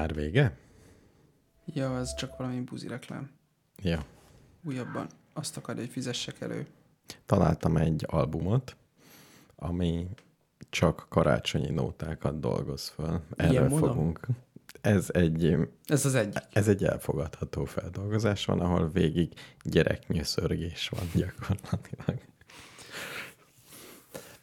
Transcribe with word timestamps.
Már 0.00 0.14
vége? 0.14 0.56
Ja, 1.64 1.98
ez 1.98 2.14
csak 2.14 2.36
valami 2.36 2.60
buzi 2.60 2.88
reklám. 2.88 3.30
Ja. 3.82 4.04
Újabban 4.64 5.06
azt 5.32 5.56
akarja, 5.56 5.80
hogy 5.80 5.90
fizessek 5.90 6.40
elő. 6.40 6.66
Találtam 7.26 7.76
egy 7.76 8.04
albumot, 8.08 8.76
ami 9.56 10.08
csak 10.70 11.06
karácsonyi 11.08 11.70
nótákat 11.70 12.40
dolgoz 12.40 12.88
föl. 12.88 13.20
Ilyen 13.38 13.54
Erről 13.54 13.68
módon? 13.68 13.88
fogunk. 13.88 14.20
Ez 14.80 15.08
egy, 15.12 15.56
Ez 15.84 16.04
az 16.04 16.14
egyik. 16.14 16.42
ez 16.52 16.68
egy 16.68 16.84
elfogadható 16.84 17.64
feldolgozás 17.64 18.44
van, 18.44 18.60
ahol 18.60 18.90
végig 18.90 19.32
gyereknyőszörgés 19.62 20.88
van 20.88 21.10
gyakorlatilag. 21.14 22.20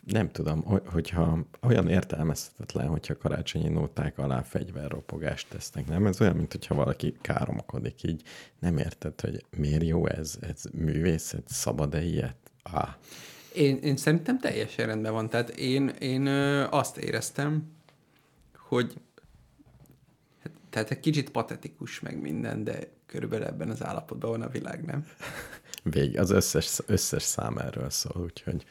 Nem 0.08 0.30
tudom, 0.32 0.62
hogy- 0.64 0.82
hogyha 0.86 1.40
olyan 1.62 1.88
értelmezhetetlen, 1.90 2.88
hogyha 2.88 3.18
karácsonyi 3.18 3.68
nóták 3.70 4.18
alá 4.18 4.42
fegyverropogást 4.42 5.48
tesznek, 5.50 5.88
nem? 5.88 6.06
Ez 6.06 6.22
olyan, 6.22 6.36
mint 6.36 6.52
hogyha 6.52 6.76
valaki 6.76 7.16
káromkodik 7.22 8.04
így. 8.04 8.22
Nem 8.60 8.78
érted, 8.78 9.22
hogy 9.22 9.46
miért 9.58 9.84
jó 9.84 10.08
ez? 10.08 10.38
Ez 10.42 10.64
művészet? 10.74 11.44
Szabad-e 11.48 12.02
ilyet? 12.04 12.36
Ah, 12.64 12.90
Én, 13.54 13.78
én 13.78 13.98
szerintem 13.98 14.40
teljesen 14.40 14.86
rendben 14.86 15.14
van. 15.14 15.30
Tehát 15.30 15.50
én, 15.50 15.88
én 15.88 16.28
azt 16.70 16.98
éreztem, 16.98 17.72
hogy 18.58 18.94
hát, 20.44 20.52
tehát 20.70 20.92
egy 20.92 21.00
kicsit 21.00 21.30
patetikus 21.30 22.00
meg 22.00 22.22
minden, 22.22 22.64
de 22.64 22.80
körülbelül 23.06 23.46
ebben 23.46 23.70
az 23.70 23.84
állapotban 23.84 24.30
van 24.30 24.42
a 24.42 24.50
világ, 24.50 24.86
nem? 24.86 25.08
vég, 25.84 26.20
az 26.20 26.30
összes, 26.30 26.80
összes 26.86 27.24
szám 27.24 27.58
erről 27.58 27.90
szól, 27.90 28.24
úgyhogy 28.24 28.66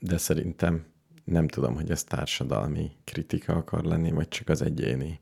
de 0.00 0.16
szerintem 0.16 0.84
nem 1.24 1.48
tudom, 1.48 1.74
hogy 1.74 1.90
ez 1.90 2.04
társadalmi 2.04 2.90
kritika 3.04 3.52
akar 3.52 3.84
lenni, 3.84 4.10
vagy 4.10 4.28
csak 4.28 4.48
az 4.48 4.62
egyéni 4.62 5.20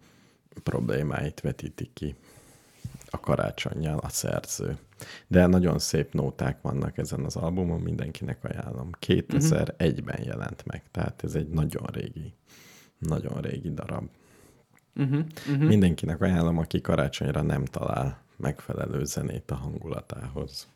problémáit 0.63 1.41
vetíti 1.41 1.91
ki 1.93 2.15
a 3.11 3.21
karácsonyjal 3.21 3.99
a 3.99 4.09
szerző. 4.09 4.79
De 5.27 5.47
nagyon 5.47 5.79
szép 5.79 6.13
nóták 6.13 6.61
vannak 6.61 6.99
ezen 6.99 7.25
az 7.25 7.37
albumon, 7.37 7.81
mindenkinek 7.81 8.45
ajánlom. 8.45 8.91
2001-ben 9.07 10.23
jelent 10.23 10.65
meg, 10.67 10.83
tehát 10.91 11.25
ez 11.25 11.35
egy 11.35 11.49
nagyon 11.49 11.87
régi, 11.93 12.35
nagyon 12.99 13.41
régi 13.41 13.73
darab. 13.73 14.09
Uh-huh, 14.97 15.25
uh-huh. 15.49 15.69
Mindenkinek 15.69 16.21
ajánlom, 16.21 16.59
aki 16.59 16.81
karácsonyra 16.81 17.43
nem 17.43 17.65
talál 17.65 18.23
megfelelő 18.37 19.05
zenét 19.05 19.51
a 19.51 19.55
hangulatához. 19.55 20.69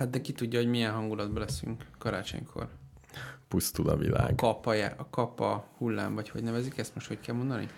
Hát 0.00 0.10
de 0.10 0.20
ki 0.20 0.32
tudja, 0.32 0.58
hogy 0.58 0.68
milyen 0.68 0.92
hangulatban 0.92 1.40
leszünk 1.42 1.86
karácsonykor. 1.98 2.68
Pusztul 3.48 3.88
a 3.88 3.92
A 3.92 3.96
világ. 3.96 4.34
kapa, 4.34 4.84
a 4.86 5.06
kapa 5.10 5.66
hullám, 5.76 6.14
vagy 6.14 6.28
hogy 6.28 6.42
nevezik 6.42 6.78
ezt 6.78 6.94
most, 6.94 7.06
hogy 7.06 7.20
kell 7.20 7.34
mondani? 7.34 7.68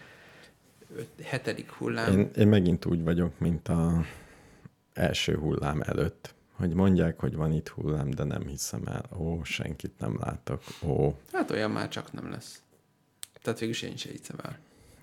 Öt, 0.97 1.09
hetedik 1.23 1.71
hullám. 1.71 2.19
Én, 2.19 2.31
én 2.37 2.49
megint 2.49 2.85
úgy 2.85 3.03
vagyok, 3.03 3.39
mint 3.39 3.69
a 3.69 4.05
első 4.93 5.37
hullám 5.37 5.81
előtt, 5.81 6.35
hogy 6.53 6.75
mondják, 6.75 7.21
hogy 7.21 7.35
van 7.35 7.53
itt 7.53 7.69
hullám, 7.69 8.11
de 8.11 8.25
nem 8.25 8.47
hiszem 8.47 8.83
el. 8.87 9.05
Ó, 9.19 9.43
senkit 9.45 9.99
nem 9.99 10.17
látok. 10.21 10.63
Ó, 10.87 11.15
Hát 11.33 11.51
olyan 11.51 11.71
már 11.71 11.89
csak 11.89 12.13
nem 12.13 12.31
lesz. 12.31 12.63
Tehát 13.43 13.59
végülis 13.59 13.83
én 13.83 13.97
sem 13.97 14.13
hiszem 14.13 14.37
el. 14.43 14.59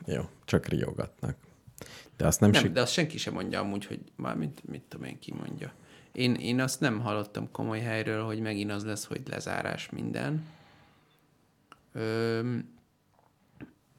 jó, 0.05 0.21
csak 0.45 0.65
riogatnak. 0.67 1.35
De 2.17 2.27
azt 2.27 2.39
nem, 2.39 2.49
Nem, 2.49 2.61
sik- 2.61 2.71
de 2.71 2.81
azt 2.81 2.91
senki 2.93 3.17
sem 3.17 3.33
mondja 3.33 3.59
amúgy, 3.59 3.85
hogy 3.85 3.99
már 4.15 4.35
mit, 4.35 4.61
mit 4.69 4.81
tudom 4.87 5.05
én, 5.05 5.19
ki 5.19 5.33
mondja. 5.33 5.71
Én, 6.11 6.33
én 6.35 6.59
azt 6.59 6.79
nem 6.79 6.99
hallottam 6.99 7.51
komoly 7.51 7.79
helyről, 7.79 8.25
hogy 8.25 8.39
megint 8.39 8.71
az 8.71 8.85
lesz, 8.85 9.05
hogy 9.05 9.21
lezárás 9.27 9.89
minden. 9.89 10.45
Öm, 11.91 12.77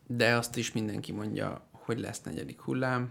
de 0.07 0.35
azt 0.35 0.57
is 0.57 0.73
mindenki 0.73 1.13
mondja, 1.13 1.67
hogy 1.71 2.01
lesz 2.01 2.23
negyedik 2.23 2.61
hullám, 2.61 3.11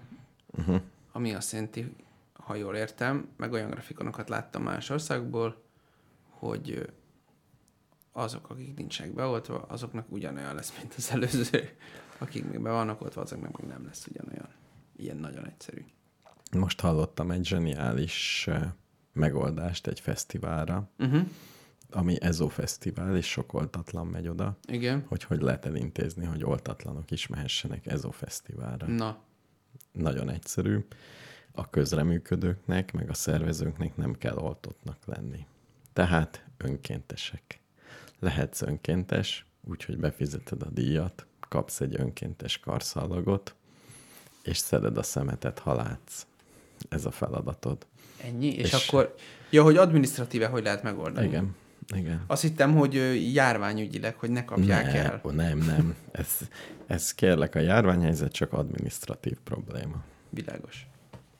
uh-huh. 0.57 0.81
ami 1.11 1.33
azt 1.33 1.51
jelenti, 1.51 1.95
ha 2.33 2.55
jól 2.55 2.75
értem, 2.75 3.29
meg 3.37 3.51
olyan 3.51 3.69
grafikonokat 3.69 4.29
láttam 4.29 4.63
más 4.63 4.89
országból, 4.89 5.63
hogy 6.29 6.91
azok, 8.11 8.49
akik 8.49 8.75
nincsenek 8.75 9.13
beoltva, 9.13 9.61
azoknak 9.61 10.11
ugyanolyan 10.11 10.55
lesz, 10.55 10.77
mint 10.79 10.93
az 10.97 11.11
előző. 11.11 11.77
Akik 12.17 12.45
még 12.45 12.59
be 12.59 12.71
vannak 12.71 13.01
oltva, 13.01 13.21
azoknak 13.21 13.59
még 13.59 13.69
nem 13.69 13.85
lesz 13.85 14.07
ugyanolyan. 14.07 14.49
Ilyen 14.95 15.17
nagyon 15.17 15.45
egyszerű. 15.45 15.85
Most 16.51 16.79
hallottam 16.79 17.31
egy 17.31 17.45
zseniális 17.45 18.49
megoldást 19.19 19.87
egy 19.87 19.99
fesztiválra, 19.99 20.89
Uh-huh. 20.99 21.27
ami 21.91 22.21
Ezo 22.21 22.47
Fesztivál, 22.47 23.15
és 23.17 23.25
sok 23.29 23.53
oltatlan 23.53 24.07
megy 24.07 24.27
oda, 24.27 24.57
Igen. 24.67 25.03
hogy 25.07 25.23
hogy 25.23 25.41
lehet 25.41 25.65
elintézni, 25.65 26.25
hogy 26.25 26.43
oltatlanok 26.43 27.11
is 27.11 27.27
mehessenek 27.27 27.85
Ezo 27.85 28.11
Fesztiválra. 28.11 28.87
Na, 28.87 29.17
Nagyon 29.91 30.29
egyszerű. 30.29 30.85
A 31.51 31.69
közreműködőknek, 31.69 32.91
meg 32.93 33.09
a 33.09 33.13
szervezőknek 33.13 33.95
nem 33.95 34.13
kell 34.13 34.37
oltottnak 34.37 34.97
lenni. 35.05 35.45
Tehát 35.93 36.45
önkéntesek. 36.57 37.59
Lehetsz 38.19 38.61
önkéntes, 38.61 39.45
úgyhogy 39.61 39.97
befizeted 39.97 40.61
a 40.61 40.69
díjat, 40.69 41.25
kapsz 41.49 41.81
egy 41.81 41.95
önkéntes 41.99 42.59
karszallagot, 42.59 43.55
és 44.43 44.57
szeded 44.57 44.97
a 44.97 45.03
szemetet, 45.03 45.59
ha 45.59 45.73
látsz. 45.75 46.25
Ez 46.89 47.05
a 47.05 47.11
feladatod. 47.11 47.85
Ennyi. 48.23 48.47
És, 48.47 48.71
És- 48.73 48.87
akkor, 48.87 49.15
ja, 49.49 49.63
hogy 49.63 49.77
adminisztratíve 49.77 50.47
hogy 50.47 50.63
lehet 50.63 50.83
megoldani? 50.83 51.27
Igen, 51.27 51.55
igen. 51.95 52.23
Azt 52.27 52.41
hittem, 52.41 52.75
hogy 52.75 52.93
járványügyileg, 53.33 54.15
hogy 54.15 54.29
ne 54.29 54.45
kapják 54.45 54.85
ne, 54.85 55.03
el. 55.03 55.21
ó, 55.23 55.29
Nem, 55.29 55.57
nem. 55.57 55.95
Ez, 56.11 56.37
ez 56.87 57.13
kérlek, 57.13 57.55
a 57.55 57.59
járványhelyzet 57.59 58.31
csak 58.31 58.53
administratív 58.53 59.37
probléma. 59.43 60.03
Világos. 60.29 60.87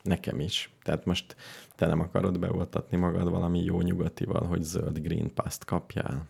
Nekem 0.02 0.40
is. 0.40 0.70
Tehát 0.82 1.04
most 1.04 1.36
te 1.76 1.86
nem 1.86 2.00
akarod 2.00 2.38
beoltatni 2.38 2.96
magad 2.96 3.30
valami 3.30 3.64
jó 3.64 3.80
nyugatival, 3.80 4.46
hogy 4.46 4.62
zöld 4.62 4.98
green 4.98 5.34
pass 5.34 5.56
kapjál? 5.66 6.26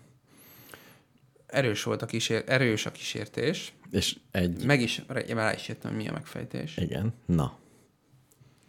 Erős 1.46 1.82
volt 1.82 2.02
a 2.02 2.06
kísér, 2.06 2.44
erős 2.46 2.86
a 2.86 2.90
kísértés. 2.92 3.72
És 3.90 4.16
egy... 4.30 4.64
Meg 4.66 4.80
is, 4.80 5.02
rá 5.08 5.52
is 5.52 5.68
jöttem, 5.68 5.94
mi 5.94 6.08
a 6.08 6.12
megfejtés. 6.12 6.76
Igen. 6.76 7.12
Na. 7.26 7.58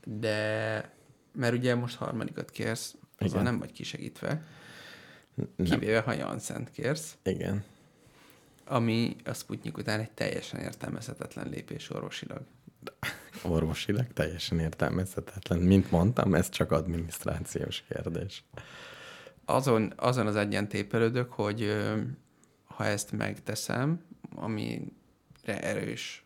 De, 0.06 0.90
mert 1.34 1.54
ugye 1.54 1.76
most 1.76 1.96
harmadikat 1.96 2.52
kérsz, 2.52 2.96
Igen. 3.20 3.44
nem 3.44 3.60
vagy 3.60 3.72
kisegítve, 3.72 4.44
Nem. 5.36 5.64
kivéve 5.64 6.00
ha 6.00 6.14
Janszent 6.14 6.70
kérsz, 6.72 7.18
Igen. 7.24 7.64
ami 8.66 9.16
a 9.26 9.34
Sputnik 9.34 9.78
után 9.78 10.00
egy 10.00 10.12
teljesen 10.12 10.60
értelmezhetetlen 10.60 11.50
lépés 11.50 11.90
orvosilag. 11.90 12.42
Orvosilag 13.44 14.14
teljesen 14.14 14.60
értelmezhetetlen. 14.60 15.60
Mint 15.60 15.92
mondtam, 15.92 16.34
ez 16.36 16.50
csak 16.50 16.72
adminisztrációs 16.72 17.84
kérdés. 17.90 18.44
Azon, 19.46 19.94
azon 19.96 20.28
az 20.28 20.36
egyen 20.36 20.68
tépelődök, 20.68 21.32
hogy 21.32 21.74
ha 22.64 22.86
ezt 22.86 23.12
megteszem, 23.12 24.04
amire 24.36 25.62
erős, 25.62 26.26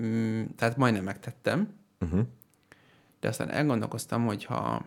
mm, 0.00 0.44
tehát 0.56 0.76
majdnem 0.76 1.04
megtettem, 1.04 1.78
Uh-huh. 2.00 2.26
De 3.20 3.28
aztán 3.28 3.50
elgondolkoztam, 3.50 4.26
hogy 4.26 4.44
ha 4.44 4.84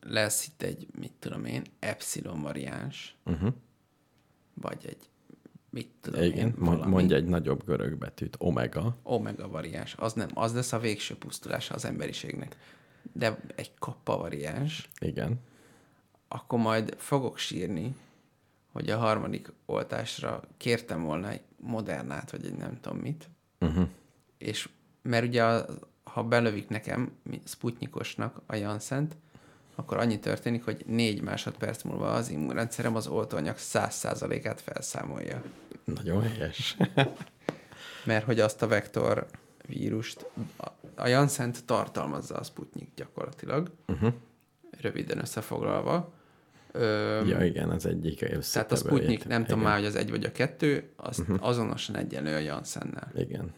lesz 0.00 0.46
itt 0.46 0.62
egy, 0.62 0.86
mit 0.98 1.12
tudom 1.18 1.44
én, 1.44 1.62
epsilon 1.78 2.42
variáns, 2.42 3.16
Uh-huh. 3.24 3.52
vagy 4.54 4.86
egy, 4.86 5.08
mit 5.70 5.88
tudom 6.00 6.22
Igen, 6.22 6.38
én, 6.46 6.54
valami 6.58 6.90
mondj 6.90 7.14
egy 7.14 7.24
nagyobb 7.24 7.64
görög 7.64 7.96
betűt. 7.98 8.36
Omega. 8.38 8.96
omega 9.02 9.48
variáns, 9.48 9.94
az 9.98 10.12
nem, 10.12 10.28
az 10.34 10.54
lesz 10.54 10.72
a 10.72 10.78
végső 10.78 11.16
pusztulása 11.16 11.74
az 11.74 11.84
emberiségnek. 11.84 12.56
De 13.12 13.38
egy 13.54 13.74
kappa 13.78 14.16
variáns, 14.16 14.88
Igen. 15.00 15.40
akkor 16.28 16.58
majd 16.58 16.94
fogok 16.98 17.38
sírni, 17.38 17.94
hogy 18.72 18.90
a 18.90 18.98
harmadik 18.98 19.52
oltásra 19.66 20.40
kértem 20.56 21.02
volna 21.02 21.30
egy 21.30 21.42
modernát, 21.56 22.30
vagy 22.30 22.44
egy 22.44 22.56
nem 22.56 22.80
tudom 22.80 22.98
mit, 22.98 23.28
Uh-huh. 23.60 23.88
és 24.38 24.68
mert 25.02 25.26
ugye 25.26 25.44
a, 25.44 25.66
ha 26.18 26.24
belövik 26.24 26.68
nekem, 26.68 27.12
Sputnikosnak 27.44 28.40
a 28.46 28.56
Janszent, 28.56 29.16
akkor 29.74 29.96
annyi 29.96 30.18
történik, 30.18 30.64
hogy 30.64 30.84
négy 30.86 31.22
másodperc 31.22 31.82
múlva 31.82 32.12
az 32.12 32.30
immunrendszerem 32.30 32.96
az 32.96 33.06
oltóanyag 33.06 33.54
100%-át 33.58 34.60
felszámolja. 34.60 35.42
Nagyon 35.84 36.22
helyes. 36.22 36.76
Mert 38.04 38.24
hogy 38.24 38.40
azt 38.40 38.62
a 38.62 38.66
vektor 38.66 39.26
vírust, 39.66 40.26
a, 40.96 41.06
Janszent 41.06 41.64
tartalmazza 41.64 42.34
a 42.34 42.42
Sputnik 42.42 42.88
gyakorlatilag, 42.96 43.70
Uh-huh. 43.88 44.12
röviden 44.80 45.18
összefoglalva. 45.18 46.12
Ö, 46.72 47.26
Ja, 47.26 47.44
igen, 47.44 47.70
az 47.70 47.86
egyik 47.86 48.18
tehát 48.52 48.72
a. 48.72 48.76
Sputnik, 48.76 49.26
nem 49.26 49.42
tudom 49.42 49.58
Igen. 49.58 49.70
már, 49.70 49.78
hogy 49.78 49.88
az 49.88 49.94
egy 49.94 50.10
vagy 50.10 50.24
a 50.24 50.32
kettő, 50.32 50.90
az 50.96 51.18
uh-huh. 51.18 51.46
azonosan 51.46 51.96
egyenlő 51.96 52.34
a 52.34 52.38
Janszennel. 52.38 53.12
Igen. 53.16 53.52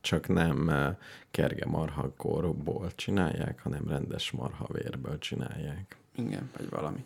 Csak 0.00 0.28
nem 0.28 0.68
eh, 0.68 0.96
kerge 1.30 1.66
marhakórból 1.66 2.90
csinálják, 2.94 3.60
hanem 3.60 3.88
rendes 3.88 4.30
marhavérből 4.30 5.18
csinálják. 5.18 5.96
Igen, 6.16 6.50
vagy 6.56 6.68
valami. 6.68 7.04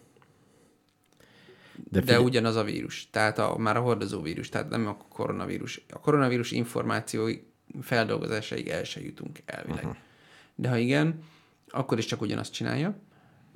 De, 1.91 2.01
de 2.01 2.21
ugyanaz 2.21 2.57
a 2.57 2.65
vírus, 2.65 3.11
tehát 3.11 3.39
a, 3.39 3.57
már 3.57 3.77
a 3.77 3.81
hordozó 3.81 4.21
vírus, 4.21 4.49
tehát 4.49 4.71
nem 4.71 4.87
a 4.87 4.97
koronavírus. 4.97 5.85
A 5.91 6.01
koronavírus 6.01 6.51
információi 6.51 7.43
feldolgozásaig 7.81 8.69
el 8.69 8.85
se 8.85 9.01
jutunk 9.01 9.39
elvileg. 9.45 9.85
Uh-huh. 9.85 9.97
De 10.55 10.69
ha 10.69 10.77
igen, 10.77 11.23
akkor 11.69 11.99
is 11.99 12.05
csak 12.05 12.21
ugyanazt 12.21 12.53
csinálja. 12.53 12.97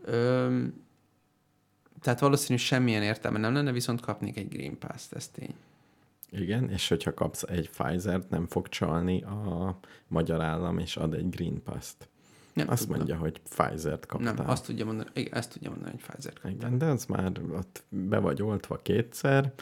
Öm, 0.05 0.87
tehát 2.01 2.21
valószínű 2.21 2.59
semmilyen 2.59 3.03
értelme 3.03 3.39
nem 3.39 3.55
lenne, 3.55 3.73
viszont 3.73 4.01
kapnék 4.01 4.37
egy 4.37 4.49
Green 4.49 4.79
Pass-t, 4.79 5.13
ez 5.13 5.29
tény. 5.29 5.55
Igen, 6.31 6.71
és 6.71 6.89
hogyha 6.89 7.15
kapsz 7.15 7.43
egy 7.43 7.71
Pfizer-t, 7.71 8.31
nem 8.31 8.47
fog 8.47 8.69
csalni 8.69 9.23
a 9.23 9.79
magyar 10.09 10.41
állam, 10.41 10.79
és 10.79 10.97
ad 10.97 11.15
egy 11.15 11.29
Green 11.29 11.63
Pass-t. 11.63 12.09
Nem 12.53 12.69
azt 12.69 12.81
tudna. 12.81 12.97
mondja, 12.97 13.17
hogy 13.17 13.41
Pfizer-t 13.41 14.07
kaptál. 14.07 14.35
Nem, 14.35 14.49
azt 14.49 14.65
tudja 14.65 14.85
mondani, 14.85 15.09
igen, 15.15 15.35
ezt 15.35 15.53
tudja 15.53 15.71
mondani, 15.71 15.91
hogy 15.91 16.01
Pfizer-t 16.01 16.39
kaptál. 16.39 16.53
Igen, 16.53 16.79
de 16.79 16.87
az 16.87 17.05
már 17.05 17.33
ott 17.53 17.85
be 17.89 18.19
vagy 18.19 18.43
oltva 18.43 18.77
kétszer, 18.77 19.53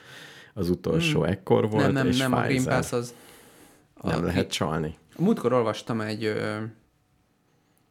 az 0.55 0.71
utolsó 0.71 1.21
hmm. 1.21 1.31
ekkor 1.31 1.71
volt, 1.71 1.85
nem, 1.85 1.93
nem, 1.93 2.07
és 2.07 2.19
nem, 2.19 2.31
Pfizer. 2.31 2.45
a 2.45 2.49
Green 2.49 2.65
Pass 2.65 2.93
az... 2.93 3.15
Nem 4.03 4.23
a, 4.23 4.25
lehet 4.25 4.51
csalni. 4.51 4.97
A 5.17 5.23
múltkor 5.23 5.53
olvastam 5.53 6.01
egy, 6.01 6.25
ö, 6.25 6.63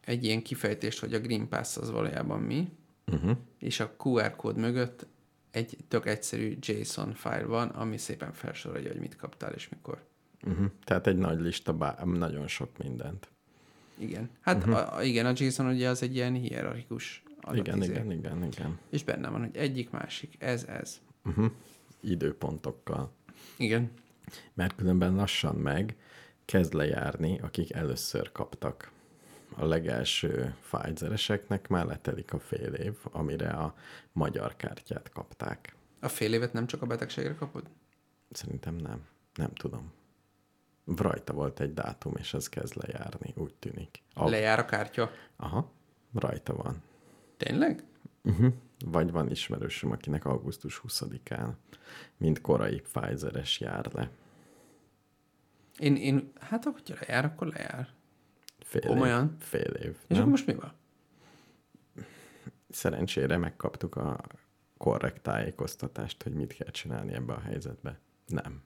egy 0.00 0.24
ilyen 0.24 0.42
kifejtést, 0.42 1.00
hogy 1.00 1.14
a 1.14 1.20
Green 1.20 1.48
Pass 1.48 1.76
az 1.76 1.90
valójában 1.90 2.40
mi, 2.40 2.68
uh-huh. 3.12 3.36
és 3.58 3.80
a 3.80 3.94
QR 3.98 4.36
kód 4.36 4.56
mögött 4.56 5.06
egy 5.50 5.76
tök 5.88 6.06
egyszerű 6.06 6.56
JSON 6.60 7.14
file 7.14 7.44
van, 7.44 7.68
ami 7.68 7.98
szépen 7.98 8.32
felsorolja, 8.32 8.88
hogy 8.88 9.00
mit 9.00 9.16
kaptál 9.16 9.52
és 9.52 9.68
mikor. 9.68 10.04
Uh-huh. 10.46 10.66
Tehát 10.84 11.06
egy 11.06 11.16
nagy 11.16 11.40
lista, 11.40 11.72
bá- 11.72 12.04
nagyon 12.04 12.46
sok 12.48 12.78
mindent. 12.78 13.28
Igen. 13.98 14.30
Hát 14.40 14.56
uh-huh. 14.56 14.96
a, 14.96 15.02
igen, 15.02 15.26
a 15.26 15.32
JSON 15.34 15.66
ugye 15.66 15.88
az 15.88 16.02
egy 16.02 16.14
ilyen 16.14 16.32
hierarchikus 16.32 17.22
Igen, 17.52 17.82
igen, 17.82 18.10
igen, 18.10 18.44
igen. 18.44 18.78
És 18.90 19.04
benne 19.04 19.28
van, 19.28 19.40
hogy 19.40 19.56
egyik, 19.56 19.90
másik, 19.90 20.34
ez, 20.38 20.64
ez. 20.64 21.00
Uh-huh. 21.24 21.50
Időpontokkal. 22.00 23.12
Igen. 23.56 23.90
Mert 24.54 24.74
különben 24.74 25.14
lassan 25.14 25.54
meg 25.54 25.96
kezd 26.44 26.72
lejárni, 26.72 27.38
akik 27.38 27.72
először 27.72 28.32
kaptak. 28.32 28.90
A 29.58 29.64
legelső 29.64 30.54
Pfizereseknek 30.70 31.68
már 31.68 31.86
letelik 31.86 32.32
a 32.32 32.38
fél 32.38 32.72
év, 32.72 32.94
amire 33.02 33.48
a 33.48 33.74
magyar 34.12 34.56
kártyát 34.56 35.10
kapták. 35.10 35.76
A 36.00 36.08
fél 36.08 36.32
évet 36.32 36.52
nem 36.52 36.66
csak 36.66 36.82
a 36.82 36.86
betegségre 36.86 37.34
kapod? 37.34 37.70
Szerintem 38.30 38.74
nem. 38.74 39.06
Nem 39.34 39.54
tudom 39.54 39.92
rajta 40.94 41.32
volt 41.32 41.60
egy 41.60 41.74
dátum, 41.74 42.12
és 42.18 42.34
ez 42.34 42.48
kezd 42.48 42.76
lejárni, 42.76 43.34
úgy 43.36 43.54
tűnik. 43.54 44.02
A... 44.14 44.28
Lejár 44.28 44.58
a 44.58 44.64
kártya? 44.64 45.10
Aha, 45.36 45.72
rajta 46.14 46.54
van. 46.54 46.82
Tényleg? 47.36 47.84
Uh-huh. 48.22 48.52
Vagy 48.84 49.10
van 49.10 49.30
ismerősöm, 49.30 49.90
akinek 49.90 50.24
augusztus 50.24 50.80
20-án, 50.88 51.50
mint 52.16 52.40
korai 52.40 52.80
Pfizeres 52.80 53.60
jár 53.60 53.92
le. 53.92 54.10
Én, 55.78 55.96
én 55.96 56.32
hát 56.40 56.64
hogyha 56.64 56.94
lejár, 57.00 57.24
akkor 57.24 57.46
lejár. 57.46 57.88
Fél 58.66 58.80
Komolyan? 58.80 59.36
Év, 59.40 59.46
fél 59.46 59.70
év. 59.70 59.90
És 59.90 59.96
nem? 60.08 60.18
akkor 60.18 60.30
most 60.30 60.46
mi 60.46 60.54
van? 60.54 60.72
Szerencsére 62.68 63.36
megkaptuk 63.36 63.96
a 63.96 64.20
korrekt 64.76 65.22
tájékoztatást, 65.22 66.22
hogy 66.22 66.32
mit 66.32 66.52
kell 66.52 66.70
csinálni 66.70 67.12
ebbe 67.12 67.32
a 67.32 67.40
helyzetbe. 67.40 67.98
Nem. 68.26 68.62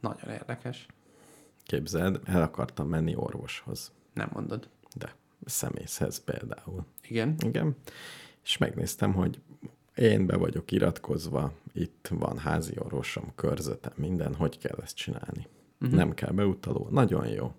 Nagyon 0.00 0.30
érdekes. 0.30 0.86
Képzeld, 1.62 2.20
el 2.24 2.42
akartam 2.42 2.88
menni 2.88 3.14
orvoshoz. 3.14 3.92
Nem 4.12 4.30
mondod. 4.32 4.68
De 4.94 5.14
szemészhez 5.44 6.24
például. 6.24 6.84
Igen? 7.08 7.34
Igen. 7.44 7.76
És 8.42 8.58
megnéztem, 8.58 9.12
hogy 9.14 9.40
én 9.94 10.26
be 10.26 10.36
vagyok 10.36 10.70
iratkozva, 10.70 11.52
itt 11.72 12.08
van 12.10 12.38
házi 12.38 12.74
orvosom, 12.78 13.32
körzetem, 13.34 13.92
minden, 13.96 14.34
hogy 14.34 14.58
kell 14.58 14.78
ezt 14.82 14.96
csinálni. 14.96 15.46
Uh-huh. 15.80 15.96
Nem 15.96 16.14
kell 16.14 16.32
beutaló, 16.32 16.88
nagyon 16.90 17.26
jó. 17.26 17.54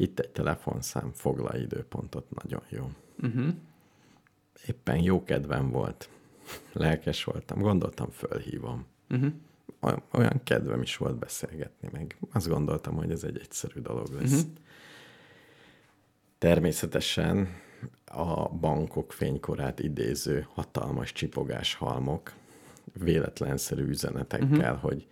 Itt 0.00 0.18
egy 0.18 0.30
telefonszám, 0.30 1.10
foglalj 1.14 1.60
időpontot, 1.60 2.42
nagyon 2.42 2.62
jó. 2.68 2.90
Uh-huh. 3.22 3.54
Éppen 4.66 5.02
jó 5.02 5.22
kedvem 5.22 5.70
volt, 5.70 6.08
lelkes 6.72 7.24
voltam, 7.24 7.58
gondoltam, 7.58 8.10
fölhívom. 8.10 8.86
Uh-huh 9.10 9.32
olyan 10.10 10.40
kedvem 10.44 10.82
is 10.82 10.96
volt 10.96 11.18
beszélgetni 11.18 11.88
meg. 11.92 12.16
Azt 12.32 12.48
gondoltam, 12.48 12.96
hogy 12.96 13.10
ez 13.10 13.24
egy 13.24 13.38
egyszerű 13.38 13.80
dolog 13.80 14.12
lesz. 14.12 14.32
Uh-huh. 14.32 14.50
Természetesen 16.38 17.48
a 18.04 18.48
bankok 18.48 19.12
fénykorát 19.12 19.80
idéző 19.80 20.46
hatalmas 20.54 21.12
csipogás 21.12 21.74
halmok, 21.74 22.32
véletlenszerű 22.92 23.86
üzenetekkel, 23.86 24.74
uh-huh. 24.74 24.90
hogy 24.90 25.06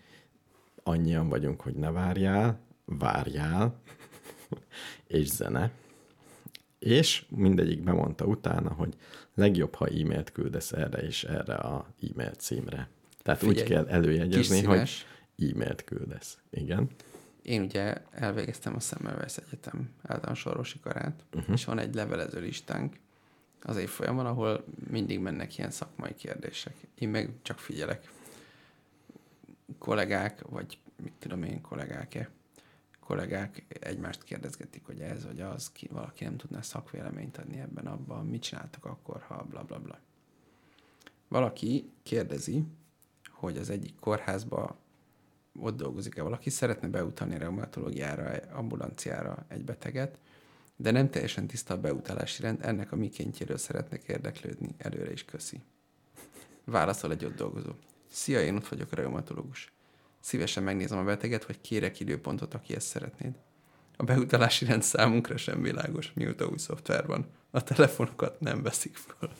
annyian 0.82 1.28
vagyunk, 1.28 1.60
hogy 1.60 1.74
ne 1.74 1.90
várjál, 1.90 2.60
várjál, 2.84 3.80
és 5.06 5.26
zene. 5.26 5.70
És 6.78 7.24
mindegyik 7.28 7.82
bemondta 7.82 8.24
utána, 8.24 8.72
hogy 8.72 8.94
legjobb, 9.34 9.74
ha 9.74 9.86
e-mailt 9.86 10.32
küldesz 10.32 10.72
erre 10.72 10.98
és 10.98 11.24
erre 11.24 11.54
a 11.54 11.86
e-mail 12.10 12.34
címre. 12.34 12.88
Tehát 13.22 13.40
Figyelj, 13.40 13.60
úgy 13.60 13.68
kell 13.68 13.86
előjegyezni, 13.86 14.62
hogy 14.62 15.06
e-mailt 15.38 15.84
küldesz. 15.84 16.38
Igen. 16.50 16.88
Én 17.42 17.62
ugye 17.62 17.94
elvégeztem 18.10 18.74
a 18.74 18.80
Semmelweis 18.80 19.36
Egyetem 19.36 19.90
általános 20.02 20.44
orvosi 20.44 20.80
karát, 20.80 21.24
uh-huh. 21.34 21.54
és 21.54 21.64
van 21.64 21.78
egy 21.78 21.94
levelező 21.94 22.40
listánk 22.40 22.96
az 23.62 23.76
évfolyamon, 23.76 24.26
ahol 24.26 24.64
mindig 24.90 25.18
mennek 25.18 25.58
ilyen 25.58 25.70
szakmai 25.70 26.14
kérdések. 26.14 26.74
Én 26.94 27.08
meg 27.08 27.30
csak 27.42 27.58
figyelek. 27.58 28.10
Kollégák, 29.78 30.42
vagy 30.48 30.78
mit 31.02 31.12
tudom 31.18 31.42
én, 31.42 31.60
kollégák-e, 31.60 32.30
kollégák 33.08 33.64
egymást 33.68 34.24
kérdezgetik, 34.24 34.86
hogy 34.86 35.00
ez 35.00 35.24
vagy 35.24 35.40
az, 35.40 35.72
ki, 35.72 35.88
valaki 35.92 36.24
nem 36.24 36.36
tudná 36.36 36.60
szakvéleményt 36.60 37.36
adni 37.36 37.60
ebben, 37.60 37.86
abban, 37.86 38.26
mit 38.26 38.42
csináltak 38.42 38.84
akkor, 38.84 39.22
ha 39.22 39.44
bla 39.44 39.62
bla 39.64 39.78
bla. 39.78 39.98
Valaki 41.28 41.92
kérdezi, 42.02 42.64
hogy 43.30 43.56
az 43.56 43.70
egyik 43.70 43.98
kórházba 44.00 44.78
ott 45.60 45.76
dolgozik-e 45.76 46.22
valaki, 46.22 46.50
szeretne 46.50 46.88
beutalni 46.88 47.38
reumatológiára, 47.38 48.30
ambulanciára 48.52 49.44
egy 49.48 49.64
beteget, 49.64 50.18
de 50.76 50.90
nem 50.90 51.10
teljesen 51.10 51.46
tiszta 51.46 51.74
a 51.74 51.80
beutalási 51.80 52.42
rend, 52.42 52.58
ennek 52.62 52.92
a 52.92 52.96
mikéntjéről 52.96 53.58
szeretnek 53.58 54.02
érdeklődni, 54.02 54.74
előre 54.78 55.12
is 55.12 55.24
köszi. 55.24 55.60
Válaszol 56.64 57.10
egy 57.10 57.24
ott 57.24 57.36
dolgozó. 57.36 57.72
Szia, 58.08 58.42
én 58.42 58.56
ott 58.56 58.68
vagyok 58.68 58.92
reumatológus. 58.92 59.72
Szívesen 60.20 60.62
megnézem 60.62 60.98
a 60.98 61.04
beteget, 61.04 61.46
vagy 61.46 61.60
kérek 61.60 62.00
időpontot, 62.00 62.54
aki 62.54 62.74
ezt 62.74 62.86
szeretnéd. 62.86 63.32
A 63.96 64.04
beutalási 64.04 64.64
rend 64.64 64.82
számunkra 64.82 65.36
sem 65.36 65.62
világos, 65.62 66.12
mióta 66.14 66.46
új 66.46 66.58
szoftver 66.58 67.06
van. 67.06 67.26
A 67.50 67.62
telefonokat 67.62 68.40
nem 68.40 68.62
veszik 68.62 68.96
fel. 68.96 69.30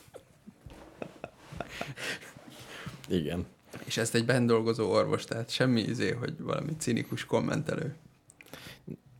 Igen. 3.07 3.45
És 3.85 3.97
ezt 3.97 4.15
egy 4.15 4.25
bent 4.25 4.47
dolgozó 4.47 4.89
orvos, 4.89 5.23
tehát 5.23 5.49
semmi 5.49 5.81
izé, 5.81 6.11
hogy 6.11 6.39
valami 6.39 6.75
cinikus 6.77 7.25
kommentelő. 7.25 7.95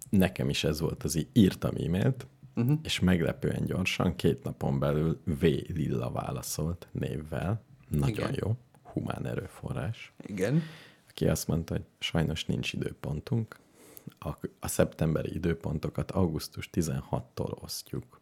Nekem 0.09 0.49
is 0.49 0.63
ez 0.63 0.79
volt 0.79 1.03
az, 1.03 1.25
írtam 1.33 1.75
e-mailt, 1.75 2.27
uh-huh. 2.55 2.79
és 2.83 2.99
meglepően 2.99 3.65
gyorsan, 3.65 4.15
két 4.15 4.43
napon 4.43 4.79
belül 4.79 5.19
V. 5.23 5.41
Lilla 5.67 6.11
válaszolt 6.11 6.87
névvel. 6.91 7.63
Nagyon 7.87 8.29
Igen. 8.29 8.35
jó. 8.43 8.55
Humán 8.83 9.25
erőforrás. 9.25 10.13
Igen. 10.25 10.63
Aki 11.19 11.29
azt 11.29 11.47
mondta, 11.47 11.73
hogy 11.73 11.83
sajnos 11.99 12.45
nincs 12.45 12.73
időpontunk. 12.73 13.55
A, 14.19 14.29
a 14.59 14.67
szeptemberi 14.67 15.33
időpontokat 15.33 16.11
augusztus 16.11 16.69
16-tól 16.73 17.63
osztjuk. 17.63 18.19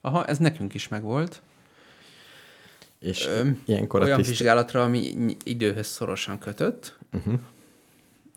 Aha, 0.00 0.24
ez 0.24 0.38
nekünk 0.38 0.74
is 0.74 0.88
megvolt. 0.88 1.42
És 2.98 3.26
Ö, 3.26 3.48
ilyenkor 3.64 4.02
olyan 4.02 4.16
tiszt... 4.16 4.28
vizsgálatra, 4.28 4.82
ami 4.82 5.36
időhöz 5.44 5.86
szorosan 5.86 6.38
kötött, 6.38 6.98
uh-huh. 7.12 7.40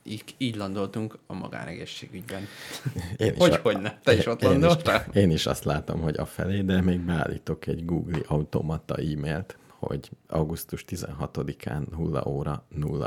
így, 0.04 0.24
így 0.38 0.56
landoltunk 0.56 1.18
a 1.28 1.34
magánegészségügyben. 1.34 2.48
Én 3.18 3.36
hogy, 3.36 3.52
a, 3.52 3.60
hogy 3.62 3.82
ne? 3.82 4.00
Te 4.04 4.14
is 4.16 4.26
ott 4.26 4.42
én 4.42 4.64
Is, 4.64 4.74
én 5.14 5.32
is 5.32 5.46
azt 5.46 5.64
látom, 5.64 6.02
hogy 6.02 6.18
a 6.18 6.26
felé, 6.26 6.62
de 6.62 6.82
még 6.82 7.00
beállítok 7.00 7.68
egy 7.68 7.86
Google 7.86 8.22
automata 8.28 8.96
e-mailt, 8.96 9.58
hogy 9.88 10.10
augusztus 10.28 10.86
16-án 10.88 11.88
0 11.88 12.24
óra 12.26 12.66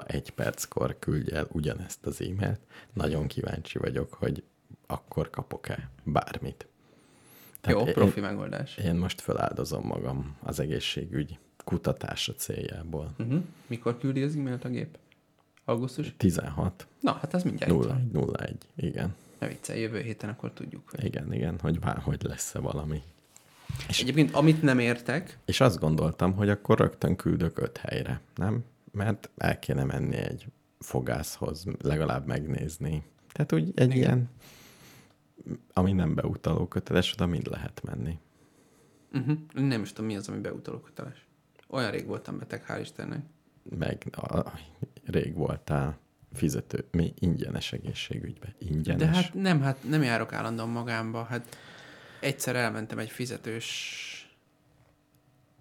01 0.09 0.31
perckor 0.31 0.99
küldj 0.99 1.33
el 1.33 1.49
ugyanezt 1.52 2.07
az 2.07 2.21
e-mailt. 2.21 2.61
Nagyon 2.93 3.26
kíváncsi 3.26 3.78
vagyok, 3.78 4.14
hogy 4.14 4.43
akkor 4.87 5.31
kapok-e 5.31 5.90
bármit. 6.04 6.66
Tehát 7.61 7.87
Jó, 7.87 7.93
profi 7.93 8.19
én, 8.19 8.25
megoldás. 8.25 8.76
Én 8.76 8.95
most 8.95 9.21
feláldozom 9.21 9.87
magam 9.87 10.37
az 10.43 10.61
egészségügy 10.61 11.38
kutatása 11.64 12.35
céljából. 12.35 13.14
Uh-huh. 13.19 13.43
Mikor 13.66 13.99
küldi 13.99 14.23
az 14.23 14.37
e-mailt 14.37 14.64
a 14.64 14.69
gép? 14.69 14.99
Augusztus? 15.64 16.14
16. 16.16 16.87
Na, 17.00 17.12
hát 17.12 17.35
ez 17.35 17.43
mindjárt. 17.43 17.73
0, 18.12 18.35
01, 18.38 18.57
igen. 18.76 19.14
Ne 19.38 19.49
viccelj, 19.49 19.81
jövő 19.81 20.00
héten 20.00 20.31
akkor 20.31 20.52
tudjuk. 20.52 20.90
Hogy... 20.90 21.04
Igen, 21.04 21.33
igen, 21.33 21.59
hogy 21.61 21.78
bár, 21.78 21.99
hogy 21.99 22.23
lesz-e 22.23 22.59
valami. 22.59 23.02
És, 23.88 24.00
Egyébként, 24.00 24.35
amit 24.35 24.62
nem 24.62 24.78
értek... 24.78 25.38
És 25.44 25.61
azt 25.61 25.78
gondoltam, 25.78 26.33
hogy 26.33 26.49
akkor 26.49 26.78
rögtön 26.78 27.16
küldök 27.16 27.59
öt 27.59 27.76
helyre, 27.76 28.21
nem? 28.35 28.64
Mert 28.92 29.30
el 29.37 29.59
kéne 29.59 29.85
menni 29.85 30.16
egy 30.16 30.47
fogászhoz, 30.78 31.64
legalább 31.80 32.26
megnézni. 32.26 33.02
Tehát 33.33 33.52
úgy 33.52 33.73
egy 33.75 33.87
Igen. 33.87 33.97
ilyen, 33.97 34.30
ami 35.73 35.92
nem 35.92 36.14
beutaló 36.14 36.66
köteles, 36.66 37.12
oda 37.12 37.26
mind 37.26 37.47
lehet 37.47 37.83
menni. 37.85 38.18
Uh-huh. 39.12 39.38
Nem 39.52 39.83
is 39.83 39.92
tudom, 39.92 40.06
mi 40.06 40.16
az, 40.16 40.28
ami 40.28 40.38
beutaló 40.38 40.78
köteles. 40.78 41.26
Olyan 41.68 41.90
rég 41.90 42.06
voltam 42.06 42.38
beteg, 42.38 42.64
hál' 42.68 42.78
Istennek. 42.80 43.25
Meg 43.78 44.06
a, 44.12 44.52
rég 45.04 45.35
voltál 45.35 45.99
fizető, 46.33 46.85
mi 46.90 47.14
ingyenes 47.18 47.73
egészségügybe. 47.73 48.54
Ingyenes. 48.59 48.99
De 48.99 49.06
hát 49.06 49.35
nem, 49.35 49.61
hát 49.61 49.88
nem 49.88 50.02
járok 50.02 50.33
állandóan 50.33 50.68
magámba. 50.68 51.23
Hát 51.23 51.56
egyszer 52.25 52.57
elmentem 52.57 52.99
egy 52.99 53.11
fizetős 53.11 54.09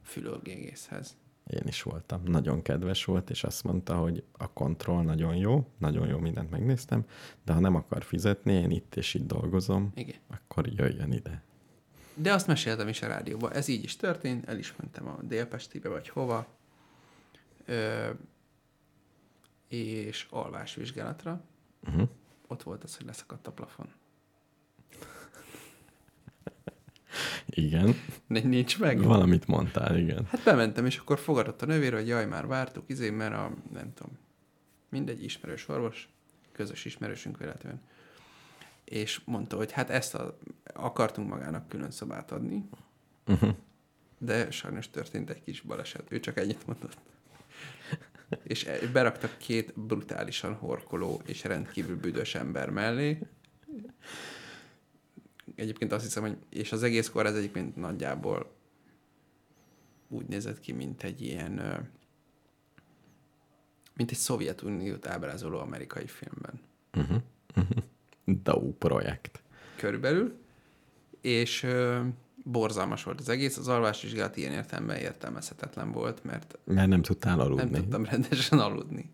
fülorgégészhez. 0.03 1.15
Én 1.47 1.67
is 1.67 1.81
voltam. 1.81 2.23
Nagyon 2.23 2.61
kedves 2.61 3.05
volt, 3.05 3.29
és 3.29 3.43
azt 3.43 3.63
mondta, 3.63 3.95
hogy 3.95 4.23
a 4.31 4.53
kontroll 4.53 5.03
nagyon 5.03 5.35
jó, 5.35 5.67
nagyon 5.77 6.07
jó 6.07 6.17
mindent 6.17 6.49
megnéztem, 6.49 7.05
de 7.45 7.53
ha 7.53 7.59
nem 7.59 7.75
akar 7.75 8.03
fizetni, 8.03 8.53
én 8.53 8.71
itt 8.71 8.95
és 8.95 9.13
itt 9.13 9.27
dolgozom, 9.27 9.91
Igen. 9.95 10.15
akkor 10.27 10.67
jöjjön 10.67 11.11
ide. 11.11 11.43
De 12.13 12.33
azt 12.33 12.47
meséltem 12.47 12.87
is 12.87 13.01
a 13.01 13.07
rádióban. 13.07 13.53
Ez 13.53 13.67
így 13.67 13.83
is 13.83 13.95
történt, 13.95 14.47
el 14.47 14.57
is 14.57 14.75
mentem 14.75 15.07
a 15.07 15.19
Délpestibe, 15.21 15.89
vagy 15.89 16.09
hova, 16.09 16.47
ö, 17.65 18.09
és 19.67 20.27
alvásvizsgálatra. 20.29 21.41
Uh-huh. 21.87 22.09
Ott 22.47 22.63
volt 22.63 22.83
az, 22.83 22.97
hogy 22.97 23.05
leszakadt 23.05 23.47
a 23.47 23.51
plafon. 23.51 23.87
Igen. 27.45 27.95
Nincs 28.27 28.79
meg? 28.79 29.03
Valamit 29.03 29.47
mondtál, 29.47 29.97
igen. 29.97 30.25
Hát 30.25 30.43
bementem, 30.43 30.85
és 30.85 30.97
akkor 30.97 31.19
fogadott 31.19 31.61
a 31.61 31.65
nővér, 31.65 31.93
hogy 31.93 32.07
jaj, 32.07 32.25
már 32.25 32.47
vártuk, 32.47 32.83
izé, 32.87 33.09
mert 33.09 33.33
a, 33.33 33.51
nem 33.73 33.93
tudom, 33.93 34.17
mindegy 34.89 35.23
ismerős 35.23 35.67
orvos, 35.67 36.09
közös 36.51 36.85
ismerősünk 36.85 37.37
véletlenül. 37.37 37.79
És 38.83 39.21
mondta, 39.25 39.57
hogy 39.57 39.71
hát 39.71 39.89
ezt 39.89 40.15
a, 40.15 40.37
akartunk 40.73 41.29
magának 41.29 41.67
külön 41.67 41.91
szobát 41.91 42.31
adni, 42.31 42.69
uh-huh. 43.27 43.55
de 44.17 44.51
sajnos 44.51 44.89
történt 44.89 45.29
egy 45.29 45.41
kis 45.41 45.61
baleset. 45.61 46.11
Ő 46.11 46.19
csak 46.19 46.37
ennyit 46.37 46.67
mondott. 46.67 46.97
és 48.43 48.65
e, 48.65 48.77
beraktak 48.93 49.37
két 49.37 49.79
brutálisan 49.79 50.53
horkoló 50.53 51.21
és 51.25 51.43
rendkívül 51.43 51.99
büdös 51.99 52.35
ember 52.35 52.69
mellé, 52.69 53.19
egyébként 55.55 55.91
azt 55.91 56.03
hiszem, 56.03 56.23
hogy 56.23 56.37
és 56.49 56.71
az 56.71 56.83
egész 56.83 57.09
kor 57.09 57.25
ez 57.25 57.35
egyébként 57.35 57.75
nagyjából 57.75 58.51
úgy 60.07 60.25
nézett 60.25 60.59
ki, 60.59 60.71
mint 60.71 61.03
egy 61.03 61.21
ilyen 61.21 61.53
mint 63.95 64.11
egy 64.11 64.17
Szovjetuniót 64.17 65.07
ábrázoló 65.07 65.59
amerikai 65.59 66.07
filmben. 66.07 66.59
Uh-huh. 66.93 67.21
Uh-huh. 67.55 67.83
DAO 68.25 68.71
projekt. 68.71 69.41
Körülbelül. 69.75 70.35
És 71.21 71.63
ö, 71.63 72.01
borzalmas 72.43 73.03
volt 73.03 73.19
az 73.19 73.29
egész. 73.29 73.57
Az 73.57 73.67
alvásvizsgálat 73.67 74.37
ilyen 74.37 74.51
értelemben 74.51 74.97
értelmezhetetlen 74.97 75.91
volt, 75.91 76.23
mert... 76.23 76.57
Mert 76.63 76.87
nem 76.87 77.01
tudtál 77.01 77.39
aludni. 77.39 77.63
Nem 77.63 77.81
tudtam 77.81 78.05
rendesen 78.05 78.59
aludni. 78.59 79.09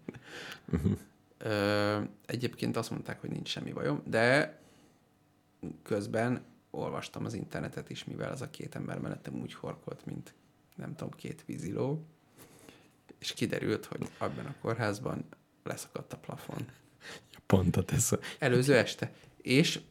Uh-huh. 0.71 0.91
Ö, 1.37 1.97
egyébként 2.25 2.77
azt 2.77 2.89
mondták, 2.89 3.21
hogy 3.21 3.29
nincs 3.29 3.47
semmi 3.49 3.71
bajom, 3.71 4.01
de 4.05 4.59
közben 5.83 6.41
olvastam 6.69 7.25
az 7.25 7.33
internetet 7.33 7.89
is, 7.89 8.03
mivel 8.03 8.31
az 8.31 8.41
a 8.41 8.49
két 8.49 8.75
ember 8.75 8.99
mellettem 8.99 9.41
úgy 9.41 9.53
horkolt, 9.53 10.05
mint 10.05 10.33
nem 10.75 10.95
tudom, 10.95 11.13
két 11.13 11.43
víziló, 11.45 12.05
és 13.19 13.33
kiderült, 13.33 13.85
hogy 13.85 14.09
abban 14.17 14.45
a 14.45 14.55
kórházban 14.61 15.25
leszakadt 15.63 16.13
a 16.13 16.17
plafon. 16.17 16.65
Pont 17.45 17.77
a 17.77 17.83
tesz. 17.83 18.13
Előző 18.39 18.75
este. 18.75 19.11
És 19.41 19.81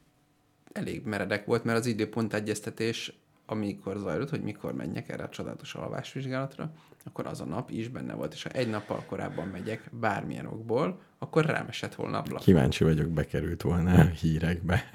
elég 0.73 1.05
meredek 1.05 1.45
volt, 1.45 1.65
mert 1.65 1.79
az 1.79 1.87
időpont 1.87 2.35
egyeztetés, 2.35 3.13
amikor 3.47 3.97
zajlott, 3.97 4.31
hogy 4.31 4.43
mikor 4.43 4.75
menjek 4.75 5.09
erre 5.09 5.23
a 5.23 5.29
csodálatos 5.29 5.75
alvásvizsgálatra, 5.75 6.73
akkor 7.05 7.27
az 7.27 7.41
a 7.41 7.45
nap 7.45 7.71
is 7.71 7.89
benne 7.89 8.15
volt, 8.15 8.33
és 8.33 8.43
ha 8.43 8.51
egy 8.51 8.69
nappal 8.69 9.05
korábban 9.07 9.49
megyek 9.49 9.91
bármilyen 9.93 10.47
okból, 10.47 11.01
akkor 11.19 11.45
rám 11.45 11.67
esett 11.69 11.95
volna 11.95 12.19
a 12.19 12.23
plafon. 12.23 12.45
Kíváncsi 12.45 12.85
vagyok, 12.85 13.09
bekerült 13.09 13.63
volna 13.63 13.93
a 13.93 14.05
hírekbe. 14.05 14.91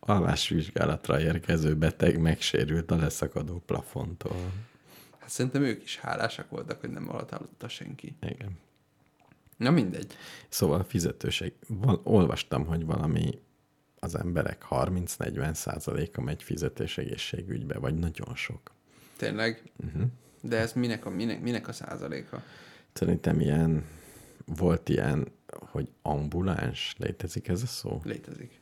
Alvásvizsgálatra 0.00 1.20
érkező 1.20 1.76
beteg 1.76 2.20
megsérült 2.20 2.90
a 2.90 2.96
leszakadó 2.96 3.62
plafontól. 3.66 4.52
Hát 5.18 5.28
szerintem 5.28 5.62
ők 5.62 5.82
is 5.82 5.98
hálásak 5.98 6.50
voltak, 6.50 6.80
hogy 6.80 6.90
nem 6.90 7.06
hallotta 7.06 7.68
senki. 7.68 8.16
Igen. 8.20 8.58
Na 9.56 9.70
mindegy. 9.70 10.16
Szóval 10.48 10.80
a 10.80 10.84
fizetőség. 10.84 11.52
Val- 11.66 12.00
olvastam, 12.04 12.66
hogy 12.66 12.84
valami 12.84 13.38
az 13.98 14.14
emberek 14.14 14.66
30-40 14.70 15.54
százaléka 15.54 16.20
megy 16.20 16.42
fizetősegészségügybe, 16.42 17.78
vagy 17.78 17.94
nagyon 17.94 18.34
sok. 18.34 18.72
Tényleg? 19.16 19.62
Uh-huh. 19.84 20.02
De 20.42 20.56
ez 20.56 20.72
minek 20.72 21.06
a, 21.06 21.10
minek, 21.10 21.40
minek 21.40 21.68
a 21.68 21.72
százaléka? 21.72 22.42
Szerintem 22.92 23.40
ilyen, 23.40 23.84
volt 24.44 24.88
ilyen, 24.88 25.32
hogy 25.46 25.88
ambuláns, 26.02 26.94
létezik 26.98 27.48
ez 27.48 27.62
a 27.62 27.66
szó? 27.66 28.00
Létezik 28.04 28.59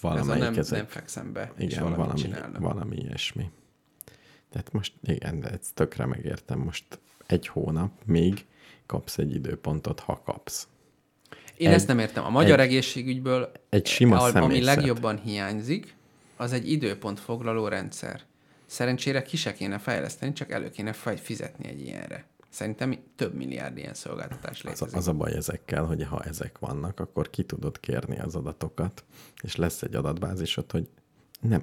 valamelyik 0.00 0.56
ez 0.56 0.72
a 0.72 0.74
nem, 0.74 0.84
nem 0.84 0.86
fekszem 0.86 1.32
be, 1.32 1.52
igen, 1.56 1.68
és 1.68 1.96
valami, 1.96 2.20
csinálnak. 2.20 2.60
valami 2.60 2.96
ilyesmi. 2.96 3.50
Tehát 4.50 4.72
most, 4.72 4.92
igen, 5.02 5.40
de 5.40 5.48
ezt 5.48 5.74
tökre 5.74 6.06
megértem. 6.06 6.58
Most 6.58 6.84
egy 7.26 7.46
hónap 7.46 7.90
még 8.04 8.46
kapsz 8.86 9.18
egy 9.18 9.34
időpontot, 9.34 10.00
ha 10.00 10.22
kapsz. 10.24 10.68
Én 11.56 11.68
egy, 11.68 11.74
ezt 11.74 11.86
nem 11.86 11.98
értem. 11.98 12.24
A 12.24 12.30
magyar 12.30 12.60
egy, 12.60 12.66
egészségügyből, 12.66 13.52
egy 13.68 13.86
sima 13.86 14.18
ami 14.18 14.32
személyzet. 14.32 14.74
legjobban 14.74 15.20
hiányzik, 15.20 15.94
az 16.36 16.52
egy 16.52 16.70
időpont 16.70 17.20
foglaló 17.20 17.68
rendszer. 17.68 18.20
Szerencsére 18.66 19.22
ki 19.22 19.36
se 19.36 19.52
kéne 19.52 19.78
fejleszteni, 19.78 20.32
csak 20.32 20.50
elő 20.50 20.70
kéne 20.70 20.92
fizetni 20.92 21.68
egy 21.68 21.80
ilyenre. 21.80 22.24
Szerintem 22.52 22.98
több 23.16 23.34
milliárd 23.34 23.76
ilyen 23.76 23.94
szolgáltatás 23.94 24.62
létezik. 24.62 24.86
Az, 24.86 24.94
az 24.94 25.08
a 25.08 25.12
baj 25.12 25.32
ezekkel, 25.32 25.84
hogy 25.84 26.04
ha 26.04 26.22
ezek 26.22 26.58
vannak, 26.58 27.00
akkor 27.00 27.30
ki 27.30 27.42
tudod 27.42 27.80
kérni 27.80 28.18
az 28.18 28.34
adatokat, 28.34 29.04
és 29.42 29.56
lesz 29.56 29.82
egy 29.82 29.94
adatbázisod, 29.94 30.70
hogy 30.70 30.88
nem, 31.40 31.62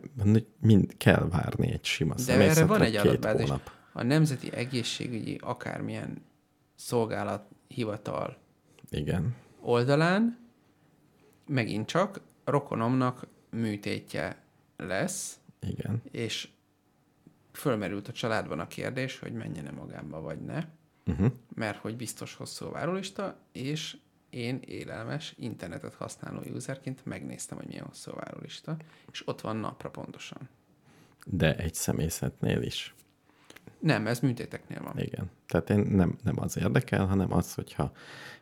mind 0.59 0.97
kell 0.97 1.27
várni 1.29 1.71
egy 1.71 1.85
sima 1.85 2.15
De 2.25 2.33
erre 2.33 2.65
van 2.65 2.81
egy 2.81 2.95
adatbázis. 2.95 3.41
Hónap. 3.41 3.71
A 3.93 4.03
Nemzeti 4.03 4.53
Egészségügyi 4.53 5.37
akármilyen 5.41 6.25
szolgálat, 6.75 7.47
hivatal 7.67 8.37
Igen. 8.89 9.35
oldalán 9.61 10.39
megint 11.45 11.87
csak 11.87 12.21
rokonomnak 12.43 13.27
műtétje 13.49 14.43
lesz. 14.77 15.39
Igen. 15.61 16.01
És 16.11 16.49
fölmerült 17.51 18.07
a 18.07 18.11
családban 18.11 18.59
a 18.59 18.67
kérdés, 18.67 19.19
hogy 19.19 19.33
menjen-e 19.33 19.71
magámba, 19.71 20.21
vagy 20.21 20.39
ne 20.39 20.65
uh-huh. 21.09 21.31
mert 21.55 21.77
hogy 21.77 21.95
biztos 21.95 22.35
hosszú 22.35 22.71
várólista, 22.71 23.37
és 23.51 23.97
én 24.29 24.59
élelmes 24.65 25.33
internetet 25.37 25.93
használó 25.93 26.39
userként 26.53 27.05
megnéztem, 27.05 27.57
hogy 27.57 27.67
milyen 27.67 27.85
hosszú 27.85 28.11
várólista, 28.11 28.77
és 29.11 29.27
ott 29.27 29.41
van 29.41 29.55
napra 29.55 29.89
pontosan. 29.89 30.49
De 31.25 31.55
egy 31.55 31.73
személyzetnél 31.73 32.61
is. 32.61 32.93
Nem, 33.79 34.07
ez 34.07 34.19
műtéteknél 34.19 34.81
van. 34.83 34.99
Igen. 34.99 35.29
Tehát 35.47 35.69
én 35.69 35.79
nem, 35.79 36.17
nem 36.23 36.39
az 36.39 36.57
érdekel, 36.57 37.05
hanem 37.05 37.33
az, 37.33 37.53
hogyha 37.53 37.91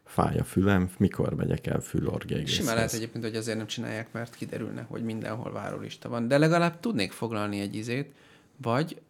fáj 0.04 0.38
a 0.38 0.44
fülem, 0.44 0.90
mikor 0.98 1.34
megyek 1.34 1.68
el 1.68 1.80
fülorgégészhez. 1.80 2.54
Simán 2.54 2.76
lehet 2.76 2.94
egyébként, 2.94 3.24
hogy 3.24 3.36
azért 3.36 3.58
nem 3.58 3.68
csinálják, 3.68 4.12
mert 4.12 4.36
kiderülne, 4.36 4.82
hogy 4.82 5.04
mindenhol 5.04 5.52
várólista 5.52 6.10
van. 6.10 6.28
De 6.28 6.38
legalább 6.38 6.80
tudnék 6.80 7.12
foglalni 7.12 7.60
egy 7.60 7.76
izét, 7.76 8.14
vagy 8.62 9.02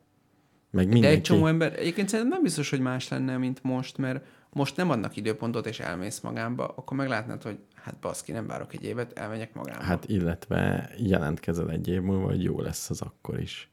meg 0.71 0.88
mindenki... 0.88 1.08
De 1.08 1.13
egy 1.13 1.21
csomó 1.21 1.47
ember, 1.47 1.80
egyébként 1.80 2.10
szerintem 2.10 2.34
nem 2.34 2.43
biztos, 2.43 2.69
hogy 2.69 2.80
más 2.80 3.08
lenne, 3.08 3.38
mint 3.38 3.63
most, 3.63 3.97
mert 3.97 4.25
most 4.49 4.75
nem 4.75 4.89
adnak 4.89 5.15
időpontot, 5.15 5.65
és 5.65 5.80
elmész 5.80 6.19
magámba, 6.19 6.67
akkor 6.67 6.97
meglátnád, 6.97 7.43
hogy 7.43 7.58
hát 7.75 7.95
baszki, 7.95 8.32
nem 8.32 8.47
várok 8.47 8.73
egy 8.73 8.84
évet, 8.84 9.17
elmegyek 9.17 9.53
magámba. 9.53 9.84
Hát 9.84 10.10
illetve 10.10 10.89
jelentkezel 10.97 11.71
egy 11.71 11.88
év 11.88 12.01
múlva, 12.01 12.25
hogy 12.25 12.43
jó 12.43 12.62
lesz 12.62 12.89
az 12.89 13.01
akkor 13.01 13.39
is. 13.39 13.69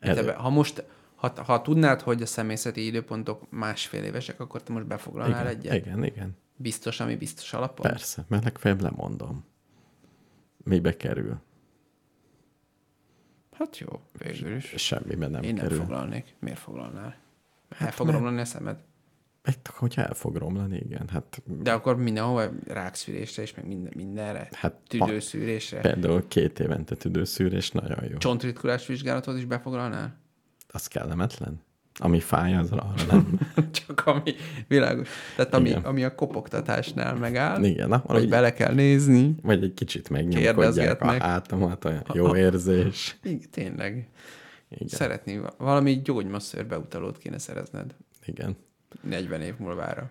Elő... 0.00 0.32
Ha 0.32 0.50
most, 0.50 0.84
ha, 1.14 1.32
ha 1.44 1.62
tudnád, 1.62 2.00
hogy 2.00 2.22
a 2.22 2.26
személyzeti 2.26 2.86
időpontok 2.86 3.50
másfél 3.50 4.02
évesek, 4.02 4.40
akkor 4.40 4.62
te 4.62 4.72
most 4.72 4.86
befoglalnál 4.86 5.50
igen, 5.50 5.56
egyet? 5.56 5.74
Igen, 5.74 6.04
igen. 6.04 6.36
Biztos, 6.56 7.00
ami 7.00 7.16
biztos 7.16 7.52
alapon? 7.52 7.90
Persze, 7.90 8.24
mert 8.28 8.44
legfeljebb 8.44 8.80
lemondom. 8.80 9.44
Mibe 10.64 10.96
kerül? 10.96 11.40
Hát 13.58 13.78
jó, 13.78 14.00
végül 14.18 14.56
is. 14.56 14.74
Semmiben 14.76 15.30
nem 15.30 15.42
Én 15.42 15.54
kerül. 15.54 15.76
nem 15.76 15.86
foglalnék. 15.86 16.34
Miért 16.38 16.58
foglalnál? 16.58 17.16
Hát 17.70 17.86
El 17.88 17.92
fog 17.92 18.08
romlani 18.08 18.40
a 18.40 18.44
szemed? 18.44 18.78
Egy, 19.42 19.58
hogyha 19.66 20.02
el 20.02 20.14
fog 20.14 20.36
romlani, 20.36 20.76
igen. 20.76 21.08
Hát, 21.08 21.42
De 21.46 21.72
akkor 21.72 21.96
mindenhova 21.96 22.48
rákszűrésre 22.66 23.42
és 23.42 23.54
meg 23.54 23.66
minden, 23.66 23.92
mindenre? 23.96 24.48
hát 24.52 24.72
Tüdőszűrésre? 24.86 25.80
például 25.80 26.28
két 26.28 26.60
évente 26.60 26.94
tüdőszűrés 26.94 27.70
nagyon 27.70 28.04
jó. 28.10 28.16
Csontritkulás 28.16 28.86
vizsgálatot 28.86 29.36
is 29.36 29.44
befoglalnál? 29.44 30.16
Az 30.68 30.86
kellemetlen? 30.86 31.60
Ami 32.00 32.20
fáj, 32.20 32.54
az 32.56 32.70
arra 32.72 32.94
nem. 33.10 33.38
Csak 33.86 34.06
ami 34.06 34.34
világos. 34.68 35.08
Tehát 35.36 35.54
ami, 35.54 35.68
Igen. 35.68 35.82
ami 35.82 36.04
a 36.04 36.14
kopogtatásnál 36.14 37.14
megáll, 37.14 37.64
Igen, 37.64 37.88
na, 37.88 38.02
hogy 38.06 38.28
bele 38.28 38.52
kell 38.52 38.74
nézni. 38.74 39.34
vagy 39.42 39.62
egy 39.62 39.74
kicsit 39.74 40.08
megnyomkodják 40.10 41.00
a 41.02 41.12
hátamat, 41.12 41.84
olyan 41.84 42.04
jó 42.12 42.36
érzés. 42.36 43.16
Igen, 43.22 43.50
tényleg. 43.50 44.08
Igen, 44.70 44.88
Szeretni, 44.88 45.40
valami 45.58 46.00
gyógymasszőr 46.02 46.66
beutalót 46.66 47.18
kéne 47.18 47.38
szerezned 47.38 47.94
igen. 48.24 48.56
40 49.02 49.40
év 49.40 49.54
múlvára. 49.58 50.10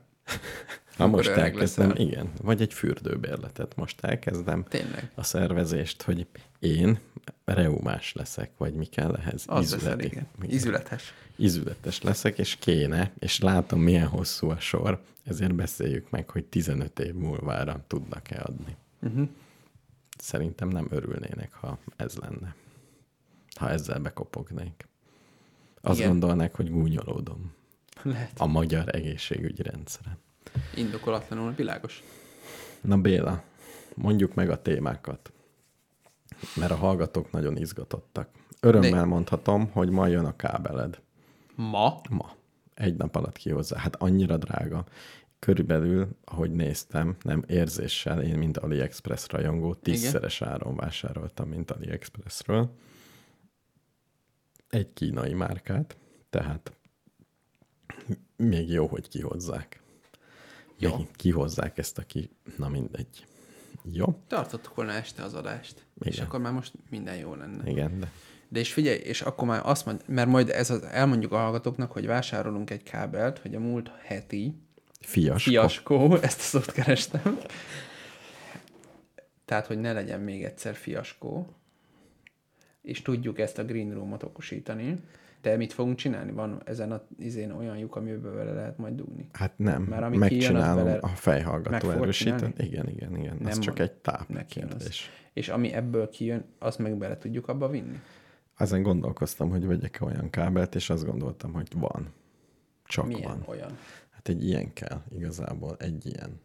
Ha 0.98 1.08
most 1.08 1.30
elkezdem, 1.30 1.88
leszel. 1.90 2.06
igen, 2.06 2.30
vagy 2.42 2.62
egy 2.62 2.74
fürdőbérletet 2.74 3.76
most 3.76 4.04
elkezdem 4.06 4.66
Tényleg. 4.70 5.12
a 5.16 5.24
szervezést, 5.24 6.02
hogy 6.02 6.28
én 6.60 7.00
reumás 7.46 8.14
leszek, 8.14 8.52
vagy 8.58 8.74
mi 8.74 8.86
kell 8.86 9.16
ehhez? 9.16 9.44
Az 9.48 9.72
leszel, 9.72 9.78
Izületi- 9.78 10.06
igen. 10.06 10.28
igen. 10.42 10.56
Izületes. 10.56 11.14
Izületes 11.38 12.02
leszek, 12.02 12.38
és 12.38 12.56
kéne, 12.56 13.12
és 13.20 13.40
látom, 13.40 13.82
milyen 13.82 14.08
hosszú 14.08 14.50
a 14.50 14.60
sor, 14.60 15.02
ezért 15.24 15.56
beszéljük 15.56 16.10
meg, 16.10 16.30
hogy 16.30 16.46
15 16.46 17.00
év 17.00 17.14
múlvára 17.14 17.84
tudnak-e 17.88 18.42
adni. 18.44 18.76
Uh-huh. 19.02 19.28
Szerintem 20.18 20.68
nem 20.68 20.88
örülnének, 20.90 21.54
ha 21.54 21.78
ez 21.96 22.16
lenne. 22.16 22.56
Ha 23.56 23.70
ezzel 23.70 24.00
bekopognék. 24.00 24.88
Azt 25.82 25.98
Igen. 25.98 26.10
gondolnák, 26.10 26.56
hogy 26.56 26.70
gúnyolódom 26.70 27.52
Lehet. 28.02 28.32
a 28.38 28.46
magyar 28.46 28.96
egészségügyi 28.96 29.62
rendszeren. 29.62 30.18
Indokolatlanul 30.76 31.52
világos. 31.52 32.04
Na 32.82 32.98
Béla, 32.98 33.44
mondjuk 33.96 34.34
meg 34.34 34.50
a 34.50 34.62
témákat, 34.62 35.32
mert 36.56 36.72
a 36.72 36.76
hallgatók 36.76 37.32
nagyon 37.32 37.58
izgatottak. 37.58 38.30
Örömmel 38.60 38.92
De- 38.92 39.06
mondhatom, 39.06 39.70
hogy 39.72 39.90
ma 39.90 40.08
jön 40.08 40.26
a 40.26 40.36
kábeled. 40.36 41.00
Ma? 41.58 42.02
Ma. 42.10 42.36
Egy 42.74 42.96
nap 42.96 43.16
alatt 43.16 43.38
kihozzá. 43.38 43.78
Hát 43.78 43.96
annyira 43.96 44.38
drága. 44.38 44.86
Körülbelül, 45.40 46.08
ahogy 46.24 46.52
néztem, 46.52 47.16
nem 47.22 47.44
érzéssel, 47.48 48.22
én, 48.22 48.38
mint 48.38 48.58
AliExpress 48.58 49.28
rajongó, 49.28 49.74
tízszeres 49.74 50.42
áron 50.42 50.76
vásároltam, 50.76 51.50
mint 51.50 51.72
AliExpressről. 51.72 52.74
Egy 54.70 54.94
kínai 54.94 55.34
márkát, 55.34 55.98
tehát 56.30 56.72
még 58.36 58.70
jó, 58.70 58.88
hogy 58.88 59.08
kihozzák. 59.08 59.82
Jó. 60.78 60.96
Még 60.98 61.08
kihozzák 61.12 61.78
ezt 61.78 61.98
a 61.98 62.02
ki... 62.02 62.30
Na 62.58 62.70
mindegy. 62.70 63.26
Jó? 63.92 64.24
Tartottuk 64.28 64.76
volna 64.76 64.92
este 64.92 65.24
az 65.24 65.34
adást. 65.34 65.86
És 66.00 66.14
Igen. 66.14 66.26
akkor 66.26 66.40
már 66.40 66.54
most 66.54 66.74
minden 66.90 67.16
jó 67.16 67.36
lenne. 67.36 67.70
Igen, 67.70 68.00
de 68.00 68.12
De 68.50 68.60
és 68.60 68.74
figyelj, 68.74 68.98
és 68.98 69.22
akkor 69.22 69.48
már 69.48 69.62
azt 69.64 69.86
mond, 69.86 70.02
mert 70.08 70.30
majd 70.30 70.50
ez 70.50 70.70
az, 70.70 70.84
elmondjuk 70.84 71.32
a 71.32 71.38
hallgatóknak, 71.38 71.92
hogy 71.92 72.06
vásárolunk 72.06 72.70
egy 72.70 72.84
kábelt, 72.84 73.40
hogy 73.40 73.56
a 73.56 73.60
múlt 73.60 73.92
heti 74.04 74.56
fiasko. 75.00 75.50
fiaskó, 75.50 76.16
ezt 76.16 76.40
szót 76.40 76.72
kerestem. 76.72 77.40
Tehát, 79.46 79.66
hogy 79.68 79.80
ne 79.80 79.94
legyen 79.94 80.20
még 80.20 80.44
egyszer 80.44 80.76
fiaskó. 80.76 81.48
És 82.82 83.02
tudjuk 83.02 83.40
ezt 83.40 83.58
a 83.58 83.64
green 83.66 83.94
roomot 83.94 84.24
okosítani. 84.24 85.00
De 85.42 85.56
mit 85.58 85.74
fogunk 85.74 85.96
csinálni? 85.98 86.32
Van 86.32 86.62
ezen 86.66 86.92
a 86.92 87.02
izén 87.20 87.52
olyan 87.52 87.78
lyuk, 87.78 87.96
amiben 87.96 88.36
bele 88.36 88.52
lehet 88.54 88.78
majd 88.78 88.94
dugni. 88.96 89.28
Hát 89.34 89.54
nem, 89.58 89.82
Mert 89.84 90.04
ami 90.04 90.18
megcsinálom 90.18 90.78
az 90.78 90.84
bele- 90.84 91.04
a 91.04 91.08
fejhallgató 91.08 91.90
erősítőt. 91.92 92.60
Igen, 92.62 92.90
igen, 92.90 93.18
igen. 93.18 93.38
Nem 93.40 93.48
Ez 93.48 93.60
csak 93.60 93.80
egy 93.80 93.92
táp 93.92 94.26
jön 94.30 94.38
az. 94.38 94.46
kérdés. 94.48 95.10
És 95.34 95.50
ami 95.50 95.74
ebből 95.74 96.10
kijön, 96.10 96.46
azt 96.60 96.78
meg 96.80 96.98
bele 96.98 97.18
tudjuk 97.18 97.48
abba 97.48 97.70
vinni. 97.70 98.00
Ezen 98.58 98.82
gondolkoztam, 98.82 99.50
hogy 99.50 99.66
vegyek 99.66 99.98
olyan 100.02 100.30
kábelt, 100.30 100.76
és 100.76 100.90
azt 100.90 101.06
gondoltam, 101.06 101.54
hogy 101.54 101.68
van. 101.76 102.14
Csak 102.84 103.08
Milyen 103.08 103.30
van. 103.30 103.44
olyan? 103.48 103.78
Hát 104.10 104.28
egy 104.28 104.46
ilyen 104.46 104.74
kell 104.74 105.04
igazából, 105.12 105.76
egy 105.80 106.06
ilyen. 106.06 106.42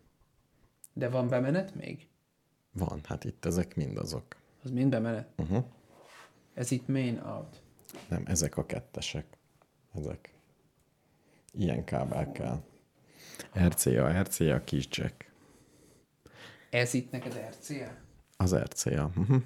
De 0.92 1.08
van 1.08 1.28
bemenet 1.28 1.74
még? 1.74 2.08
Van, 2.72 3.00
hát 3.04 3.24
itt 3.24 3.44
ezek 3.44 3.76
mind 3.76 3.96
azok. 3.96 4.24
Az 4.62 4.70
mind 4.70 4.90
bemenet? 4.90 5.28
Uh-huh. 5.36 5.64
Ez 6.54 6.70
itt 6.70 6.88
main 6.88 7.18
out. 7.18 7.62
Nem, 8.08 8.22
ezek 8.26 8.56
a 8.56 8.66
kettesek. 8.66 9.26
Ezek. 9.94 10.34
Ilyen 11.52 11.84
kábel 11.84 12.32
kell. 12.32 12.62
RCA, 13.68 14.22
RCA, 14.22 14.64
kis 14.64 14.88
jack. 14.90 15.30
Ez 16.70 16.94
itt 16.94 17.10
neked 17.10 17.48
RCA? 17.50 17.96
Az 18.36 18.54
RCA. 18.54 19.10
Uh-huh. 19.16 19.42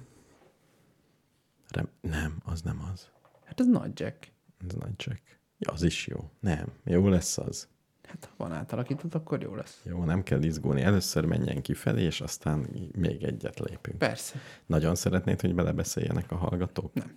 Rem- 1.71 1.91
nem, 2.01 2.37
az 2.43 2.61
nem 2.61 2.81
az. 2.93 3.09
Hát 3.45 3.59
ez 3.59 3.67
nagy 3.67 3.99
jack. 3.99 4.31
Ez 4.67 4.73
nagy 4.73 4.93
jack. 4.97 5.39
Ja, 5.57 5.71
az 5.71 5.83
is 5.83 6.07
jó. 6.07 6.31
Nem, 6.39 6.67
jó 6.83 7.07
lesz 7.07 7.37
az. 7.37 7.67
Hát 8.07 8.25
ha 8.25 8.33
van 8.37 8.51
átalakított, 8.51 9.13
akkor 9.13 9.41
jó 9.41 9.55
lesz. 9.55 9.81
Jó, 9.83 10.03
nem 10.03 10.23
kell 10.23 10.43
izgulni. 10.43 10.81
Először 10.81 11.25
menjen 11.25 11.61
kifelé, 11.61 12.03
és 12.03 12.21
aztán 12.21 12.67
még 12.91 13.23
egyet 13.23 13.59
lépünk. 13.59 13.97
Persze. 13.97 14.39
Nagyon 14.65 14.95
szeretnéd, 14.95 15.41
hogy 15.41 15.55
belebeszéljenek 15.55 16.31
a 16.31 16.35
hallgatók? 16.35 16.93
Nem. 16.93 17.11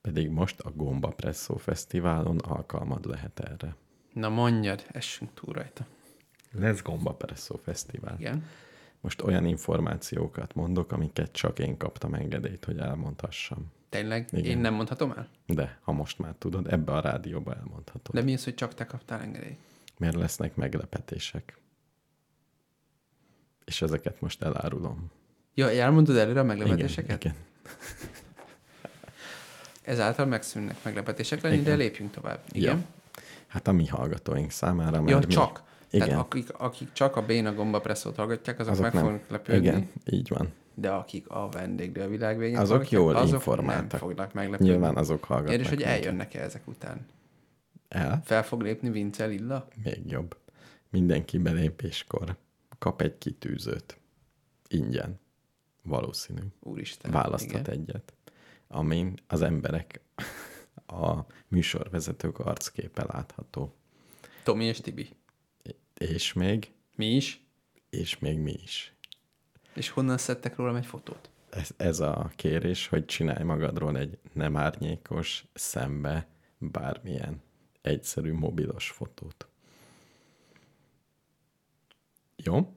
Pedig 0.00 0.30
most 0.30 0.60
a 0.60 0.70
Gomba 0.70 1.08
Presszó 1.08 1.56
Fesztiválon 1.56 2.38
alkalmad 2.38 3.06
lehet 3.06 3.40
erre. 3.40 3.76
Na 4.12 4.28
mondjad, 4.28 4.84
essünk 4.88 5.34
túl 5.34 5.54
rajta. 5.54 5.86
Lesz 6.52 6.82
Gomba 6.82 7.14
Presszó 7.14 7.56
Fesztivál. 7.56 8.16
Igen. 8.18 8.44
Most 9.06 9.22
olyan 9.22 9.44
információkat 9.44 10.54
mondok, 10.54 10.92
amiket 10.92 11.32
csak 11.32 11.58
én 11.58 11.76
kaptam 11.76 12.14
engedélyt, 12.14 12.64
hogy 12.64 12.78
elmondhassam. 12.78 13.72
Tényleg? 13.88 14.28
Igen. 14.32 14.44
Én 14.44 14.58
nem 14.58 14.74
mondhatom 14.74 15.10
el? 15.10 15.28
De, 15.46 15.78
ha 15.82 15.92
most 15.92 16.18
már 16.18 16.34
tudod, 16.38 16.72
ebbe 16.72 16.92
a 16.92 17.00
rádióba 17.00 17.54
elmondhatod. 17.54 18.14
De 18.14 18.22
mi 18.22 18.32
az, 18.32 18.44
hogy 18.44 18.54
csak 18.54 18.74
te 18.74 18.86
kaptál 18.86 19.20
engedélyt? 19.20 19.58
Mert 19.98 20.14
lesznek 20.14 20.56
meglepetések. 20.56 21.58
És 23.64 23.82
ezeket 23.82 24.20
most 24.20 24.42
elárulom. 24.42 25.10
Ja, 25.54 25.70
elmondod 25.70 26.16
előre 26.16 26.40
a 26.40 26.44
meglepetéseket? 26.44 27.24
Igen, 27.24 27.34
igen. 27.34 27.44
Ezáltal 29.82 30.26
megszűnnek 30.26 30.76
meglepetések 30.82 31.40
lenni, 31.40 31.54
Igen. 31.54 31.64
de 31.64 31.74
lépjünk 31.74 32.10
tovább. 32.10 32.40
Igen. 32.52 32.76
Ja. 32.76 32.84
Hát 33.46 33.68
a 33.68 33.72
mi 33.72 33.86
hallgatóink 33.86 34.50
számára 34.50 35.02
Ja, 35.06 35.14
már 35.16 35.26
csak. 35.26 35.62
Igen. 35.90 36.08
Tehát 36.08 36.22
akik, 36.24 36.52
akik 36.52 36.92
csak 36.92 37.16
a 37.16 37.22
béna 37.26 37.54
gomba 37.54 37.80
presszót 37.80 38.16
hallgatják, 38.16 38.58
azok, 38.58 38.72
Azok 38.72 38.84
meg 38.84 38.94
nem. 38.94 39.02
fognak 39.04 39.28
lepődni. 39.28 39.66
Igen, 39.66 39.90
így 40.10 40.28
van. 40.28 40.52
De 40.74 40.90
akik 40.90 41.28
a 41.28 41.48
vendégről 41.48 42.04
a 42.04 42.08
világ 42.08 42.38
végén 42.38 42.56
Azok 42.56 42.68
hallgatják, 42.68 43.00
jól 43.00 43.16
azok 43.16 43.34
informáltak. 43.34 43.90
nem 43.90 44.00
fognak 44.00 44.32
meglepődni. 44.32 44.72
Nyilván 44.72 44.96
azok 44.96 45.24
hallgatnak. 45.24 45.52
Érdés, 45.54 45.68
hogy 45.68 45.82
eljönnek-e 45.82 46.40
ezek 46.42 46.68
után. 46.68 47.06
El? 47.88 48.20
Fel 48.24 48.44
fog 48.44 48.60
lépni 48.62 48.90
Vince 48.90 49.26
Lilla? 49.26 49.68
Még 49.84 50.00
jobb. 50.06 50.36
Mindenki 50.90 51.38
belépéskor 51.38 52.36
kap 52.78 53.00
egy 53.00 53.18
kitűzőt. 53.18 53.98
Ingyen. 54.68 55.20
Valószínű. 55.82 56.40
Úristen. 56.60 57.10
Választhat 57.10 57.66
igen. 57.66 57.80
egyet. 57.80 58.12
Amin 58.68 59.14
az 59.26 59.42
emberek, 59.42 60.00
a 60.86 61.26
műsorvezetők 61.48 62.38
arcképe 62.38 63.04
látható. 63.12 63.74
Tomi 64.42 64.64
és 64.64 64.80
Tibi. 64.80 65.08
És 65.98 66.32
még, 66.32 66.70
Mi 66.94 67.06
is? 67.06 67.44
és 67.90 68.18
még 68.18 68.38
mi 68.38 68.54
is. 68.62 68.94
És 69.74 69.88
honnan 69.88 70.18
szedtek 70.18 70.56
rólam 70.56 70.76
egy 70.76 70.86
fotót? 70.86 71.30
Ez, 71.50 71.68
ez 71.76 72.00
a 72.00 72.30
kérés, 72.36 72.86
hogy 72.86 73.04
csinálj 73.04 73.44
magadról 73.44 73.98
egy 73.98 74.18
nem 74.32 74.56
árnyékos, 74.56 75.44
szembe 75.54 76.28
bármilyen 76.58 77.42
egyszerű 77.82 78.32
mobilos 78.32 78.90
fotót. 78.90 79.46
Jó? 82.36 82.74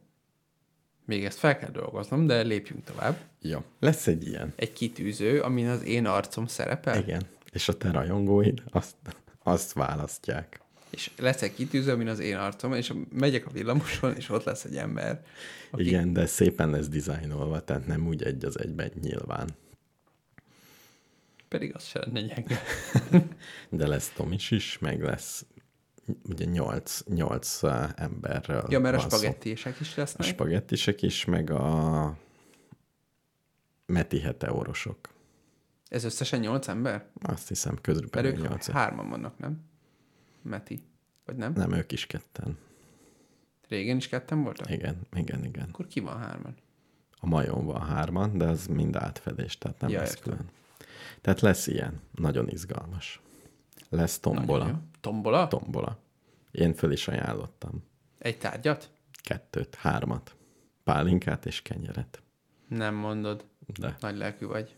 Még 1.06 1.26
ezt 1.26 1.38
fel 1.38 1.58
kell 1.58 1.72
dolgoznom, 1.72 2.26
de 2.28 2.42
lépjünk 2.42 2.84
tovább. 2.84 3.18
Jó. 3.42 3.64
Lesz 3.80 4.08
egy 4.08 4.28
ilyen. 4.28 4.54
Egy 4.56 4.74
kitűző, 4.74 5.42
amin 5.42 5.68
az 5.68 5.84
én 5.84 6.06
arcom 6.06 6.48
szerepel, 6.48 7.02
Igen. 7.02 7.28
És 7.52 7.70
a 7.70 7.78
te 7.78 7.92
rajongóid 7.92 8.64
azt, 8.70 8.96
azt 9.44 9.74
választják. 9.74 10.62
És 10.90 11.12
lesz 11.18 11.42
egy 11.42 11.54
kitűző, 11.54 11.92
amin 11.92 12.08
az 12.08 12.20
én 12.20 12.36
arcom, 12.38 12.74
és 12.74 12.94
megyek 13.12 13.46
a 13.46 13.50
villamoson, 13.52 14.16
és 14.16 14.30
ott 14.30 14.44
lesz 14.44 14.64
egy 14.64 14.76
ember. 14.76 15.26
Aki... 15.72 15.86
Igen, 15.86 16.14
de 16.14 16.26
szépen 16.26 16.70
lesz 16.70 16.88
dizájnolva, 16.88 17.64
tehát 17.64 17.88
nem 17.88 18.08
úgy 18.08 18.24
egy 18.24 18.46
az 18.46 18.60
egyben 18.60 18.92
nyilván. 19.02 19.50
Pedig 21.48 21.76
az 21.76 21.84
se 21.86 22.00
lenne 22.00 22.22
gyenge. 22.22 22.62
De 23.70 23.88
lesz 23.88 24.10
Tomis 24.16 24.52
is, 24.52 24.78
meg 24.80 25.02
lesz 25.04 25.46
ugye 26.24 26.46
nyolc, 26.46 27.04
nyolc 27.08 27.60
emberről 27.96 28.66
Ja, 28.70 28.80
mert 28.80 28.96
a 28.96 29.00
szó. 29.00 29.08
spagettiések 29.08 29.80
is 29.80 29.98
A 29.98 30.00
lesznek. 30.00 30.28
spagettisek 30.28 31.02
is, 31.02 31.26
meg 31.26 31.50
a 31.50 32.18
Meti 33.86 34.20
heteorosok. 34.20 35.10
Ez 35.88 36.04
összesen 36.04 36.40
nyolc 36.40 36.68
ember? 36.68 37.06
Azt 37.22 37.48
hiszem, 37.48 37.80
ők 38.16 38.42
nyolc. 38.42 38.70
hárman 38.70 39.10
vannak, 39.10 39.38
nem? 39.38 39.69
Meti. 40.42 40.84
vagy 41.26 41.36
nem? 41.36 41.54
Nem, 41.56 41.72
ők 41.74 41.92
is 41.92 42.06
ketten. 42.06 42.58
Régen 43.68 43.98
is 43.98 44.08
ketten 44.08 44.44
voltak? 44.44 44.70
Igen, 44.70 44.98
igen, 45.16 45.46
igen. 45.46 45.68
Akkor 45.70 45.88
ki 45.88 46.00
van 46.00 46.18
hárman? 46.18 46.56
A 47.20 47.26
majom 47.28 47.66
van 47.66 47.82
hárman, 47.82 48.38
de 48.38 48.46
az 48.46 48.68
mind 48.68 48.96
átfedés, 48.96 49.58
tehát 49.58 49.80
nem 49.80 49.90
Ja, 49.90 50.00
lesz 50.00 50.10
értem. 50.16 50.24
külön. 50.34 50.50
Tehát 51.22 51.42
lesz 51.42 51.68
ilyen, 51.68 52.02
nagyon 52.16 52.48
izgalmas. 52.50 53.22
Lesz 53.90 54.20
tombola. 54.20 54.82
Tombola? 55.02 55.48
Tombola. 55.48 56.00
Én 56.52 56.74
föl 56.74 56.92
is 56.92 57.08
ajánlottam. 57.08 57.84
Egy 58.18 58.38
tárgyat? 58.38 58.92
Kettőt, 59.24 59.76
hármat. 59.76 60.36
Pálinkát 60.84 61.46
és 61.46 61.62
kenyeret. 61.62 62.22
Nem 62.68 62.96
mondod. 62.96 63.46
De 63.80 63.96
Nagy 64.00 64.18
lelkű 64.18 64.46
vagy. 64.46 64.76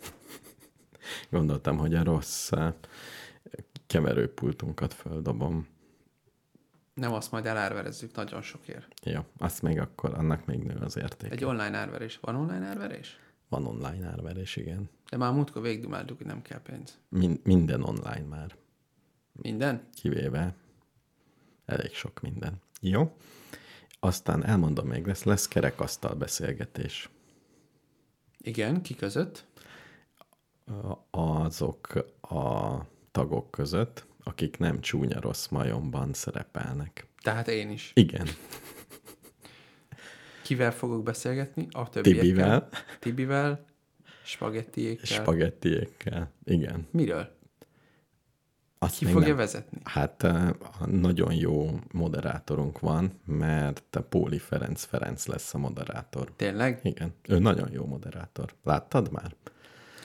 gondoltam, 1.31 1.77
hogy 1.77 1.95
a 1.95 2.03
rossz 2.03 2.51
eh, 2.51 2.73
keverőpultunkat 3.91 4.93
földobom. 4.93 5.67
Nem 6.93 7.13
azt 7.13 7.31
majd 7.31 7.45
elárverezzük 7.45 8.15
nagyon 8.15 8.41
sokért. 8.41 8.87
Ja, 9.03 9.25
azt 9.37 9.61
még 9.61 9.79
akkor, 9.79 10.13
annak 10.13 10.45
még 10.45 10.63
nő 10.63 10.75
az 10.75 10.97
érték. 10.97 11.31
Egy 11.31 11.43
online 11.43 11.77
árverés. 11.77 12.19
Van 12.21 12.35
online 12.35 12.65
árverés? 12.65 13.19
Van 13.49 13.65
online 13.65 14.07
árverés, 14.07 14.55
igen. 14.55 14.89
De 15.09 15.17
már 15.17 15.33
múltkor 15.33 15.61
végigdumáltuk, 15.61 16.17
hogy 16.17 16.25
nem 16.25 16.41
kell 16.41 16.61
pénz. 16.61 16.97
Min- 17.09 17.45
minden 17.45 17.83
online 17.83 18.25
már. 18.29 18.55
Minden? 19.31 19.87
kivéve 19.93 20.55
elég 21.65 21.93
sok 21.93 22.21
minden. 22.21 22.61
Jó? 22.81 23.15
Aztán 23.99 24.45
elmondom 24.45 24.87
még, 24.87 25.05
lesz, 25.05 25.23
lesz 25.23 25.47
kerekasztal 25.47 26.13
beszélgetés. 26.15 27.09
Igen, 28.37 28.81
ki 28.81 28.95
között? 28.95 29.45
Azok 31.11 31.93
a 32.21 32.77
tagok 33.11 33.51
között, 33.51 34.05
akik 34.23 34.57
nem 34.57 34.79
csúnya 34.81 35.19
rossz 35.19 35.47
majomban 35.47 36.13
szerepelnek. 36.13 37.07
Tehát 37.21 37.47
én 37.47 37.69
is. 37.69 37.91
Igen, 37.95 38.27
Kivel 40.43 40.71
fogok 40.71 41.03
beszélgetni? 41.03 41.67
A 41.71 41.89
többiekkel? 41.89 42.23
Tibivel, 42.23 42.69
Tibivel, 42.99 43.65
spagettiékkel. 44.23 45.05
spagettiékkel. 45.05 46.31
Igen. 46.43 46.87
Miről? 46.91 47.39
Azt 48.79 48.97
Ki 48.97 49.05
fogja 49.05 49.27
nem. 49.27 49.37
vezetni? 49.37 49.77
Hát 49.83 50.23
eh, 50.23 50.49
nagyon 50.85 51.33
jó 51.33 51.79
moderátorunk 51.91 52.79
van, 52.79 53.11
mert 53.25 54.01
Póli 54.09 54.37
Ferenc 54.37 54.83
Ferenc 54.83 55.25
lesz 55.25 55.53
a 55.53 55.57
moderátor. 55.57 56.31
Tényleg? 56.35 56.79
Igen, 56.83 57.13
ő 57.27 57.39
nagyon 57.39 57.71
jó 57.71 57.85
moderátor. 57.85 58.53
Láttad 58.63 59.11
már? 59.11 59.35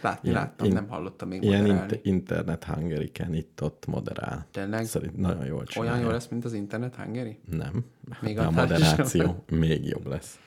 Látni, 0.06 0.28
Ilyen- 0.28 0.40
láttam, 0.42 0.66
in- 0.66 0.72
nem 0.72 0.88
hallottam 0.88 1.28
még 1.28 1.42
Ilyen 1.42 1.60
moderálni. 1.60 1.82
inter- 1.82 2.06
internet 2.06 2.64
hangeriken 2.64 3.34
itt-ott 3.34 3.86
moderál. 3.86 4.46
Tényleg? 4.50 4.84
Szerint 4.84 5.16
nagyon 5.16 5.44
jól 5.46 5.64
csinálja. 5.64 5.92
Olyan 5.92 6.04
jó 6.04 6.10
lesz, 6.12 6.28
mint 6.28 6.44
az 6.44 6.52
internet 6.52 6.94
hangeri? 6.94 7.38
Nem. 7.50 7.84
Még 8.20 8.38
a 8.38 8.46
annál 8.46 8.64
is 8.64 8.70
moderáció 8.70 9.44
még 9.50 9.84
jobb 9.84 10.06
lesz. 10.06 10.38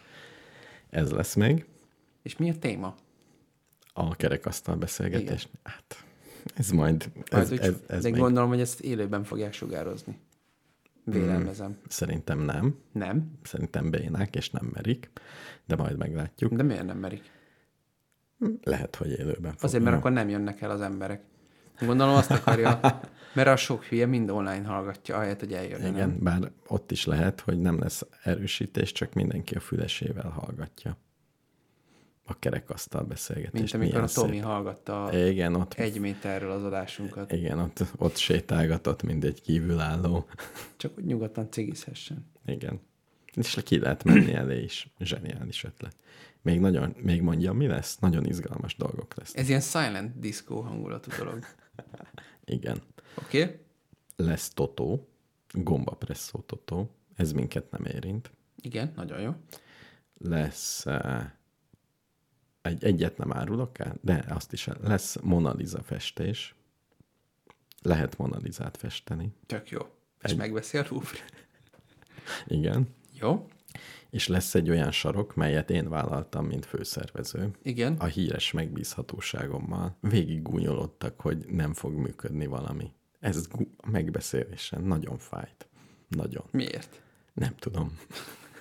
Ez 0.90 1.12
lesz 1.12 1.34
még. 1.36 1.66
És 2.22 2.38
mi 2.38 2.50
a 2.50 2.56
téma? 2.60 2.96
A 3.94 4.16
kerekasztal 4.16 4.76
beszélgetés. 4.76 5.48
Hát, 5.64 6.06
ez 6.56 6.70
majd, 6.70 7.12
ez, 7.24 7.38
Majd 7.50 7.52
úgy- 7.52 7.60
ez, 7.60 7.76
ez 7.88 8.04
de 8.04 8.10
még 8.10 8.20
gondolom, 8.20 8.50
hogy 8.50 8.60
ezt 8.60 8.80
élőben 8.82 9.24
fogják 9.24 9.54
sugározni. 9.54 10.20
Vélelmezem. 11.04 11.78
szerintem 11.88 12.40
nem. 12.40 12.76
Nem? 12.92 13.32
Szerintem 13.44 13.90
bénák, 13.90 14.36
és 14.36 14.50
nem 14.50 14.70
merik. 14.74 15.10
De 15.66 15.76
majd 15.76 15.98
meglátjuk. 15.98 16.54
De 16.54 16.64
miért 16.64 16.86
nem 16.86 16.98
merik? 16.98 17.32
Lehet, 18.64 18.96
hogy 18.96 19.10
élőben 19.10 19.52
fog. 19.52 19.64
Azért, 19.64 19.84
mert 19.84 19.96
akkor 19.96 20.12
nem 20.12 20.30
jönnek 20.30 20.62
el 20.62 20.70
az 20.70 20.82
emberek. 20.82 21.22
Gondolom 21.80 22.16
azt 22.16 22.32
akarja, 22.32 22.80
mert 23.36 23.48
a 23.48 23.56
sok 23.56 23.84
hülye 23.84 24.06
mind 24.06 24.30
online 24.30 24.68
hallgatja, 24.68 25.16
ahelyett, 25.16 25.40
hogy 25.40 25.54
eljön. 25.54 25.86
Igen, 25.86 26.18
bár 26.20 26.52
ott 26.68 26.92
is 26.92 27.06
lehet, 27.06 27.40
hogy 27.40 27.60
nem 27.60 27.80
lesz 27.80 28.06
erősítés, 28.24 28.92
csak 28.92 29.14
mindenki 29.14 29.56
a 29.56 29.60
fülesével 29.60 30.30
hallgatja. 30.30 30.98
A 32.26 32.40
kerekasztal 32.40 33.04
beszélgetést. 33.04 33.78
Mint 33.78 33.84
amikor 33.84 34.04
a 34.04 34.08
Tomi 34.14 34.32
szép. 34.36 34.44
hallgatta 34.44 35.10
Igen, 35.14 35.56
ott, 35.56 35.74
egy 35.74 36.00
méterről 36.00 36.52
az 36.52 36.64
adásunkat. 36.64 37.32
igen 37.32 37.60
ott, 37.60 37.84
ott 37.98 38.16
sétálgatott, 38.16 39.04
mint 39.04 39.24
egy 39.24 39.42
kívülálló. 39.42 40.26
Csak 40.78 40.96
hogy 40.96 41.06
nyugodtan 41.06 41.52
cigizhessen. 41.52 42.32
Igen. 42.46 42.80
És 43.34 43.58
ki 43.64 43.80
lehet 43.80 44.04
menni 44.04 44.34
elé 44.34 44.64
is. 44.64 44.94
Zseniális 45.00 45.64
ötlet. 45.64 45.96
Még 46.42 46.60
nagyon, 46.60 46.96
még 46.98 47.22
mondjam, 47.22 47.58
mi 47.58 47.68
lesz? 47.68 47.98
Nagyon 47.98 48.26
izgalmas 48.26 48.76
dolgok 48.76 49.16
lesz. 49.16 49.36
Ez 49.36 49.50
ilyen 49.50 49.62
silent 49.62 50.20
disco 50.20 50.62
hangulatú 50.62 51.12
dolog. 51.18 51.46
Igen. 52.46 52.82
Oké? 53.16 53.44
Okay? 53.44 53.60
Lesz 54.16 54.50
Totó, 54.50 55.08
gombapresszó 55.52 56.40
Totó. 56.40 56.90
Ez 57.16 57.32
minket 57.32 57.72
nem 57.72 57.86
érint. 57.86 58.32
Igen, 58.62 58.94
nagyon 58.96 59.22
jó. 59.22 59.34
Lesz 60.18 60.86
uh, 60.86 61.24
egy, 62.62 62.84
egyet 62.84 63.18
nem 63.18 63.34
árulok 63.34 63.80
el, 63.80 63.96
de 64.02 64.26
azt 64.28 64.54
is 64.54 64.70
lesz 64.82 65.18
Mona 65.22 65.54
Lisa 65.54 65.84
festés. 65.84 66.56
Lehet 67.82 68.18
Mona 68.18 68.38
Lisát 68.38 68.78
festeni. 68.78 69.34
Tök 69.46 69.70
jó. 69.70 69.80
És 70.22 70.32
Egy- 70.32 70.38
megveszi 70.38 70.78
a 70.78 70.86
Louvre. 70.90 71.20
Igen. 72.48 72.88
Jó? 73.20 73.48
És 74.10 74.28
lesz 74.28 74.56
egy 74.56 74.70
olyan 74.70 74.92
sarok, 74.92 75.36
melyet 75.36 75.70
én 75.70 75.90
vállaltam, 75.90 76.46
mint 76.46 76.66
főszervező. 76.66 77.52
Igen. 77.64 77.96
A 78.00 78.06
híres 78.06 78.52
megbízhatóságommal 78.52 79.98
végig 80.02 80.42
gúnyolódtak, 80.42 81.22
hogy 81.22 81.46
nem 81.48 81.74
fog 81.74 81.94
működni 81.94 82.46
valami. 82.46 82.92
Ez 83.20 83.48
megbeszélésen 83.88 84.82
nagyon 84.82 85.18
fájt. 85.18 85.68
Nagyon. 86.08 86.44
Miért? 86.52 87.02
Nem 87.34 87.56
tudom. 87.56 87.98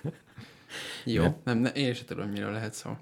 Jó. 1.05 1.21
Igen. 1.21 1.35
Nem, 1.43 1.57
ne, 1.57 1.69
én 1.69 1.93
sem 1.93 2.05
tudom, 2.05 2.29
miről 2.29 2.51
lehet 2.51 2.73
szó. 2.73 2.97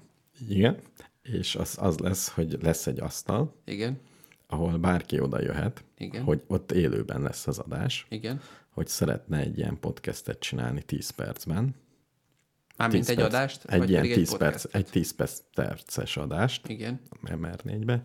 Igen. 0.48 0.80
És 1.22 1.54
az, 1.54 1.76
az 1.80 1.98
lesz, 1.98 2.28
hogy 2.28 2.58
lesz 2.62 2.86
egy 2.86 3.00
asztal, 3.00 3.54
Igen. 3.64 4.00
ahol 4.46 4.78
bárki 4.78 5.20
oda 5.20 5.40
jöhet, 5.40 5.84
Igen. 5.98 6.22
hogy 6.22 6.42
ott 6.46 6.72
élőben 6.72 7.22
lesz 7.22 7.46
az 7.46 7.58
adás, 7.58 8.06
Igen. 8.08 8.40
hogy 8.70 8.86
szeretne 8.86 9.38
egy 9.38 9.58
ilyen 9.58 9.78
podcastet 9.80 10.38
csinálni 10.38 10.82
10 10.82 11.10
percben. 11.10 11.74
Mármint 12.78 13.06
10 13.06 13.10
egy 13.10 13.16
perc, 13.16 13.34
adást, 13.34 13.64
egy 13.64 13.78
vagy 13.78 13.90
ilyen 13.90 14.00
pedig 14.00 14.16
10 14.16 14.32
egy 14.32 14.38
perc, 14.38 14.64
egy 14.74 14.86
10 14.86 15.14
perc, 15.14 15.40
perces 15.54 16.16
adást, 16.16 16.68
Igen. 16.68 17.00
MR4-be, 17.24 18.02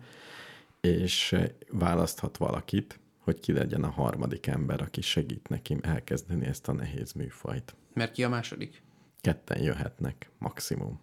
és 0.80 1.32
eh, 1.32 1.44
választhat 1.70 2.36
valakit, 2.36 2.98
hogy 3.18 3.40
ki 3.40 3.52
legyen 3.52 3.84
a 3.84 3.90
harmadik 3.90 4.46
ember, 4.46 4.80
aki 4.80 5.00
segít 5.00 5.48
neki 5.48 5.76
elkezdeni 5.80 6.46
ezt 6.46 6.68
a 6.68 6.72
nehéz 6.72 7.12
műfajt. 7.12 7.74
Mert 7.92 8.12
ki 8.12 8.24
a 8.24 8.28
második? 8.28 8.82
Ketten 9.20 9.62
jöhetnek, 9.62 10.30
maximum. 10.38 11.00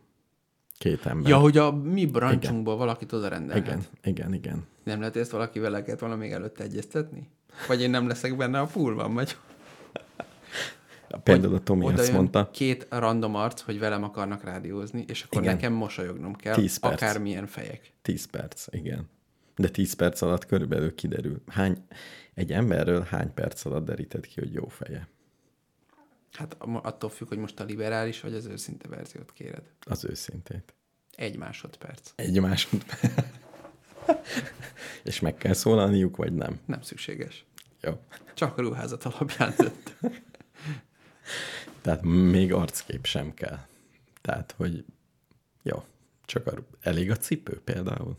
Két 0.78 1.06
ember. 1.06 1.32
Ja, 1.32 1.38
hogy 1.38 1.58
a 1.58 1.72
mi 1.72 2.06
brancsunkból 2.06 2.78
valakit 2.78 3.12
oda 3.12 3.28
rendelhet. 3.28 3.66
igen, 3.66 3.84
igen, 4.04 4.34
igen. 4.34 4.66
Nem 4.84 5.00
lehet 5.00 5.16
ezt 5.16 5.32
valakivel 5.32 5.72
le 5.72 5.84
kellett 5.84 6.00
volna 6.00 6.16
még 6.16 6.32
előtte 6.32 6.64
egyeztetni? 6.64 7.30
Vagy 7.68 7.82
én 7.82 7.90
nem 7.90 8.08
leszek 8.08 8.38
benne 8.38 8.60
a 8.60 8.66
poolban, 8.66 9.14
vagy 9.14 9.38
Például 11.18 11.56
a 11.56 11.60
Tomi 11.60 11.88
azt 11.88 12.12
mondta, 12.12 12.50
két 12.52 12.88
random 12.90 13.36
arc, 13.36 13.62
hogy 13.62 13.80
velem 13.80 14.04
akarnak 14.04 14.44
rádiózni, 14.44 15.06
és 15.08 15.24
akkor 15.24 15.42
Igen. 15.42 15.54
nekem 15.54 15.74
mosolyognom 15.74 16.36
kell, 16.36 16.56
10 16.56 16.78
perc. 16.78 16.94
akármilyen 16.94 17.48
fejek. 17.48 17.92
10 18.02 18.26
perc, 18.26 18.66
igen. 18.70 19.10
De 19.56 19.70
10 19.70 19.94
perc 19.94 20.22
alatt 20.22 20.46
körülbelül 20.46 20.96
kiderül, 20.96 21.42
hány, 21.48 21.78
egy 22.34 22.52
emberről 22.52 23.02
hány 23.02 23.34
perc 23.34 23.66
alatt 23.66 23.86
deríted 23.86 24.28
ki, 24.28 24.40
hogy 24.40 24.54
jó 24.54 24.68
feje. 24.68 25.08
Hát 26.32 26.58
attól 26.60 27.10
függ, 27.10 27.28
hogy 27.28 27.38
most 27.38 27.60
a 27.60 27.64
liberális 27.64 28.22
vagy 28.22 28.34
az 28.34 28.46
őszinte 28.46 28.88
verziót 28.88 29.32
kéred. 29.34 29.64
Az 29.86 30.06
őszintét. 30.06 30.74
Egy 31.16 31.38
másodperc. 31.38 32.12
Egy 32.16 32.40
másodperc. 32.42 33.26
És 35.04 35.20
meg 35.20 35.36
kell 35.36 35.54
szólalniuk, 35.54 36.18
vagy 36.18 36.34
nem? 36.34 36.60
Nem 36.66 36.82
szükséges. 36.82 37.46
Jó. 37.82 38.00
Csak 38.34 38.58
a 38.58 38.62
ruházat 38.62 39.04
alapján 39.04 39.54
dönt. 39.58 39.98
Tehát 41.82 42.02
még 42.04 42.54
arckép 42.54 43.06
sem 43.06 43.34
kell. 43.34 43.60
Tehát, 44.22 44.54
hogy 44.58 44.86
jó, 45.64 45.84
csak 46.26 46.48
a, 46.48 46.54
elég 46.82 47.12
a 47.12 47.18
cipő 47.18 47.62
például. 47.64 48.18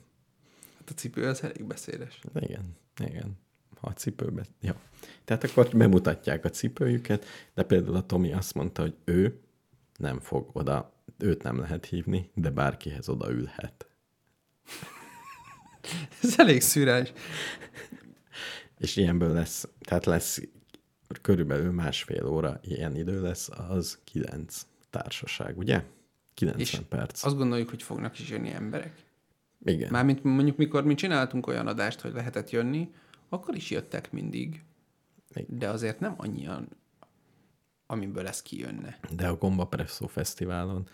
Hát 0.78 0.90
a 0.90 0.94
cipő 0.94 1.26
az 1.26 1.42
elég 1.42 1.64
beszédes. 1.64 2.20
Igen, 2.34 2.76
igen. 3.04 3.38
Ha 3.80 3.88
a 3.88 3.92
cipőbe... 3.92 4.44
Jó. 4.60 4.72
Tehát 5.24 5.44
akkor 5.44 5.68
bemutatják 5.76 6.44
a 6.44 6.50
cipőjüket, 6.50 7.24
de 7.54 7.62
például 7.62 7.96
a 7.96 8.06
Tomi 8.06 8.32
azt 8.32 8.54
mondta, 8.54 8.82
hogy 8.82 8.94
ő 9.04 9.40
nem 9.96 10.20
fog 10.20 10.50
oda, 10.52 10.92
őt 11.18 11.42
nem 11.42 11.58
lehet 11.58 11.86
hívni, 11.86 12.30
de 12.34 12.50
bárkihez 12.50 13.08
oda 13.08 13.30
ülhet. 13.30 13.86
Ez 16.22 16.38
elég 16.38 16.60
szürális. 16.60 17.12
És 18.78 18.96
ilyenből 18.96 19.32
lesz, 19.32 19.68
tehát 19.80 20.04
lesz 20.04 20.40
körülbelül 21.20 21.70
másfél 21.70 22.26
óra 22.26 22.60
ilyen 22.62 22.96
idő 22.96 23.22
lesz, 23.22 23.48
az 23.48 23.98
kilenc 24.04 24.66
társaság, 24.90 25.58
ugye? 25.58 25.84
90 26.34 26.60
És 26.60 26.80
perc. 26.88 27.24
Azt 27.24 27.36
gondoljuk, 27.36 27.68
hogy 27.68 27.82
fognak 27.82 28.18
is 28.18 28.28
jönni 28.30 28.50
emberek. 28.50 29.04
Igen. 29.64 29.90
Mármint 29.90 30.24
mondjuk, 30.24 30.56
mikor 30.56 30.84
mi 30.84 30.94
csináltunk 30.94 31.46
olyan 31.46 31.66
adást, 31.66 32.00
hogy 32.00 32.12
lehetett 32.12 32.50
jönni, 32.50 32.92
akkor 33.28 33.54
is 33.54 33.70
jöttek 33.70 34.12
mindig. 34.12 34.62
Igen. 35.34 35.58
De 35.58 35.68
azért 35.68 36.00
nem 36.00 36.14
annyian 36.16 36.68
amiből 37.86 38.26
ez 38.26 38.42
kijönne. 38.42 38.98
De 39.10 39.28
a 39.28 39.36
Gomba 39.36 39.66
Presszó 39.66 40.06
Fesztiválon 40.06 40.88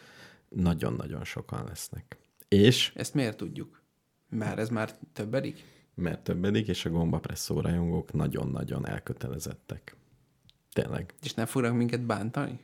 nagyon-nagyon 0.49 1.25
sokan 1.25 1.65
lesznek. 1.65 2.17
És, 2.49 2.93
Ezt 2.95 3.15
miért 3.15 3.37
tudjuk? 3.37 3.83
Már 4.29 4.59
ez 4.59 4.69
már 4.69 4.99
többedik? 5.13 5.65
mert 5.99 6.21
többedik, 6.25 6.69
és 6.69 6.85
a 6.85 6.91
Gomba 6.91 7.19
Presszó 7.19 7.61
rajongók 7.61 8.13
nagyon-nagyon 8.13 8.87
elkötelezettek. 8.87 9.97
Tényleg. 10.83 11.15
És 11.23 11.35
nem 11.35 11.47
fognak 11.47 11.75
minket 11.75 12.01
bántani? 12.01 12.61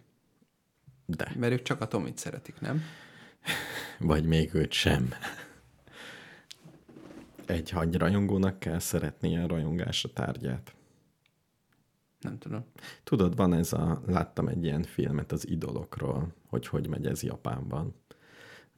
De. 1.06 1.32
Mert 1.38 1.52
ők 1.52 1.62
csak 1.62 1.80
a 1.80 1.88
Tomit 1.88 2.18
szeretik, 2.18 2.60
nem? 2.60 2.82
Vagy 3.98 4.24
még 4.24 4.54
őt 4.54 4.72
sem. 4.72 5.14
Egy 7.46 7.70
hagyrajongónak 7.70 8.58
kell 8.58 8.78
szeretnie 8.78 9.42
a 9.42 9.46
rajongásra 9.46 10.12
tárgyát. 10.12 10.74
Nem 12.20 12.38
tudom. 12.38 12.64
Tudod, 13.04 13.36
van 13.36 13.54
ez 13.54 13.72
a, 13.72 14.02
láttam 14.06 14.48
egy 14.48 14.64
ilyen 14.64 14.82
filmet 14.82 15.32
az 15.32 15.48
idolokról, 15.48 16.34
hogy 16.46 16.66
hogy 16.66 16.88
megy 16.88 17.06
ez 17.06 17.22
Japánban. 17.22 17.94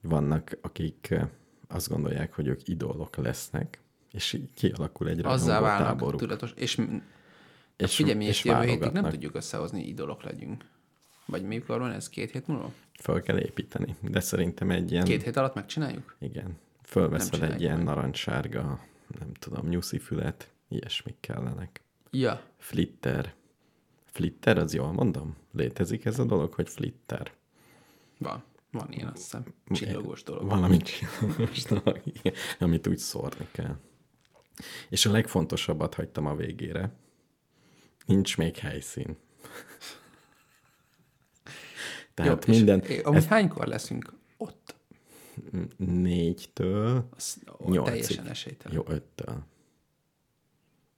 Vannak, 0.00 0.58
akik 0.60 1.14
azt 1.68 1.88
gondolják, 1.88 2.34
hogy 2.34 2.46
ők 2.46 2.68
idolok 2.68 3.16
lesznek, 3.16 3.80
és 4.12 4.32
így 4.32 4.52
kialakul 4.54 5.08
egy 5.08 5.24
Azzá 5.24 5.46
rajongó 5.46 5.64
válnak 5.66 5.86
táboruk. 5.88 6.20
tudatos. 6.20 6.52
És, 6.56 6.80
és 7.76 7.94
figyelj, 7.94 8.16
mi 8.16 8.24
és 8.24 8.44
jövő 8.44 8.66
hétig 8.66 8.92
nem 8.92 9.10
tudjuk 9.10 9.34
összehozni, 9.34 9.86
idolok 9.86 10.22
legyünk. 10.22 10.64
Vagy 11.26 11.42
mikor 11.42 11.78
van 11.78 11.90
ez? 11.90 12.08
Két 12.08 12.30
hét 12.30 12.46
múlva? 12.46 12.72
Föl 13.00 13.22
kell 13.22 13.38
építeni. 13.38 13.96
De 14.00 14.20
szerintem 14.20 14.70
egy 14.70 14.92
ilyen... 14.92 15.04
Két 15.04 15.22
hét 15.22 15.36
alatt 15.36 15.54
megcsináljuk? 15.54 16.16
Igen. 16.18 16.58
Csináljuk 16.92 17.42
egy 17.42 17.60
ilyen 17.60 17.76
meg. 17.76 17.84
narancssárga, 17.84 18.80
nem 19.18 19.32
tudom, 19.34 19.68
nyuszi 19.68 19.98
fület, 19.98 20.50
ilyesmik 20.68 21.16
kellenek. 21.20 21.80
Ja. 22.10 22.42
Flitter. 22.56 23.34
Flitter, 24.04 24.58
az 24.58 24.74
jól 24.74 24.92
mondom? 24.92 25.36
Létezik 25.52 26.04
ez 26.04 26.18
a 26.18 26.24
dolog, 26.24 26.52
hogy 26.52 26.68
flitter? 26.68 27.32
Van. 28.18 28.42
Van 28.70 28.92
ilyen, 28.92 29.08
azt 29.08 29.16
hiszem. 29.16 29.44
Csillogós 29.70 30.22
dolog. 30.22 30.48
Valami 30.48 30.76
csillagos 30.76 31.62
dolog, 31.70 32.00
igen, 32.04 32.34
amit 32.58 32.86
úgy 32.86 32.98
szórni 32.98 33.48
kell. 33.52 33.76
És 34.88 35.06
a 35.06 35.10
legfontosabbat 35.10 35.94
hagytam 35.94 36.26
a 36.26 36.34
végére. 36.34 36.92
Nincs 38.06 38.36
még 38.36 38.56
helyszín. 38.56 39.16
Tehát 42.14 42.44
Jó, 42.46 42.52
és 42.52 42.58
minden 42.58 42.80
é- 42.80 43.04
Amúgy 43.04 43.26
hánykor 43.26 43.66
leszünk 43.66 44.12
ott? 44.36 44.74
négytől, 45.76 47.08
Az 47.16 47.36
ó, 47.60 47.70
Nyolcig. 47.70 47.84
teljesen 47.92 48.26
esélytelen. 48.26 48.76
jó, 48.76 48.84
öttől. 48.94 49.42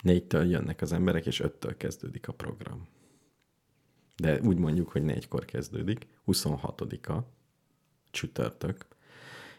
Négytől 0.02 0.44
jönnek 0.50 0.80
az 0.82 0.92
emberek, 0.92 1.26
és 1.26 1.40
öttől 1.40 1.76
kezdődik 1.76 2.28
a 2.28 2.32
program. 2.32 2.88
De 4.16 4.40
úgy 4.40 4.58
mondjuk, 4.58 4.88
hogy 4.88 5.02
négykor 5.02 5.44
kezdődik, 5.44 6.06
26-a, 6.26 7.18
csütörtök. 8.10 8.86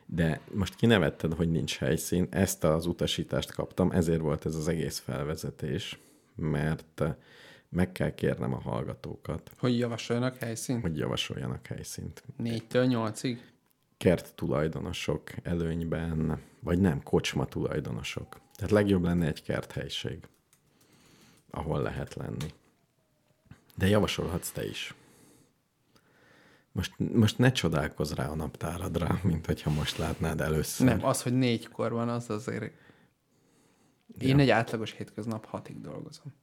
De 0.06 0.42
most 0.54 0.76
kinevetted, 0.76 1.34
hogy 1.34 1.50
nincs 1.52 1.78
helyszín, 1.78 2.28
ezt 2.30 2.64
az 2.64 2.86
utasítást 2.86 3.52
kaptam, 3.52 3.92
ezért 3.92 4.22
volt 4.22 4.46
ez 4.46 4.56
az 4.56 4.68
egész 4.68 5.00
felvezetés, 5.00 6.00
mert 6.40 7.02
eh, 7.02 7.16
meg 7.70 7.92
kell 7.92 8.14
kérnem 8.14 8.54
a 8.54 8.60
hallgatókat, 8.62 9.52
Hogy 9.58 9.78
javasoljanak 9.78 10.38
helyszínt? 10.38 10.82
hogy 10.82 10.98
javasoljanak 10.98 11.66
helyszínt. 11.68 12.24
Négytől 12.38 12.86
nyolcig? 12.86 13.52
Kert 13.98 14.36
tulajdonosok 14.36 15.30
előnyben, 15.44 16.42
vagy 16.60 16.80
nem, 16.80 17.04
kocsma 17.04 17.46
tulajdonosok. 17.46 18.40
Tehát 18.56 18.72
legjobb 18.72 19.04
lenne 19.04 19.28
egy 19.28 19.44
kerthelyiség, 19.44 20.20
ahol 21.50 21.82
lehet 21.82 22.14
lenni. 22.14 22.54
De 23.76 23.88
javasolhatsz 23.88 24.52
te 24.52 24.68
is. 24.68 24.94
Most, 26.72 26.94
most 26.98 27.38
ne 27.38 27.52
csodálkozz 27.52 28.12
rá 28.12 28.28
a 28.30 28.36
naptáradra, 28.36 29.20
mint 29.24 29.46
hogyha 29.46 29.70
most 29.70 29.98
látnád 29.98 30.42
először. 30.42 30.88
Nem, 30.88 31.06
az, 31.06 31.22
hogy 31.22 31.34
négykor 31.34 31.92
van, 31.92 32.10
az 32.10 32.30
azért... 32.30 32.74
Én 34.18 34.40
egy 34.40 34.50
átlagos 34.50 34.92
hétköznap 34.92 35.46
hatig 35.46 35.82
dolgozom. 35.82 36.34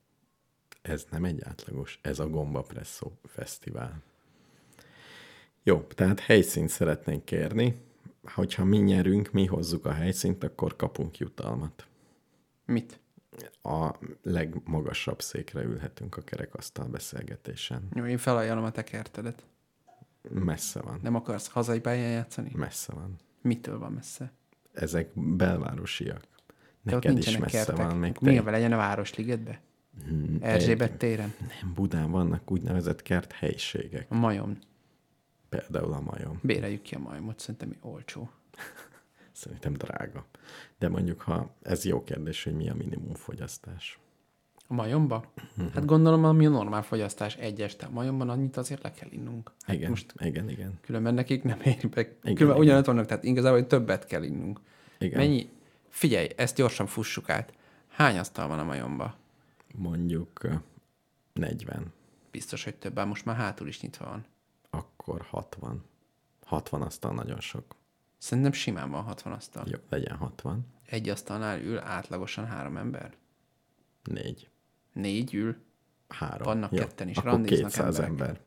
Ez 0.82 1.06
nem 1.10 1.24
egy 1.24 1.42
átlagos, 1.42 1.98
ez 2.02 2.18
a 2.18 2.28
Gomba 2.28 2.62
Presszó 2.62 3.12
Fesztivál. 3.24 4.02
Jó, 5.62 5.80
tehát 5.80 6.20
helyszínt 6.20 6.68
szeretnénk 6.68 7.24
kérni. 7.24 7.84
Hogyha 8.22 8.64
mi 8.64 8.76
nyerünk, 8.76 9.30
mi 9.30 9.46
hozzuk 9.46 9.86
a 9.86 9.92
helyszínt, 9.92 10.44
akkor 10.44 10.76
kapunk 10.76 11.18
jutalmat. 11.18 11.86
Mit? 12.64 13.00
A 13.62 13.94
legmagasabb 14.22 15.22
székre 15.22 15.62
ülhetünk 15.62 16.16
a 16.16 16.22
kerekasztal 16.22 16.86
beszélgetésen. 16.86 17.88
Jó, 17.94 18.04
én 18.04 18.18
felajánlom 18.18 18.64
a 18.64 18.70
te 18.70 18.84
kertedet. 18.84 19.44
Messze 20.30 20.80
van. 20.80 20.98
Nem 21.02 21.14
akarsz 21.14 21.48
hazai 21.48 21.80
pályán 21.80 22.10
játszani? 22.10 22.50
Messze 22.54 22.92
van. 22.92 23.16
Mitől 23.40 23.78
van 23.78 23.92
messze? 23.92 24.32
Ezek 24.72 25.10
belvárosiak. 25.14 26.26
De 26.86 26.96
ott 26.96 27.02
Neked 27.02 27.18
is 27.18 27.24
nincsenek 27.24 27.52
messze 27.52 27.64
kertek. 27.72 27.86
van. 27.86 27.96
Még 27.96 28.16
Miért 28.20 28.44
legyen 28.44 28.72
a 28.72 28.76
Városligetbe? 28.76 29.60
Hmm, 30.08 30.36
Erzsébet 30.40 30.90
egy- 30.90 30.96
téren? 30.96 31.34
Nem, 31.38 31.72
Budán 31.74 32.10
vannak 32.10 32.50
úgynevezett 32.50 33.02
kerthelyiségek. 33.02 34.06
A 34.08 34.14
majom. 34.14 34.58
Például 35.48 35.92
a 35.92 36.00
majom. 36.00 36.38
Béreljük 36.42 36.82
ki 36.82 36.94
a 36.94 36.98
majmot, 36.98 37.38
szerintem 37.40 37.76
olcsó. 37.80 38.30
Szerintem 39.32 39.72
drága. 39.72 40.26
De 40.78 40.88
mondjuk, 40.88 41.20
ha 41.20 41.54
ez 41.62 41.84
jó 41.84 42.02
kérdés, 42.04 42.44
hogy 42.44 42.54
mi 42.54 42.68
a 42.68 42.74
minimum 42.74 43.14
fogyasztás. 43.14 43.98
A 44.68 44.74
majomba? 44.74 45.32
Mhm. 45.56 45.66
Hát 45.74 45.84
gondolom, 45.84 46.24
ami 46.24 46.46
a 46.46 46.50
normál 46.50 46.82
fogyasztás 46.82 47.36
egy 47.36 47.60
este. 47.60 47.86
A 47.86 47.90
majomban 47.90 48.28
annyit 48.28 48.56
azért 48.56 48.82
le 48.82 48.90
kell 48.92 49.08
innunk. 49.10 49.52
Hát 49.60 49.76
Igen, 49.76 49.90
Most 49.90 50.14
igen, 50.18 50.50
igen. 50.50 50.78
különben 50.80 51.14
nekik 51.14 51.42
nem 51.42 51.58
éri 51.64 51.88
meg. 51.94 52.16
Igen, 52.22 52.34
Különben 52.34 52.46
igen. 52.46 52.56
ugyanott 52.56 52.84
vannak, 52.84 53.06
tehát 53.06 53.24
igazából 53.24 53.58
hogy 53.58 53.68
többet 53.68 54.06
kell 54.06 54.22
innunk. 54.22 54.60
igen. 54.98 55.18
Mennyi? 55.18 55.48
Figyelj, 55.96 56.28
ezt 56.36 56.56
gyorsan 56.56 56.86
fussuk 56.86 57.28
át. 57.30 57.52
Hány 57.88 58.18
asztal 58.18 58.48
van 58.48 58.58
a 58.58 58.64
majomba? 58.64 59.16
Mondjuk 59.74 60.42
ö, 60.42 60.54
40, 61.32 61.92
Biztos, 62.30 62.64
hogy 62.64 62.74
több, 62.76 62.92
bár 62.92 63.06
most 63.06 63.24
már 63.24 63.36
hátul 63.36 63.68
is 63.68 63.80
nyitva 63.80 64.04
van. 64.04 64.24
akkor 64.70 65.20
60. 65.30 65.84
60 66.44 66.82
asztal 66.82 67.12
nagyon 67.14 67.40
sok. 67.40 67.76
Szerintem 68.18 68.52
simán 68.52 68.90
van 68.90 69.02
60 69.02 69.32
asztal. 69.32 69.64
Jó, 69.68 69.78
legyen 69.88 70.16
60. 70.16 70.66
Egy 70.86 71.08
asztalnál 71.08 71.60
ül 71.60 71.78
átlagosan 71.78 72.46
három 72.46 72.76
ember. 72.76 73.14
4. 74.04 74.48
Négy 74.92 75.34
ül, 75.34 75.56
3. 76.08 76.42
Vannak 76.44 76.70
ketten 76.70 77.08
is, 77.08 77.16
akkor 77.16 77.30
randiznak 77.30 77.70
200 77.70 77.98
emberek. 77.98 78.08
ember. 78.10 78.40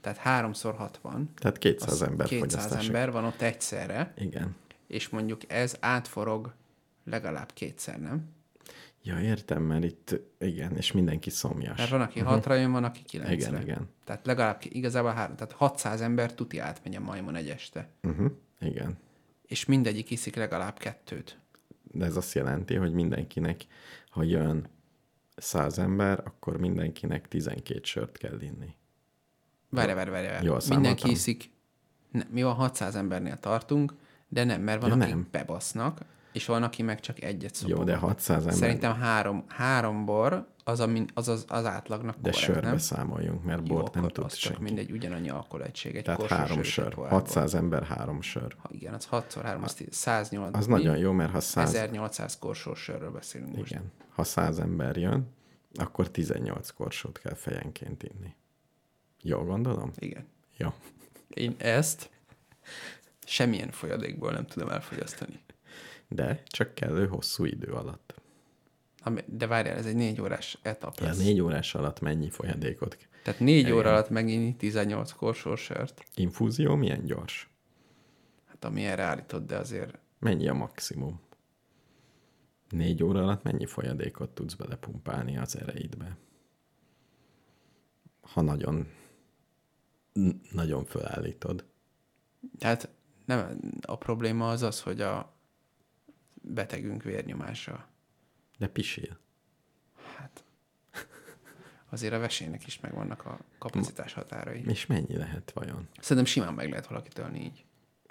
tehát 0.00 0.18
háromszor 0.18 0.74
60. 0.74 1.30
Tehát 1.34 1.58
200 1.58 1.92
Az 1.92 2.02
ember 2.02 2.26
200 2.26 2.50
fogyasztása. 2.50 2.86
ember 2.86 3.10
van 3.10 3.24
ott 3.24 3.40
egyszerre, 3.40 4.12
Igen. 4.16 4.56
És 4.90 5.08
mondjuk 5.08 5.40
ez 5.52 5.76
átforog 5.80 6.54
legalább 7.04 7.52
kétszer, 7.52 8.00
nem? 8.00 8.38
Ja, 9.02 9.20
értem, 9.20 9.62
mert 9.62 9.84
itt, 9.84 10.20
igen, 10.38 10.76
és 10.76 10.92
mindenki 10.92 11.30
szomjas. 11.30 11.78
Mert 11.78 11.90
van, 11.90 12.00
aki 12.00 12.20
hatra 12.20 12.54
jön, 12.54 12.72
van, 12.72 12.84
aki 12.84 13.02
kilencre. 13.02 13.34
Igen, 13.34 13.60
igen. 13.60 13.88
Tehát 14.04 14.26
legalább 14.26 14.60
igazából 14.62 15.12
három, 15.12 15.36
tehát 15.36 15.52
600 15.52 16.00
ember 16.00 16.34
tuti 16.34 16.58
átmegy 16.58 16.94
a 16.94 17.00
majmon 17.00 17.34
egy 17.34 17.48
este. 17.48 17.88
Uh-huh. 18.02 18.30
Igen. 18.60 18.98
És 19.46 19.64
mindegyik 19.64 20.10
iszik 20.10 20.34
legalább 20.34 20.78
kettőt. 20.78 21.38
De 21.82 22.04
ez 22.04 22.16
azt 22.16 22.34
jelenti, 22.34 22.74
hogy 22.74 22.92
mindenkinek, 22.92 23.66
ha 24.10 24.22
jön 24.22 24.68
100 25.36 25.78
ember, 25.78 26.22
akkor 26.24 26.56
mindenkinek 26.56 27.28
12 27.28 27.80
sört 27.82 28.18
kell 28.18 28.40
inni. 28.40 28.74
Várj, 29.68 29.92
várj, 29.92 30.10
várj. 30.10 30.44
Jól 30.44 30.60
Mindenki 30.68 31.10
iszik. 31.10 31.50
Ne, 32.10 32.22
mi 32.30 32.42
van 32.42 32.54
600 32.54 32.94
embernél 32.94 33.38
tartunk, 33.38 33.94
de 34.32 34.44
nem, 34.44 34.62
mert 34.62 34.80
van, 34.80 34.90
Ja, 34.90 34.96
akik 34.96 35.08
nem. 35.08 35.28
bebasznak, 35.30 36.00
és 36.32 36.46
van, 36.46 36.62
aki 36.62 36.82
meg 36.82 37.00
csak 37.00 37.22
egyet 37.22 37.54
szopog. 37.54 37.76
Jó, 37.78 37.84
de 37.84 37.96
600 37.96 38.38
ember, 38.42 38.54
Szerintem 38.54 38.94
három, 38.94 39.44
három 39.48 40.04
bor 40.04 40.48
az, 40.64 40.80
a, 40.80 40.86
min- 40.86 41.10
az, 41.14 41.28
az, 41.28 41.44
az 41.48 41.64
átlagnak 41.64 42.14
de 42.14 42.18
korrekt, 42.20 42.38
sörbe 42.38 42.68
nem? 42.68 42.78
számoljunk, 42.78 43.44
mert 43.44 43.68
Jó, 43.68 43.74
bort 43.74 43.94
nem 43.94 44.08
tud 44.08 44.24
az 44.24 44.32
csak 44.34 44.52
senki. 44.52 44.62
mindegy, 44.62 44.90
ugyanannyi 44.90 45.30
alkoholegység. 45.30 45.96
Egy 45.96 46.04
Tehát 46.04 46.20
korsó 46.20 46.34
három 46.34 46.56
sör, 46.56 46.64
sör. 46.64 46.88
tepoárból. 46.88 47.18
600 47.18 47.54
ember, 47.54 47.82
három 47.82 48.20
sör. 48.20 48.56
Ha, 48.62 48.68
igen, 48.72 48.94
az 48.94 49.04
6 49.04 49.26
x 49.26 49.34
3, 49.34 49.62
az 49.62 49.84
108. 49.90 50.56
Az 50.56 50.66
mi? 50.66 50.72
nagyon 50.72 50.96
jó, 50.96 51.12
mert 51.12 51.32
ha 51.32 51.40
100, 51.40 51.74
1800 51.74 52.38
korsós 52.38 52.80
sörről 52.82 53.10
beszélünk 53.10 53.56
most. 53.56 53.70
igen, 53.70 53.92
ha 54.14 54.24
100 54.24 54.58
ember 54.58 54.96
jön, 54.96 55.28
akkor 55.74 56.10
18 56.10 56.70
korsót 56.70 57.18
kell 57.18 57.34
fejenként 57.34 58.02
inni. 58.02 58.34
Jól 59.22 59.44
gondolom? 59.44 59.90
Igen. 59.98 60.26
Jó. 60.56 60.68
Én 61.28 61.54
ezt 61.58 62.10
semmilyen 63.30 63.70
folyadékból 63.70 64.32
nem 64.32 64.46
tudom 64.46 64.68
elfogyasztani. 64.68 65.40
De 66.08 66.42
csak 66.46 66.74
kellő 66.74 67.06
hosszú 67.06 67.44
idő 67.44 67.72
alatt. 67.72 68.14
De 69.26 69.46
várjál, 69.46 69.76
ez 69.76 69.86
egy 69.86 69.94
négy 69.94 70.20
órás 70.20 70.58
etap 70.62 70.98
Ja, 70.98 71.12
négy 71.12 71.40
órás 71.40 71.74
alatt 71.74 72.00
mennyi 72.00 72.30
folyadékot? 72.30 72.96
Tehát 73.22 73.40
négy 73.40 73.58
Igen. 73.58 73.72
óra 73.72 73.90
alatt 73.90 74.08
meginni 74.08 74.56
18 74.56 75.12
korsós 75.12 75.60
sört. 75.60 76.04
Infúzió 76.14 76.74
milyen 76.74 77.04
gyors? 77.04 77.50
Hát 78.46 78.64
ami 78.64 78.84
erre 78.84 79.02
állított, 79.02 79.46
de 79.46 79.56
azért 79.56 79.98
Mennyi 80.18 80.48
a 80.48 80.54
maximum? 80.54 81.20
Négy 82.68 83.02
óra 83.02 83.22
alatt 83.22 83.42
mennyi 83.42 83.66
folyadékot 83.66 84.30
tudsz 84.30 84.54
belepumpálni 84.54 85.38
az 85.38 85.56
ereidbe? 85.56 86.18
ha 88.32 88.40
nagyon, 88.40 88.86
nagyon 90.52 90.84
fölállítod. 90.84 91.64
Tehát 92.58 92.88
nem, 93.30 93.60
a 93.82 93.96
probléma 93.96 94.50
az 94.50 94.62
az, 94.62 94.80
hogy 94.80 95.00
a 95.00 95.32
betegünk 96.42 97.02
vérnyomása. 97.02 97.86
De 98.58 98.68
pisil. 98.68 99.18
Hát 100.16 100.44
azért 101.88 102.12
a 102.12 102.18
vesének 102.18 102.66
is 102.66 102.80
megvannak 102.80 103.24
a 103.24 103.38
kapacitás 103.58 104.12
határai. 104.12 104.62
És 104.66 104.86
mennyi 104.86 105.16
lehet 105.16 105.50
vajon? 105.50 105.88
Szerintem 106.00 106.32
simán 106.32 106.54
meg 106.54 106.68
lehet 106.68 106.86
valakit 106.86 107.18
ölni 107.18 107.40
így. 107.40 107.64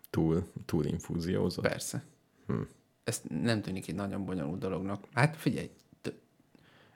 Túl, 0.09 0.47
túl 0.65 0.85
infúziózott? 0.85 1.67
Persze. 1.67 2.03
Hm. 2.47 2.61
Ez 3.03 3.21
nem 3.29 3.61
tűnik 3.61 3.87
egy 3.87 3.95
nagyon 3.95 4.25
bonyolult 4.25 4.59
dolognak. 4.59 5.07
Hát 5.13 5.35
figyelj, 5.35 5.69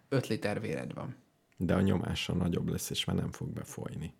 5 0.09 0.28
liter 0.28 0.61
véred 0.61 0.93
van. 0.93 1.15
De 1.57 1.74
a 1.74 1.82
nyomása 1.82 2.34
nagyobb 2.34 2.67
lesz, 2.67 2.89
és 2.89 3.05
már 3.05 3.15
nem 3.15 3.32
fog 3.32 3.49
befolyni. 3.49 4.13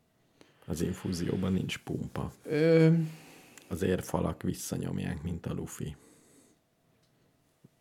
Az 0.66 0.82
infúzióban 0.82 1.54
nincs 1.54 1.78
pumpa. 1.78 2.32
Ö, 2.44 2.94
Az 3.74 3.82
érfalak 3.82 4.42
visszanyomják, 4.42 5.22
mint 5.22 5.46
a 5.46 5.54
lufi. 5.54 5.96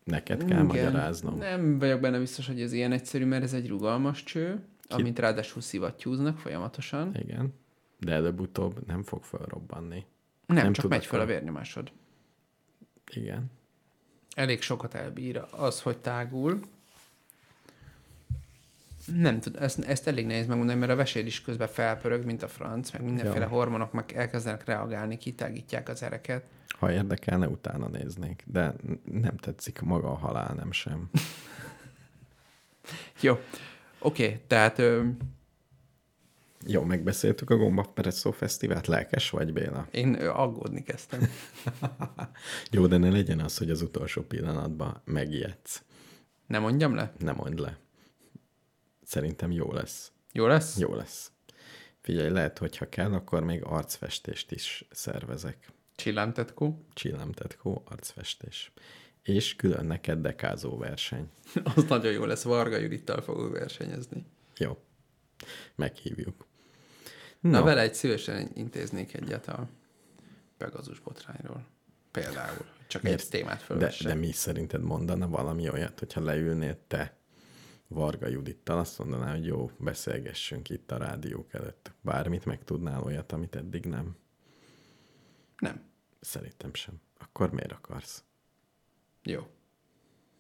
Neked 0.05 0.45
kell 0.45 0.63
magyaráznom. 0.63 1.39
Nem 1.39 1.79
vagyok 1.79 2.01
benne 2.01 2.19
biztos, 2.19 2.47
hogy 2.47 2.61
ez 2.61 2.73
ilyen 2.73 2.93
egyszerű, 2.93 3.25
mert 3.25 3.43
ez 3.43 3.53
egy 3.53 3.69
rugalmas 3.69 4.23
cső, 4.23 4.65
amit 4.89 5.19
ráadásul 5.19 5.63
szivattyúznak 5.63 6.39
folyamatosan. 6.39 7.15
Igen. 7.17 7.55
De 7.99 8.13
előbb-utóbb 8.13 8.87
nem 8.87 9.03
fog 9.03 9.25
felrobbanni. 9.25 10.05
Nem, 10.47 10.57
Nem 10.57 10.73
csak 10.73 10.89
megy 10.89 11.07
fel 11.07 11.21
a 11.21 11.25
vérnyomásod. 11.25 11.93
Igen. 13.15 13.51
Elég 14.35 14.63
sokat 14.63 14.95
elbír 14.95 15.45
az, 15.51 15.83
hogy 15.83 15.99
tágul. 15.99 16.61
Nem 19.17 19.41
tudom, 19.41 19.63
ezt, 19.63 19.85
ezt 19.85 20.07
elég 20.09 20.27
nehéz 20.27 20.47
megmondani, 20.47 20.79
mert 20.79 20.93
a 20.93 20.97
vesér 20.97 21.27
is 21.27 21.43
közben 21.43 21.69
felpörög, 21.69 22.25
mint 22.25 22.43
a 22.43 22.49
franc, 22.49 22.91
meg 22.91 23.03
mindenféle 23.03 23.45
Ja. 23.45 23.51
hormonok 23.51 23.93
meg 23.93 24.13
elkezdenek 24.15 24.65
reagálni, 24.65 25.17
kitágítják 25.19 25.89
az 25.89 26.03
ereket. 26.03 26.45
Ha 26.69 26.93
érdekelne, 26.93 27.49
utána 27.49 27.89
néznék. 27.89 28.43
De 28.47 28.75
nem 29.05 29.37
tetszik 29.37 29.81
maga 29.81 30.11
a 30.11 30.15
halál, 30.17 30.55
nem 30.55 30.73
sem. 30.73 31.11
Jó, 33.21 33.33
oké, 33.99 34.25
okay, 34.25 34.41
tehát 34.47 34.79
ö, 34.79 35.05
Jó, 36.67 36.83
megbeszéltük 36.83 37.51
a 37.51 37.57
Gomba 37.57 37.83
Presszó 37.83 38.31
Fesztivált. 38.31 38.87
Lelkes 38.87 39.31
vagy, 39.31 39.53
Béla? 39.53 39.87
én 39.91 40.15
aggódni 40.15 40.83
kezdtem. 40.83 41.21
Jó, 42.71 42.87
de 42.87 42.97
ne 42.97 43.11
legyen 43.11 43.41
az, 43.41 43.59
hogy 43.59 43.71
az 43.71 43.83
utolsó 43.83 44.23
pillanatban 44.23 45.01
megijedsz. 45.05 45.83
Nem 46.47 46.63
mondjam 46.63 46.95
le? 46.95 47.13
Ne 47.19 47.33
mondd 47.33 47.61
le. 47.61 47.77
Szerintem 49.13 49.51
jó 49.51 49.73
lesz. 49.73 50.13
Jó 50.33 50.47
lesz? 50.47 50.79
Jó 50.79 50.95
lesz. 50.95 51.33
Figyelj, 52.01 52.31
lehet, 52.31 52.59
hogy 52.59 52.77
ha 52.77 52.89
kell, 52.89 53.13
akkor 53.13 53.45
még 53.45 53.65
arcfestést 53.65 54.53
is 54.53 54.85
szervezek. 54.91 55.73
Csillámtetkó. 55.95 56.87
Csillámtetkó, 56.93 57.83
arcfestés. 57.85 58.73
És 59.23 59.57
külön 59.57 59.85
neked 59.87 60.19
dekázó 60.19 60.79
verseny. 60.79 61.31
Az 61.77 61.85
nagyon 61.85 62.13
jó 62.13 62.25
lesz, 62.25 62.43
Varga 62.43 62.77
Judittal 62.77 63.23
fogok 63.23 63.53
versenyezni. 63.53 64.25
Jó. 64.57 64.79
Meghívjuk. 65.75 66.47
Na, 67.41 67.51
Na, 67.51 67.63
vele 67.63 67.81
egy 67.81 67.95
szívesen 67.95 68.51
intéznék 68.55 69.15
egyet 69.15 69.49
a 69.49 69.69
Pegazus 70.57 71.01
botrányról. 71.01 71.67
Például. 72.11 72.65
Csak 72.87 73.03
Miért? 73.03 73.21
egy 73.21 73.29
témát 73.29 73.59
de, 73.59 73.65
fölvesse. 73.65 74.09
de 74.09 74.15
mi 74.15 74.33
szerinted 74.33 74.83
mondana 74.83 75.29
valami 75.29 75.71
olyat, 75.71 75.99
hogyha 75.99 76.21
leülnél 76.21 76.79
te 76.87 77.21
Varga 77.93 78.27
Judittal, 78.27 78.79
azt 78.79 78.99
mondaná, 78.99 79.31
hogy 79.33 79.47
jó, 79.47 79.71
beszélgessünk 79.79 80.71
itt 80.71 80.91
a 80.91 80.97
rádiók 80.97 81.55
előtt. 81.55 81.93
Bármit 82.01 82.45
meg 82.45 82.65
tudnál 82.65 83.03
olyat, 83.03 83.33
amit 83.33 83.57
eddig 83.57 83.85
nem? 83.85 84.17
Nem. 85.59 85.83
Szerintem 86.21 86.75
sem. 86.75 87.01
Akkor 87.19 87.51
miért 87.51 87.73
akarsz? 87.73 88.25
Jó. 89.23 89.47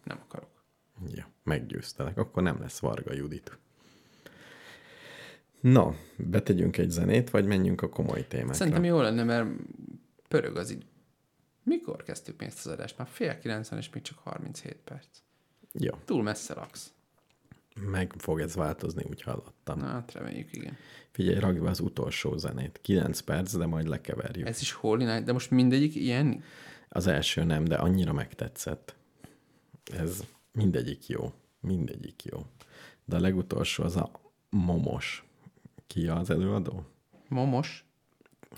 Nem 0.04 0.20
akarok. 0.20 0.64
Jó, 1.14 1.24
meggyőztelek. 1.42 2.18
Akkor 2.18 2.42
nem 2.42 2.60
lesz 2.60 2.78
Varga 2.78 3.12
Judit. 3.12 3.58
Na, 5.60 5.96
betegyünk 6.16 6.76
egy 6.76 6.90
zenét, 6.90 7.30
vagy 7.30 7.46
menjünk 7.46 7.82
a 7.82 7.88
komoly 7.88 8.26
témákra? 8.26 8.54
Szerintem 8.54 8.84
jó 8.84 9.00
lenne, 9.00 9.24
mert 9.24 9.48
pörög 10.28 10.56
az 10.56 10.70
idő. 10.70 10.86
Mikor 11.62 12.02
kezdtük 12.02 12.38
mi 12.38 12.44
ezt 12.44 12.66
az 12.66 12.72
adást? 12.72 12.98
Már 12.98 13.08
fél 13.08 13.38
90 13.38 13.78
és 13.78 13.90
még 13.90 14.02
csak 14.02 14.18
37 14.18 14.76
perc. 14.76 15.06
Jó, 15.72 15.94
Túl 16.04 16.22
messze 16.22 16.54
laksz. 16.54 16.92
Meg 17.80 18.12
fog 18.18 18.40
ez 18.40 18.54
változni, 18.54 19.04
úgy 19.08 19.22
hallottam. 19.22 19.78
Na, 19.78 19.86
hát 19.86 20.12
reméljük, 20.12 20.52
igen. 20.52 20.76
Figyelj, 21.10 21.38
rakd 21.38 21.62
be 21.62 21.70
az 21.70 21.80
utolsó 21.80 22.36
zenét. 22.36 22.78
9 22.82 23.20
perc, 23.20 23.56
de 23.56 23.66
majd 23.66 23.88
lekeverjük. 23.88 24.46
Ez... 24.48 24.60
Is 24.60 24.72
Holy 24.72 25.04
Night, 25.04 25.24
de 25.24 25.32
most 25.32 25.50
mindegyik 25.50 25.94
ilyen? 25.94 26.42
Az 26.88 27.06
első 27.06 27.44
nem, 27.44 27.64
de 27.64 27.74
annyira 27.74 28.12
megtetszett. 28.12 28.94
Ez 29.84 30.24
mindegyik 30.52 31.06
jó. 31.06 31.32
Mindegyik 31.60 32.24
jó. 32.24 32.46
De 33.04 33.16
a 33.16 33.20
legutolsó 33.20 33.84
az 33.84 33.96
a 33.96 34.10
momos. 34.50 35.24
Ki 35.86 36.08
az 36.08 36.30
előadó? 36.30 36.86
Momos? 37.28 37.86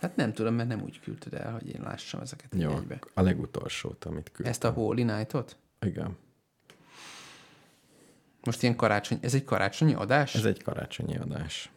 Hát 0.01 0.17
nem 0.17 0.33
tudom, 0.33 0.55
mert 0.55 0.69
nem 0.69 0.83
úgy 0.83 1.01
küldted 1.01 1.35
el, 1.35 1.53
hogy 1.53 1.69
én 1.69 1.81
lássam 1.83 2.21
ezeket 2.21 2.55
Jó, 2.57 2.71
egybe. 2.71 2.99
a 3.15 3.21
legutolsót, 3.21 4.05
amit 4.05 4.25
küldtem. 4.25 4.47
Ezt 4.47 4.65
a 4.65 4.71
Holy 4.71 5.03
Night-ot? 5.03 5.57
Igen. 5.81 6.17
Most 8.45 8.63
ilyen 8.63 8.77
karácsony, 8.77 9.19
ez 9.23 9.35
egy 9.35 9.45
karácsonyi 9.45 9.95
adás? 9.95 10.35
Ez 10.35 10.45
egy 10.45 10.63
karácsonyi 10.63 11.17
adás. 11.19 11.71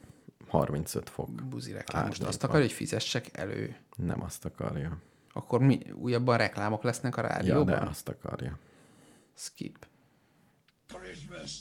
35 0.48 1.10
fok. 1.10 1.30
buzi 1.30 1.72
reklám. 1.72 2.06
Most 2.06 2.24
azt 2.24 2.44
akarja, 2.44 2.62
hogy 2.62 2.72
fizessek 2.72 3.38
elő. 3.38 3.76
Nem 3.96 4.22
azt 4.24 4.46
akarja. 4.46 4.98
Akkor 5.34 5.60
mi, 5.62 5.80
újabban 5.92 6.38
reklámok 6.38 6.84
lesznek 6.84 7.18
a 7.18 7.22
Ja, 7.22 7.28
rádióban? 7.28 7.66
de 7.66 7.76
azt 7.90 8.10
akarja. 8.10 8.58
Skip. 9.36 9.88
Christmas. 10.88 11.52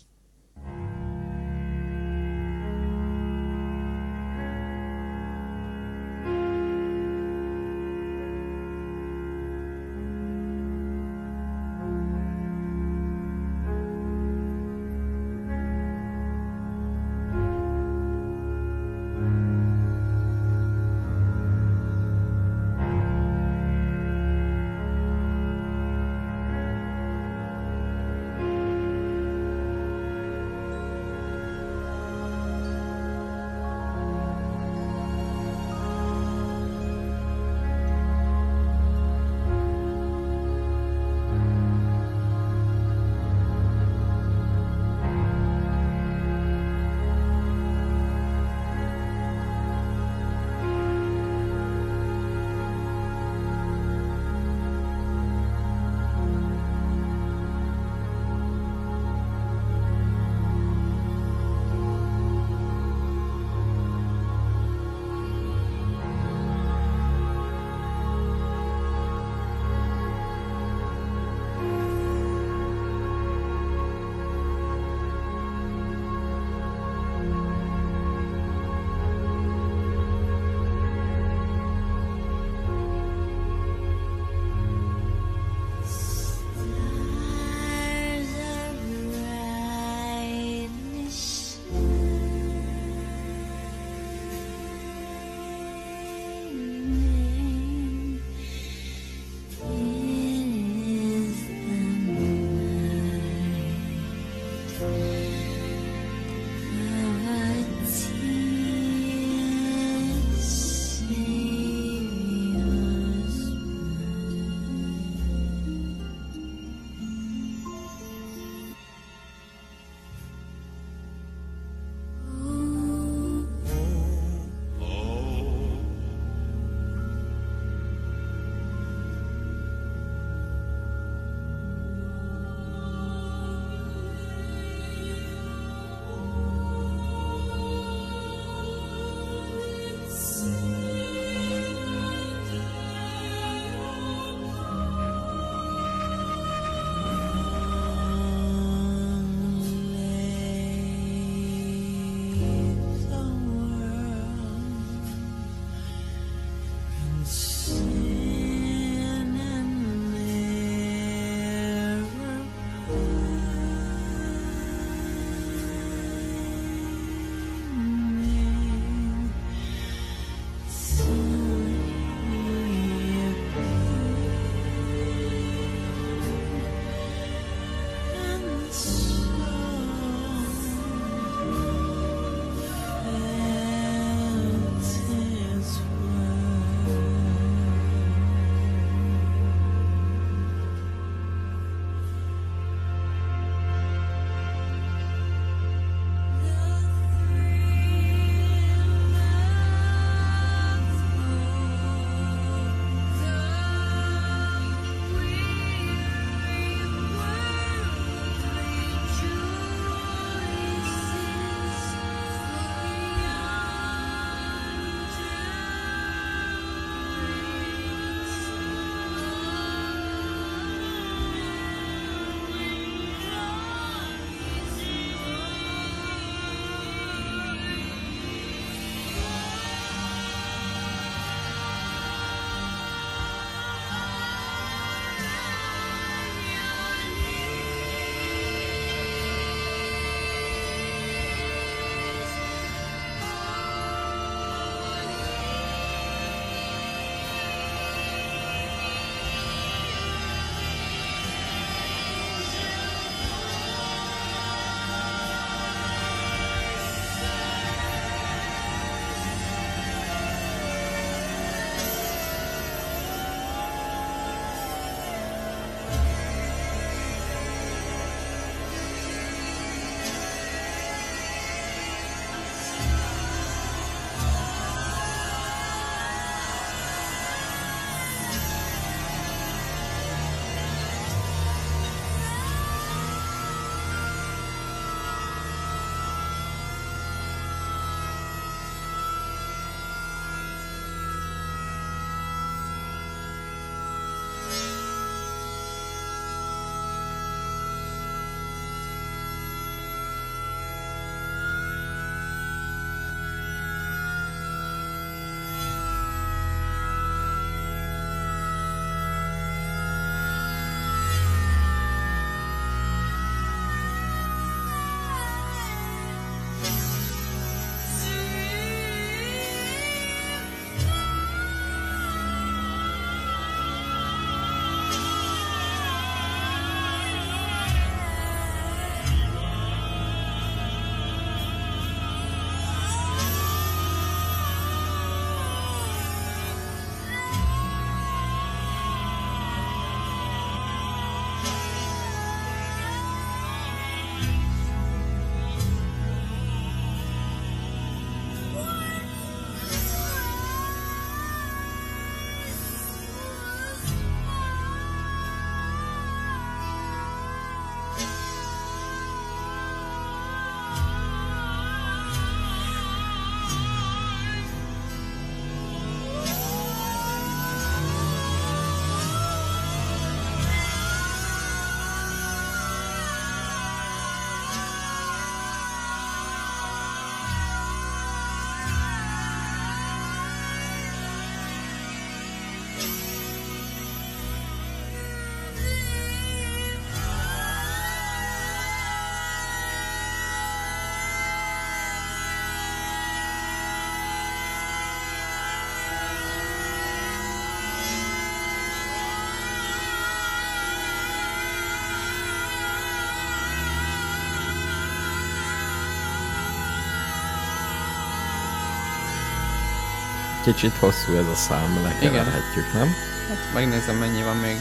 Kicsit 410.47 410.77
hosszú 410.77 411.13
ez 411.13 411.27
a 411.27 411.35
szám, 411.35 411.83
lekeverhetjük, 411.83 412.73
nem? 412.73 412.89
Hát 413.29 413.55
megnézem, 413.55 413.97
mennyi 413.97 414.23
van 414.23 414.37
még. 414.37 414.57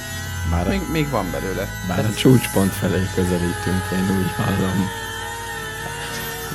Bár, 0.52 0.68
Még, 0.68 0.82
még 0.92 1.10
van 1.10 1.32
belőle. 1.32 1.68
bár 1.88 2.06
a 2.06 2.14
csúcspont 2.14 2.72
felé 2.72 3.04
közelítünk, 3.16 3.84
én 3.94 4.18
úgy 4.18 4.32
hallom. 4.32 4.78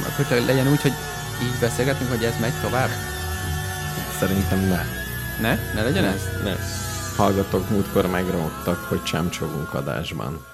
Meg 0.03 0.15
hogyha 0.17 0.45
legyen 0.45 0.69
úgy, 0.69 0.81
hogy 0.81 0.93
így 1.43 1.59
beszélgetünk, 1.61 2.11
hogy 2.11 2.25
ez 2.25 2.41
megy 2.41 2.61
tovább. 2.61 2.89
Szerintem 4.19 4.59
ne. 4.59 4.83
Ne? 5.41 5.59
Ne 5.75 5.83
legyen 5.83 6.05
ez? 6.05 6.23
Ne. 6.45 6.55
Hallgatók 7.17 7.71
múltkor 7.71 8.07
megrongtak, 8.07 8.79
hogy 8.79 9.03
csámcsogunk 9.03 9.75
adásban. 9.75 10.47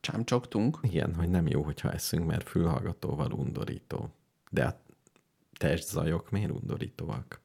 Csámcsogtunk. 0.00 0.78
Igen, 0.82 1.14
hogy 1.14 1.28
nem 1.28 1.46
jó, 1.46 1.62
hogyha 1.62 1.92
eszünk, 1.92 2.26
mert 2.26 2.48
fülhallgatóval 2.48 3.30
undorító. 3.30 4.10
De 4.50 4.64
a 4.64 4.80
testzajok 5.58 6.30
miért 6.30 6.50
undorítóak? 6.50 7.40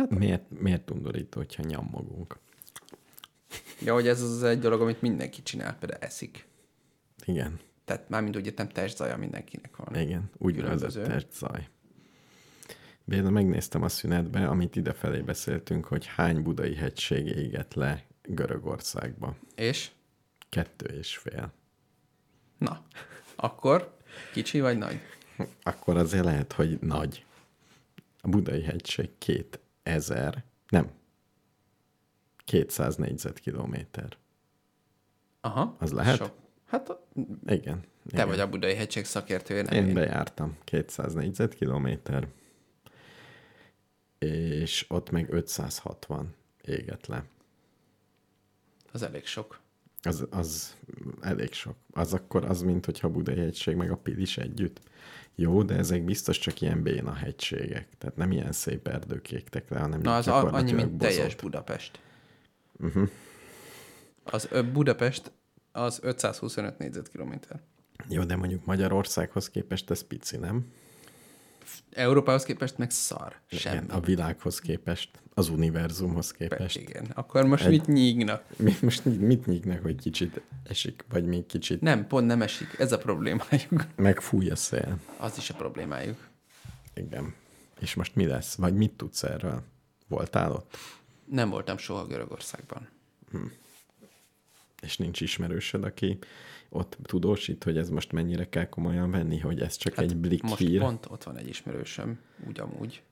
Hát 0.00 0.18
miért, 0.18 0.60
miért 0.60 0.90
undorító, 0.90 1.38
hogyha 1.38 1.62
nyammogunk? 1.62 2.38
Ja, 3.82 3.92
hogy 3.92 4.08
ez 4.08 4.22
az 4.22 4.42
egy 4.42 4.58
dolog, 4.58 4.80
amit 4.80 5.00
mindenki 5.00 5.42
csinál, 5.42 5.76
például 5.78 6.02
eszik. 6.02 6.46
Igen, 7.24 7.60
Tehát 7.84 8.08
mármint 8.08 8.36
úgy 8.36 8.46
értem, 8.46 8.68
testzaja 8.68 9.16
mindenkinek 9.16 9.76
van. 9.76 9.94
igen, 10.00 10.30
úgynevezett 10.38 10.92
Különböző. 10.92 11.20
testzaj. 11.20 11.68
Béla, 13.04 13.30
megnéztem 13.30 13.82
a 13.82 13.88
szünetbe, 13.88 14.46
amit 14.48 14.76
idefelé 14.76 15.20
beszéltünk, 15.20 15.84
hogy 15.84 16.06
hány 16.06 16.42
budai 16.42 16.74
hegység 16.74 17.26
égett 17.26 17.74
le 17.74 18.04
Görögországba. 18.22 19.36
És? 19.54 19.90
Kettő 20.48 20.86
és 20.98 21.16
fél. 21.16 21.52
Na, 22.58 22.84
akkor 23.36 23.96
kicsi 24.32 24.60
vagy 24.60 24.78
nagy? 24.78 25.00
Akkor 25.62 25.96
azért 25.96 26.24
lehet, 26.24 26.52
hogy 26.52 26.78
nagy. 26.80 27.24
A 28.20 28.28
budai 28.28 28.62
hegység 28.62 29.10
2000, 29.90 30.44
nem, 30.68 30.90
200 32.44 32.96
négyzetkilométer. 32.96 34.16
Aha. 35.40 35.76
Az 35.78 35.92
lehet? 35.92 36.16
Sok. 36.16 36.32
Hát 36.66 36.96
Igen. 37.46 37.80
te 37.80 37.86
igen. 38.12 38.28
vagy 38.28 38.40
a 38.40 38.48
Budai 38.48 38.74
hegység 38.74 39.04
szakértője, 39.04 39.62
nem 39.62 39.72
Én 39.72 39.86
én. 39.86 39.94
bejártam 39.94 40.56
200 40.64 41.14
négyzetkilométer, 41.14 42.28
és 44.18 44.84
ott 44.88 45.10
meg 45.10 45.32
560 45.32 46.34
égett 46.62 47.06
le. 47.06 47.24
Az 48.92 49.02
elég 49.02 49.26
sok. 49.26 49.60
Az, 50.02 50.26
az 50.30 50.76
elég 51.20 51.52
sok. 51.52 51.76
Az 51.92 52.14
akkor 52.14 52.44
az, 52.44 52.62
mint 52.62 52.84
hogyha 52.84 53.06
a 53.06 53.10
Budai 53.10 53.36
hegység 53.38 53.76
meg 53.76 53.90
a 53.90 53.96
Pilis 53.96 54.38
együtt. 54.38 54.80
Jó, 55.40 55.62
de 55.62 55.76
ezek 55.76 56.04
biztos 56.04 56.38
csak 56.38 56.60
ilyen 56.60 56.82
béna 56.82 57.12
hegységek. 57.12 57.88
Tehát 57.98 58.16
nem 58.16 58.32
ilyen 58.32 58.52
szép 58.52 58.88
erdők 58.88 59.32
égtek 59.32 59.70
le, 59.70 59.78
hanem 59.78 60.00
Na, 60.00 60.16
az 60.16 60.28
annyi, 60.28 60.72
mint 60.72 60.98
teljes 60.98 61.22
bozott. 61.24 61.42
Budapest. 61.42 62.00
Uh-huh. 62.78 63.08
Az 64.24 64.48
Budapest 64.72 65.32
az 65.72 65.98
525 66.02 66.78
négyzetkilométer. 66.78 67.60
Jó, 68.08 68.24
de 68.24 68.36
mondjuk 68.36 68.64
Magyarországhoz 68.64 69.50
képest 69.50 69.90
ez 69.90 70.06
pici, 70.06 70.36
nem? 70.36 70.72
Európához 71.90 72.44
képest 72.44 72.78
meg 72.78 72.90
szar. 72.90 73.34
Semmi. 73.46 73.76
Igen, 73.76 73.90
a 73.90 74.00
világhoz 74.00 74.58
képest, 74.60 75.10
az 75.34 75.48
univerzumhoz 75.48 76.36
Pe- 76.36 76.48
képest. 76.48 76.76
Igen. 76.78 77.04
Akkor 77.14 77.44
most 77.46 77.64
Egy- 77.64 77.70
mit 77.70 77.86
nyígnak? 77.86 78.44
Mi, 78.56 78.74
most 78.82 79.04
mit 79.04 79.46
nyígnak, 79.46 79.82
hogy 79.82 79.96
kicsit 80.00 80.40
esik, 80.64 81.04
vagy 81.08 81.24
még 81.24 81.46
kicsit 81.46 81.80
Nem, 81.80 82.06
pont 82.06 82.26
nem 82.26 82.42
esik. 82.42 82.78
Ez 82.78 82.92
a 82.92 82.98
problémájuk. 82.98 83.86
megfúj 83.96 84.50
a 84.50 84.56
szél. 84.56 84.98
Az 85.16 85.36
is 85.36 85.50
a 85.50 85.54
problémájuk. 85.54 86.28
Igen. 86.94 87.34
És 87.80 87.94
most 87.94 88.14
mi 88.14 88.26
lesz? 88.26 88.54
Vagy 88.54 88.74
mit 88.74 88.92
tudsz 88.92 89.22
erről? 89.22 89.62
Voltál 90.08 90.52
ott? 90.52 90.76
Nem 91.24 91.50
voltam 91.50 91.78
soha 91.78 92.06
Görögországban. 92.06 92.88
És 94.82 94.96
nincs 94.96 95.20
ismerősöd, 95.20 95.84
aki 95.84 96.18
ott 96.70 96.96
tudósít, 97.02 97.64
hogy 97.64 97.76
ez 97.78 97.88
most 97.90 98.12
mennyire 98.12 98.48
kell 98.48 98.68
komolyan 98.68 99.10
venni, 99.10 99.38
hogy 99.38 99.60
ez 99.60 99.76
csak 99.76 99.94
hát 99.94 100.04
egy 100.04 100.16
blik 100.16 100.42
Most 100.42 100.56
hír. 100.58 100.80
pont 100.80 101.06
ott 101.10 101.22
van 101.22 101.36
egy 101.36 101.48
ismerősöm, 101.48 102.18
úgy 102.48 102.60
amúgy. 102.60 103.02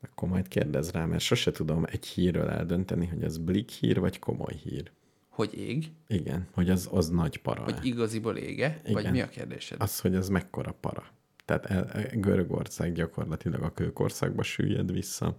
Akkor 0.00 0.28
majd 0.28 0.48
kérdez 0.48 0.90
rá, 0.90 1.04
mert 1.04 1.22
sose 1.22 1.50
tudom 1.50 1.84
egy 1.90 2.06
hírről 2.06 2.48
eldönteni, 2.48 3.06
hogy 3.06 3.22
ez 3.22 3.38
blik 3.38 3.70
hír, 3.70 4.00
vagy 4.00 4.18
komoly 4.18 4.54
hír. 4.54 4.90
Hogy 5.28 5.58
ég, 5.58 5.90
Igen, 6.06 6.48
hogy 6.52 6.70
az, 6.70 6.88
az 6.92 7.08
nagy 7.08 7.36
para. 7.36 7.62
hogy 7.62 7.78
igaziból 7.82 8.36
ége, 8.36 8.80
vagy 8.84 9.00
Igen. 9.00 9.12
mi 9.12 9.20
a 9.20 9.28
kérdésed? 9.28 9.80
Az, 9.82 10.00
hogy 10.00 10.14
ez 10.14 10.28
mekkora 10.28 10.72
para. 10.80 11.06
Tehát 11.44 11.66
el, 11.66 11.84
el- 11.90 12.10
Görögország 12.16 12.92
gyakorlatilag 12.92 13.62
a 13.62 13.72
kőkorszakba 13.72 14.42
süllyed 14.42 14.92
vissza, 14.92 15.38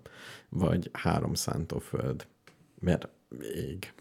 vagy 0.50 0.90
három 0.94 1.34
szántóföld, 1.34 2.28
mert 2.80 3.10
ég. 3.56 3.94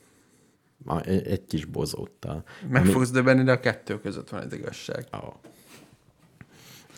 Ma, 0.85 1.01
egy, 1.01 1.27
egy 1.27 1.47
kis 1.47 1.65
bozóttal. 1.65 2.45
Meg 2.69 2.85
fogsz 2.85 3.11
döbbenni, 3.11 3.43
de 3.43 3.53
a 3.53 3.61
kettő 3.61 4.01
között 4.01 4.29
van 4.29 4.43
az 4.43 4.53
igazság. 4.53 5.07
Ó. 5.13 5.41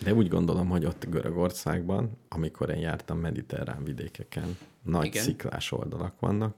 De 0.02 0.14
úgy 0.14 0.28
gondolom, 0.28 0.68
hogy 0.68 0.84
ott 0.84 1.06
Görögországban, 1.08 2.18
amikor 2.28 2.70
én 2.70 2.80
jártam 2.80 3.18
mediterrán 3.18 3.84
vidékeken, 3.84 4.56
nagy 4.82 5.04
Igen. 5.04 5.22
Sziklás 5.22 5.72
oldalak 5.72 6.20
vannak, 6.20 6.56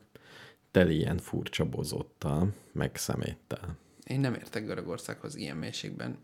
teli 0.70 0.96
ilyen 0.96 1.18
furcsa 1.18 1.64
bozóttal, 1.64 2.52
meg 2.72 2.96
szeméttel. 2.96 3.76
Én 4.04 4.20
nem 4.20 4.34
értek 4.34 4.64
Görögországhoz 4.64 5.36
ilyen 5.36 5.56
mélységben. 5.56 6.18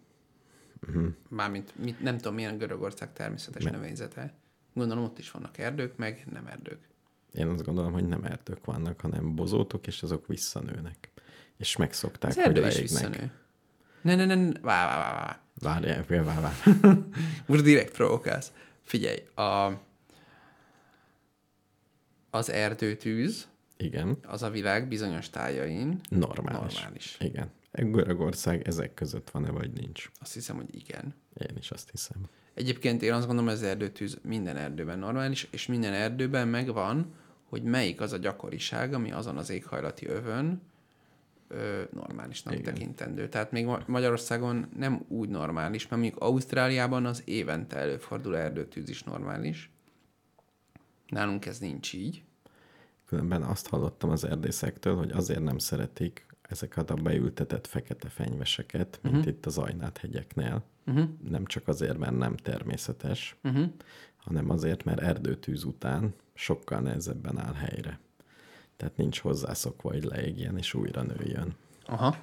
Uh-huh. 0.89 1.09
Mármint 1.29 1.73
mit, 1.77 2.01
nem 2.03 2.17
tudom, 2.17 2.35
milyen 2.35 2.59
Görögország 2.59 3.13
természetes 3.13 3.65
Ne. 3.65 3.71
növényzete. 3.71 4.35
Gondolom 4.75 5.05
ott 5.05 5.19
is 5.19 5.31
vannak 5.31 5.59
erdők, 5.59 5.97
meg 5.97 6.27
nem 6.33 6.47
erdők. 6.47 6.89
Én 7.33 7.47
azt 7.49 7.65
gondolom, 7.65 7.93
hogy 7.93 8.07
nem 8.07 8.25
erdők 8.25 8.65
vannak, 8.65 9.01
hanem 9.01 9.35
bozótok, 9.35 9.87
és 9.87 10.03
azok 10.03 10.27
visszanőnek. 10.27 11.11
És 11.57 11.77
megszokták, 11.77 12.31
Az 12.31 12.43
hogy 12.43 12.57
leégnek. 12.57 13.31
Ne, 14.03 14.15
ne, 14.15 14.25
ne, 14.25 14.35
ne, 14.35 14.61
vá, 14.61 14.87
vá, 14.87 14.99
vá, 14.99 15.13
vá. 15.13 15.41
Várjál, 15.61 16.05
várjál, 16.09 16.25
várjál. 16.41 17.09
Most 17.47 17.63
direkt 17.63 17.93
provokálsz. 17.93 18.53
Figyelj, 18.83 19.19
a, 19.35 19.73
az 22.31 22.51
erdőtűz, 22.51 23.49
Igen, 23.77 24.19
az 24.23 24.43
a 24.43 24.51
világ 24.51 24.89
bizonyos 24.89 25.31
tájain 25.31 26.01
normális. 26.09 26.75
normális. 26.75 27.17
Igen. 27.21 27.51
Görögország 27.73 28.67
ezek 28.67 28.95
között 28.95 29.31
van-e, 29.31 29.51
vagy 29.51 29.73
nincs? 29.73 30.11
Azt 30.21 30.35
hiszem, 30.35 30.57
hogy 30.57 30.75
igen. 30.75 31.15
Én 31.35 31.57
is 31.59 31.71
azt 31.71 31.91
hiszem. 31.91 32.17
Egyébként 32.59 33.03
én 33.03 33.13
azt 33.13 33.27
gondolom, 33.27 33.51
hogy 33.51 33.59
az 33.59 33.69
erdőtűz 33.69 34.19
minden 34.23 34.57
erdőben 34.57 34.99
normális, 34.99 35.49
és 35.51 35.67
minden 35.67 35.93
erdőben 35.93 36.49
megvan, 36.49 37.15
hogy 37.45 37.63
melyik 37.63 38.01
az 38.01 38.13
a 38.13 38.17
gyakoriság, 38.17 38.95
ami 38.95 39.13
azon 39.13 39.37
az 39.37 39.51
éghajlati 39.51 40.07
övön 40.07 40.63
ö, 41.49 41.83
normálisnak 41.93 42.55
Igen. 42.59 42.75
Tekintendő. 42.75 43.29
Tehát 43.29 43.51
még 43.51 43.65
Ma- 43.65 43.83
Magyarországon 43.87 44.69
nem 44.77 45.05
úgy 45.09 45.29
normális, 45.29 45.89
mert 45.89 46.03
mondjuk 46.03 46.23
Ausztráliában 46.23 47.07
az 47.07 47.23
évente 47.25 47.77
előforduló 47.77 48.35
erdőtűz 48.35 48.89
is 48.89 49.03
normális. 49.03 49.71
Nálunk 51.09 51.47
ez 51.47 51.59
nincs 51.59 51.95
így. 51.95 52.23
Különben 53.07 53.43
azt 53.43 53.69
hallottam 53.69 54.11
az 54.11 54.25
erdészektől, 54.25 54.97
hogy 54.97 55.11
azért 55.11 55.43
nem 55.43 55.59
szeretik 55.59 56.27
ezeket 56.43 56.91
a 56.91 56.95
beültetett 56.95 57.67
fekete 57.67 58.09
fenyveseket, 58.09 58.99
mint 59.03 59.17
uh-huh. 59.17 59.33
itt 59.33 59.47
az 59.47 59.59
Ajnát 59.59 59.99
hegyeknél. 59.99 60.65
Uh-huh. 60.89 61.09
Nem 61.29 61.45
csak 61.45 61.69
azért, 61.69 61.99
mert 61.99 62.17
nem 62.17 62.37
természetes, 62.37 63.37
Uh-huh. 63.43 63.67
hanem 64.17 64.51
azért, 64.51 64.85
mert 64.85 65.01
erdőtűz 65.01 65.65
után 65.65 66.15
sokkal 66.35 66.81
nehezebben 66.81 67.39
áll 67.39 67.55
helyre. 67.55 67.99
Tehát 68.77 68.97
nincs 68.97 69.21
hozzászokva, 69.21 69.91
hogy 69.93 70.05
leégjen 70.05 70.59
és 70.59 70.75
újra 70.75 71.03
nőjön. 71.03 71.55
Aha. 71.87 72.17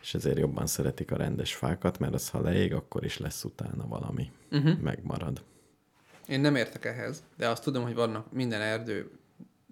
És 0.00 0.14
ezért 0.14 0.38
jobban 0.38 0.66
szeretik 0.66 1.10
a 1.10 1.16
rendes 1.16 1.54
fákat, 1.54 1.98
mert 1.98 2.14
az, 2.14 2.28
ha 2.28 2.40
leég, 2.40 2.72
akkor 2.72 3.04
is 3.04 3.18
lesz 3.18 3.44
utána 3.44 3.86
valami. 3.86 4.30
Uh-huh. 4.50 4.78
Megmarad. 4.78 5.44
Én 6.26 6.40
nem 6.40 6.56
értek 6.56 6.84
ehhez, 6.84 7.22
de 7.36 7.48
azt 7.48 7.62
tudom, 7.62 7.82
hogy 7.82 7.94
vannak 7.94 8.32
minden 8.32 8.60
erdő, 8.60 9.10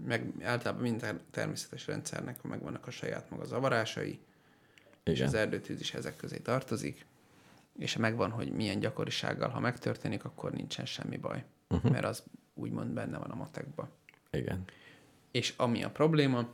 meg 0.07 0.33
általában 0.43 0.83
minden 0.83 1.21
természetes 1.31 1.87
rendszernek 1.87 2.43
megvannak 2.43 2.87
a 2.87 2.91
saját 2.91 3.31
maga 3.31 3.45
zavarásai, 3.45 4.19
és 5.05 5.13
Igen. 5.13 5.27
az 5.27 5.35
erdőtűz 5.35 5.81
is 5.81 5.95
ezek 5.95 6.17
közé 6.17 6.39
tartozik, 6.39 7.07
és 7.79 7.97
megvan, 7.97 8.31
hogy 8.31 8.53
milyen 8.53 8.79
gyakorisággal, 8.79 9.49
ha 9.49 9.61
megtörténik, 9.61 10.25
akkor 10.25 10.53
nincsen 10.53 10.87
semmi 10.87 11.17
baj, 11.17 11.45
uh-huh. 11.69 11.91
mert 11.91 12.05
az 12.05 12.23
úgymond 12.55 12.93
benne 12.93 13.19
van 13.19 13.31
a 13.31 13.35
matekba. 13.35 13.91
Igen. 14.31 14.65
És 15.31 15.55
ami 15.57 15.83
a 15.83 15.91
probléma, 15.91 16.49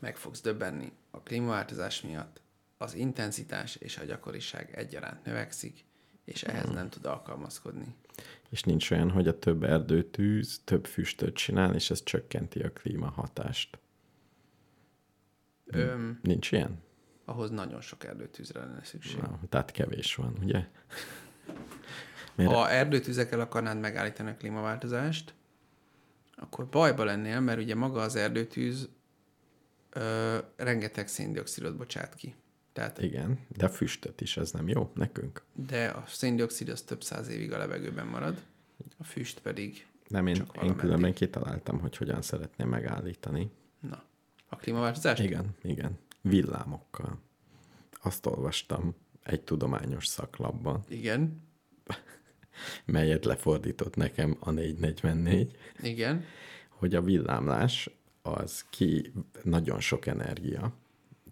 meg 0.00 0.16
fogsz 0.16 0.40
döbbenni 0.40 0.92
a 1.10 1.20
klímaváltozás 1.20 2.02
miatt, 2.02 2.42
az 2.78 2.94
intenzitás 2.94 3.76
és 3.76 3.98
a 3.98 4.04
gyakoriság 4.04 4.74
egyaránt 4.74 5.24
növekszik, 5.24 5.84
és 6.24 6.42
ehhez 6.42 6.70
nem 6.70 6.88
tud 6.88 7.04
alkalmazkodni. 7.04 7.94
És 8.50 8.62
nincs 8.62 8.90
olyan, 8.90 9.10
hogy 9.10 9.28
a 9.28 9.38
több 9.38 9.62
erdőtűz 9.62 10.60
több 10.64 10.86
füstöt 10.86 11.34
csinál, 11.34 11.74
és 11.74 11.90
ez 11.90 12.02
csökkenti 12.02 12.60
a 12.60 12.72
klímahatást. 12.72 13.78
Öm, 15.66 16.18
Nincs 16.22 16.52
ilyen? 16.52 16.82
Ahhoz 17.24 17.50
nagyon 17.50 17.80
sok 17.80 18.04
erdőtűzre 18.04 18.60
lenne 18.60 18.84
szükség. 18.84 19.20
Na, 19.20 19.38
tehát 19.48 19.70
kevés 19.70 20.14
van, 20.14 20.34
ugye? 20.42 20.64
Mert 22.36 22.50
Ha 22.50 22.68
erdőtüzekkel 22.70 23.40
akarnád 23.40 23.80
megállítani 23.80 24.30
a 24.30 24.36
klímaváltozást, 24.36 25.34
akkor 26.36 26.66
bajba 26.66 27.04
lennél, 27.04 27.40
mert 27.40 27.58
ugye 27.60 27.74
maga 27.74 28.00
az 28.00 28.16
erdőtűz 28.16 28.88
ö, 29.90 30.38
rengeteg 30.56 31.08
széndiokszidot 31.08 31.76
bocsát 31.76 32.14
ki. 32.14 32.34
Tehát, 32.72 32.98
Igen, 33.02 33.38
de 33.48 33.68
füstöt 33.68 34.20
is, 34.20 34.36
ez 34.36 34.50
nem 34.52 34.68
jó 34.68 34.90
nekünk. 34.94 35.42
de 35.52 35.86
a 35.88 36.04
széndiokszid 36.06 36.68
az 36.68 36.82
több 36.82 37.02
száz 37.02 37.28
évig 37.28 37.52
a 37.52 37.58
levegőben 37.58 38.06
marad, 38.06 38.42
a 38.98 39.04
füst 39.04 39.40
pedig, 39.40 39.86
Nem, 40.08 40.26
én, 40.26 40.34
Csak 40.34 40.62
én 40.62 40.76
különben 40.76 41.12
kitaláltam, 41.12 41.80
hogy 41.80 41.96
hogyan 41.96 42.22
szeretném 42.22 42.68
megállítani. 42.68 43.50
na, 43.80 44.02
a 44.48 44.56
klímaváltozást? 44.56 45.22
Igen, 45.22 45.54
igen. 45.62 45.98
Villámokkal. 46.28 47.18
Azt 48.02 48.26
olvastam 48.26 48.94
egy 49.22 49.42
tudományos 49.42 50.06
szaklapban, 50.06 50.84
Igen, 50.88 51.42
melyet 52.84 53.24
lefordított 53.24 53.96
nekem 53.96 54.36
a 54.40 54.50
444, 54.50 55.56
igen, 55.82 56.24
hogy 56.68 56.94
a 56.94 57.02
villámlás 57.02 57.90
az 58.22 58.64
ki 58.70 59.12
nagyon 59.42 59.80
sok 59.80 60.06
energia, 60.06 60.72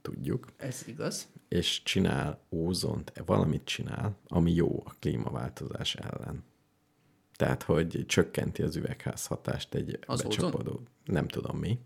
tudjuk, 0.02 0.46
ez 0.56 0.84
igaz. 0.86 1.28
és 1.48 1.82
csinál 1.82 2.40
ózont, 2.50 3.12
valamit 3.26 3.64
csinál, 3.64 4.16
ami 4.28 4.54
jó 4.54 4.82
a 4.84 4.94
klímaváltozás 4.98 5.94
ellen. 5.94 6.44
Tehát, 7.36 7.62
hogy 7.62 8.04
csökkenti 8.06 8.62
az 8.62 8.76
üvegházhatást 8.76 9.74
egy 9.74 9.98
Az 10.06 10.22
becsapódó, 10.22 10.80
nem 11.04 11.28
tudom 11.28 11.58
mi, 11.58 11.78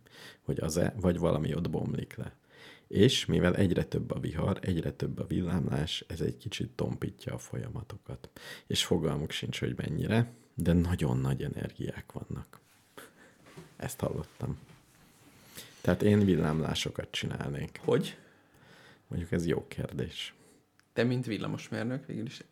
hogy 0.42 0.60
az-e, 0.60 0.94
vagy 1.00 1.18
valami 1.18 1.54
ott 1.54 1.70
bomlik 1.70 2.14
le. 2.16 2.36
És 2.88 3.26
mivel 3.26 3.56
egyre 3.56 3.84
több 3.84 4.10
a 4.10 4.18
vihar, 4.18 4.58
egyre 4.60 4.92
több 4.92 5.18
a 5.18 5.26
villámlás, 5.26 6.04
ez 6.08 6.20
egy 6.20 6.36
kicsit 6.36 6.70
tompítja 6.70 7.34
a 7.34 7.38
folyamatokat. 7.38 8.30
És 8.66 8.84
fogalmuk 8.84 9.30
sincs, 9.30 9.60
hogy 9.60 9.74
mennyire, 9.76 10.32
de 10.54 10.72
nagyon 10.72 11.18
nagy 11.18 11.42
energiák 11.42 12.12
vannak. 12.12 12.60
Ezt 13.76 14.00
hallottam. 14.00 14.58
Tehát 15.80 16.02
én 16.02 16.24
villámlásokat 16.24 17.10
csinálnék. 17.10 17.80
Hogy? 17.84 18.16
Mondjuk 19.06 19.32
ez 19.32 19.46
jó 19.46 19.66
kérdés. 19.68 20.34
Te, 20.92 21.04
mint 21.04 21.26
villamosmérnök, 21.26 22.06
végül 22.06 22.26
is 22.26 22.44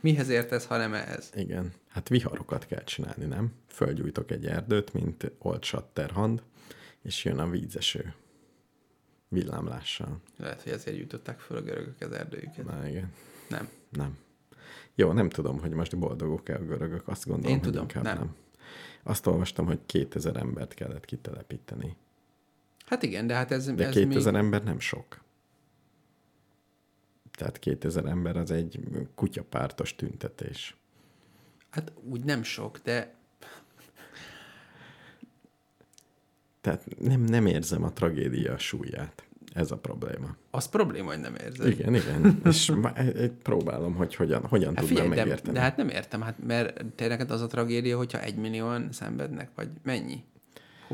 mihez 0.00 0.28
értesz, 0.28 0.66
ha 0.66 0.76
nem 0.76 0.94
ehhez? 0.94 1.30
Igen. 1.34 1.72
Hát 1.88 2.08
viharokat 2.08 2.66
kell 2.66 2.84
csinálni, 2.84 3.24
nem? 3.24 3.52
Fölgyújtok 3.66 4.30
egy 4.30 4.46
erdőt, 4.46 4.92
mint 4.92 5.32
Old 5.38 5.64
Shatterhand, 5.64 6.42
és 7.02 7.24
jön 7.24 7.38
a 7.38 7.48
vízeső. 7.48 8.14
Villámlással. 9.32 10.20
Lehet, 10.36 10.62
hogy 10.62 10.72
ezért 10.72 10.96
gyújtották 10.96 11.38
föl 11.38 11.56
a 11.56 11.62
görögök 11.62 12.00
az 12.00 12.12
erdőjüket. 12.12 12.64
Na 12.64 12.88
igen. 12.88 13.12
Nem. 13.48 13.68
Nem. 13.88 14.18
Jó, 14.94 15.12
nem 15.12 15.28
tudom, 15.28 15.60
hogy 15.60 15.70
most 15.70 15.98
boldogok-e 15.98 16.54
a 16.54 16.64
görögök, 16.64 17.08
azt 17.08 17.26
gondolom, 17.26 17.50
Én 17.50 17.58
hogy 17.58 17.68
tudom, 17.68 17.82
inkább 17.82 18.02
nem. 18.04 18.18
nem. 18.18 18.36
Azt 19.02 19.26
olvastam, 19.26 19.66
hogy 19.66 19.78
2000 19.86 20.36
embert 20.36 20.74
kellett 20.74 21.04
kitelepíteni. 21.04 21.96
Hát 22.86 23.02
igen, 23.02 23.26
de 23.26 23.34
hát 23.34 23.50
ez, 23.50 23.66
De 23.74 23.86
ez 23.86 23.94
2000 23.94 24.32
még... 24.32 24.42
ember 24.42 24.64
nem 24.64 24.78
sok. 24.80 25.20
Tehát 27.30 27.58
2000 27.58 28.06
ember 28.06 28.36
az 28.36 28.50
egy 28.50 28.80
kutyapártos 29.14 29.94
tüntetés. 29.94 30.76
Hát 31.70 31.92
úgy 32.02 32.24
nem 32.24 32.42
sok, 32.42 32.78
de 32.78 33.14
Tehát 36.60 36.84
nem, 36.98 37.20
nem 37.20 37.46
érzem 37.46 37.82
a 37.82 37.92
tragédia 37.92 38.58
súlyát. 38.58 39.24
Ez 39.54 39.70
a 39.70 39.76
probléma. 39.76 40.36
az 40.50 40.68
probléma, 40.68 41.06
hogy 41.08 41.20
nem 41.20 41.34
érzed. 41.34 41.66
Igen, 41.66 41.94
igen. 41.94 42.40
És 42.44 42.70
má- 42.70 42.98
e- 42.98 43.22
e- 43.22 43.28
próbálom, 43.42 43.94
hogy 43.94 44.14
hogyan, 44.14 44.46
hogyan 44.46 44.76
Hát 44.76 44.84
tudnám 44.86 45.02
figyelj, 45.04 45.08
de, 45.08 45.14
megérteni. 45.24 45.54
de 45.56 45.60
hát 45.62 45.76
nem 45.76 45.88
értem, 45.88 46.20
hát 46.20 46.46
mert 46.46 46.84
te 46.94 47.06
neked 47.08 47.30
az 47.30 47.40
a 47.40 47.46
tragédia, 47.46 47.96
hogyha 47.96 48.20
egy 48.20 48.36
millióan 48.36 48.92
szenvednek, 48.92 49.50
vagy 49.54 49.68
mennyi? 49.82 50.24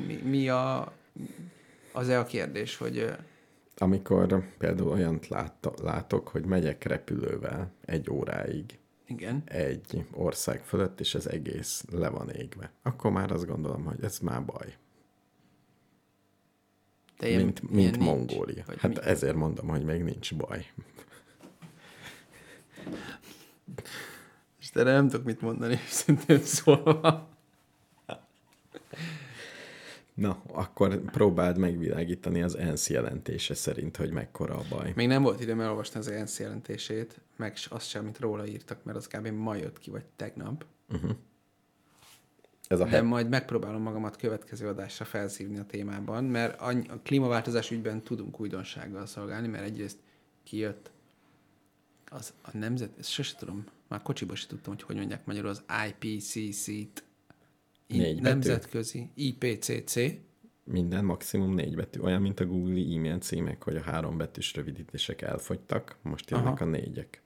Mi, 0.07 0.15
mi 0.25 0.49
a, 0.49 0.93
az-e 1.93 2.19
a 2.19 2.25
kérdés, 2.25 2.77
hogy 2.77 3.13
Amikor 3.77 4.45
például 4.59 4.89
olyant 4.89 5.29
lát, 5.29 5.71
látok, 5.83 6.29
hogy 6.29 6.45
megyek 6.45 6.85
repülővel 6.85 7.73
egy 7.85 8.11
óráig 8.11 8.79
igen, 9.07 9.43
egy 9.45 10.05
ország 10.13 10.65
fölött, 10.65 11.01
és 11.01 11.15
az 11.15 11.31
egész 11.31 11.85
le 11.93 12.09
van 12.09 12.31
égve, 12.31 12.73
akkor 12.83 13.11
már 13.11 13.33
azt 13.33 13.47
gondolom, 13.47 13.85
hogy 13.85 13.99
ez 14.03 14.19
már 14.19 14.45
baj. 14.45 14.75
De 17.19 17.29
ilyen, 17.29 17.43
mint 17.45 17.61
ilyen 17.61 17.75
mint 17.75 17.91
nincs. 17.97 18.05
Mongólia. 18.05 18.63
Vagy 18.67 18.79
Hát 18.79 18.95
mi? 18.95 19.11
ezért 19.11 19.35
mondom, 19.37 19.69
hogy 19.69 19.85
még 19.85 20.03
nincs 20.03 20.35
baj. 20.35 20.67
És 24.61 24.71
erre 24.73 24.93
nem 24.93 25.09
tudok 25.09 25.27
mit 25.27 25.41
mondani, 25.41 25.77
szintén 25.89 26.41
szólva. 26.41 27.29
Na, 30.15 30.43
akkor 30.53 31.01
próbáld 31.01 31.59
megvilágítani 31.59 32.43
az 32.43 32.57
ENSZ 32.57 32.91
jelentése 32.91 33.55
szerint, 33.55 33.97
hogy 33.97 34.11
mekkora 34.11 34.55
a 34.55 34.63
baj. 34.69 34.93
Még 34.95 35.07
nem 35.07 35.23
volt 35.23 35.41
időm 35.41 35.61
elolvasni 35.61 35.99
az 35.99 36.09
ENSZ 36.09 36.39
jelentését, 36.41 37.21
meg 37.37 37.57
azt 37.69 37.89
sem, 37.89 38.03
amit 38.03 38.19
róla 38.19 38.47
írtak, 38.47 38.85
mert 38.85 38.99
az 38.99 39.07
kb. 39.07 39.27
ma 39.27 39.55
jött 39.55 39.79
ki, 39.79 39.91
vagy 39.91 40.05
tegnap. 40.17 40.65
Ez 42.67 42.81
a 42.81 42.85
De 42.85 42.91
het, 42.91 43.05
majd 43.05 43.29
megpróbálom 43.29 43.83
magamat 43.83 44.17
következő 44.17 44.69
adásra 44.69 45.05
felszívni 45.05 45.59
a 45.59 45.65
témában, 45.65 46.25
mert 46.25 46.61
a, 46.61 46.73
klímaváltozás 47.03 47.71
ügyben 47.71 48.03
tudunk 48.03 48.41
újdonsággal 48.41 49.07
szolgálni, 49.07 49.49
mert 49.49 49.65
egyrészt 49.65 49.99
kijött 50.45 50.91
az 52.11 52.33
a 52.43 52.57
nemzet, 52.57 52.99
ezt 52.99 53.11
sose 53.11 53.35
tudom, 53.39 53.65
már 53.89 54.03
kocsiba 54.03 54.35
sem 54.35 54.49
tudtam, 54.49 54.73
hogy 54.73 54.83
hogy 54.83 54.97
mondják 54.97 55.27
magyarul, 55.27 55.51
az 55.51 55.63
IPCC-t, 55.89 57.05
Négy 57.87 58.15
betű? 58.15 58.29
nemzetközi 58.29 59.11
IPCC, 59.15 59.95
minden 60.65 61.05
maximum 61.05 61.55
négy 61.55 61.75
betű. 61.75 62.01
Olyan, 62.01 62.23
mint 62.23 62.41
a 62.41 62.47
Google 62.47 62.95
e-mail 62.97 63.19
címek, 63.19 63.63
hogy 63.63 63.77
a 63.77 63.81
három 63.81 64.17
betűs 64.17 64.55
rövidítések 64.55 65.23
elfogytak, 65.23 65.97
most 66.03 66.31
jönnek 66.31 66.47
Aha. 66.47 66.65
a 66.65 66.69
négyek. 66.69 67.23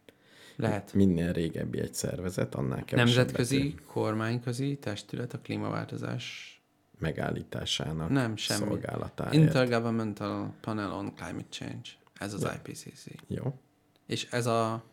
Lehet 0.60 0.94
Minél 0.94 1.32
régebbi 1.32 1.80
egy 1.80 1.94
szervezet, 1.94 2.54
annál 2.54 2.84
kevesebb 2.84 3.16
nemzetközi, 3.16 3.58
betű 3.58 3.74
kormányközi 3.86 4.76
testület 4.76 5.32
a 5.34 5.38
klímaváltozás 5.38 6.54
megállításának 6.98 8.08
Nem, 8.08 8.36
semmi. 8.36 8.66
szolgálatáért. 8.66 9.34
Intergovernmental 9.34 10.54
Panel 10.60 10.92
on 10.92 11.14
Climate 11.14 11.48
Change. 11.50 11.88
Ez 12.14 12.34
az 12.34 12.48
IPCC. 12.54 13.04
Jó. 13.26 13.58
És 14.06 14.28
ez 14.30 14.46
a 14.46 14.84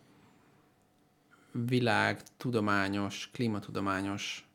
világ 1.52 2.22
tudományos, 2.36 3.30
klímatudományos 3.32 4.48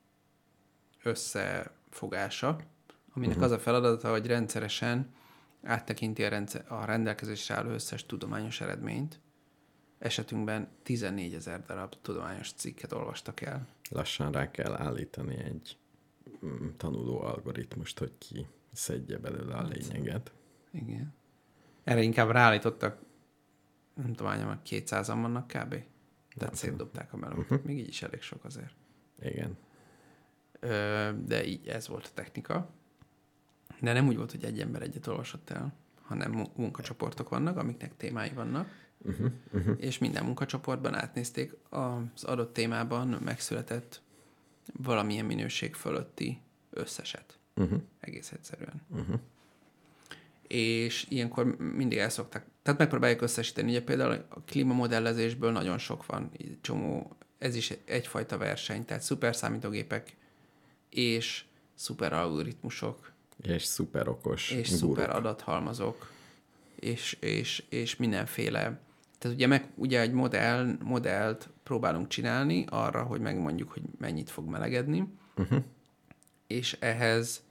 összefogása, 1.04 2.58
aminek 3.14 3.36
uh-huh. 3.36 3.52
az 3.52 3.58
a 3.58 3.60
feladata, 3.60 4.12
hogy 4.12 4.26
rendszeresen 4.26 5.14
áttekinti 5.64 6.24
a, 6.24 6.30
rendszer, 6.30 6.66
a 6.68 6.86
rendelkezésre 6.86 7.56
álló 7.56 7.70
összes 7.70 8.06
tudományos 8.06 8.62
eredményt. 8.62 9.20
Esetünkben 10.04 10.68
14 10.84 11.34
ezer 11.34 11.66
darab 11.66 11.94
tudományos 12.02 12.54
cikket 12.54 12.92
olvastak 12.92 13.42
el. 13.42 13.68
Lassan 13.90 14.32
rá 14.32 14.52
kell 14.52 14.74
állítani 14.74 15.36
egy 15.38 15.78
mm, 16.46 16.68
tanuló 16.78 17.22
algoritmust, 17.22 18.00
hogy 18.00 18.12
ki 18.18 18.48
szedje 18.72 19.18
belőle 19.18 19.56
Hát. 19.56 19.64
a 19.64 19.68
lényeget. 19.68 20.32
Igen. 20.72 21.14
Erre 21.84 22.02
inkább 22.02 22.30
ráállítottak, 22.30 23.02
nem 23.94 24.14
tudom, 24.14 24.32
hányan 24.32 24.46
van, 24.46 24.62
200-an 24.66 25.18
vannak 25.22 25.48
kb. 25.48 25.84
Tehát 26.36 26.56
szétdobták 26.56 27.14
a 27.14 27.18
melót. 27.18 27.38
Uh-huh. 27.38 27.64
Még 27.64 27.78
így 27.78 27.88
is 27.88 28.02
elég 28.02 28.22
sok 28.22 28.46
azért. 28.46 28.76
Igen. 29.22 29.58
Ö, 30.60 31.10
de 31.26 31.46
így 31.46 31.68
ez 31.68 31.88
volt 31.88 32.06
a 32.06 32.14
technika. 32.14 32.70
De 33.80 33.94
nem 33.94 34.08
úgy 34.08 34.16
volt, 34.18 34.32
hogy 34.32 34.44
egy 34.44 34.60
ember 34.60 34.82
egyet 34.82 35.08
olvasott 35.08 35.50
el, 35.50 35.74
hanem 36.02 36.32
mu- 36.32 36.58
munkacsoportok 36.58 37.30
vannak, 37.30 37.58
amiknek 37.58 37.98
témái 37.98 38.30
vannak, 38.30 38.82
Uh-huh, 39.06 39.32
uh-huh. 39.52 39.76
és 39.80 39.98
minden 39.98 40.26
munkacsoportban 40.26 40.96
átnézték 40.96 41.56
az 41.70 42.24
adott 42.24 42.54
témában 42.54 43.08
megszületett 43.08 44.02
valamilyen 44.74 45.26
minőség 45.26 45.74
fölötti 45.76 46.40
összeset. 46.70 47.38
Uh-huh. 47.56 47.82
Egész 48.00 48.32
egyszerűen. 48.32 48.82
Uh-huh. 48.90 49.20
és 50.48 51.06
ilyenkor 51.10 51.58
mindig 51.58 51.98
el 51.98 52.10
szokták, 52.10 52.46
tehát 52.62 52.80
megpróbáljuk 52.80 53.22
összesíteni, 53.22 53.70
ugye 53.70 53.84
például 53.84 54.26
a 54.30 54.42
klímamodellezésből 54.42 55.52
nagyon 55.52 55.78
sok 55.78 56.06
van, 56.06 56.32
csomó, 56.62 57.16
ez 57.38 57.56
is 57.56 57.74
egyfajta 57.86 58.38
verseny, 58.38 58.86
tehát 58.86 59.04
szuperszámítógépek 59.04 60.16
és 60.90 61.46
szuperalgoritmusok 61.76 63.12
És 63.42 63.64
szuper 63.64 64.08
okos 64.08 64.52
és 64.52 64.70
guruk. 64.70 64.80
szuper 64.80 65.10
adathalmazok, 65.16 66.12
és, 66.76 67.18
és, 67.20 67.64
és 67.70 67.96
mindenféle. 67.96 68.80
Tehát 69.24 69.38
ugye, 69.38 69.48
meg, 69.48 69.72
ugye 69.76 70.00
egy 70.00 70.12
modell, 70.12 70.78
modellt 70.84 71.50
próbálunk 71.64 72.08
csinálni 72.08 72.66
arra, 72.70 73.04
hogy 73.04 73.22
megmondjuk, 73.22 73.72
hogy 73.72 73.82
mennyit 73.98 74.30
fog 74.30 74.48
melegedni, 74.50 75.08
Uh-huh. 75.36 75.64
és 76.48 76.78
ehhez 76.80 77.44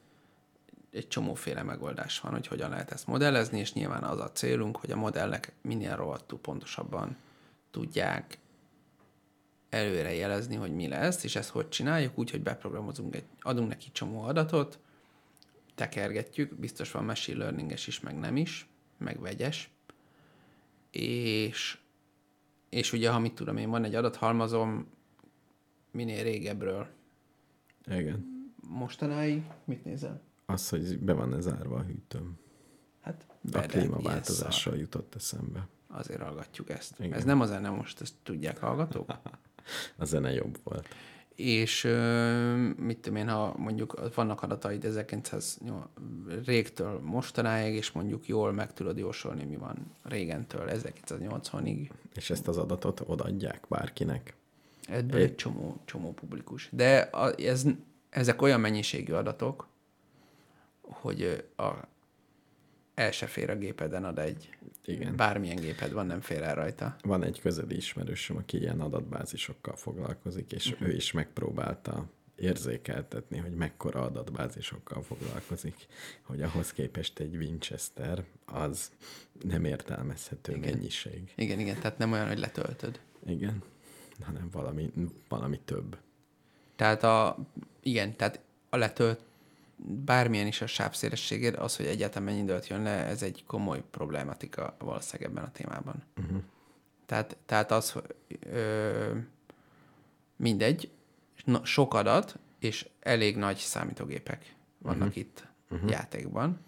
egy 0.90 1.08
csomóféle 1.08 1.62
megoldás 1.62 2.20
van, 2.20 2.32
hogy 2.32 2.46
hogyan 2.46 2.70
lehet 2.70 2.90
ezt 2.90 3.06
modellezni, 3.06 3.58
és 3.58 3.72
nyilván 3.72 4.02
az 4.02 4.20
a 4.20 4.32
célunk, 4.32 4.76
hogy 4.76 4.90
a 4.90 4.96
modellek 4.96 5.52
minél 5.62 5.96
rohadtul 5.96 6.38
pontosabban 6.38 7.16
tudják 7.70 8.38
előre 9.70 10.14
jelezni, 10.14 10.56
hogy 10.56 10.74
mi 10.74 10.88
lesz, 10.88 11.24
és 11.24 11.36
ezt 11.36 11.50
hogy 11.50 11.68
csináljuk, 11.68 12.18
úgy, 12.18 12.30
hogy 12.30 12.42
beprogramozunk, 12.42 13.14
egy, 13.14 13.24
adunk 13.40 13.68
neki 13.68 13.88
csomó 13.92 14.22
adatot, 14.22 14.78
tekergetjük, 15.74 16.54
biztos 16.54 16.90
van 16.90 17.04
machine 17.04 17.38
learninges 17.38 17.86
is, 17.86 18.00
meg 18.00 18.18
nem 18.18 18.36
is, 18.36 18.68
meg 18.98 19.20
vegyes, 19.20 19.71
és, 20.92 21.78
és 22.68 22.92
ugye, 22.92 23.10
ha 23.10 23.18
mit 23.18 23.34
tudom 23.34 23.56
én, 23.56 23.70
van 23.70 23.84
egy 23.84 23.94
adathalmazom 23.94 24.86
minél 25.90 26.22
régebről, 26.22 26.86
Igen. 27.86 28.46
mostanáig, 28.68 29.42
mit 29.64 29.84
nézel? 29.84 30.20
Az, 30.46 30.68
hogy 30.68 30.98
be 30.98 31.12
van 31.12 31.34
ez 31.34 31.42
zárva 31.42 31.76
a 31.76 31.82
hűtőm. 31.82 32.38
Hát 33.00 33.26
A 33.52 33.60
klímaváltozással 33.60 34.76
jutott 34.76 35.14
eszembe. 35.14 35.68
Azért 35.86 36.20
hallgatjuk 36.20 36.70
ezt. 36.70 37.00
Igen. 37.00 37.12
Ez 37.12 37.24
nem 37.24 37.40
a 37.40 37.46
zene 37.46 37.70
most, 37.70 38.00
ezt 38.00 38.14
tudják 38.22 38.58
hallgatók? 38.58 39.12
A 39.96 40.04
zene 40.04 40.32
jobb 40.32 40.58
volt. 40.62 40.88
És 41.36 41.82
mit 42.76 42.98
tudom 42.98 43.18
én, 43.18 43.28
ha 43.28 43.54
mondjuk 43.56 44.14
vannak 44.14 44.42
adataid 44.42 44.84
1900 44.84 45.58
régtől 46.44 47.00
mostanáig, 47.00 47.74
és 47.74 47.92
mondjuk 47.92 48.26
jól 48.26 48.52
meg 48.52 48.72
tudod 48.72 48.98
jósolni, 48.98 49.44
mi 49.44 49.56
van 49.56 49.76
régentől 50.02 50.70
1980-ig. 50.72 51.90
És 52.14 52.30
ezt 52.30 52.48
az 52.48 52.56
adatot 52.56 53.02
odaadják 53.06 53.64
bárkinek. 53.68 54.34
Ebből 54.88 55.20
egy 55.20 55.34
csomó, 55.34 55.80
csomó 55.84 56.12
publikus. 56.12 56.68
De 56.72 56.98
a, 56.98 57.34
ez, 57.40 57.64
ezek 58.10 58.42
olyan 58.42 58.60
mennyiségű 58.60 59.12
adatok, 59.12 59.68
hogy 60.80 61.46
a, 61.56 61.70
el 62.94 63.10
se 63.10 63.26
fér 63.26 63.50
a 63.50 63.56
gépeden 63.56 64.04
ad 64.04 64.18
egy. 64.18 64.56
Igen. 64.84 65.16
Bármilyen 65.16 65.56
géped 65.56 65.92
van, 65.92 66.06
nem 66.06 66.20
fér 66.20 66.42
el 66.42 66.54
rajta. 66.54 66.96
Van 67.02 67.22
egy 67.22 67.40
közeli 67.40 67.76
ismerősöm, 67.76 68.36
aki 68.36 68.58
ilyen 68.58 68.80
adatbázisokkal 68.80 69.76
foglalkozik, 69.76 70.52
és 70.52 70.70
uh-huh. 70.70 70.88
ő 70.88 70.92
is 70.92 71.12
megpróbálta 71.12 72.06
érzékeltetni, 72.36 73.38
hogy 73.38 73.54
mekkora 73.54 74.02
adatbázisokkal 74.02 75.02
foglalkozik, 75.02 75.86
hogy 76.22 76.42
ahhoz 76.42 76.72
képest 76.72 77.18
egy 77.18 77.36
Winchester 77.36 78.24
az 78.44 78.90
nem 79.42 79.64
értelmezhető 79.64 80.56
Igen. 80.56 80.72
mennyiség. 80.74 81.32
Igen, 81.36 81.58
igen, 81.58 81.80
tehát 81.80 81.98
nem 81.98 82.12
olyan, 82.12 82.28
hogy 82.28 82.38
letöltöd. 82.38 83.00
Igen, 83.26 83.62
hanem 84.20 84.48
valami, 84.52 84.92
valami 85.28 85.60
több. 85.64 85.96
Tehát 86.76 87.02
a, 87.02 87.38
igen, 87.82 88.16
tehát 88.16 88.40
a 88.70 88.76
letölt, 88.76 89.20
bármilyen 89.84 90.46
is 90.46 90.60
a 90.60 90.66
sávszélességed, 90.66 91.54
az, 91.54 91.76
hogy 91.76 91.86
egyáltalán 91.86 92.24
mennyi 92.28 92.42
időt 92.42 92.66
jön 92.66 92.82
le, 92.82 92.90
ez 92.90 93.22
egy 93.22 93.44
komoly 93.46 93.82
problematika 93.90 94.76
valószínűleg 94.78 95.30
ebben 95.30 95.44
a 95.44 95.50
témában. 95.50 96.02
Uh-huh. 96.20 96.42
Tehát, 97.06 97.36
tehát 97.46 97.70
az, 97.70 97.90
hogy, 97.90 98.04
ö, 98.40 99.10
mindegy, 100.36 100.90
na, 101.44 101.64
sok 101.64 101.94
adat, 101.94 102.38
és 102.58 102.88
elég 103.00 103.36
nagy 103.36 103.56
számítógépek 103.56 104.54
vannak 104.78 105.08
uh-huh. 105.08 105.16
itt 105.16 105.46
uh-huh. 105.70 105.90
játékban, 105.90 106.60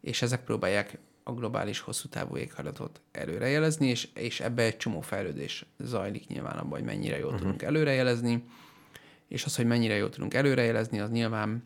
és 0.00 0.22
ezek 0.22 0.44
próbálják 0.44 0.98
a 1.22 1.32
globális 1.32 1.80
hosszú 1.80 2.08
távú 2.08 2.36
éghajlatot 2.36 3.00
előrejelezni, 3.12 3.86
és, 3.86 4.08
és 4.14 4.40
ebbe 4.40 4.62
egy 4.62 4.76
csomó 4.76 5.00
fejlődés 5.00 5.66
zajlik 5.78 6.26
nyilván 6.26 6.56
abban, 6.56 6.70
hogy 6.70 6.84
mennyire 6.84 7.16
jól 7.16 7.26
uh-huh. 7.26 7.40
tudunk 7.40 7.62
előrejelezni, 7.62 8.44
és 9.28 9.44
az, 9.44 9.56
hogy 9.56 9.66
mennyire 9.66 9.94
jól 9.94 10.10
tudunk 10.10 10.34
előrejelezni, 10.34 11.00
az 11.00 11.10
nyilván 11.10 11.64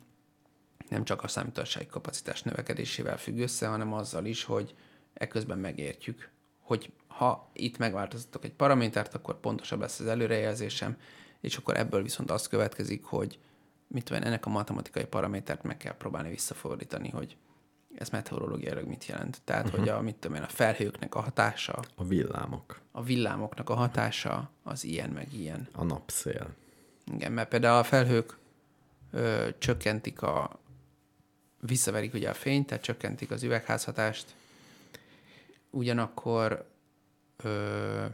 nem 0.88 1.04
csak 1.04 1.22
a 1.22 1.28
számításági 1.28 1.86
kapacitás 1.86 2.42
növekedésével 2.42 3.18
függ 3.18 3.38
össze, 3.38 3.66
hanem 3.66 3.92
azzal 3.92 4.24
is, 4.24 4.44
hogy 4.44 4.74
eközben 5.14 5.58
megértjük, 5.58 6.30
hogy 6.60 6.92
ha 7.06 7.50
itt 7.52 7.78
megváltoztatok 7.78 8.44
egy 8.44 8.52
paramétert, 8.54 9.14
akkor 9.14 9.40
pontosabb 9.40 9.80
lesz 9.80 10.00
az 10.00 10.06
előrejelzésem, 10.06 10.96
és 11.40 11.56
akkor 11.56 11.76
ebből 11.76 12.02
viszont 12.02 12.30
az 12.30 12.48
következik, 12.48 13.04
hogy 13.04 13.38
mit 13.86 14.04
tudom, 14.04 14.22
ennek 14.22 14.46
a 14.46 14.50
matematikai 14.50 15.04
paramétert 15.04 15.62
meg 15.62 15.76
kell 15.76 15.96
próbálni 15.96 16.28
visszafordítani, 16.28 17.08
hogy 17.08 17.36
ez 17.94 18.08
meteorológiailag 18.08 18.86
mit 18.86 19.06
jelent. 19.06 19.40
Tehát, 19.44 19.64
uh-huh. 19.64 19.78
hogy 19.80 19.88
a, 19.88 20.00
mit 20.00 20.16
tudom 20.16 20.36
én, 20.36 20.42
a 20.42 20.48
felhőknek 20.48 21.14
a 21.14 21.20
hatása, 21.20 21.82
A 21.94 22.04
villámok, 22.04 22.80
a 22.90 23.02
villámoknak 23.02 23.70
a 23.70 23.74
hatása 23.74 24.50
az 24.62 24.84
ilyen 24.84 25.10
meg 25.10 25.34
ilyen. 25.34 25.68
a 25.72 25.84
napszél. 25.84 26.54
Igen, 27.12 27.32
mert 27.32 27.48
például 27.48 27.78
a 27.78 27.82
felhők 27.82 28.38
ö, 29.10 29.48
csökkentik 29.58 30.22
a, 30.22 30.60
visszaverik 31.60 32.14
ugye 32.14 32.28
a 32.28 32.34
fényt, 32.34 32.66
tehát 32.66 32.82
csökkentik 32.82 33.30
az 33.30 33.42
üvegházhatást, 33.42 34.34
ugyanakkor 35.70 36.68
ö, 37.36 38.04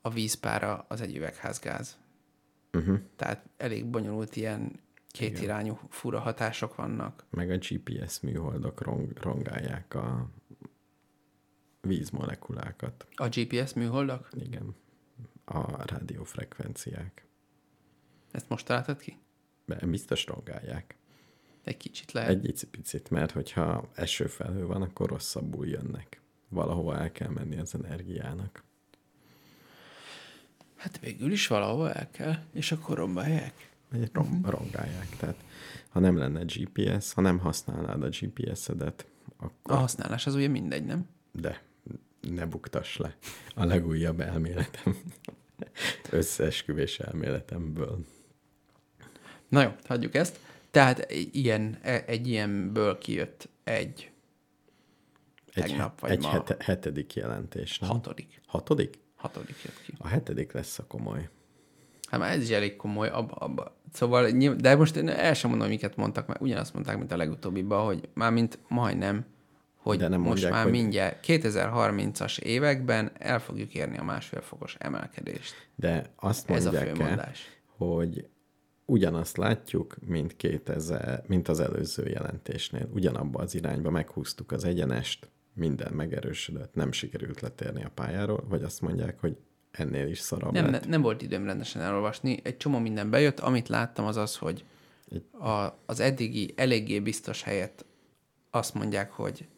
a 0.00 0.10
vízpára 0.10 0.84
az 0.88 1.00
egy 1.00 1.16
üvegházgáz. 1.16 1.98
Uh-huh. 2.72 2.98
Tehát 3.16 3.48
elég 3.56 3.86
bonyolult 3.86 4.36
ilyen 4.36 4.80
kétirányú 5.08 5.78
fura 5.88 6.20
hatások 6.20 6.74
vannak. 6.74 7.24
Meg 7.30 7.50
a 7.50 7.56
GPS 7.56 8.20
műholdok 8.20 8.80
rong, 8.80 9.18
rongálják 9.18 9.94
a 9.94 10.30
vízmolekulákat. 11.80 13.06
A 13.14 13.28
GPS 13.28 13.72
műholdak? 13.72 14.28
Igen. 14.32 14.74
A 15.44 15.86
rádiófrekvenciák. 15.86 17.26
Ezt 18.30 18.48
most 18.48 18.66
találtad 18.66 19.00
ki? 19.00 19.16
Be- 19.64 19.86
Biztos 19.86 20.26
rongálják. 20.26 20.96
Egy 21.64 21.76
kicsit 21.76 22.12
lehet. 22.12 22.30
Egy 22.30 22.48
icipicit, 22.48 23.10
mert 23.10 23.30
hogyha 23.30 23.88
esőfelhő 23.94 24.66
van, 24.66 24.82
akkor 24.82 25.08
rosszabbul 25.08 25.66
jönnek. 25.66 26.20
Valahova 26.48 26.98
el 26.98 27.12
kell 27.12 27.28
menni 27.28 27.56
az 27.58 27.74
energiának. 27.74 28.62
Hát 30.76 30.98
végül 30.98 31.32
is 31.32 31.46
valahova 31.46 31.92
el 31.92 32.10
kell, 32.10 32.34
és 32.52 32.72
akkor 32.72 32.96
rombálják. 32.96 33.72
Vagy 33.90 34.10
rom- 34.12 34.46
rongálják. 34.46 35.16
Tehát 35.16 35.36
ha 35.88 36.00
nem 36.00 36.16
lenne 36.16 36.42
GPS, 36.44 37.12
ha 37.12 37.20
nem 37.20 37.38
használnád 37.38 38.02
a 38.02 38.08
GPS-edet, 38.08 39.06
A 39.36 39.44
akkor 39.44 39.76
használás 39.76 40.26
az 40.26 40.34
ugye 40.34 40.48
mindegy, 40.48 40.84
nem? 40.84 41.08
de 41.32 41.62
ne 42.20 42.46
buktass 42.46 42.96
le 42.96 43.16
a 43.54 43.64
legújabb 43.64 44.20
elméletem. 44.20 44.96
Összeesküvés 46.10 46.98
elméletemből. 46.98 48.04
Na 49.48 49.62
jó, 49.62 49.70
hagyjuk 49.86 50.14
ezt. 50.14 50.38
Tehát 50.74 50.98
egy 50.98 51.28
ilyen, 51.36 51.78
e- 51.82 52.04
egy 52.06 52.28
ilyenből 52.28 52.98
kijött 52.98 53.48
egy 53.64 54.10
Egy, 55.54 55.62
Tegnap 55.64 56.00
vagy 56.00 56.10
egy 56.10 56.22
ma. 56.22 56.28
hete, 56.28 56.56
hetedik 56.58 57.14
jelentés, 57.14 57.78
nem? 57.78 57.90
hatodik. 57.90 58.40
Hatodik? 58.46 58.98
Hatodik 59.16 59.56
jött 59.64 59.80
ki. 59.84 59.92
A 59.98 60.06
hetedik 60.08 60.52
lesz 60.52 60.78
a 60.78 60.86
komoly. 60.86 61.28
Hát 62.10 62.20
már 62.20 62.32
ez 62.36 62.42
is 62.42 62.48
elég 62.50 62.76
komoly, 62.76 63.08
abba, 63.08 63.34
abba. 63.34 63.76
Szóval, 63.92 64.30
de 64.56 64.76
most 64.76 64.96
én 64.96 65.08
el 65.08 65.34
sem 65.34 65.50
mondom, 65.50 65.68
miket 65.68 65.96
mondtak, 65.96 66.26
mert 66.26 66.40
ugyanazt 66.40 66.72
mondták, 66.74 66.98
mint 66.98 67.12
a 67.12 67.16
legutóbbiban, 67.16 67.84
hogy 67.84 68.08
már 68.14 68.32
mint 68.32 68.58
majdnem, 68.68 69.26
hogy 69.76 69.98
De 69.98 70.08
nem 70.08 70.18
most 70.20 70.28
mondják, 70.30 70.52
már 70.52 70.62
hogy- 70.62 70.72
mindjárt 70.72 71.24
2030-as 71.26 72.38
években 72.38 73.12
el 73.18 73.40
fogjuk 73.40 73.74
érni 73.74 73.98
a 73.98 74.02
másfél 74.04 74.40
fokos 74.40 74.76
emelkedést. 74.78 75.68
De 75.76 76.04
azt 76.16 76.50
Ez 76.50 76.66
a 76.66 76.70
mondják 76.70 76.88
el, 76.88 76.94
főmondás. 76.94 77.58
hogy 77.76 78.28
ugyanazt 78.84 79.36
látjuk, 79.36 79.96
mint, 80.06 80.36
2000, 80.36 81.24
mint 81.26 81.48
az 81.48 81.60
előző 81.60 82.08
jelentésnél. 82.08 82.88
Ugyanabba 82.92 83.38
az 83.40 83.54
irányba 83.54 83.90
meghúztuk 83.90 84.52
az 84.52 84.64
egyenest, 84.64 85.28
minden 85.54 85.92
megerősödött, 85.92 86.74
nem 86.74 86.92
sikerült 86.92 87.40
letérni 87.40 87.84
a 87.84 87.90
pályáról, 87.94 88.44
vagy 88.48 88.62
azt 88.62 88.80
mondják, 88.80 89.20
hogy 89.20 89.36
ennél 89.70 90.08
is 90.08 90.18
szarabb 90.18 90.52
Nem, 90.52 90.64
ne, 90.64 90.70
lett. 90.70 90.86
nem 90.86 91.02
volt 91.02 91.22
időm 91.22 91.44
rendesen 91.44 91.82
elolvasni. 91.82 92.40
Egy 92.42 92.56
csomó 92.56 92.78
minden 92.78 93.10
bejött. 93.10 93.40
Amit 93.40 93.68
láttam, 93.68 94.04
az 94.04 94.16
az, 94.16 94.36
hogy 94.36 94.64
a, 95.30 95.78
az 95.86 96.00
eddigi 96.00 96.52
eléggé 96.56 97.00
biztos 97.00 97.42
helyet 97.42 97.84
azt 98.50 98.74
mondják, 98.74 99.10
hogy 99.10 99.48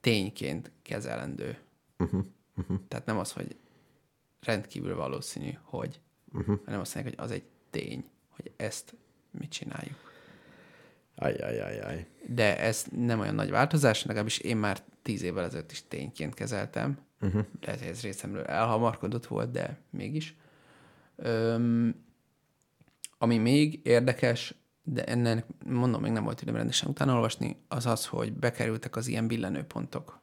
tényként 0.00 0.70
kezelendő. 0.82 1.58
Uh-huh, 1.98 2.24
uh-huh, 2.56 2.78
Tehát 2.88 3.06
nem 3.06 3.18
az, 3.18 3.32
hogy 3.32 3.56
rendkívül 4.40 4.94
valószínű, 4.94 5.50
hogy, 5.62 6.00
uh-huh. 6.32 6.58
hanem 6.64 6.80
azt 6.80 6.94
mondják, 6.94 7.16
hogy 7.18 7.24
az 7.24 7.30
egy 7.32 7.44
tény, 7.78 8.04
hogy 8.28 8.50
ezt 8.56 8.94
mit 9.30 9.50
csináljuk. 9.50 9.96
Ajjajajaj. 11.14 12.06
De 12.26 12.58
ez 12.58 12.84
nem 12.96 13.20
olyan 13.20 13.34
nagy 13.34 13.50
változás, 13.50 14.04
legalábbis 14.04 14.38
én 14.38 14.56
már 14.56 14.82
tíz 15.02 15.22
évvel 15.22 15.44
ezelőtt 15.44 15.70
is 15.70 15.82
tényként 15.88 16.34
kezeltem. 16.34 16.98
Uh-huh. 17.20 17.44
Lehet, 17.60 17.80
hogy 17.80 17.88
ez 17.88 18.02
részemről 18.02 18.44
elhamarkodott 18.44 19.26
volt, 19.26 19.50
de 19.50 19.78
mégis. 19.90 20.36
Öm, 21.16 21.94
ami 23.18 23.38
még 23.38 23.80
érdekes, 23.82 24.54
de 24.82 25.04
ennek 25.04 25.44
mondom, 25.64 26.02
még 26.02 26.12
nem 26.12 26.24
volt 26.24 26.42
időm 26.42 26.54
rendesen 26.54 26.88
utána 26.88 27.14
olvasni, 27.14 27.56
az 27.68 27.86
az, 27.86 28.06
hogy 28.06 28.32
bekerültek 28.32 28.96
az 28.96 29.06
ilyen 29.06 29.26
billenőpontok. 29.26 30.20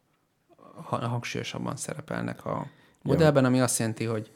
Ha, 0.83 1.07
hangsúlyosabban 1.07 1.75
szerepelnek 1.75 2.45
a 2.45 2.69
modellben, 3.01 3.45
ami 3.45 3.61
azt 3.61 3.79
jelenti, 3.79 4.03
hogy 4.03 4.31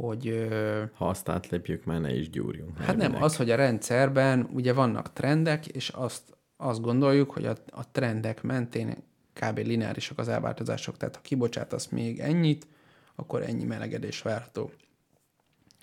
hogy 0.00 0.48
Ha 0.94 1.08
azt 1.08 1.28
átlépjük, 1.28 1.84
már 1.84 2.00
ne 2.00 2.14
is 2.14 2.30
gyúrjunk. 2.30 2.78
Hát 2.78 2.96
nem, 2.96 3.22
az, 3.22 3.36
hogy 3.36 3.50
a 3.50 3.56
rendszerben 3.56 4.48
ugye 4.52 4.72
vannak 4.72 5.12
trendek, 5.12 5.66
és 5.66 5.88
azt, 5.88 6.22
azt 6.56 6.80
gondoljuk, 6.80 7.30
hogy 7.30 7.46
a, 7.46 7.56
a 7.70 7.90
trendek 7.90 8.42
mentén 8.42 8.96
kb. 9.32 9.58
lineárisak 9.58 10.18
az 10.18 10.28
elváltozások. 10.28 10.96
Tehát 10.96 11.16
ha 11.16 11.22
kibocsátasz 11.22 11.88
még 11.88 12.18
ennyit, 12.18 12.66
akkor 13.14 13.42
ennyi 13.42 13.64
melegedés 13.64 14.22
várható. 14.22 14.70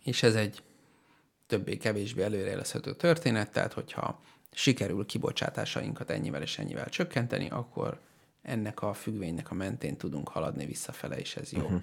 És 0.03 0.23
ez 0.23 0.35
egy 0.35 0.63
többé-kevésbé 1.47 2.21
előrejelezhető 2.21 2.93
történet, 2.95 3.51
tehát 3.51 3.73
hogyha 3.73 4.21
sikerül 4.51 5.05
kibocsátásainkat 5.05 6.09
ennyivel 6.09 6.41
és 6.41 6.59
ennyivel 6.59 6.89
csökkenteni, 6.89 7.49
akkor 7.49 7.99
ennek 8.41 8.81
a 8.81 8.93
függvénynek 8.93 9.51
a 9.51 9.53
mentén 9.53 9.97
tudunk 9.97 10.29
haladni 10.29 10.65
visszafele, 10.65 11.17
és 11.17 11.35
ez 11.35 11.51
jó. 11.51 11.63
Uh-huh. 11.63 11.81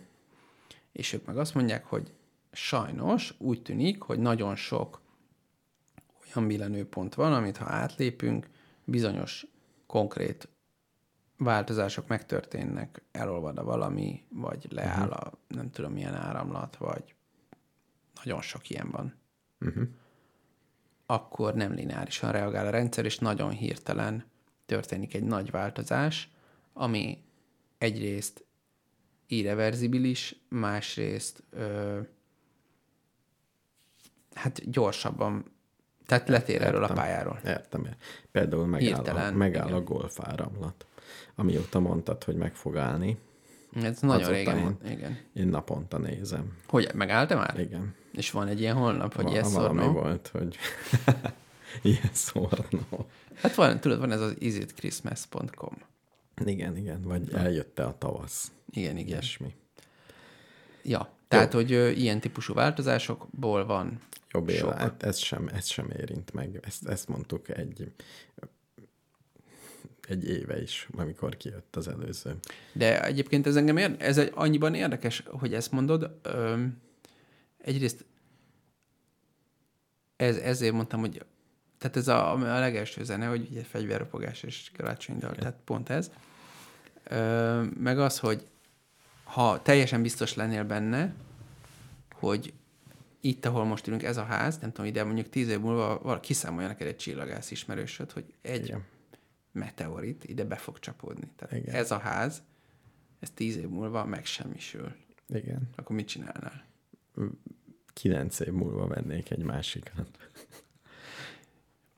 És 0.93 1.13
ők 1.13 1.27
meg 1.27 1.37
azt 1.37 1.55
mondják, 1.55 1.85
hogy 1.85 2.13
sajnos 2.55 3.35
úgy 3.39 3.63
tűnik, 3.63 4.03
hogy 4.03 4.19
nagyon 4.19 4.57
sok 4.57 5.01
olyan 6.35 6.49
billenőpont 6.49 7.15
van, 7.15 7.33
amit 7.33 7.57
ha 7.57 7.65
átlépünk, 7.65 8.49
bizonyos 8.85 9.47
konkrét 9.87 10.49
változások 11.37 12.07
megtörténnek, 12.07 13.03
elolvad 13.13 13.59
a 13.59 13.65
valami, 13.65 14.25
vagy 14.29 14.67
leáll 14.71 15.11
a 15.11 15.33
nem 15.49 15.71
tudom 15.71 15.93
milyen 15.93 16.15
áramlat, 16.15 16.77
vagy 16.77 17.15
nagyon 18.25 18.43
sok 18.43 18.71
ilyen 18.71 18.91
van. 18.91 19.15
Uh-huh. 19.61 19.89
Akkor 21.07 21.55
nem 21.55 21.73
lineárisan 21.73 22.33
reagál 22.33 22.67
a 22.67 22.71
rendszer, 22.71 23.05
és 23.05 23.19
nagyon 23.19 23.51
hirtelen 23.51 24.25
történik 24.67 25.15
egy 25.15 25.25
nagy 25.25 25.51
változás, 25.51 26.31
ami 26.73 27.25
egyrészt 27.79 28.45
irreverzibilis, 29.27 30.37
másrészt 30.49 31.43
ö, 31.51 32.01
hát 34.35 34.71
gyorsabban, 34.71 35.45
tehát 36.07 36.29
letér 36.29 36.63
erről 36.63 36.79
a 36.79 36.89
Értem. 36.89 36.97
pályáról. 36.97 37.41
Értem. 37.45 37.89
Például 38.33 38.67
megáll, 38.67 38.93
a, 38.93 38.95
Hirtelen, 38.95 39.35
megáll 39.35 39.67
igen. 39.67 39.79
a 39.79 39.83
golfáramlat. 39.83 40.87
Amióta 41.35 41.81
mondtad, 41.81 42.25
hogy 42.25 42.37
meg 42.37 42.55
fog 42.55 42.77
állni, 42.77 43.19
Ez 43.83 44.01
nagyon 44.01 44.31
régen 44.31 44.59
én-. 44.59 44.91
Igen. 44.91 45.19
én 45.33 45.47
naponta 45.49 45.99
nézem. 45.99 46.57
Hogy, 46.69 46.91
megállt 46.95 47.35
már? 47.35 47.59
Igen. 47.61 47.95
És 48.13 48.31
van 48.31 48.49
egy 48.49 48.61
ilyen 48.61 48.77
honlap, 48.77 49.15
hogy 49.15 49.33
yes 49.33 49.53
valami 49.53 49.85
no? 49.85 49.93
volt, 49.93 50.29
hogy 50.29 50.57
yes 51.83 52.35
or 52.35 52.67
no. 52.71 53.05
Hát 53.35 53.55
van, 53.55 53.81
tudod, 53.81 53.99
van 53.99 54.13
ez 54.13 54.21
az 54.21 54.35
isitchristmas.com. 54.39 55.77
Igen, 56.45 56.77
igen. 56.77 57.01
Vagy 57.03 57.33
eljött-e 57.33 57.85
a 57.87 57.99
tavasz. 57.99 58.53
Igen, 58.71 58.97
igen. 58.97 59.09
Ilyesmi. 59.09 59.55
Ja, 60.83 61.09
tehát, 61.35 61.53
hogy 61.53 61.73
ö, 61.73 61.89
ilyen 61.89 62.21
típusú 62.21 62.55
változásokból 62.55 63.65
van 63.67 64.01
Jó, 64.33 64.43
Béla, 64.43 64.59
sok. 64.59 64.79
hát 64.79 65.03
ez 65.03 65.19
sem, 65.19 65.49
ez 65.55 65.67
sem 65.67 65.91
érint 65.91 66.33
meg. 66.33 66.59
Ezt, 66.63 66.89
ezt 66.89 67.09
mondtuk 67.09 67.49
egy, 67.49 67.93
egy 70.09 70.29
éve 70.29 70.63
is, 70.63 70.89
amikor 70.97 71.37
kijött 71.37 71.77
az 71.77 71.89
előző. 71.89 72.37
De 72.73 73.05
egyébként 73.05 73.47
ez 73.47 73.57
engem 73.57 73.77
ér- 73.77 74.03
ez 74.03 74.19
egy 74.19 74.31
annyiban 74.35 74.75
érdekes, 74.75 75.23
hogy 75.27 75.55
ezt 75.55 75.73
mondod. 75.73 76.19
Öm, 76.23 76.81
egyrészt 77.59 78.05
ez, 80.17 80.37
ezért 80.37 80.73
mondtam, 80.75 81.01
hogy 81.01 81.25
tehát 81.79 81.97
ez 81.97 82.09
a, 82.09 82.33
a 82.33 82.59
legelső 82.59 83.05
zene, 83.05 83.27
hogy 83.27 83.49
ugye 83.51 83.63
fegyverropogás 83.63 84.43
és 84.43 84.71
karácsonydal, 84.77 85.35
tehát 85.35 85.57
pont 85.65 85.89
ez. 85.89 86.11
Ö, 87.05 87.63
meg 87.63 87.99
az, 87.99 88.19
hogy 88.19 88.47
ha 89.35 89.63
teljesen 89.63 90.03
biztos 90.03 90.35
lennél 90.35 90.65
benne, 90.65 91.15
hogy 92.13 92.53
itt, 93.21 93.45
ahol 93.45 93.65
most 93.65 93.87
ülünk, 93.87 94.03
ez 94.03 94.17
a 94.17 94.25
ház, 94.25 94.59
nem 94.59 94.73
tudom, 94.73 94.87
ide 94.87 95.05
mondjuk 95.05 95.29
tíz 95.29 95.49
év 95.49 95.61
múlva 95.61 95.99
valaki 96.03 96.27
kiszámolja 96.27 96.69
neked 96.69 96.87
egy 96.87 96.97
csillagász 96.97 97.51
ismerősöd, 97.51 98.13
hogy 98.13 98.25
egy 98.43 98.65
Igen. 98.65 98.85
meteorit 99.53 100.25
ide 100.25 100.45
be 100.45 100.57
fog 100.57 100.79
csapódni. 100.79 101.29
Tehát 101.37 101.55
Igen. 101.55 101.65
Igen. 101.65 101.81
ez 101.81 101.91
a 101.91 101.99
ház, 101.99 102.43
ez 103.21 103.31
tíz 103.31 103.57
év 103.57 103.69
múlva 103.69 104.05
megsemmisül. 104.05 104.93
Igen. 105.29 105.71
Akkor 105.77 105.97
mit 105.97 106.09
csinálnál? 106.09 106.65
Kilenc 107.93 108.41
év 108.41 108.53
múlva 108.53 108.87
vennék 108.87 109.31
egy 109.31 109.43
másikat. 109.43 110.19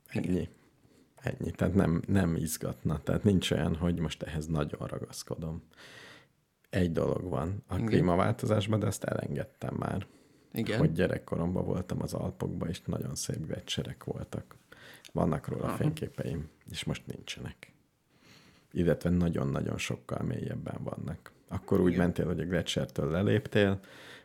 Ennyi. 0.07 0.49
Ennyi. 1.15 1.51
Tehát 1.51 1.73
nem, 1.73 2.01
nem 2.07 2.35
izgatna. 2.35 2.99
Tehát 3.03 3.23
nincs 3.23 3.51
olyan, 3.51 3.75
hogy 3.75 3.99
most 3.99 4.23
ehhez 4.23 4.45
nagyon 4.45 4.87
ragaszkodom. 4.87 5.63
Egy 6.69 6.91
dolog 6.91 7.29
van 7.29 7.63
a 7.67 7.75
Igen. 7.75 7.85
klímaváltozásban, 7.85 8.79
de 8.79 8.85
ezt 8.85 9.03
elengedtem 9.03 9.75
már. 9.75 10.07
Igen. 10.51 10.79
Hogy 10.79 10.91
gyerekkoromban 10.91 11.65
voltam 11.65 12.01
az 12.01 12.13
Alpokban, 12.13 12.69
és 12.69 12.81
nagyon 12.81 13.15
szép 13.15 13.45
gletszerek 13.45 14.03
voltak. 14.03 14.55
Vannak 15.11 15.47
róla 15.47 15.63
Aha. 15.63 15.75
fényképeim, 15.75 16.49
és 16.71 16.83
most 16.83 17.05
nincsenek. 17.05 17.73
Illetve 18.71 19.09
nagyon-nagyon 19.09 19.77
sokkal 19.77 20.23
mélyebben 20.23 20.83
vannak. 20.83 21.31
Akkor 21.47 21.79
úgy 21.79 21.91
Igen. 21.91 21.99
mentél, 21.99 22.25
hogy 22.25 22.39
a 22.39 22.45
gletszertől 22.45 23.11
leléptél, 23.11 23.79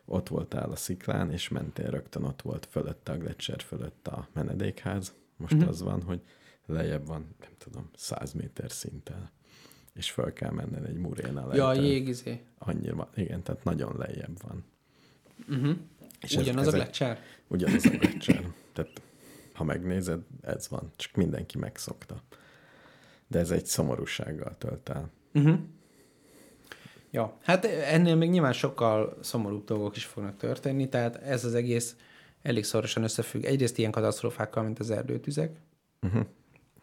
ott 0.05 0.27
voltál 0.27 0.71
a 0.71 0.75
sziklán, 0.75 1.31
és 1.31 1.49
mentél 1.49 1.89
rögtön, 1.89 2.23
ott 2.23 2.41
volt 2.41 2.65
fölötte 2.65 3.11
a 3.11 3.17
gletszer 3.17 3.61
fölött 3.61 4.07
a 4.07 4.27
menedékház. 4.33 5.13
Most 5.37 5.53
uh-huh. 5.53 5.69
az 5.69 5.81
van, 5.81 6.01
hogy 6.01 6.21
lejjebb 6.65 7.07
van, 7.07 7.35
nem 7.39 7.51
tudom, 7.57 7.89
100 7.95 8.33
méter 8.33 8.71
szinttel, 8.71 9.31
és 9.93 10.11
föl 10.11 10.33
kell 10.33 10.51
menned 10.51 10.85
egy 10.85 10.97
muréna 10.97 11.55
Ja, 11.55 11.67
a 11.67 11.73
jégizé. 11.73 12.41
Annyira, 12.57 13.09
igen, 13.15 13.43
tehát 13.43 13.63
nagyon 13.63 13.95
lejjebb 13.97 14.41
van. 14.47 14.63
Uh-huh. 15.49 15.75
És 16.21 16.35
Ugyanaz 16.35 16.67
ez, 16.67 16.73
a 16.73 16.75
ez 16.75 16.81
egy- 16.81 16.81
gletser? 16.81 17.19
Ugyanaz 17.47 17.85
a 17.85 17.89
gletszer. 17.97 18.43
Tehát 18.73 19.01
ha 19.53 19.63
megnézed, 19.63 20.19
ez 20.41 20.69
van. 20.69 20.91
Csak 20.95 21.15
mindenki 21.15 21.57
megszokta. 21.57 22.21
De 23.27 23.39
ez 23.39 23.51
egy 23.51 23.65
szomorúsággal 23.65 24.57
tölt 24.57 24.89
el. 24.89 25.09
Uh-huh. 25.33 25.59
Ja, 27.11 27.37
hát 27.41 27.65
ennél 27.65 28.15
még 28.15 28.29
nyilván 28.29 28.53
sokkal 28.53 29.17
szomorúbb 29.21 29.65
dolgok 29.65 29.95
is 29.95 30.05
fognak 30.05 30.37
történni, 30.37 30.89
tehát 30.89 31.15
ez 31.15 31.45
az 31.45 31.53
egész 31.53 31.95
elég 32.41 32.63
szorosan 32.63 33.03
összefügg. 33.03 33.43
Egyrészt 33.43 33.77
ilyen 33.77 33.91
katasztrófákkal, 33.91 34.63
mint 34.63 34.79
az 34.79 34.89
erdőtüzek, 34.91 35.57
Uh-huh. 36.01 36.25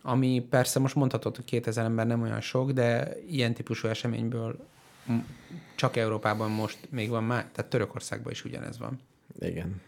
Ami 0.03 0.47
persze 0.51 0.79
most 0.79 0.95
mondhatod, 0.95 1.37
hogy 1.37 1.45
2000 1.45 1.85
ember 1.85 2.07
nem 2.07 2.23
olyan 2.23 2.41
sok, 2.41 2.71
de 2.71 3.17
ilyen 3.29 3.55
típusú 3.55 3.89
eseményből 3.89 4.69
csak 5.75 5.97
Európában 5.97 6.51
most 6.51 6.79
még 6.91 7.09
van 7.09 7.25
már, 7.25 7.49
tehát 7.53 7.71
Törökországban 7.71 8.33
is 8.33 8.45
ugyanez 8.45 8.79
van, 8.79 9.01
Igen. 9.39 9.81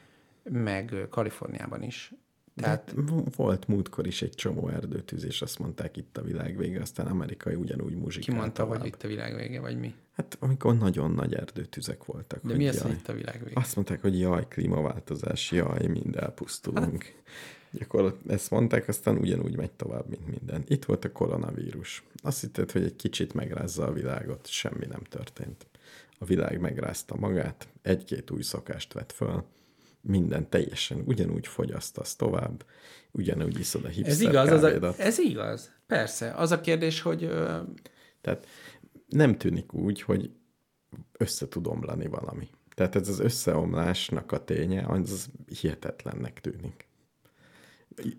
meg 0.43 1.07
Kaliforniában 1.11 1.83
is. 1.83 2.13
Tehát 2.57 2.95
volt 3.37 3.69
múltkor 3.69 4.07
is 4.07 4.23
egy 4.23 4.35
csomó 4.35 4.69
erdőtűz, 4.69 5.25
és 5.25 5.43
azt 5.43 5.59
mondták 5.59 5.97
itt 5.97 6.17
a 6.17 6.23
világ 6.23 6.57
vége, 6.57 6.81
aztán 6.81 7.07
amerikai 7.07 7.55
ugyanúgy 7.55 7.95
muzsikál 7.95 8.35
ki 8.35 8.41
mondta, 8.41 8.63
tovább. 8.63 8.79
hogy 8.79 8.89
itt 8.89 9.03
a 9.03 9.09
világ 9.09 9.35
vége, 9.35 9.61
vagy 9.61 9.79
mi? 9.79 9.95
Hát 10.13 10.37
amikor 10.41 10.79
nagyon 10.79 11.11
nagy 11.11 11.35
erdőtüzek 11.35 12.05
voltak. 12.05 12.47
De 12.47 12.55
mi 12.55 12.69
az, 12.69 12.83
jaj. 12.83 12.91
itt 12.91 13.09
a 13.09 13.13
világ 13.13 13.41
vége? 13.45 13.61
Azt 13.61 13.75
mondták, 13.75 14.01
hogy 14.01 14.19
jaj, 14.19 14.47
klímaváltozás, 14.49 15.51
jaj, 15.51 15.87
mind 15.87 16.17
elpusztulunk. 16.17 17.13
Gyakorlatilag 17.73 18.31
ezt 18.31 18.51
mondták, 18.51 18.89
aztán 18.89 19.16
ugyanúgy 19.16 19.57
megy 19.57 19.70
tovább, 19.70 20.09
mint 20.09 20.27
minden. 20.27 20.64
Itt 20.66 20.85
volt 20.85 21.05
a 21.05 21.12
koronavírus. 21.12 22.03
Azt 22.23 22.41
hitted, 22.41 22.70
hogy 22.70 22.83
egy 22.83 22.97
kicsit 22.97 23.35
megrázza 23.35 23.87
a 23.87 23.93
világot, 23.93 24.47
semmi 24.47 24.87
nem 24.87 25.03
történt. 25.03 25.66
A 26.18 26.25
világ 26.25 26.61
megrázta 26.61 27.16
magát, 27.16 27.68
egy-két 27.83 28.31
új 28.31 28.43
szokást 28.43 28.93
vett 28.93 29.12
föl, 29.12 29.45
minden 30.01 30.49
teljesen 30.49 31.03
ugyanúgy 31.07 31.47
fogyasztasz 31.47 32.16
tovább, 32.16 32.64
ugyanúgy 33.11 33.59
iszod 33.59 33.85
a 33.85 33.89
hipster 33.89 34.12
Ez 34.12 34.20
igaz, 34.20 34.51
az 34.51 34.62
a, 34.62 34.95
ez 34.99 35.18
igaz. 35.18 35.70
Persze. 35.87 36.31
Az 36.31 36.51
a 36.51 36.61
kérdés, 36.61 37.01
hogy 37.01 37.25
ö, 37.25 37.59
Tehát 38.20 38.47
nem 39.09 39.39
tűnik 39.39 39.73
úgy, 39.73 40.03
hogy 40.03 40.31
össze 41.18 41.49
tud 41.49 41.66
omlani 41.66 42.07
valami. 42.07 42.49
Tehát 42.75 42.97
ez 42.97 43.09
az 43.09 43.18
összeomlásnak 43.18 44.33
a 44.33 44.45
ténye, 44.45 44.87
az 44.87 45.29
hihetetlennek 45.61 46.41
tűnik. 46.41 46.91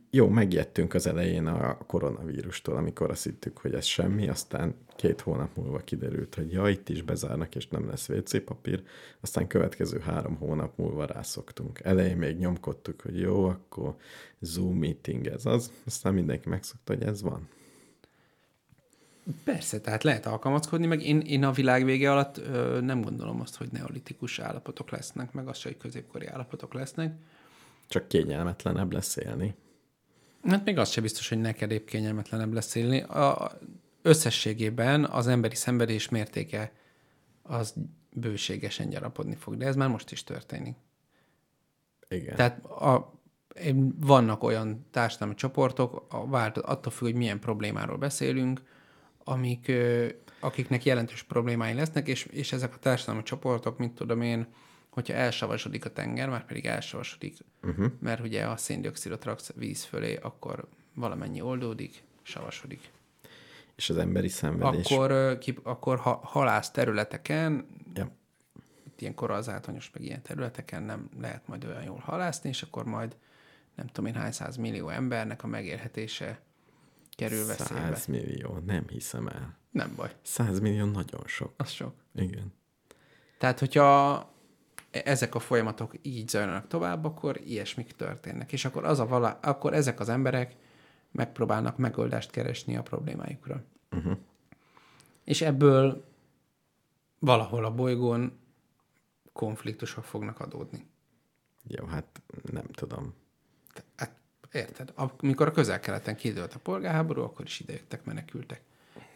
Jó, 0.09 0.30
megijedtünk 0.30 0.93
az 0.93 1.07
elején 1.07 1.45
a 1.45 1.78
koronavírustól, 1.78 2.76
amikor 2.76 3.09
azt 3.09 3.24
hittük, 3.24 3.57
hogy 3.57 3.74
ez 3.74 3.86
semmi, 3.86 4.30
aztán 4.30 4.76
két 4.95 5.21
hónap 5.21 5.55
múlva 5.55 5.78
kiderült, 5.78 6.36
hogy 6.36 6.51
ja, 6.51 6.69
itt 6.69 6.89
is 6.89 7.01
bezárnak, 7.01 7.55
és 7.55 7.67
nem 7.67 7.88
lesz 7.88 8.09
WC 8.09 8.43
papír, 8.43 8.84
aztán 9.21 9.47
következő 9.47 9.99
három 9.99 10.36
hónap 10.36 10.78
múlva 10.78 11.05
rászoktunk. 11.05 11.80
Elején 11.80 12.17
még 12.17 12.38
nyomkodtuk, 12.38 13.01
hogy 13.01 13.19
jó, 13.19 13.45
akkor 13.45 13.95
Zoom 14.39 14.78
meeting 14.78 15.28
ez 15.28 15.45
az, 15.45 15.71
aztán 15.86 16.13
mindenki 16.13 16.49
megszokta, 16.49 16.93
hogy 16.93 17.03
ez 17.03 17.21
van. 17.21 17.47
persze, 19.43 19.82
tehát 19.82 20.03
lehet 20.03 20.26
alkalmazkodni, 20.26 20.86
meg 20.86 21.01
én, 21.01 21.19
én 21.19 21.43
a 21.43 21.51
világ 21.51 21.86
vége 21.86 22.11
alatt 22.11 22.38
ö, 22.38 22.80
nem 22.82 23.01
gondolom 23.01 23.41
azt, 23.41 23.55
hogy 23.55 23.69
neolitikus 23.71 24.39
állapotok 24.39 24.89
lesznek, 24.89 25.32
meg 25.32 25.47
azt 25.47 25.59
se, 25.59 25.69
hogy 25.69 25.78
középkori 25.78 26.28
állapotok 26.28 26.74
lesznek. 26.74 27.15
Csak 27.88 28.07
kényelmetlenebb 28.07 28.91
lesz 28.91 29.15
élni. 29.15 29.55
Hát 30.44 30.66
még 30.66 30.78
az 30.78 30.89
se 30.89 31.02
biztos, 31.02 31.30
hogy 31.30 31.41
neked 31.41 31.72
épp 31.72 31.88
kényelmetlenebb 31.88 32.54
lesz 32.54 32.76
élni. 32.76 33.02
A, 33.02 33.52
összességében 34.02 35.06
az 35.06 35.28
emberi 35.28 35.56
szenvedés 35.56 36.10
mértéke 36.10 36.72
az 37.41 37.74
bőségesen 38.10 38.89
gyarapodni 38.89 39.36
fog, 39.36 39.58
de 39.58 39.66
ez 39.66 39.76
már 39.76 39.89
most 39.89 40.12
is 40.12 40.24
történik. 40.24 40.76
Igen. 42.10 42.36
Tehát 42.36 42.66
a, 42.66 43.14
vannak 44.00 44.44
olyan 44.44 44.86
társadalmi 44.91 45.36
csoportok, 45.36 46.06
a, 46.10 46.28
vált, 46.28 46.58
attól 46.58 46.91
függ, 46.91 47.06
hogy 47.06 47.16
milyen 47.16 47.39
problémáról 47.39 47.98
beszélünk, 47.98 48.62
amik, 49.24 49.72
akiknek 50.39 50.86
jelentős 50.86 51.24
problémái 51.24 51.74
lesznek, 51.74 52.08
és, 52.08 52.26
és 52.26 52.54
ezek 52.54 52.74
a 52.74 52.78
társadalmi 52.78 53.24
csoportok, 53.24 53.78
mint 53.78 53.96
tudom 53.96 54.22
én, 54.22 54.48
hogyha 54.94 55.14
elsavasodik 55.14 55.86
a 55.86 55.89
tenger, 55.89 56.30
már 56.30 56.46
pedig 56.46 56.66
elsavasodik, 56.66 57.38
uh-huh. 57.64 57.91
mert 58.00 58.20
ugye 58.20 58.46
a 58.46 58.58
széndiokszidot 58.58 59.24
raksz 59.24 59.52
víz 59.56 59.84
fölé, 59.84 60.16
akkor 60.16 60.68
valamennyi 60.94 61.41
oldódik, 61.41 62.04
savasodik. 62.22 62.91
És 63.76 63.89
az 63.89 63.98
emberi 63.98 64.28
szenvedés. 64.28 64.86
Akkor, 64.86 65.38
ki, 65.38 65.58
akkor 65.64 65.98
ha, 65.98 66.20
halász 66.24 66.72
területeken, 66.72 67.68
Ja. 67.96 68.12
itt 68.84 69.02
ilyen 69.02 69.14
korallzátonyos, 69.14 69.91
meg 69.94 70.04
ilyen 70.04 70.22
területeken 70.22 70.84
nem 70.84 71.10
lehet 71.20 71.48
majd 71.48 71.66
olyan 71.66 71.84
jól 71.84 72.00
halászni, 72.00 72.50
és 72.50 72.62
akkor 72.62 72.86
majd 72.86 73.16
nem 73.76 73.88
tudom 73.88 74.06
én 74.06 74.16
hány 74.16 74.32
száz 74.32 74.56
millió 74.56 74.89
embernek 74.89 75.44
a 75.44 75.48
megélhetése 75.48 76.41
kerül 77.16 77.46
veszélybe. 77.46 77.96
100 77.96 78.06
millió, 78.06 78.60
nem 78.66 78.88
hiszem 78.88 79.28
el. 79.28 79.58
Nem 79.72 79.94
baj, 79.96 80.12
100 80.22 80.60
millió 80.60 80.86
nagyon 80.86 81.24
sok. 81.26 81.54
az 81.58 81.70
sok. 81.70 81.94
Igen. 82.16 82.54
Tehát, 83.38 83.60
hogyha 83.60 84.32
ezek 84.94 85.36
a 85.36 85.39
folyamatok 85.39 85.94
így 86.02 86.30
zajlanak 86.30 86.68
tovább, 86.68 87.06
akkor 87.06 87.39
ilyesmik 87.46 87.91
történnek. 87.91 88.52
És 88.52 88.66
akkor, 88.66 88.86
az 88.86 89.00
a 89.00 89.08
vala, 89.08 89.39
akkor 89.41 89.74
ezek 89.74 90.00
az 90.00 90.10
emberek 90.10 90.56
megpróbálnak 91.12 91.78
megoldást 91.78 92.32
keresni 92.32 92.76
a 92.76 92.82
problémájukra. 92.82 93.64
Uh-huh. 93.91 94.18
És 95.24 95.41
ebből 95.41 96.06
valahol 97.20 97.66
a 97.66 97.74
bolygón 97.74 98.39
konfliktusok 99.34 100.04
fognak 100.04 100.39
adódni. 100.39 100.86
Jó, 101.68 101.86
hát 101.86 102.22
nem 102.52 102.66
tudom. 102.66 103.14
Hát, 103.96 104.16
érted? 104.52 104.94
Amikor 104.96 105.48
a 105.48 105.52
közel-keleten 105.52 106.16
kidőlt 106.16 106.54
a 106.54 106.60
polgárháború, 106.60 107.22
akkor 107.22 107.46
is 107.46 107.60
idejöttek, 107.60 108.04
menekültek. 108.04 108.62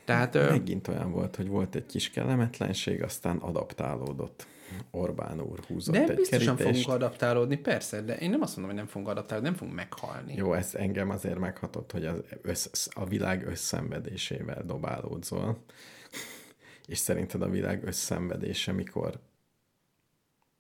Tehát 0.06 0.34
Megint 0.34 0.88
olyan 0.88 1.12
volt, 1.12 1.36
hogy 1.36 1.48
volt 1.48 1.76
egy 1.76 1.86
kis 1.86 2.10
kellemetlenség, 2.10 3.04
aztán 3.04 3.38
adaptálódott. 3.38 4.48
Orbán 4.92 5.42
úr 5.42 5.60
húzott 5.60 5.96
de 5.96 6.02
egy 6.08 6.16
biztosan 6.16 6.56
kerítést. 6.56 6.82
fogunk 6.86 7.02
adaptálódni, 7.04 7.58
persze, 7.58 8.02
de 8.02 8.18
én 8.18 8.30
nem 8.30 8.42
azt 8.42 8.56
mondom, 8.56 8.76
hogy 8.76 8.84
nem 8.84 8.92
fogunk 8.92 9.12
adaptálódni, 9.12 9.50
nem 9.50 9.58
fogunk 9.58 9.78
meghalni. 9.78 10.34
Jó, 10.36 10.54
ez 10.54 10.76
engem 10.76 11.10
azért 11.10 11.40
meghatott, 11.40 11.92
hogy 11.92 12.06
az 12.06 12.18
össz, 12.42 12.88
a 12.94 13.06
világ 13.06 13.48
összszenvedésével 13.48 14.64
dobálódzol. 14.66 15.64
És 16.86 16.98
szerinted 16.98 17.42
a 17.42 17.50
világ 17.50 17.84
összszenvedése 17.86 18.72
mikor 18.72 19.20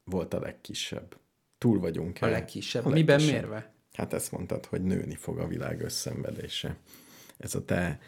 volt 0.03 0.33
a 0.33 0.39
legkisebb? 0.39 1.17
Túl 1.57 1.79
vagyunk 1.79 2.17
A 2.21 2.27
legkisebb. 2.27 2.85
A 2.85 2.89
Miben 2.89 3.17
legkisebb. 3.17 3.41
mérve? 3.41 3.73
Hát 3.93 4.13
ezt 4.13 4.31
mondtad, 4.31 4.65
hogy 4.65 4.83
nőni 4.83 5.15
fog 5.15 5.39
a 5.39 5.47
világ 5.47 5.81
összszenvedése. 5.81 6.77
Ez 7.37 7.55
a 7.55 7.65
te 7.65 7.99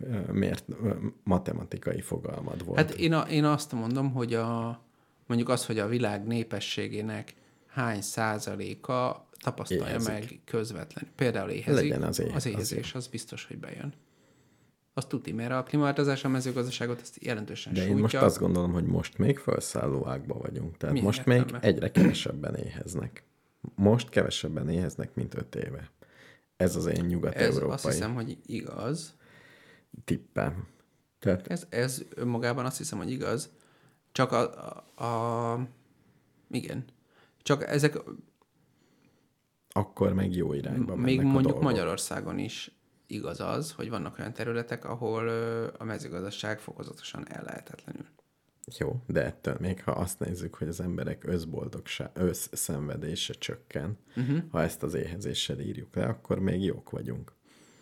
ö, 0.00 0.94
matematikai 1.24 2.00
fogalmad 2.00 2.64
volt. 2.64 2.78
Hát 2.78 2.90
én, 2.90 3.12
a, 3.12 3.22
én 3.22 3.44
azt 3.44 3.72
mondom, 3.72 4.12
hogy 4.12 4.34
a, 4.34 4.84
mondjuk 5.26 5.48
az, 5.48 5.66
hogy 5.66 5.78
a 5.78 5.86
világ 5.86 6.26
népességének 6.26 7.34
hány 7.66 8.00
százaléka 8.02 9.28
tapasztalja 9.42 9.86
Éhezik. 9.86 10.08
meg 10.08 10.40
közvetlenül. 10.44 11.10
Például 11.16 11.50
éhezik. 11.50 11.82
Legyen 11.90 12.02
az 12.02 12.18
éhe- 12.18 12.34
az 12.34 12.46
éhezés, 12.46 12.94
az 12.94 13.06
biztos, 13.06 13.44
hogy 13.44 13.58
bejön. 13.58 13.92
Az 14.94 15.04
tuti, 15.04 15.32
mert 15.32 15.52
a 15.52 15.62
klímaváltozás 15.62 16.24
a 16.24 16.28
mezőgazdaságot 16.28 17.00
ezt 17.00 17.24
jelentősen 17.24 17.72
De 17.72 17.78
én 17.80 17.86
sújtja. 17.86 18.02
most 18.02 18.14
azt 18.14 18.38
gondolom, 18.38 18.72
hogy 18.72 18.84
most 18.84 19.18
még 19.18 19.38
felszálló 19.38 20.06
ágba 20.08 20.34
vagyunk. 20.34 20.76
Tehát 20.76 20.92
Milyen 20.94 21.06
most 21.08 21.24
még 21.26 21.36
értelemben? 21.36 21.70
egyre 21.70 21.90
kevesebben 21.90 22.54
éheznek. 22.54 23.24
Most 23.74 24.08
kevesebben 24.08 24.68
éheznek, 24.68 25.14
mint 25.14 25.34
öt 25.34 25.54
éve. 25.54 25.90
Ez 26.56 26.76
az 26.76 26.86
én 26.86 27.04
Ez 27.04 27.10
nyugat-európai 27.10 27.70
azt 27.70 27.84
hiszem, 27.86 28.14
hogy 28.14 28.38
igaz. 28.46 29.14
tippem. 30.04 30.66
Tehát 31.18 31.46
Ez, 31.46 31.66
ez 31.68 32.02
önmagában 32.14 32.64
azt 32.64 32.76
hiszem, 32.78 32.98
hogy 32.98 33.10
igaz. 33.10 33.50
Csak 34.12 34.32
a, 34.32 34.66
a, 34.66 34.85
a 34.96 35.54
igen. 36.50 36.84
Csak 37.42 37.68
ezek 37.68 37.98
akkor 39.68 40.12
meg 40.12 40.34
jó 40.34 40.52
irányba 40.52 40.96
mennek 40.96 41.04
még 41.04 41.20
mondjuk. 41.20 41.60
Magyarországon 41.60 42.38
is 42.38 42.70
igaz 43.06 43.40
az, 43.40 43.72
hogy 43.72 43.90
vannak 43.90 44.18
olyan 44.18 44.32
területek, 44.32 44.84
ahol 44.84 45.28
a 45.78 45.84
mezőgazdaság 45.84 46.58
fokozatosan 46.60 47.28
ellehetetlenül. 47.28 48.06
Jó, 48.78 49.02
de 49.06 49.24
ettől 49.24 49.56
még 49.60 49.82
ha 49.82 49.90
azt 49.90 50.18
nézzük, 50.18 50.54
hogy 50.54 50.68
az 50.68 50.80
emberek 50.80 51.24
összboldogság, 51.26 52.10
összszenvedése 52.14 53.32
csökken, 53.32 53.98
uh-huh. 54.16 54.38
ha 54.50 54.62
ezt 54.62 54.82
az 54.82 54.94
éhezéssel 54.94 55.60
írjuk 55.60 55.94
le, 55.94 56.04
akkor 56.04 56.38
még 56.38 56.62
jók 56.62 56.90
vagyunk. 56.90 57.32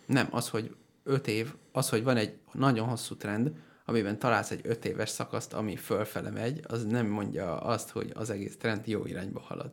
Nem, 0.05 0.27
az, 0.31 0.49
hogy 0.49 0.75
öt 1.03 1.27
év, 1.27 1.53
az, 1.71 1.89
hogy 1.89 2.03
van 2.03 2.17
egy 2.17 2.37
nagyon 2.51 2.87
hosszú 2.87 3.15
trend, 3.15 3.51
amiben 3.85 4.19
találsz 4.19 4.51
egy 4.51 4.61
öt 4.63 4.85
éves 4.85 5.09
szakaszt, 5.09 5.53
ami 5.53 5.75
fölfele 5.75 6.29
megy, 6.29 6.59
az 6.67 6.85
nem 6.85 7.07
mondja 7.07 7.59
azt, 7.59 7.89
hogy 7.89 8.11
az 8.13 8.29
egész 8.29 8.57
trend 8.57 8.87
jó 8.87 9.05
irányba 9.05 9.39
halad. 9.39 9.71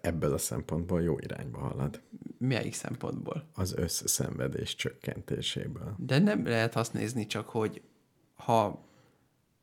Ebből 0.00 0.32
a 0.32 0.38
szempontból 0.38 1.02
jó 1.02 1.18
irányba 1.18 1.58
halad. 1.58 2.00
Melyik 2.38 2.74
szempontból? 2.74 3.44
Az 3.54 3.74
összszenvedés 3.76 4.74
csökkentéséből. 4.74 5.94
De 5.98 6.18
nem 6.18 6.46
lehet 6.46 6.76
azt 6.76 6.92
nézni 6.92 7.26
csak, 7.26 7.48
hogy 7.48 7.82
ha 8.34 8.84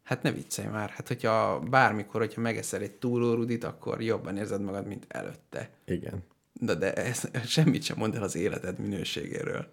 Hát 0.04 0.22
ne 0.22 0.32
viccelj 0.32 0.68
már, 0.68 0.90
hát 0.90 1.08
hogyha 1.08 1.60
bármikor, 1.60 2.22
hogyha 2.22 2.42
megeszel 2.42 2.82
egy 2.82 2.92
túlórudit, 2.92 3.64
akkor 3.64 4.02
jobban 4.02 4.38
érzed 4.38 4.62
magad, 4.62 4.88
mint 4.88 5.06
előtte. 5.08 5.70
Igen. 5.86 6.24
De, 6.54 6.76
de 6.76 6.94
ez 6.94 7.30
semmit 7.46 7.84
sem 7.84 7.98
mond 7.98 8.16
el 8.16 8.24
az 8.24 8.36
életed 8.36 8.80
minőségéről. 8.80 9.68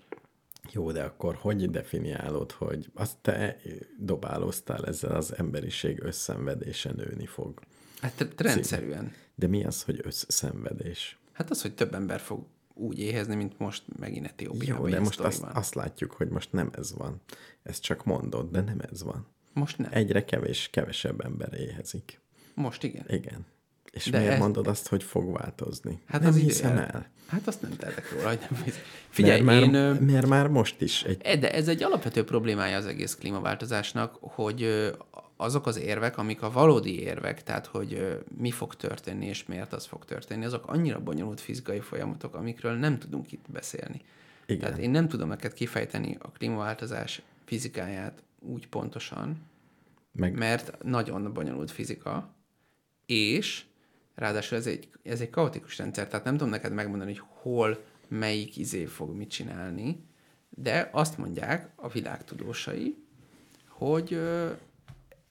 Jó, 0.73 0.93
de 0.93 1.03
akkor 1.03 1.35
hogy 1.35 1.71
definiálod, 1.71 2.53
hogy 2.53 2.91
azt 2.95 3.17
te 3.21 3.57
dobálóztál 3.99 4.87
ezzel 4.87 5.17
az 5.17 5.37
emberiség 5.37 6.03
összszenvedése 6.03 6.93
nőni 6.93 7.27
fog? 7.27 7.61
Hát 8.01 8.35
rendszerűen. 8.37 9.13
De 9.35 9.47
mi 9.47 9.65
az, 9.65 9.83
hogy 9.83 10.01
összszenvedés? 10.03 11.19
Hát 11.33 11.51
az, 11.51 11.63
hogy 11.63 11.75
több 11.75 11.95
ember 11.95 12.21
fog 12.21 12.47
úgy 12.75 12.99
éhezni, 12.99 13.35
mint 13.35 13.59
most 13.59 13.83
megint 13.99 14.27
Etiópiában. 14.27 14.89
Jó, 14.89 14.95
de 14.95 15.01
most 15.01 15.21
azt, 15.21 15.41
van. 15.41 15.51
azt 15.55 15.75
látjuk, 15.75 16.13
hogy 16.13 16.29
most 16.29 16.53
nem 16.53 16.71
ez 16.77 16.95
van. 16.95 17.21
Ezt 17.63 17.83
csak 17.83 18.05
mondod, 18.05 18.51
de 18.51 18.61
nem 18.61 18.81
ez 18.91 19.03
van. 19.03 19.27
Most 19.53 19.79
nem. 19.79 19.91
Egyre 19.93 20.25
kevés, 20.25 20.69
kevesebb 20.71 21.21
ember 21.21 21.53
éhezik. 21.53 22.21
Most 22.55 22.83
igen. 22.83 23.05
Igen. 23.09 23.47
És 24.05 24.11
De 24.11 24.19
miért 24.19 24.33
ez- 24.33 24.39
mondod 24.39 24.67
azt, 24.67 24.89
hogy 24.89 25.03
fog 25.03 25.33
változni? 25.39 25.99
Hát 26.07 26.21
nem 26.21 26.31
az 26.31 26.37
hiszem 26.37 26.77
el- 26.77 26.87
el. 26.87 27.07
Hát 27.27 27.47
azt 27.47 27.63
nem 27.63 27.77
tehetek 27.77 28.13
róla, 28.13 28.29
hogy 28.29 28.39
nem. 28.51 28.65
Figyelj, 29.09 29.41
mert, 29.41 29.63
én... 29.63 29.71
már, 29.71 29.97
ö, 30.01 30.05
mert 30.05 30.27
már 30.27 30.49
most 30.49 30.81
is 30.81 31.03
egy... 31.03 31.21
E, 31.25 31.37
De 31.37 31.53
ez 31.53 31.69
egy 31.69 31.83
alapvető 31.83 32.25
problémája 32.25 32.77
az 32.77 32.87
egész 32.87 33.15
klímaváltozásnak, 33.15 34.17
hogy 34.21 34.89
azok 35.37 35.67
az 35.67 35.79
érvek, 35.79 36.19
amik 36.19 36.43
a 36.43 36.51
valódi 36.51 37.01
érvek, 37.01 37.43
tehát 37.43 37.67
hogy 37.67 38.19
mi 38.39 38.51
fog 38.51 38.75
történni 38.75 39.27
és 39.27 39.47
miért 39.47 39.73
az 39.73 39.85
fog 39.87 40.05
történni, 40.05 40.45
azok 40.45 40.67
annyira 40.67 41.01
bonyolult 41.01 41.41
fizikai 41.41 41.81
folyamatok, 41.81 42.35
amikről 42.35 42.73
nem 42.75 42.99
tudunk 42.99 43.33
itt 43.33 43.45
beszélni. 43.53 44.01
Igen. 44.47 44.61
Tehát 44.61 44.79
én 44.79 44.91
nem 44.91 45.09
tudom 45.09 45.29
neked 45.29 45.53
kifejteni 45.53 46.17
a 46.21 46.31
klímaváltozás 46.31 47.23
fizikáját 47.45 48.23
úgy 48.41 48.69
pontosan, 48.69 49.37
Meg, 50.13 50.35
mert 50.39 50.83
nagyon 50.85 51.33
bonyolult 51.33 51.71
fizika, 51.71 52.35
és 53.07 53.65
ráadásul 54.19 54.59
ez 54.59 54.67
egy, 54.67 54.89
ez 55.03 55.21
egy 55.21 55.31
kaotikus 55.31 55.79
rendszer, 55.79 56.09
tehát 56.09 56.25
nem 56.25 56.37
tudom 56.37 56.51
neked 56.51 56.73
megmondani, 56.73 57.17
hogy 57.17 57.27
hol 57.29 57.85
melyik 58.09 58.57
izé 58.57 58.85
fog 58.85 59.17
mit 59.17 59.31
csinálni, 59.31 60.05
de 60.51 60.89
azt 60.93 61.19
mondják 61.19 61.71
a 61.77 61.89
világ 61.89 62.25
tudósai, 62.25 62.97
hogy 63.69 64.13
ö, 64.13 64.51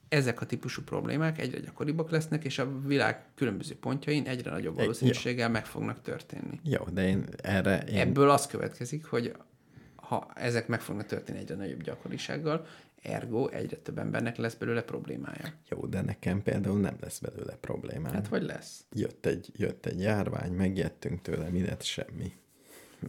ezek 0.08 0.40
a 0.40 0.46
típusú 0.46 0.82
problémák 0.82 1.38
egyre 1.38 1.58
gyakoribbak 1.60 2.10
lesznek, 2.10 2.44
és 2.44 2.58
a 2.58 2.80
világ 2.80 3.24
különböző 3.34 3.76
pontjain 3.76 4.26
egyre 4.26 4.50
nagyobb 4.50 4.74
ja. 4.74 4.80
valószínűséggel 4.80 5.48
meg 5.48 5.66
fognak 5.66 6.02
történni. 6.02 6.60
Jó, 6.62 6.84
de 6.92 7.08
én 7.08 7.24
erre... 7.36 7.78
Én, 7.78 7.98
Ebből 7.98 8.30
az 8.30 8.46
következik, 8.46 9.04
hogy 9.04 9.34
ha 9.96 10.30
ezek 10.34 10.68
meg 10.68 10.80
fognak 10.80 11.06
történni 11.06 11.38
egyre 11.38 11.54
nagyobb 11.54 11.82
gyakorisággal, 11.82 12.66
ergo 13.02 13.48
egyre 13.48 13.76
több 13.76 13.98
embernek 13.98 14.36
lesz 14.36 14.54
belőle 14.54 14.82
problémája. 14.82 15.52
Jó, 15.68 15.86
de 15.86 16.00
nekem 16.00 16.42
például 16.42 16.80
nem 16.80 16.96
lesz 17.00 17.18
belőle 17.18 17.54
problémám. 17.60 18.12
Hát 18.12 18.28
vagy 18.28 18.42
lesz. 18.42 18.84
Jött 18.92 19.26
egy, 19.26 19.50
jött 19.56 19.86
egy 19.86 20.00
járvány, 20.00 20.52
megjettünk 20.52 21.22
tőle, 21.22 21.48
mi 21.48 21.64
lett 21.64 21.82
semmi. 21.82 22.32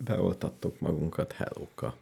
Beoltattuk 0.05 0.79
magunkat 0.79 1.31
hellóka. 1.31 1.95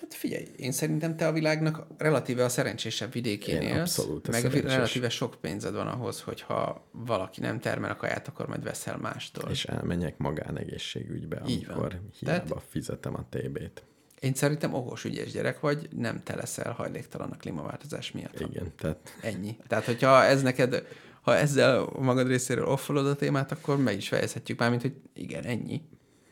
Hát 0.00 0.14
figyelj, 0.14 0.46
én 0.56 0.72
szerintem 0.72 1.16
te 1.16 1.26
a 1.26 1.32
világnak 1.32 1.86
relatíve 1.98 2.44
a 2.44 2.48
szerencsésebb 2.48 3.12
vidékén 3.12 3.60
Én 3.60 3.68
élsz, 3.68 3.98
abszolút 3.98 4.28
meg 4.30 4.40
szerencsés. 4.40 4.72
relatíve 4.74 5.08
sok 5.08 5.36
pénzed 5.40 5.74
van 5.74 5.86
ahhoz, 5.86 6.20
hogyha 6.20 6.86
valaki 6.90 7.40
nem 7.40 7.60
termel 7.60 7.90
a 7.90 7.96
kaját, 7.96 8.28
akkor 8.28 8.46
majd 8.48 8.62
veszel 8.62 8.96
mástól. 8.96 9.50
És 9.50 9.64
elmenjek 9.64 10.18
magánegészségügybe, 10.18 11.42
Így 11.46 11.66
van. 11.66 11.74
amikor 11.76 11.88
Tehát- 11.88 12.42
hiába 12.46 12.62
fizetem 12.68 13.14
a 13.14 13.26
TB-t. 13.30 13.82
Én 14.22 14.34
szerintem 14.34 14.74
okos, 14.74 15.04
ügyes 15.04 15.30
gyerek 15.32 15.60
vagy, 15.60 15.88
nem 15.96 16.22
te 16.22 16.34
leszel 16.34 16.72
hajléktalan 16.72 17.30
a 17.30 17.36
klímaváltozás 17.36 18.12
miatt. 18.12 18.40
Igen, 18.40 18.72
tehát 18.78 19.16
Ennyi. 19.20 19.56
Tehát, 19.66 19.84
hogyha 19.84 20.24
ez 20.24 20.42
neked, 20.42 20.86
ha 21.20 21.36
ezzel 21.36 21.88
magad 21.98 22.26
részéről 22.26 22.66
offolod 22.66 23.06
a 23.06 23.14
témát, 23.14 23.52
akkor 23.52 23.76
meg 23.78 23.96
is 23.96 24.08
fejezhetjük 24.08 24.58
már, 24.58 24.70
mint 24.70 24.82
hogy 24.82 24.94
igen, 25.14 25.44
ennyi. 25.44 25.80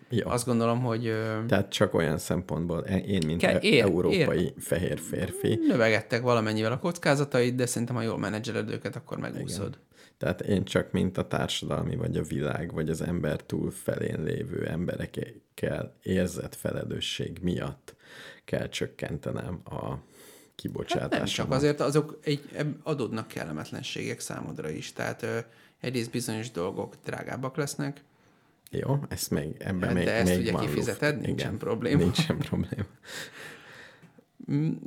jó. 0.08 0.28
Azt 0.28 0.46
gondolom, 0.46 0.80
hogy 0.80 1.02
Tehát 1.46 1.70
csak 1.72 1.94
olyan 1.94 2.18
szempontból 2.18 2.84
e- 2.86 2.96
én, 2.96 3.22
mint 3.26 3.40
Ke- 3.40 3.64
e- 3.64 3.66
ér- 3.66 3.82
európai 3.82 4.54
fehér 4.58 4.98
férfi, 4.98 5.58
növegettek 5.66 6.22
valamennyivel 6.22 6.72
a 6.72 6.78
kockázataid, 6.78 7.54
de 7.54 7.66
szerintem, 7.66 7.96
ha 7.96 8.02
jól 8.02 8.18
menedzseled 8.18 8.70
őket, 8.70 8.96
akkor 8.96 9.18
megúszod. 9.18 9.78
Tehát 10.20 10.40
én 10.40 10.64
csak 10.64 10.92
mint 10.92 11.18
a 11.18 11.26
társadalmi, 11.28 11.96
vagy 11.96 12.16
a 12.16 12.22
világ, 12.22 12.72
vagy 12.72 12.88
az 12.88 13.00
ember 13.00 13.42
túl 13.42 13.70
felén 13.70 14.22
lévő 14.22 14.66
emberekkel 14.66 15.94
érzett 16.02 16.54
felelősség 16.54 17.38
miatt 17.42 17.94
kell 18.44 18.68
csökkentenem 18.68 19.60
a 19.64 19.94
kibocsátásomat. 20.54 21.12
Hát 21.12 21.20
nem 21.20 21.34
csak 21.34 21.50
azért, 21.50 21.80
azok 21.80 22.18
egy, 22.22 22.40
adódnak 22.82 23.28
kellemetlenségek 23.28 24.20
számodra 24.20 24.68
is. 24.68 24.92
Tehát 24.92 25.22
ö, 25.22 25.38
egyrészt 25.80 26.10
bizonyos 26.10 26.50
dolgok 26.50 26.94
drágábbak 27.04 27.56
lesznek, 27.56 28.04
Jó, 28.70 28.98
ezt 29.08 29.30
még, 29.30 29.56
ebben 29.58 29.80
Hát 29.88 29.94
még, 29.94 30.04
de 30.04 30.12
ezt 30.12 30.30
még 30.30 30.40
ugye 30.40 30.52
van 30.52 30.60
kifizeted, 30.60 31.14
luft. 31.14 31.26
nincsen 31.26 31.46
Igen, 31.46 31.58
probléma. 31.58 31.98
Nincsen 31.98 32.38
probléma. 32.38 32.86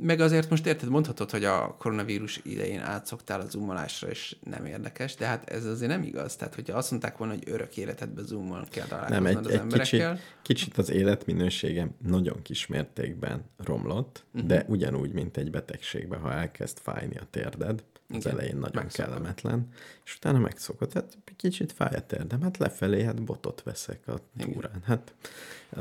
Meg 0.00 0.20
azért 0.20 0.50
most 0.50 0.66
érted, 0.66 0.88
mondhatod, 0.88 1.30
hogy 1.30 1.44
a 1.44 1.74
koronavírus 1.78 2.40
idején 2.44 2.80
átszoktál 2.80 3.40
a 3.40 3.46
zoomolásra, 3.48 4.08
és 4.08 4.36
nem 4.44 4.64
érdekes, 4.64 5.14
de 5.14 5.26
hát 5.26 5.48
ez 5.50 5.64
azért 5.64 5.90
nem 5.90 6.02
igaz. 6.02 6.36
Tehát, 6.36 6.54
hogyha 6.54 6.76
azt 6.76 6.90
mondták 6.90 7.16
volna, 7.16 7.32
hogy 7.34 7.42
örök 7.46 7.76
életedben 7.76 8.24
zoomol 8.24 8.66
kell 8.70 8.86
Nem, 8.90 8.98
találkoznod 9.06 9.46
egy, 9.46 9.52
az 9.52 9.52
egy 9.52 9.80
kicsit, 9.80 10.00
emberekkel, 10.00 10.18
kicsit 10.42 10.78
az 10.78 10.90
életminőségem 10.90 11.94
nagyon 12.06 12.42
kis 12.42 12.66
mértékben 12.66 13.44
romlott, 13.56 14.24
Mhm. 14.32 14.44
uh-huh. 14.44 14.58
de 14.58 14.64
ugyanúgy, 14.68 15.12
mint 15.12 15.36
egy 15.36 15.50
betegségben, 15.50 16.20
ha 16.20 16.32
elkezd 16.32 16.78
fájni 16.78 17.16
a 17.16 17.26
térded, 17.30 17.82
az 18.16 18.24
Igen, 18.24 18.32
elején 18.38 18.56
nagyon 18.56 18.82
megszokod. 18.82 19.10
kellemetlen, 19.10 19.68
és 20.04 20.16
utána 20.16 20.38
megszokod. 20.38 20.92
Hát 20.92 21.18
kicsit 21.36 21.72
fáj 21.72 21.94
a 21.94 22.06
térdem, 22.06 22.42
hát 22.42 22.56
lefelé, 22.58 23.02
hát 23.02 23.22
botot 23.22 23.62
veszek 23.62 24.08
a 24.08 24.14
túrán. 24.38 24.82
Hát 24.84 25.14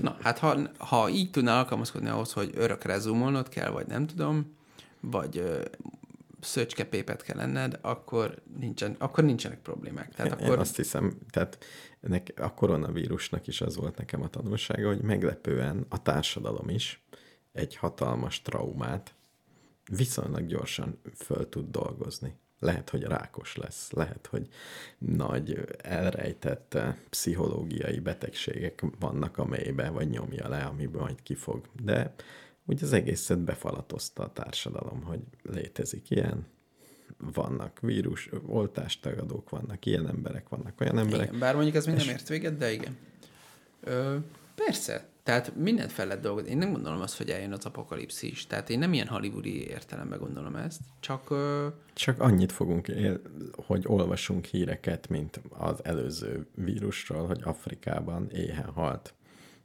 Na, 0.01 0.17
hát 0.21 0.37
ha, 0.37 0.57
ha 0.77 1.09
így 1.09 1.31
tudnál 1.31 1.57
alkalmazkodni 1.57 2.09
ahhoz, 2.09 2.33
hogy 2.33 2.51
örökre 2.55 2.99
zoomolnod 2.99 3.49
kell, 3.49 3.69
vagy 3.69 3.87
nem 3.87 4.07
tudom, 4.07 4.55
vagy 4.99 5.37
ö, 5.37 5.61
szöcskepépet 6.41 7.21
kell 7.21 7.37
lenned, 7.37 7.79
akkor, 7.81 8.41
nincsen, 8.59 8.95
akkor 8.99 9.23
nincsenek 9.23 9.59
problémák. 9.61 10.13
Tehát 10.15 10.39
Én 10.39 10.45
akkor 10.45 10.59
azt 10.59 10.75
hiszem, 10.75 11.17
tehát 11.29 11.57
ennek 12.01 12.33
a 12.37 12.53
koronavírusnak 12.53 13.47
is 13.47 13.61
az 13.61 13.75
volt 13.75 13.97
nekem 13.97 14.21
a 14.21 14.27
tanulsága, 14.27 14.87
hogy 14.87 15.01
meglepően 15.01 15.85
a 15.89 16.01
társadalom 16.01 16.69
is 16.69 17.03
egy 17.51 17.75
hatalmas 17.75 18.41
traumát 18.41 19.13
viszonylag 19.91 20.45
gyorsan 20.45 20.99
föl 21.15 21.49
tud 21.49 21.71
dolgozni. 21.71 22.35
Lehet, 22.59 22.89
hogy 22.89 23.03
rákos 23.03 23.55
lesz, 23.55 23.91
lehet, 23.91 24.27
hogy 24.27 24.47
nagy 24.97 25.65
elrejtett 25.77 26.73
eh, 26.73 26.95
pszichológiai 27.09 27.99
betegségek 27.99 28.83
vannak 28.99 29.37
a 29.37 29.45
mélybe, 29.45 29.89
vagy 29.89 30.09
nyomja 30.09 30.49
le, 30.49 30.63
amiben 30.63 31.01
majd 31.01 31.23
kifog. 31.23 31.67
De 31.81 32.13
úgy 32.65 32.83
az 32.83 32.93
egészet 32.93 33.39
befalatozta 33.39 34.23
a 34.23 34.31
társadalom, 34.31 35.03
hogy 35.03 35.19
létezik 35.41 36.09
ilyen, 36.09 36.47
vannak 37.17 37.79
vírus, 37.79 38.29
oltástagadók 38.45 39.49
vannak, 39.49 39.85
ilyen 39.85 40.07
emberek 40.07 40.49
vannak, 40.49 40.81
olyan 40.81 40.97
emberek. 40.97 41.27
Igen, 41.27 41.39
bár 41.39 41.53
mondjuk 41.53 41.75
ez 41.75 41.85
még 41.85 41.95
nem 41.95 42.07
ért 42.07 42.27
véget, 42.27 42.57
de 42.57 42.71
igen. 42.71 42.97
Ö, 43.83 44.17
persze, 44.55 45.09
tehát 45.23 45.55
mindent 45.55 45.91
fel 45.91 46.07
lehet 46.07 46.21
dolgozni. 46.21 46.49
Én 46.49 46.57
nem 46.57 46.71
gondolom 46.71 47.01
azt, 47.01 47.17
hogy 47.17 47.29
eljön 47.29 47.51
az 47.51 47.65
apokalipszis. 47.65 48.47
Tehát 48.47 48.69
én 48.69 48.79
nem 48.79 48.93
ilyen 48.93 49.07
hollywoodi 49.07 49.67
értelemben 49.67 50.19
gondolom 50.19 50.55
ezt, 50.55 50.79
csak 50.99 51.29
ö, 51.29 51.67
Csak 51.93 52.19
annyit 52.19 52.51
fogunk, 52.51 52.87
él, 52.87 53.21
hogy 53.55 53.83
olvasunk 53.87 54.45
híreket, 54.45 55.09
mint 55.09 55.41
az 55.49 55.79
előző 55.83 56.47
vírusról, 56.55 57.27
hogy 57.27 57.41
Afrikában 57.43 58.29
éhen 58.29 58.69
halt. 58.69 59.13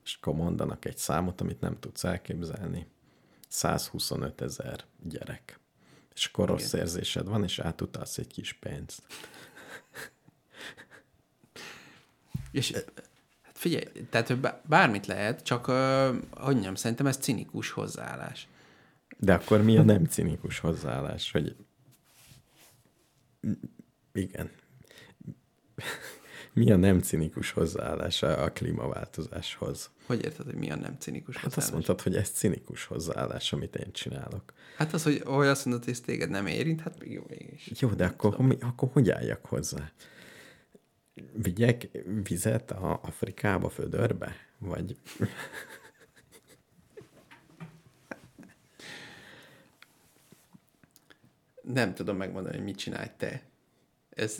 És 0.04 0.18
akkor 0.20 0.34
mondanak 0.34 0.84
egy 0.84 0.96
számot, 0.96 1.40
amit 1.40 1.60
nem 1.60 1.78
tudsz 1.80 2.04
elképzelni. 2.04 2.86
125 3.48 4.40
ezer 4.40 4.84
gyerek. 5.02 5.60
És 6.14 6.26
akkor 6.26 6.48
rossz 6.48 6.72
érzésed 6.72 7.28
van, 7.28 7.42
és 7.42 7.58
átutalsz 7.58 8.18
egy 8.18 8.26
kis 8.26 8.52
pénzt. 8.52 9.02
És 12.50 12.74
figyelj, 13.58 13.84
tehát 14.10 14.62
bármit 14.68 15.06
lehet, 15.06 15.42
csak 15.42 15.66
hogy 16.30 16.52
mondjam, 16.52 16.74
szerintem 16.74 17.06
ez 17.06 17.16
cinikus 17.16 17.70
hozzáállás. 17.70 18.48
De 19.18 19.34
akkor 19.34 19.62
mi 19.62 19.76
a 19.76 19.82
nem 19.82 20.04
cinikus 20.04 20.58
hozzáállás, 20.58 21.30
hogy 21.30 21.56
igen. 24.12 24.50
Mi 26.52 26.70
a 26.70 26.76
nem 26.76 27.00
cinikus 27.00 27.50
hozzáállás 27.50 28.22
a 28.22 28.52
klímaváltozáshoz? 28.52 29.90
Hogy 30.06 30.24
érted, 30.24 30.44
hogy 30.44 30.54
mi 30.54 30.70
a 30.70 30.76
nem 30.76 30.96
cinikus 30.98 31.36
Hát 31.36 31.44
azt 31.44 31.54
hozzáállás? 31.54 31.86
mondtad, 31.86 32.00
hogy 32.00 32.22
ez 32.22 32.28
cinikus 32.28 32.84
hozzáállás, 32.84 33.52
amit 33.52 33.76
én 33.76 33.92
csinálok. 33.92 34.52
Hát 34.76 34.92
az, 34.92 35.02
hogy, 35.02 35.22
hogy 35.24 35.46
azt 35.46 35.64
mondod, 35.64 35.84
hogy 35.84 35.92
ez 35.92 36.00
téged 36.00 36.30
nem 36.30 36.46
érint, 36.46 36.80
hát 36.80 36.98
még 36.98 37.12
jó 37.12 37.22
mégis. 37.28 37.70
Jó, 37.80 37.88
de 37.88 38.06
akkor, 38.06 38.38
mi, 38.38 38.56
akkor 38.60 38.88
hogy 38.92 39.10
álljak 39.10 39.44
hozzá? 39.46 39.92
Vigyek 41.32 41.88
vizet 42.28 42.70
a 42.70 43.00
Afrikába, 43.02 43.68
födörbe? 43.68 44.36
Vagy 44.58 44.96
Nem 51.62 51.94
tudom 51.94 52.16
megmondani, 52.16 52.56
hogy 52.56 52.64
mit 52.64 52.76
csinálj 52.76 53.08
te. 53.16 53.42
Ez... 54.10 54.38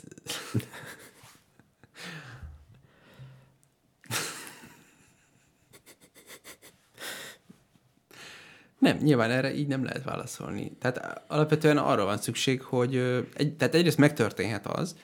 Nem, 8.79 8.97
nyilván 8.97 9.31
erre 9.31 9.53
így 9.53 9.67
nem 9.67 9.83
lehet 9.83 10.03
válaszolni. 10.03 10.71
Tehát 10.79 11.23
alapvetően 11.27 11.77
arra 11.77 12.05
van 12.05 12.17
szükség, 12.17 12.61
hogy 12.61 12.95
egy, 13.33 13.55
tehát 13.55 13.75
egyrészt 13.75 13.97
megtörténhet 13.97 14.67
az, 14.67 14.95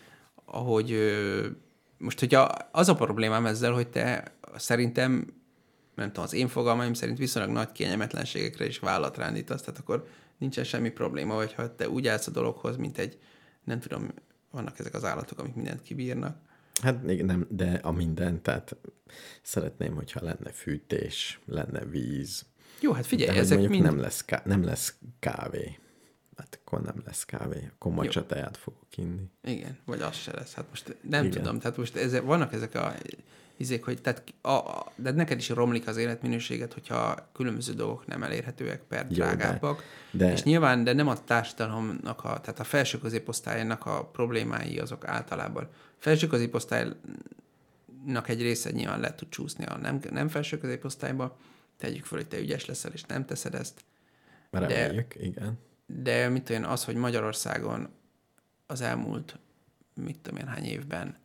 ahogy 0.46 0.92
most, 1.98 2.20
hogyha 2.20 2.42
az 2.72 2.90
a 2.90 2.96
problémám 2.96 3.46
ezzel, 3.46 3.72
hogy 3.72 3.88
te 3.88 4.34
szerintem, 4.56 5.34
nem 5.96 6.08
tudom, 6.08 6.24
az 6.24 6.34
én 6.34 6.48
fogalmaim 6.48 6.94
szerint 6.94 7.18
viszonylag 7.18 7.54
nagy 7.54 7.72
kényelmetlenségekre 7.72 8.66
is 8.66 8.80
vállat 8.80 9.18
rándítasz, 9.18 9.62
tehát 9.62 9.80
akkor 9.80 10.08
nincsen 10.38 10.64
semmi 10.64 10.90
probléma, 10.90 11.34
hogyha 11.36 11.76
te 11.76 11.90
úgy 11.90 12.08
állsz 12.08 12.28
a 12.28 12.32
dologhoz, 12.32 12.78
mint 12.78 12.98
egy, 12.98 13.18
nem 13.64 13.80
tudom, 13.80 14.08
vannak 14.52 14.80
ezek 14.80 14.94
az 14.94 15.04
állatok, 15.04 15.40
amik 15.40 15.56
mindent 15.56 15.82
kibírnak. 15.82 16.38
hát 16.82 17.04
még 17.04 17.24
nem, 17.24 17.48
de 17.50 17.80
a 17.84 17.92
minden, 17.92 18.42
tehát 18.42 18.76
szeretném, 19.42 19.96
hogyha 19.96 20.24
lenne 20.24 20.52
fűtés, 20.52 21.40
lenne 21.46 21.86
víz, 21.86 22.46
Jó, 22.80 22.92
hát 22.92 23.02
de 23.02 23.08
figyelj, 23.08 23.30
hogy 23.30 23.38
ezek 23.38 23.70
mind... 23.70 23.84
nem, 23.84 24.00
lesz 24.00 24.26
ká- 24.26 24.46
nem 24.46 24.64
lesz 24.64 24.96
kávé. 25.20 25.80
Hát 26.38 26.60
akkor 26.62 26.82
nem 26.82 27.02
lesz 27.06 27.26
kávé, 27.26 27.70
akkor 27.74 27.92
macsateját 27.94 28.58
fogok 28.58 28.98
inni. 28.98 29.30
Igen, 29.44 29.78
vagy 29.86 30.02
az 30.02 30.16
se 30.16 30.32
lesz. 30.34 30.54
Hát 30.54 30.66
most 30.70 30.96
nem 31.02 31.26
Igen. 31.26 31.42
Tudom, 31.42 31.60
tehát 31.60 31.78
most 31.78 31.96
ezek, 31.96 32.22
vannak 32.24 32.54
ezek 32.54 32.76
a 32.76 32.94
izék, 33.58 33.84
hogy 33.84 34.02
tehát 34.02 34.24
a, 34.42 34.50
a, 34.50 34.92
de 34.96 35.12
neked 35.12 35.38
is 35.38 35.50
romlik 35.50 35.88
az 35.88 35.98
életminőséget, 35.98 36.74
hogyha 36.74 37.30
különböző 37.34 37.74
dolgok 37.74 38.06
nem 38.08 38.24
elérhetőek 38.24 38.82
per 38.82 39.06
Jó, 39.10 39.18
de- 39.18 39.36
drágábbak. 39.36 39.84
de- 40.12 40.32
És 40.32 40.44
nyilván, 40.44 40.84
de 40.84 40.94
nem 40.94 41.08
a 41.08 41.24
társadalomnak, 41.24 42.24
a, 42.24 42.40
tehát 42.40 42.60
a 42.60 42.64
felső 42.64 42.98
középosztálynak 42.98 43.86
a 43.86 44.06
problémái 44.06 44.80
azok 44.80 45.08
általában. 45.08 45.64
A 45.74 45.98
felső 45.98 46.28
középosztálynak 46.28 46.96
egy 48.28 48.42
része 48.42 48.72
nyilván 48.72 49.00
le 49.00 49.16
tud 49.16 49.30
csúszni 49.30 49.66
a 49.66 49.78
nem, 49.78 50.00
nem 50.10 50.28
felső 50.28 50.58
középosztályba, 50.58 51.38
tegyük 51.78 52.06
föl, 52.06 52.18
hogy 52.20 52.28
te 52.28 52.40
ügyes 52.40 52.66
leszel, 52.66 52.92
és 52.92 53.04
nem 53.04 53.26
teszed 53.26 53.56
ezt. 53.56 53.84
Reméljük, 54.52 55.16
igen. 55.20 55.60
De 55.86 56.30
mit 56.30 56.50
én, 56.50 56.64
az, 56.64 56.86
hogy 56.86 56.96
Magyarországon 56.96 57.90
az 58.66 58.82
elmúlt, 58.82 59.40
mit 60.02 60.20
tudom 60.20 60.40
én, 60.40 60.48
hány 60.48 60.66
évben 60.66 61.16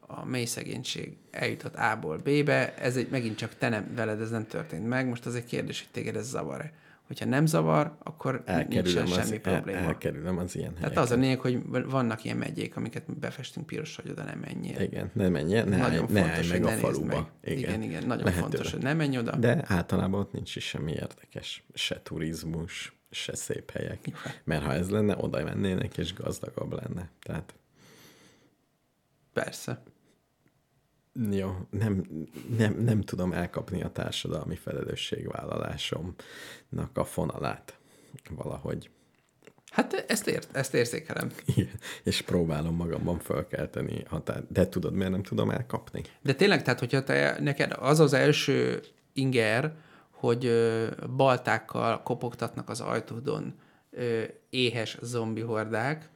a 0.00 0.24
mély 0.24 0.44
szegénység 0.44 1.16
eljutott 1.30 1.74
A-ból 1.74 2.16
B-be, 2.16 2.74
ez 2.74 2.96
egy, 2.96 3.08
megint 3.10 3.36
csak 3.36 3.54
te 3.58 3.68
nem, 3.68 3.94
veled 3.94 4.20
ez 4.20 4.30
nem 4.30 4.46
történt 4.46 4.86
meg, 4.86 5.08
most 5.08 5.26
az 5.26 5.34
egy 5.34 5.44
kérdés, 5.44 5.80
hogy 5.80 5.88
téged 5.90 6.16
ez 6.16 6.28
zavar-e. 6.28 6.72
Hogyha 7.06 7.24
nem 7.24 7.46
zavar, 7.46 7.96
akkor 8.02 8.42
Elkerülöm 8.44 8.82
nincsen 8.84 9.02
az, 9.02 9.12
semmi 9.12 9.40
el, 9.42 9.54
probléma. 9.54 9.78
elkerülöm 9.78 10.38
az 10.38 10.56
ilyen 10.56 10.74
Tehát 10.74 10.96
az 10.96 11.10
a 11.10 11.14
lényeg, 11.16 11.40
hogy 11.40 11.62
vannak 11.84 12.24
ilyen 12.24 12.36
megyék, 12.36 12.76
amiket 12.76 13.18
befestünk 13.18 13.66
piros, 13.66 13.96
hogy 13.96 14.10
oda 14.10 14.22
nem 14.22 14.38
menjél. 14.38 14.80
Igen, 14.80 15.10
ne 15.12 15.28
menj, 15.28 15.52
ne, 15.52 15.58
állj, 15.58 15.68
Nagyon 15.68 16.06
ne 16.10 16.20
fontos, 16.20 16.38
állj 16.38 16.48
hogy 16.50 16.60
meg 16.60 16.64
a 16.64 16.74
ne 16.74 16.76
faluba. 16.76 17.06
meg. 17.06 17.24
Igen, 17.44 17.58
Igen, 17.58 17.82
igen, 17.82 18.06
nagyon 18.06 18.24
Lehet 18.24 18.40
fontos, 18.40 18.70
hogy 18.72 18.82
ne 18.82 18.94
menj 18.94 19.18
oda. 19.18 19.36
De 19.36 19.64
általában 19.66 20.20
ott 20.20 20.32
nincs 20.32 20.56
is 20.56 20.64
semmi 20.64 20.92
érdekes. 20.92 21.64
Se 21.74 22.00
turizmus, 22.02 22.93
se 23.14 23.34
szép 23.34 23.70
helyek. 23.70 24.00
Mert 24.44 24.64
ha 24.64 24.72
ez 24.72 24.90
lenne, 24.90 25.16
oda 25.16 25.44
mennének, 25.44 25.98
és 25.98 26.14
gazdagabb 26.14 26.72
lenne. 26.72 27.10
Tehát 27.20 27.54
Persze. 29.34 29.82
jó, 31.30 31.56
nem, 31.70 32.04
nem, 32.56 32.74
nem 32.74 33.00
tudom 33.00 33.32
elkapni 33.32 33.82
a 33.82 33.92
társadalmi 33.92 34.56
felelősségvállalásomnak 34.56 36.90
a 36.94 37.04
fonalát 37.04 37.78
valahogy. 38.30 38.90
Hát 39.70 40.04
ezt, 40.08 40.26
ért, 40.26 40.56
ezt 40.56 40.74
érzékelem. 40.74 41.30
Igen. 41.44 41.80
És 42.02 42.22
próbálom 42.22 42.74
magamban 42.74 43.18
fölkelteni 43.18 44.02
határ. 44.06 44.42
De 44.48 44.68
tudod, 44.68 44.94
miért 44.94 45.10
nem 45.10 45.22
tudom 45.22 45.50
elkapni? 45.50 46.02
De 46.22 46.34
tényleg, 46.34 46.62
tehát 46.62 46.80
hogyha 46.80 47.04
te, 47.04 47.36
neked 47.40 47.72
az 47.78 48.00
az 48.00 48.12
első 48.12 48.82
inger, 49.12 49.76
hogy 50.14 50.52
baltákkal 51.16 52.02
kopogtatnak 52.02 52.68
az 52.68 52.80
ajtódon 52.80 53.54
éhes 54.50 54.98
zombi 55.02 55.40
hordák, 55.40 56.08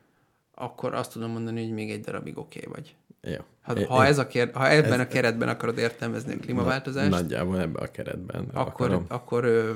akkor 0.55 0.95
azt 0.95 1.13
tudom 1.13 1.31
mondani, 1.31 1.63
hogy 1.65 1.73
még 1.73 1.91
egy 1.91 2.01
darabig 2.01 2.39
oké 2.39 2.59
okay 2.67 2.73
vagy. 2.73 2.97
Jó. 3.33 3.41
Ha, 3.63 3.87
ha, 3.87 4.05
ez 4.07 4.19
a 4.19 4.27
kér, 4.27 4.51
ha 4.55 4.71
ebben 4.71 5.01
a 5.01 5.07
keretben 5.07 5.49
akarod 5.49 5.79
értelmezni 5.79 6.33
a 6.35 6.37
klímaváltozást, 6.39 7.11
Nagyjából 7.11 7.61
ebbe 7.61 7.81
a 7.81 7.91
keretben 7.91 8.45
akkor, 8.53 8.87
akarom. 8.87 9.05
akkor, 9.09 9.45
ö, 9.45 9.73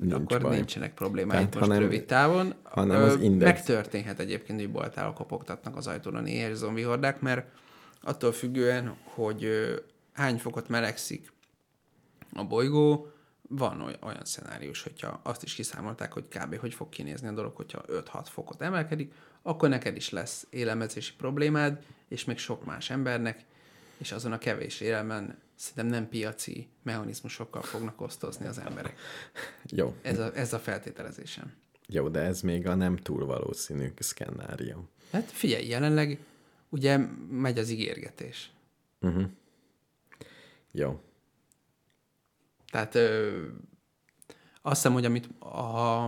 Nincs 0.00 0.12
akkor 0.12 0.40
baj. 0.40 0.54
nincsenek 0.54 0.94
problémáik 0.94 1.30
Tehát, 1.38 1.54
most 1.54 1.66
hanem- 1.66 1.82
rövid 1.82 2.04
távon. 2.04 2.54
hanem 2.62 3.02
az 3.02 3.20
index- 3.20 3.52
Megtörténhet 3.68 4.18
egyébként, 4.20 4.60
hogy 4.60 4.70
boltával 4.70 5.12
kopogtatnak 5.12 5.76
az 5.76 5.86
ajtón 5.86 6.14
a 6.14 6.20
négyes 6.20 6.54
zombi 6.56 6.82
hordák, 6.82 7.20
mert 7.20 7.46
attól 8.02 8.32
függően, 8.32 8.94
hogy 9.04 9.44
ö, 9.44 9.74
hány 10.12 10.38
fokot 10.38 10.68
melegszik 10.68 11.32
a 12.34 12.44
bolygó, 12.44 13.08
van 13.48 13.80
oly- 13.80 13.98
olyan 14.00 14.24
szenáriós, 14.24 14.82
hogyha 14.82 15.20
azt 15.22 15.42
is 15.42 15.54
kiszámolták, 15.54 16.12
hogy 16.12 16.28
kb. 16.28 16.56
hogy 16.56 16.74
fog 16.74 16.88
kinézni 16.88 17.28
a 17.28 17.32
dolog, 17.32 17.56
hogyha 17.56 17.82
5-6 17.88 18.24
fokot 18.24 18.62
emelkedik, 18.62 19.12
akkor 19.42 19.68
neked 19.68 19.96
is 19.96 20.10
lesz 20.10 20.46
élelmezési 20.50 21.14
problémád, 21.14 21.84
és 22.08 22.24
még 22.24 22.38
sok 22.38 22.64
más 22.64 22.90
embernek, 22.90 23.44
és 23.98 24.12
azon 24.12 24.32
a 24.32 24.38
kevés 24.38 24.80
élelmen 24.80 25.38
szerintem 25.54 25.86
nem 25.86 26.08
piaci 26.08 26.68
mechanizmusokkal 26.82 27.62
fognak 27.62 28.00
osztozni 28.00 28.46
az 28.46 28.58
emberek. 28.58 28.98
Jó. 29.64 29.94
Ez 30.02 30.18
a, 30.18 30.30
ez 30.34 30.52
a 30.52 30.58
feltételezésem. 30.58 31.52
Jó, 31.88 32.08
de 32.08 32.20
ez 32.20 32.40
még 32.40 32.66
a 32.66 32.74
nem 32.74 32.96
túl 32.96 33.24
valószínű 33.24 33.92
szkennárium. 33.98 34.88
Hát 35.12 35.30
figyelj, 35.30 35.66
jelenleg 35.66 36.18
ugye 36.68 36.96
megy 37.30 37.58
az 37.58 37.70
ígérgetés. 37.70 38.50
Jó. 40.72 41.00
Tehát 42.70 42.94
ö, 42.94 43.42
azt 44.62 44.74
hiszem, 44.76 44.92
hogy 44.92 45.04
amit 45.04 45.42
a, 45.42 46.04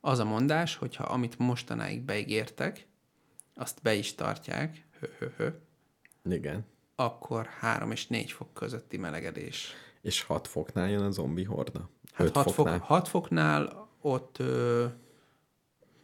az 0.00 0.18
a 0.18 0.24
mondás, 0.24 0.76
hogyha 0.76 1.04
amit 1.04 1.38
mostanáig 1.38 2.02
beígértek, 2.02 2.88
azt 3.54 3.82
be 3.82 3.94
is 3.94 4.14
tartják, 4.14 4.86
hö, 4.98 5.06
hö, 5.18 5.26
hö, 5.36 5.48
Igen. 6.24 6.66
akkor 6.94 7.46
3 7.46 7.90
és 7.90 8.06
4 8.06 8.32
fok 8.32 8.54
közötti 8.54 8.96
melegedés. 8.96 9.72
És 10.00 10.22
6 10.22 10.46
foknál 10.46 10.90
jön 10.90 11.02
a 11.02 11.10
zombi 11.10 11.44
horda? 11.44 11.90
Hát 12.12 12.26
Öt 12.26 12.34
6, 12.34 12.44
fok, 12.44 12.54
foknál? 12.54 12.78
6 12.78 13.08
foknál 13.08 13.88
ott, 14.00 14.38
ö, 14.38 14.86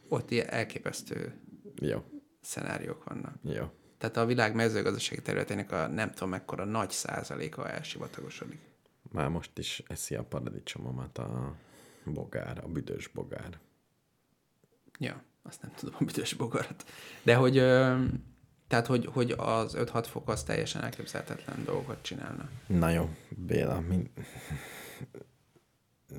ott 0.07 0.31
ilyen 0.31 0.47
elképesztő 0.47 1.39
Jó. 1.75 2.03
szenáriók 2.41 3.03
vannak. 3.03 3.35
Jó. 3.43 3.65
Tehát 3.97 4.17
a 4.17 4.25
világ 4.25 4.55
mezőgazdasági 4.55 5.21
területének 5.21 5.71
a 5.71 5.87
nem 5.87 6.11
tudom 6.11 6.29
mekkora 6.29 6.65
nagy 6.65 6.89
százaléka 6.89 7.69
elsivatagosodik. 7.69 8.59
Már 9.11 9.29
most 9.29 9.57
is 9.57 9.83
eszi 9.87 10.15
a 10.15 10.23
paradicsomomat 10.23 11.17
a 11.17 11.55
bogár, 12.05 12.61
a 12.63 12.67
büdös 12.67 13.07
bogár. 13.07 13.59
Ja, 14.99 15.23
azt 15.43 15.61
nem 15.61 15.71
tudom 15.75 15.95
a 15.99 16.03
büdös 16.03 16.33
bogarat. 16.33 16.85
De 17.23 17.35
hogy, 17.35 17.57
ö, 17.57 18.03
tehát 18.67 18.87
hogy, 18.87 19.05
hogy 19.05 19.31
az 19.37 19.75
5-6 19.77 20.05
fok 20.09 20.29
az 20.29 20.43
teljesen 20.43 20.83
elképzelhetetlen 20.83 21.63
dolgokat 21.65 22.01
csinálna. 22.01 22.49
Na 22.67 22.89
jó, 22.89 23.09
Béla, 23.29 23.79
min... 23.79 24.11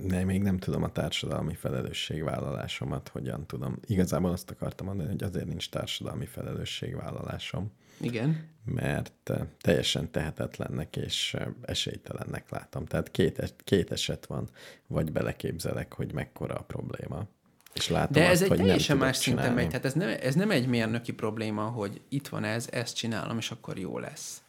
de 0.02 0.24
még 0.24 0.43
nem 0.43 0.59
tudom 0.59 0.82
a 0.82 0.93
társadalmi 0.93 1.55
felelősségvállalásomat, 1.55 3.09
hogyan 3.09 3.47
tudom. 3.47 3.78
Igazából 3.86 4.31
azt 4.31 4.51
akartam 4.51 4.86
mondani, 4.86 5.09
hogy 5.09 5.23
azért 5.23 5.47
nincs 5.47 5.70
társadalmi 5.70 6.27
felelősségvállalásom, 6.27 7.73
Igen. 8.01 8.49
mert 8.65 9.31
eh, 9.31 9.39
teljesen 9.61 10.11
tehetetlennek 10.11 10.97
és 10.97 11.35
eh, 11.35 11.47
esélytelennek 11.62 12.51
látom. 12.51 12.85
Tehát 12.85 13.11
két, 13.11 13.55
két 13.65 13.93
eset 13.93 14.27
van, 14.27 14.49
vagy 14.87 15.12
beleképzelek, 15.12 15.93
hogy 15.93 16.12
mekkora 16.12 16.55
a 16.55 16.62
probléma. 16.62 17.27
És 17.75 17.89
látom 17.89 18.12
De 18.12 18.25
ez 18.25 18.31
azt, 18.31 18.43
egy 18.43 18.49
hogy 18.49 18.59
teljesen 18.59 18.97
más 18.97 19.16
szinten 19.16 19.53
megy. 19.53 19.69
Tehát 19.69 19.85
ez 19.85 19.93
nem, 19.93 20.16
ez 20.20 20.35
nem 20.35 20.51
egy 20.51 20.66
mérnöki 20.66 21.12
probléma, 21.12 21.62
hogy 21.62 22.01
itt 22.09 22.29
van 22.29 22.45
ez, 22.45 22.69
ezt 22.70 22.97
csinálom, 22.97 23.39
és 23.39 23.51
akkor 23.51 23.79
jó 23.79 23.99
lesz. 23.99 24.43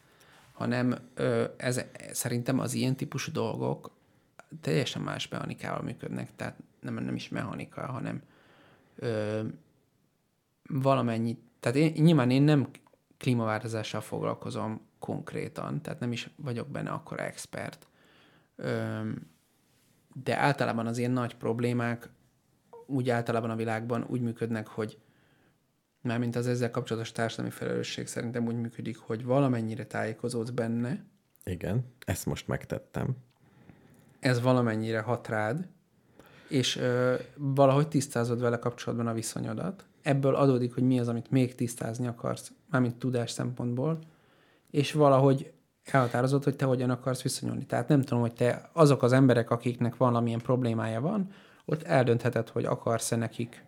Hanem 0.54 1.00
ez, 1.58 1.82
szerintem 2.12 2.60
az 2.60 2.74
ilyen 2.74 2.96
típusú 2.96 3.32
dolgok 3.32 3.92
teljesen 4.62 5.02
más 5.02 5.28
mechanikával 5.28 5.82
működnek. 5.82 6.30
Tehát 6.36 6.56
nem, 6.80 6.94
nem 6.94 7.16
is 7.16 7.30
mechanika, 7.30 7.86
hanem 7.86 8.22
ö, 8.96 9.42
valamennyi, 10.70 11.38
tehát 11.60 11.78
én, 11.78 11.92
nyilván 11.96 12.32
én 12.32 12.42
nem 12.42 12.70
klímaváltozással 13.20 14.02
foglalkozom 14.02 14.82
konkrétan, 15.00 15.82
tehát 15.82 16.00
nem 16.00 16.12
is 16.12 16.30
vagyok 16.36 16.68
benne 16.68 16.90
akkora 16.90 17.24
expert. 17.24 17.88
De 20.24 20.38
általában 20.38 20.88
az 20.88 20.98
ilyen 20.98 21.12
nagy 21.12 21.36
problémák 21.36 22.10
úgy 22.86 23.10
általában 23.10 23.50
a 23.50 23.56
világban 23.56 24.06
úgy 24.08 24.22
működnek, 24.22 24.68
hogy 24.68 24.98
mármint 26.02 26.36
az 26.36 26.48
ezzel 26.48 26.72
kapcsolatos 26.72 27.12
társadalmi 27.12 27.52
felelősség 27.52 28.08
szerintem 28.08 28.48
úgy 28.48 28.56
működik, 28.56 28.98
hogy 28.98 29.26
valamennyire 29.26 29.86
tájékozódsz 29.86 30.50
benne, 30.50 31.06
Igen, 31.44 31.94
ezt 32.06 32.26
most 32.26 32.48
megtettem. 32.48 33.16
ez 34.20 34.42
valamennyire 34.42 35.00
hat 35.00 35.28
rád, 35.28 35.68
és 36.48 36.76
ö, 36.76 37.16
valahogy 37.36 37.88
tisztázod 37.88 38.40
vele 38.40 38.60
kapcsolatban 38.60 39.08
a 39.08 39.14
viszonyodat. 39.14 39.89
Ebből 40.10 40.36
adódik, 40.36 40.74
hogy 40.74 40.84
mi 40.84 41.00
az, 41.00 41.08
amit 41.08 41.32
még 41.32 41.56
tisztázni 41.56 42.08
akarsz, 42.08 42.52
mármint 42.70 42.96
tudás 42.96 43.32
szempontból, 43.32 44.00
és 44.72 44.92
valahogy 44.92 45.52
elhatározod, 45.86 46.44
hogy 46.44 46.56
te 46.56 46.66
hogyan 46.66 46.90
akarsz 46.90 47.22
viszonyulni. 47.22 47.66
Tehát 47.66 47.88
nem 47.88 48.02
tudom, 48.02 48.20
hogy 48.20 48.34
te 48.34 48.70
azok 48.74 49.04
az 49.04 49.12
emberek, 49.12 49.50
akiknek 49.50 49.98
valamilyen 49.98 50.40
problémája 50.40 51.02
van, 51.02 51.30
ott 51.66 51.84
eldöntheted, 51.84 52.50
hogy 52.50 52.66
akarsz-e 52.66 53.16
nekik 53.16 53.64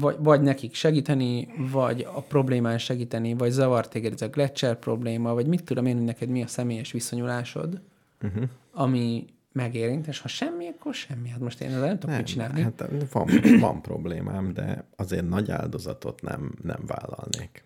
vagy, 0.00 0.16
vagy 0.18 0.40
nekik 0.40 0.74
segíteni, 0.74 1.48
vagy 1.70 2.06
a 2.14 2.20
problémán 2.20 2.78
segíteni, 2.78 3.34
vagy 3.34 3.50
zavar 3.50 3.88
téged 3.88 4.12
ez 4.12 4.22
a 4.22 4.28
Gletscher 4.28 4.78
probléma, 4.78 5.34
vagy 5.34 5.46
mit 5.46 5.64
tudom 5.64 5.86
én, 5.86 5.96
hogy 5.96 6.04
neked 6.04 6.28
mi 6.28 6.42
a 6.42 6.46
személyes 6.46 6.92
viszonyulásod, 6.92 7.80
uh-huh. 8.22 8.44
ami 8.72 9.26
megérint, 9.54 10.06
és 10.06 10.18
ha 10.18 10.28
semmi, 10.28 10.68
akkor 10.68 10.94
semmi. 10.94 11.28
Hát 11.28 11.40
most 11.40 11.60
én 11.60 11.68
ezzel 11.68 11.86
nem 11.86 11.98
tudok 11.98 12.16
mit 12.16 12.26
csinálni. 12.26 12.62
hát 12.62 12.84
van, 13.12 13.28
van 13.60 13.82
problémám, 13.82 14.52
de 14.52 14.84
azért 14.96 15.28
nagy 15.28 15.50
áldozatot 15.50 16.22
nem, 16.22 16.54
nem 16.62 16.80
vállalnék. 16.86 17.64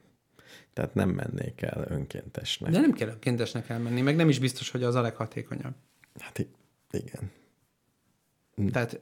Tehát 0.73 0.95
nem 0.95 1.09
mennék 1.09 1.63
el 1.63 1.87
önkéntesnek. 1.89 2.71
De 2.71 2.81
nem 2.81 2.93
kell 2.93 3.09
önkéntesnek 3.09 3.69
elmenni, 3.69 4.01
meg 4.01 4.17
nem 4.17 4.29
is 4.29 4.39
biztos, 4.39 4.71
hogy 4.71 4.83
az 4.83 4.95
a 4.95 5.01
leghatékonyabb. 5.01 5.75
Hát 6.19 6.47
igen. 6.91 7.31
Tehát 8.73 9.01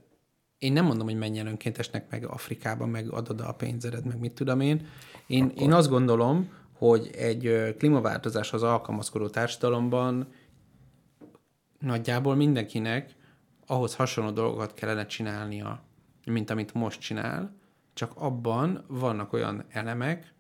én 0.58 0.72
nem 0.72 0.84
mondom, 0.84 1.06
hogy 1.06 1.18
menj 1.18 1.38
el 1.38 1.46
önkéntesnek 1.46 2.10
meg 2.10 2.24
Afrikába, 2.26 2.86
meg 2.86 3.10
adod 3.10 3.40
a 3.40 3.52
pénzedet, 3.52 4.04
meg 4.04 4.18
mit 4.18 4.32
tudom 4.32 4.60
én. 4.60 4.86
Én, 5.26 5.52
én 5.56 5.72
azt 5.72 5.88
gondolom, 5.88 6.50
hogy 6.72 7.10
egy 7.16 7.74
klímaváltozáshoz 7.78 8.62
alkalmazkodó 8.62 9.28
társadalomban 9.28 10.28
nagyjából 11.78 12.34
mindenkinek 12.34 13.14
ahhoz 13.66 13.94
hasonló 13.94 14.30
dolgokat 14.30 14.74
kellene 14.74 15.06
csinálnia, 15.06 15.82
mint 16.24 16.50
amit 16.50 16.74
most 16.74 17.00
csinál, 17.00 17.56
csak 17.92 18.12
abban 18.14 18.84
vannak 18.86 19.32
olyan 19.32 19.64
elemek, 19.68 20.34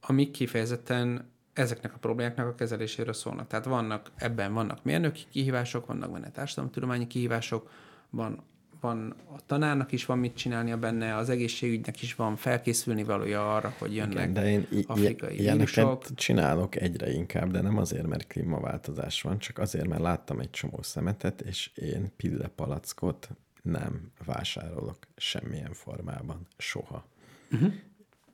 amik 0.00 0.30
kifejezetten 0.30 1.30
ezeknek 1.52 1.94
a 1.94 1.98
problémáknak 1.98 2.46
a 2.46 2.54
kezeléséről 2.54 3.12
szólnak. 3.12 3.46
Tehát 3.46 3.64
vannak, 3.64 4.10
ebben 4.16 4.52
vannak 4.52 4.84
mérnöki 4.84 5.24
kihívások, 5.30 5.86
vannak 5.86 6.12
benne 6.12 6.30
társadalomtudományi 6.30 7.06
kihívások, 7.06 7.70
van, 8.10 8.42
van 8.80 9.14
a 9.36 9.38
tanárnak 9.46 9.92
is 9.92 10.04
van 10.06 10.18
mit 10.18 10.34
csinálnia 10.36 10.76
benne, 10.76 11.16
az 11.16 11.28
egészségügynek 11.30 12.02
is 12.02 12.14
van 12.14 12.36
felkészülni 12.36 13.04
valója 13.04 13.54
arra, 13.54 13.74
hogy 13.78 13.94
jönnek 13.94 14.12
Igen, 14.12 14.32
de 14.32 14.50
én 14.50 14.66
i- 14.72 14.84
afrikai 14.86 15.36
vírusok. 15.36 16.14
csinálok 16.14 16.76
egyre 16.76 17.12
inkább, 17.12 17.50
de 17.50 17.60
nem 17.60 17.78
azért, 17.78 18.06
mert 18.06 18.26
klímaváltozás 18.26 19.22
van, 19.22 19.38
csak 19.38 19.58
azért, 19.58 19.86
mert 19.88 20.02
láttam 20.02 20.40
egy 20.40 20.50
csomó 20.50 20.82
szemetet, 20.82 21.40
és 21.40 21.70
én 21.74 22.12
pillepalackot 22.16 23.28
nem 23.62 24.10
vásárolok 24.24 24.98
semmilyen 25.16 25.72
formában, 25.72 26.46
soha. 26.58 27.06
Uh-huh. 27.52 27.72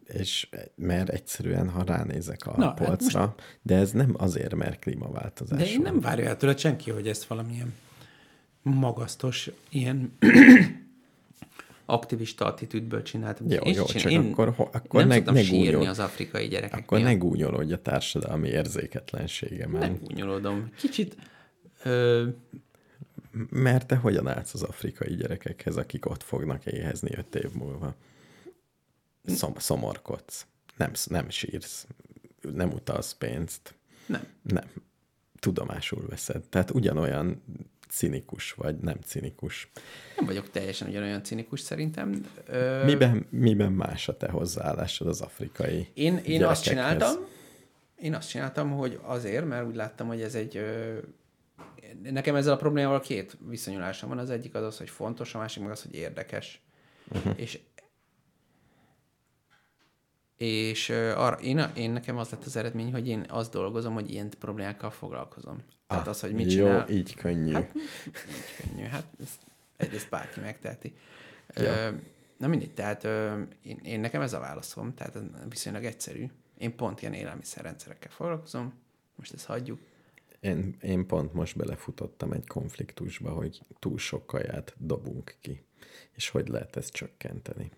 És 0.05 0.49
mert 0.75 1.09
egyszerűen, 1.09 1.69
ha 1.69 1.83
ránézek 1.85 2.47
a 2.47 2.57
Na, 2.57 2.65
hát 2.67 2.75
polcra, 2.85 3.35
de 3.63 3.77
ez 3.77 3.91
nem 3.91 4.15
azért, 4.19 4.55
mert 4.55 4.79
klímaváltozás 4.79 5.59
De 5.59 5.67
én 5.67 5.83
van. 5.83 5.93
nem 5.93 6.01
várja 6.01 6.29
el 6.29 6.37
tőled 6.37 6.59
senki, 6.59 6.91
hogy 6.91 7.09
ezt 7.09 7.25
valamilyen 7.25 7.75
magasztos, 8.65 9.51
ilyen 9.69 10.17
aktivista 11.85 12.45
attitűdből 12.45 13.03
csináltam. 13.03 13.51
Jó, 13.51 13.61
Én 13.63 13.75
jó, 13.75 13.85
csak 13.85 14.11
én 14.11 14.21
akkor, 14.21 14.55
ho- 14.55 14.75
akkor 14.75 15.01
nem 15.01 15.09
ne, 15.09 15.15
szoktam 15.15 15.35
ne 15.35 15.43
sírni 15.43 15.65
gúnyolj, 15.67 15.87
az 15.87 15.99
afrikai 15.99 16.49
gyerekek 16.49 16.79
akkor 16.79 16.99
miatt. 16.99 17.11
ne 17.11 17.17
gúnyolódj 17.17 17.73
a 17.73 17.83
társadalmi 17.83 18.49
érzéketlenségemen. 18.49 19.81
Nem 19.81 19.99
gúnyolódom. 20.03 20.71
Kicsit 20.77 21.17
ö, 21.83 22.27
Mert 23.51 23.87
te 23.87 23.97
hogyan 23.97 24.29
állsz 24.29 24.55
az 24.55 24.63
afrikai 24.63 25.15
gyerekekhez, 25.15 25.77
akik 25.77 26.07
ott 26.11 26.23
fognak 26.23 26.67
éhezni 26.67 27.11
öt 27.17 27.35
év 27.35 27.53
múlva? 27.53 27.95
Szom, 29.25 29.53
szomorkodsz. 29.57 30.47
Nem, 30.77 30.91
nem 31.07 31.31
sírsz. 31.31 31.87
Nem 32.41 32.73
utalsz 32.73 33.13
pénzt. 33.15 33.75
nem. 34.07 34.23
Nem. 34.43 34.65
Tudomásul 35.39 36.07
veszed. 36.09 36.43
Tehát 36.49 36.71
ugyanolyan 36.71 37.43
cinikus 37.95 38.53
vagy 38.53 38.77
nem 38.77 38.97
cinikus. 39.05 39.71
Nem 40.17 40.27
vagyok 40.27 40.51
teljesen 40.51 40.89
ugyanolyan 40.89 41.23
cinikus 41.23 41.61
szerintem. 41.61 42.27
Ö, 42.47 42.85
Miben, 42.85 43.27
miben 43.31 43.73
más 43.73 44.09
a 44.09 44.17
te 44.17 44.31
hozzáállásod 44.31 45.07
az 45.07 45.21
afrikai 45.21 45.89
Én, 45.95 46.17
én 46.17 46.45
azt 46.45 46.63
csináltam, 46.63 47.13
én 47.97 48.15
azt 48.15 48.29
csináltam, 48.29 48.71
hogy 48.71 48.99
azért, 49.03 49.47
mert 49.47 49.67
úgy 49.67 49.75
láttam, 49.75 50.07
hogy 50.07 50.21
ez 50.21 50.35
egy... 50.35 50.57
Ö, 50.57 50.99
nekem 52.03 52.35
ezzel 52.35 52.53
a 52.53 52.57
problémával 52.57 53.01
két 53.01 53.37
viszonyulásom 53.49 54.09
van. 54.09 54.19
Az 54.19 54.31
egyik 54.31 54.55
az 54.55 54.63
az, 54.63 54.79
hogy 54.79 54.91
fontos, 54.91 55.35
a 55.35 55.39
másik 55.39 55.63
meg 55.63 55.73
az, 55.73 55.83
hogy 55.83 55.95
érdekes. 55.95 56.63
Uh-huh. 57.13 57.33
És 57.37 57.59
és 60.37 60.89
arra, 60.91 61.37
én, 61.37 61.59
én 61.77 61.91
nekem 61.91 62.17
az 62.17 62.31
lett 62.31 62.45
az 62.45 62.57
eredmény, 62.57 62.93
hogy 62.93 63.09
én 63.09 63.25
azt 63.29 63.51
dolgozom, 63.53 63.95
hogy 63.95 64.11
ilyen 64.11 64.31
problémákkal 64.39 64.91
foglalkozom. 64.91 65.63
Tehát 65.87 66.07
Ah, 66.07 66.13
az, 66.13 66.21
hogy 66.21 66.33
mit 66.33 66.53
Jó, 66.53 66.67
csinál... 66.67 66.89
így 66.89 67.15
könnyű. 67.15 67.53
Hát, 67.53 67.75
nincs 67.75 68.57
könnyű. 68.61 68.85
Hát 68.85 69.07
ezt, 69.23 69.41
egyrészt 69.77 70.11
bárki 70.11 70.41
megteheti. 70.41 70.95
Ja. 71.55 71.91
Na 72.37 72.47
mindegy, 72.47 72.75
tehát 72.75 73.05
én, 73.63 73.81
én, 73.83 74.01
nekem 74.01 74.21
ez 74.21 74.33
a 74.33 74.39
válaszom, 74.39 74.95
tehát 74.95 75.19
viszonylag 75.49 75.85
egyszerű. 75.85 76.27
Én 76.59 76.77
pont 76.77 77.01
ilyen 77.01 77.15
élelmiszerrendszerekkel 77.15 78.11
foglalkozom, 78.11 78.73
most 79.17 79.33
ezt 79.33 79.47
hagyjuk. 79.47 79.79
Én, 80.41 80.77
én 80.81 81.07
pont 81.07 81.33
most 81.33 81.57
belefutottam 81.57 82.33
egy 82.33 82.47
konfliktusba, 82.47 83.31
hogy 83.31 83.63
túl 83.79 83.99
sok 83.99 84.27
kaját 84.27 84.75
dobunk 84.79 85.37
ki, 85.41 85.65
és 86.13 86.29
hogy 86.29 86.49
lehet 86.49 86.77
ezt 86.77 86.93
csökkenteni. 86.93 87.71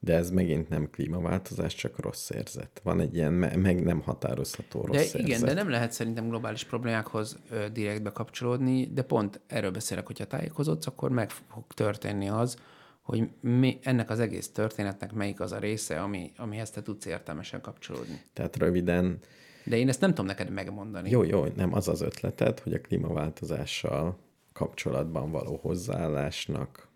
De 0.00 0.14
ez 0.14 0.30
megint 0.30 0.68
nem 0.68 0.90
klímaváltozás, 0.90 1.74
csak 1.74 1.98
rossz 1.98 2.30
érzet. 2.30 2.80
Van 2.82 3.00
egy 3.00 3.14
ilyen 3.14 3.32
me- 3.32 3.56
meg 3.56 3.82
nem 3.82 4.00
határozható 4.00 4.80
De 4.80 4.86
rossz 4.98 5.14
igen, 5.14 5.26
érzet. 5.26 5.48
de 5.48 5.54
nem 5.54 5.68
lehet 5.70 5.92
szerintem 5.92 6.28
globális 6.28 6.64
problémákhoz 6.64 7.38
ö, 7.50 7.68
direkt 7.72 8.02
bekapcsolódni, 8.02 8.86
de 8.92 9.02
pont 9.02 9.40
erről 9.46 9.70
beszélek, 9.70 10.06
hogyha 10.06 10.24
tájékozódsz, 10.24 10.86
akkor 10.86 11.10
meg 11.10 11.30
fog 11.30 11.64
történni 11.74 12.28
az, 12.28 12.56
hogy 13.02 13.28
mi, 13.40 13.78
ennek 13.82 14.10
az 14.10 14.20
egész 14.20 14.52
történetnek 14.52 15.12
melyik 15.12 15.40
az 15.40 15.52
a 15.52 15.58
része, 15.58 16.00
ami, 16.00 16.32
amihez 16.36 16.70
te 16.70 16.82
tudsz 16.82 17.06
értelmesen 17.06 17.60
kapcsolódni. 17.60 18.20
Tehát 18.32 18.56
röviden, 18.56 19.18
De 19.64 19.76
én 19.76 19.88
ezt 19.88 20.00
nem 20.00 20.10
tudom 20.10 20.26
neked 20.26 20.50
megmondani. 20.50 21.10
jó, 21.10 21.22
jó, 21.22 21.44
nem 21.56 21.74
az 21.74 21.88
az 21.88 22.00
ötleted, 22.00 22.58
hogy 22.60 22.72
a 22.72 22.80
klímaváltozással 22.80 24.18
kapcsolatban 24.52 25.30
való 25.30 25.58
hozzáállásnak 25.62 26.87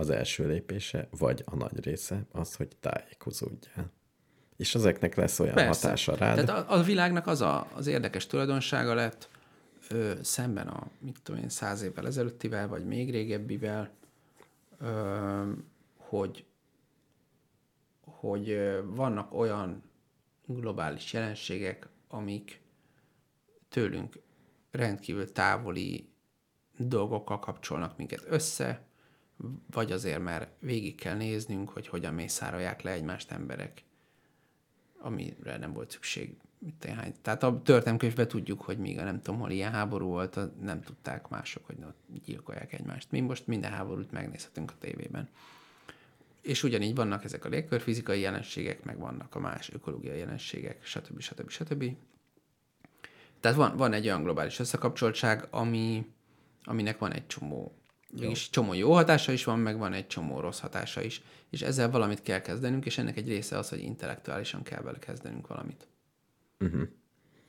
az 0.00 0.10
első 0.10 0.46
lépése, 0.46 1.08
vagy 1.18 1.42
a 1.44 1.56
nagy 1.56 1.84
része 1.84 2.26
az, 2.32 2.54
hogy 2.54 2.76
tájékozódjál. 2.80 3.92
És 4.56 4.74
ezeknek 4.74 5.14
lesz 5.14 5.40
olyan 5.40 5.54
Persze. 5.54 5.86
hatása 5.86 6.14
rád. 6.14 6.44
Tehát 6.44 6.68
a, 6.68 6.78
a 6.78 6.82
világnak 6.82 7.26
az 7.26 7.40
a, 7.40 7.68
az 7.74 7.86
érdekes 7.86 8.26
tulajdonsága 8.26 8.94
lett 8.94 9.28
ö, 9.88 10.12
szemben 10.22 10.66
a, 10.68 10.90
mit 10.98 11.18
tudom 11.22 11.40
én, 11.40 11.48
száz 11.48 11.82
évvel 11.82 12.06
ezelőttivel, 12.06 12.68
vagy 12.68 12.86
még 12.86 13.10
régebbivel, 13.10 13.90
ö, 14.78 15.50
hogy, 15.96 16.44
hogy 18.00 18.58
vannak 18.84 19.34
olyan 19.34 19.82
globális 20.46 21.12
jelenségek, 21.12 21.88
amik 22.08 22.60
tőlünk 23.68 24.18
rendkívül 24.70 25.32
távoli 25.32 26.08
dolgokkal 26.76 27.38
kapcsolnak 27.38 27.96
minket 27.96 28.24
össze, 28.28 28.88
vagy 29.70 29.92
azért, 29.92 30.22
mert 30.22 30.50
végig 30.58 30.94
kell 30.94 31.16
néznünk, 31.16 31.70
hogy 31.70 31.88
hogyan 31.88 32.14
mészárolják 32.14 32.82
le 32.82 32.90
egymást 32.90 33.30
emberek 33.30 33.82
amire 35.00 35.56
nem 35.56 35.72
volt 35.72 35.90
szükség. 35.90 36.36
Mit 36.58 36.74
téhány. 36.74 37.14
Tehát 37.22 37.42
a 37.42 37.60
történelmkönyvben 37.64 38.28
tudjuk, 38.28 38.60
hogy 38.62 38.78
míg 38.78 38.98
a 38.98 39.04
nem 39.04 39.20
tudom, 39.22 39.40
hol 39.40 39.50
ilyen 39.50 39.72
háború 39.72 40.06
volt, 40.06 40.60
nem 40.62 40.82
tudták 40.82 41.28
mások, 41.28 41.66
hogy 41.66 41.76
ott 41.86 42.24
gyilkolják 42.24 42.72
egymást. 42.72 43.10
Mi 43.10 43.20
most 43.20 43.46
minden 43.46 43.70
háborút 43.70 44.12
megnézhetünk 44.12 44.70
a 44.70 44.74
tévében. 44.78 45.28
És 46.40 46.62
ugyanígy 46.62 46.94
vannak 46.94 47.24
ezek 47.24 47.44
a 47.44 47.48
légkörfizikai 47.48 48.20
jelenségek, 48.20 48.82
meg 48.84 48.98
vannak 48.98 49.34
a 49.34 49.38
más 49.38 49.70
ökológiai 49.72 50.18
jelenségek, 50.18 50.84
stb. 50.84 51.20
stb. 51.20 51.50
stb. 51.50 51.96
Tehát 53.40 53.56
van, 53.56 53.76
van 53.76 53.92
egy 53.92 54.06
olyan 54.06 54.22
globális 54.22 54.58
összekapcsoltság, 54.58 55.46
ami, 55.50 56.06
aminek 56.62 56.98
van 56.98 57.12
egy 57.12 57.26
csomó, 57.26 57.74
mégis 58.18 58.50
csomó 58.50 58.74
jó 58.74 58.92
hatása 58.92 59.32
is 59.32 59.44
van, 59.44 59.58
meg 59.58 59.78
van 59.78 59.92
egy 59.92 60.06
csomó 60.06 60.40
rossz 60.40 60.58
hatása 60.60 61.02
is. 61.02 61.22
És 61.50 61.62
ezzel 61.62 61.90
valamit 61.90 62.22
kell 62.22 62.40
kezdenünk, 62.40 62.86
és 62.86 62.98
ennek 62.98 63.16
egy 63.16 63.28
része 63.28 63.58
az, 63.58 63.68
hogy 63.68 63.82
intellektuálisan 63.82 64.62
kell 64.62 64.82
bele 64.82 64.98
kezdenünk 64.98 65.46
valamit. 65.46 65.88
Uh-huh. 66.60 66.82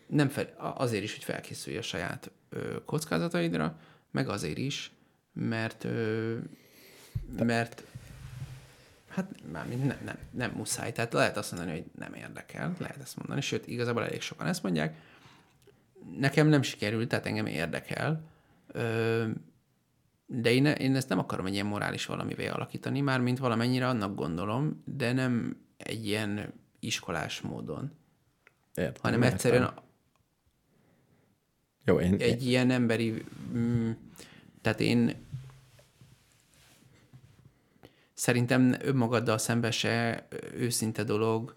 Nem 0.08 0.30
fel, 0.30 0.54
azért 0.58 1.04
is, 1.04 1.14
hogy 1.14 1.24
felkészülj 1.24 1.78
a 1.78 1.82
saját 1.82 2.32
ö, 2.50 2.84
kockázataidra, 2.86 3.80
meg 4.12 4.30
azért 4.30 4.58
is, 4.58 4.92
mert 5.34 5.84
ö, 5.84 6.38
mert 7.38 7.84
Hát 9.08 9.52
mármint 9.52 9.86
nem, 9.86 9.98
nem, 10.06 10.18
nem 10.32 10.52
muszáj. 10.52 10.92
Tehát 10.92 11.14
lehet 11.14 11.38
azt 11.38 11.52
mondani, 11.52 11.72
hogy 11.78 11.86
nem 11.98 12.14
érdekel, 12.14 12.76
lehet 12.78 13.02
ezt 13.02 13.18
mondani, 13.18 13.42
sőt, 13.42 13.68
igazából 13.68 14.04
elég 14.04 14.22
sokan 14.22 14.48
ezt 14.48 14.64
mondják. 14.64 14.96
Nekem 16.18 16.48
nem 16.48 16.62
sikerült, 16.62 17.08
tehát 17.08 17.26
engem 17.26 17.46
érdekel, 17.46 18.22
Ö, 18.74 19.28
de 20.34 20.52
én, 20.52 20.66
én 20.66 20.96
ezt 20.96 21.10
nem 21.10 21.20
akarom 21.20 21.46
egy 21.46 21.54
ilyen 21.54 21.66
morális 21.66 22.06
valamivé 22.06 22.48
alakítani, 22.48 23.02
mármint 23.02 23.38
valamennyire 23.38 23.88
annak 23.88 24.16
gondolom, 24.16 24.84
de 24.86 25.12
nem 25.12 25.58
egy 25.78 26.06
ilyen 26.06 26.54
iskolás 26.80 27.42
módon, 27.42 27.92
Értem, 28.76 29.02
hanem 29.02 29.22
értem. 29.22 29.34
egyszerűen 29.34 29.74
Jó, 31.86 32.00
én, 32.00 32.16
egy 32.20 32.46
ilyen 32.46 32.70
emberi... 32.70 33.26
Mm, 33.54 33.92
tehát 34.62 34.80
én 34.80 35.16
szerintem 38.14 38.76
önmagaddal 38.82 39.38
szembe 39.38 39.72
se 39.72 40.28
őszinte 40.54 41.04
dolog 41.04 41.56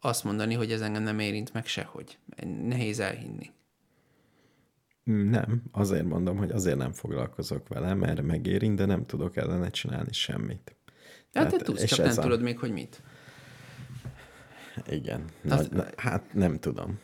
azt 0.00 0.24
mondani, 0.24 0.54
hogy 0.54 0.72
ez 0.72 0.80
engem 0.80 1.02
nem 1.02 1.18
érint 1.18 1.52
meg 1.52 1.66
sehogy. 1.66 2.18
Nehéz 2.62 2.98
elhinni. 2.98 3.50
Nem, 5.10 5.62
azért 5.72 6.04
mondom, 6.04 6.36
hogy 6.36 6.50
azért 6.50 6.76
nem 6.76 6.92
foglalkozok 6.92 7.68
vele, 7.68 7.94
mert 7.94 8.22
megérint, 8.22 8.76
de 8.76 8.84
nem 8.84 9.06
tudok 9.06 9.36
ellene 9.36 9.70
csinálni 9.70 10.12
semmit. 10.12 10.76
Hát 11.32 11.44
te 11.44 11.50
Tehát- 11.50 11.64
tudsz, 11.64 11.82
és 11.82 11.90
csak 11.90 12.06
nem 12.06 12.18
a- 12.18 12.22
tudod 12.22 12.42
még, 12.42 12.58
hogy 12.58 12.72
mit. 12.72 13.02
Igen. 14.88 15.24
Az- 15.48 15.68
Na, 15.68 15.76
na, 15.76 15.86
hát 15.96 16.32
nem 16.34 16.58
tudom. 16.58 16.98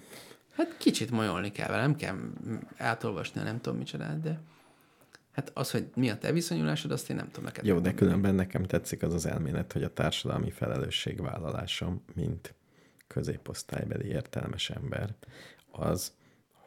Hát 0.52 0.76
kicsit 0.78 1.10
molyolni 1.10 1.50
kell 1.52 1.68
vele, 1.68 1.80
nem 1.80 1.96
kell 1.96 2.16
átolvasni, 2.76 3.42
nem 3.42 3.60
tudom 3.60 3.78
micsodát, 3.78 4.20
de 4.20 4.40
hát 5.32 5.50
az, 5.54 5.70
hogy 5.70 5.86
mi 5.94 6.10
a 6.10 6.18
te 6.18 6.32
viszonyulásod, 6.32 6.90
azt 6.90 7.10
én 7.10 7.16
nem 7.16 7.26
tudom 7.26 7.44
neked 7.44 7.64
Jó, 7.64 7.74
de 7.74 7.80
megmondani. 7.80 8.06
különben 8.08 8.34
nekem 8.34 8.62
tetszik 8.62 9.02
az 9.02 9.14
az 9.14 9.26
elmélet, 9.26 9.72
hogy 9.72 9.82
a 9.82 9.92
társadalmi 9.92 10.50
felelősségvállalásom, 10.50 12.02
mint 12.14 12.54
középosztálybeli 13.06 14.08
értelmes 14.08 14.70
ember, 14.70 15.14
az, 15.70 16.12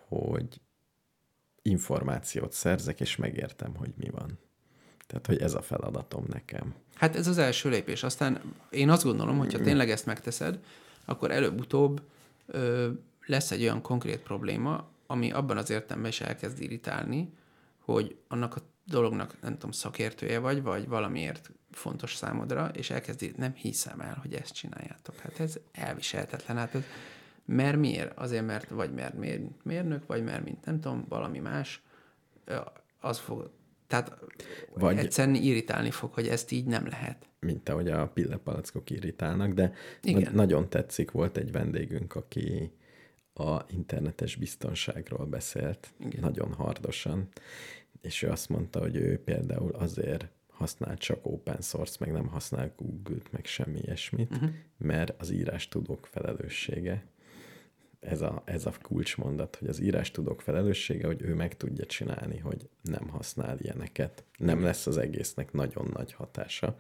hogy 0.07 0.61
információt 1.61 2.53
szerzek, 2.53 2.99
és 2.99 3.15
megértem, 3.15 3.76
hogy 3.76 3.94
mi 3.98 4.10
van. 4.10 4.40
Tehát, 5.07 5.26
hogy 5.26 5.41
ez 5.41 5.53
a 5.53 5.61
feladatom 5.61 6.26
nekem. 6.27 6.73
Hát 6.95 7.15
ez 7.15 7.27
az 7.27 7.38
első 7.38 7.69
lépés. 7.69 8.03
Aztán 8.03 8.41
én 8.69 8.90
azt 8.90 9.03
gondolom, 9.03 9.38
hogy 9.38 9.53
ha 9.53 9.60
tényleg 9.60 9.90
ezt 9.90 10.06
megteszed, 10.06 10.60
akkor 11.06 11.31
előbb-utóbb 11.31 12.02
ö, 12.45 12.90
lesz 13.26 13.52
egy 13.52 13.61
olyan 13.61 13.81
konkrét 13.81 14.19
probléma, 14.19 14.88
ami 15.07 15.31
abban 15.31 15.57
az 15.57 15.69
értelemben 15.69 16.11
is 16.11 16.22
elkezd 16.22 16.61
irritálni, 16.61 17.34
hogy 17.80 18.18
annak 18.27 18.56
a 18.56 18.61
dolognak, 18.86 19.41
nem 19.41 19.53
tudom, 19.53 19.72
szakértője 19.72 20.40
vagy, 20.40 20.61
vagy 20.61 20.88
valamiért 20.88 21.52
fontos 21.72 22.15
számodra, 22.15 22.72
és 22.73 22.90
elkezd 22.90 23.22
ír- 23.22 23.38
nem 23.38 23.53
hiszem 23.53 23.99
el, 23.99 24.18
hogy 24.22 24.34
ezt 24.34 24.53
csináljátok. 24.53 25.15
Hát 25.15 25.40
ez 25.40 25.60
elviselhetetlen. 25.72 26.57
Hát 26.57 26.76
ez, 26.76 26.84
mert 27.49 27.77
miért? 27.77 28.17
Azért, 28.17 28.45
mert 28.45 28.69
vagy 28.69 28.93
mert 28.93 29.13
mint 29.13 29.65
mérnök, 29.65 30.05
vagy 30.05 30.23
mert 30.23 30.43
mint 30.43 30.65
nem 30.65 30.80
tudom, 30.80 31.05
valami 31.09 31.39
más, 31.39 31.81
az 32.99 33.17
fog, 33.17 33.49
tehát 33.88 34.19
Vagy- 34.19 34.81
vagy 34.81 34.97
egyszerűen 34.97 35.35
irritálni 35.35 35.91
fog, 35.91 36.13
hogy 36.13 36.27
ezt 36.27 36.51
így 36.51 36.65
nem 36.65 36.88
lehet. 36.88 37.27
mint 37.39 37.69
ahogy 37.69 37.88
a 37.89 38.07
pillepalackok 38.07 38.89
irritálnak, 38.89 39.53
de 39.53 39.73
Igen. 40.03 40.21
na- 40.21 40.31
nagyon 40.31 40.69
tetszik, 40.69 41.11
volt 41.11 41.38
egy 41.38 41.51
vendégünk, 41.51 42.15
aki 42.15 42.71
a 43.34 43.59
internetes 43.69 44.35
biztonságról 44.35 45.26
beszélt, 45.26 45.93
Igen. 45.99 46.19
nagyon 46.21 46.53
hardosan, 46.53 47.27
és 48.01 48.21
ő 48.21 48.30
azt 48.30 48.49
mondta, 48.49 48.80
hogy 48.80 48.95
ő 48.95 49.23
például 49.23 49.71
azért 49.71 50.27
használ 50.47 50.97
csak 50.97 51.19
open 51.26 51.61
source, 51.61 51.97
meg 51.99 52.11
nem 52.11 52.27
használ 52.27 52.73
Google-t, 52.77 53.31
meg 53.31 53.45
semmi 53.45 53.80
ilyesmit, 53.80 54.31
uh-huh. 54.31 54.49
mert 54.77 55.21
az 55.21 55.31
írás 55.31 55.67
tudók 55.67 56.05
felelőssége. 56.11 57.03
Ez 57.99 58.21
a, 58.21 58.41
ez 58.45 58.65
a 58.65 58.73
kulcsmondat, 58.81 59.55
hogy 59.55 59.67
az 59.67 59.80
írás 59.80 60.11
tudók 60.11 60.41
felelőssége, 60.41 61.07
hogy 61.07 61.21
ő 61.21 61.34
meg 61.34 61.57
tudja 61.57 61.85
csinálni, 61.85 62.38
hogy 62.38 62.69
nem 62.81 63.07
használ 63.07 63.57
ilyeneket. 63.59 64.23
Nem 64.38 64.63
lesz 64.63 64.88
az 64.88 64.97
egésznek 64.97 65.51
nagyon 65.51 65.89
nagy 65.93 66.13
hatása, 66.13 66.76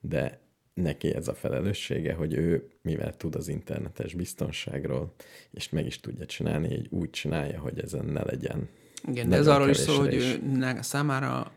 de 0.00 0.40
neki 0.74 1.14
ez 1.14 1.28
a 1.28 1.34
felelőssége, 1.34 2.14
hogy 2.14 2.34
ő, 2.34 2.68
mivel 2.82 3.16
tud 3.16 3.34
az 3.34 3.48
internetes 3.48 4.14
biztonságról, 4.14 5.14
és 5.50 5.68
meg 5.68 5.86
is 5.86 6.00
tudja 6.00 6.26
csinálni, 6.26 6.68
így 6.74 6.86
úgy 6.90 7.10
csinálja, 7.10 7.60
hogy 7.60 7.78
ezen 7.78 8.04
ne 8.04 8.24
legyen 8.24 8.68
Igen, 9.08 9.28
de 9.28 9.36
ez 9.36 9.46
arról 9.46 9.68
is 9.68 9.76
szól, 9.76 9.98
hogy 9.98 10.14
ő, 10.14 10.40
ne, 10.52 10.82
számára 10.82 11.52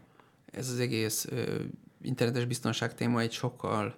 ez 0.52 0.70
az 0.70 0.80
egész 0.80 1.26
ö, 1.30 1.62
internetes 2.02 2.46
biztonság 2.46 2.96
téma 2.96 3.20
egy 3.20 3.32
sokkal 3.32 3.96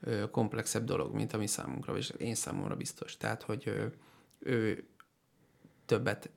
ö, 0.00 0.30
komplexebb 0.30 0.84
dolog, 0.84 1.14
mint 1.14 1.32
ami 1.32 1.46
számunkra, 1.46 1.96
és 1.96 2.12
én 2.18 2.34
számomra 2.34 2.76
biztos. 2.76 3.16
Tehát, 3.16 3.42
hogy 3.42 3.62
ö, 3.66 3.84
ő 4.44 4.84
többet 5.86 6.30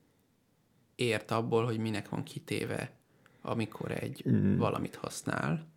ért 0.95 1.32
abból, 1.32 1.65
hogy 1.65 1.77
minek 1.77 2.10
van 2.10 2.23
kitéve, 2.23 2.91
amikor 3.41 3.91
egy 3.91 4.23
mm. 4.30 4.57
valamit 4.57 4.95
használ. 4.95 5.68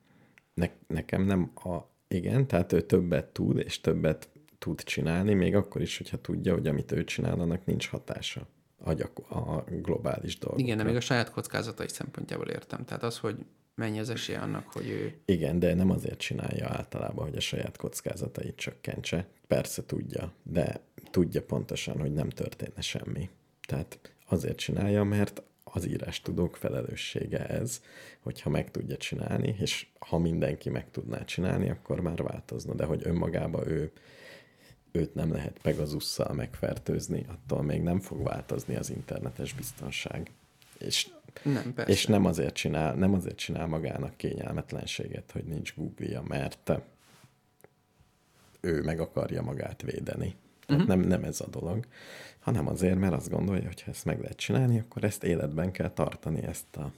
Ne, 0.54 0.70
nekem 0.86 1.22
nem 1.22 1.50
a... 1.54 1.78
Igen, 2.08 2.46
tehát 2.46 2.72
ő 2.72 2.80
többet 2.80 3.26
tud, 3.26 3.58
és 3.58 3.80
többet 3.80 4.28
tud 4.58 4.82
csinálni, 4.82 5.34
még 5.34 5.54
akkor 5.54 5.80
is, 5.80 5.96
hogyha 5.96 6.20
tudja, 6.20 6.54
hogy 6.54 6.66
amit 6.66 6.92
ő 6.92 7.04
csinál, 7.04 7.40
annak 7.40 7.64
nincs 7.64 7.88
hatása 7.88 8.46
a, 8.78 8.92
gyak- 8.92 9.30
a 9.30 9.64
globális 9.70 10.38
dolgokra. 10.38 10.64
Igen, 10.64 10.76
de 10.76 10.82
még 10.84 10.96
a 10.96 11.00
saját 11.00 11.30
kockázatai 11.30 11.88
szempontjából 11.88 12.48
értem. 12.48 12.84
Tehát 12.84 13.02
az, 13.02 13.18
hogy 13.18 13.36
mennyi 13.78 13.98
az 13.98 14.10
esélye 14.10 14.38
annak, 14.38 14.72
hogy 14.72 14.88
ő... 14.88 15.14
Igen, 15.24 15.58
de 15.58 15.74
nem 15.74 15.90
azért 15.90 16.18
csinálja 16.18 16.68
általában, 16.68 17.24
hogy 17.24 17.36
a 17.36 17.40
saját 17.40 17.76
kockázatait 17.76 18.56
csökkentse. 18.56 19.26
Persze 19.46 19.84
tudja, 19.86 20.32
de 20.42 20.80
tudja 21.10 21.42
pontosan, 21.42 22.00
hogy 22.00 22.12
nem 22.12 22.28
történne 22.28 22.80
semmi. 22.80 23.30
Tehát 23.66 23.98
azért 24.28 24.58
csinálja, 24.58 25.04
mert 25.04 25.42
az 25.64 25.86
írás 25.88 26.22
tudók 26.22 26.56
felelőssége 26.56 27.46
ez, 27.46 27.82
hogyha 28.20 28.50
meg 28.50 28.70
tudja 28.70 28.96
csinálni, 28.96 29.56
és 29.58 29.86
ha 29.98 30.18
mindenki 30.18 30.70
meg 30.70 30.90
tudná 30.90 31.24
csinálni, 31.24 31.70
akkor 31.70 32.00
már 32.00 32.22
változna. 32.22 32.74
De 32.74 32.84
hogy 32.84 33.00
önmagába 33.04 33.66
ő, 33.66 33.92
őt 34.92 35.14
nem 35.14 35.32
lehet 35.32 35.58
Pegazusszal 35.62 36.34
megfertőzni, 36.34 37.24
attól 37.28 37.62
még 37.62 37.82
nem 37.82 38.00
fog 38.00 38.22
változni 38.22 38.76
az 38.76 38.90
internetes 38.90 39.52
biztonság. 39.52 40.30
És 40.78 41.08
Nem, 41.42 41.74
persze. 41.74 41.92
és 41.92 42.06
nem 42.06 42.24
azért 42.24 42.54
csinál, 42.54 42.94
nem 42.94 43.14
azért 43.14 43.36
csinál 43.36 43.66
magának 43.66 44.16
kényelmetlenséget, 44.16 45.30
hogy 45.32 45.44
nincs 45.44 45.74
Google-ja, 45.74 46.22
mert 46.28 46.72
ő 48.60 48.82
meg 48.82 49.00
akarja 49.00 49.42
magát 49.42 49.82
védeni. 49.82 50.34
Uh-huh. 50.68 50.86
nem, 50.86 51.00
nem 51.00 51.24
ez 51.24 51.40
a 51.40 51.46
dolog, 51.46 51.86
hanem 52.38 52.68
azért, 52.68 52.98
mert 52.98 53.12
azt 53.12 53.30
gondolja, 53.30 53.66
hogy 53.66 53.82
ha 53.82 53.90
ezt 53.90 54.04
meg 54.04 54.20
lehet 54.20 54.36
csinálni, 54.36 54.78
akkor 54.78 55.04
ezt 55.04 55.24
életben 55.24 55.72
kell 55.72 55.90
tartani, 55.90 56.42
ezt 56.42 56.76
a 56.76 56.92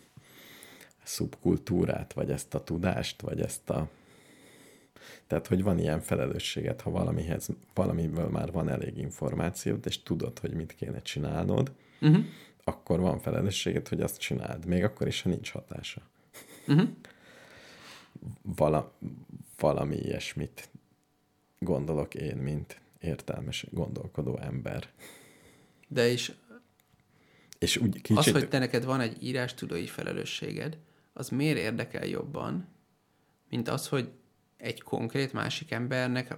szubkultúrát, 1.02 2.12
vagy 2.12 2.30
ezt 2.30 2.54
a 2.54 2.64
tudást, 2.64 3.20
vagy 3.20 3.40
ezt 3.40 3.70
a... 3.70 3.88
Tehát, 5.26 5.46
hogy 5.46 5.62
van 5.62 5.78
ilyen 5.78 6.00
felelősséget, 6.00 6.80
ha 6.80 6.90
valamihez, 6.90 7.48
valamiből 7.74 8.28
már 8.28 8.52
van 8.52 8.68
elég 8.68 8.96
információd, 8.96 9.86
és 9.86 10.02
tudod, 10.02 10.38
hogy 10.38 10.54
mit 10.54 10.74
kéne 10.74 11.02
csinálnod, 11.02 11.72
Uh-huh. 12.00 12.24
Akkor 12.64 13.00
van 13.00 13.18
felelősséged, 13.18 13.88
hogy 13.88 14.00
azt 14.00 14.18
csináld, 14.18 14.64
még 14.64 14.84
akkor 14.84 15.06
is, 15.06 15.22
ha 15.22 15.28
nincs 15.28 15.50
hatása. 15.50 16.00
Uh-huh. 16.66 16.88
Vala, 18.42 18.92
valami 19.58 19.96
ilyesmit 19.96 20.68
gondolok 21.58 22.14
én, 22.14 22.36
mint 22.36 22.80
értelmes, 23.00 23.66
gondolkodó 23.70 24.38
ember. 24.38 24.88
De 25.88 26.08
is 26.08 26.32
És 27.58 27.76
úgy 27.76 28.00
Kicsit... 28.00 28.16
Az, 28.16 28.30
hogy 28.30 28.48
te 28.48 28.58
neked 28.58 28.84
van 28.84 29.00
egy 29.00 29.22
írástudói 29.22 29.86
felelősséged, 29.86 30.78
az 31.12 31.28
miért 31.28 31.58
érdekel 31.58 32.06
jobban, 32.06 32.68
mint 33.50 33.68
az, 33.68 33.88
hogy 33.88 34.10
egy 34.56 34.82
konkrét 34.82 35.32
másik 35.32 35.70
embernek 35.70 36.30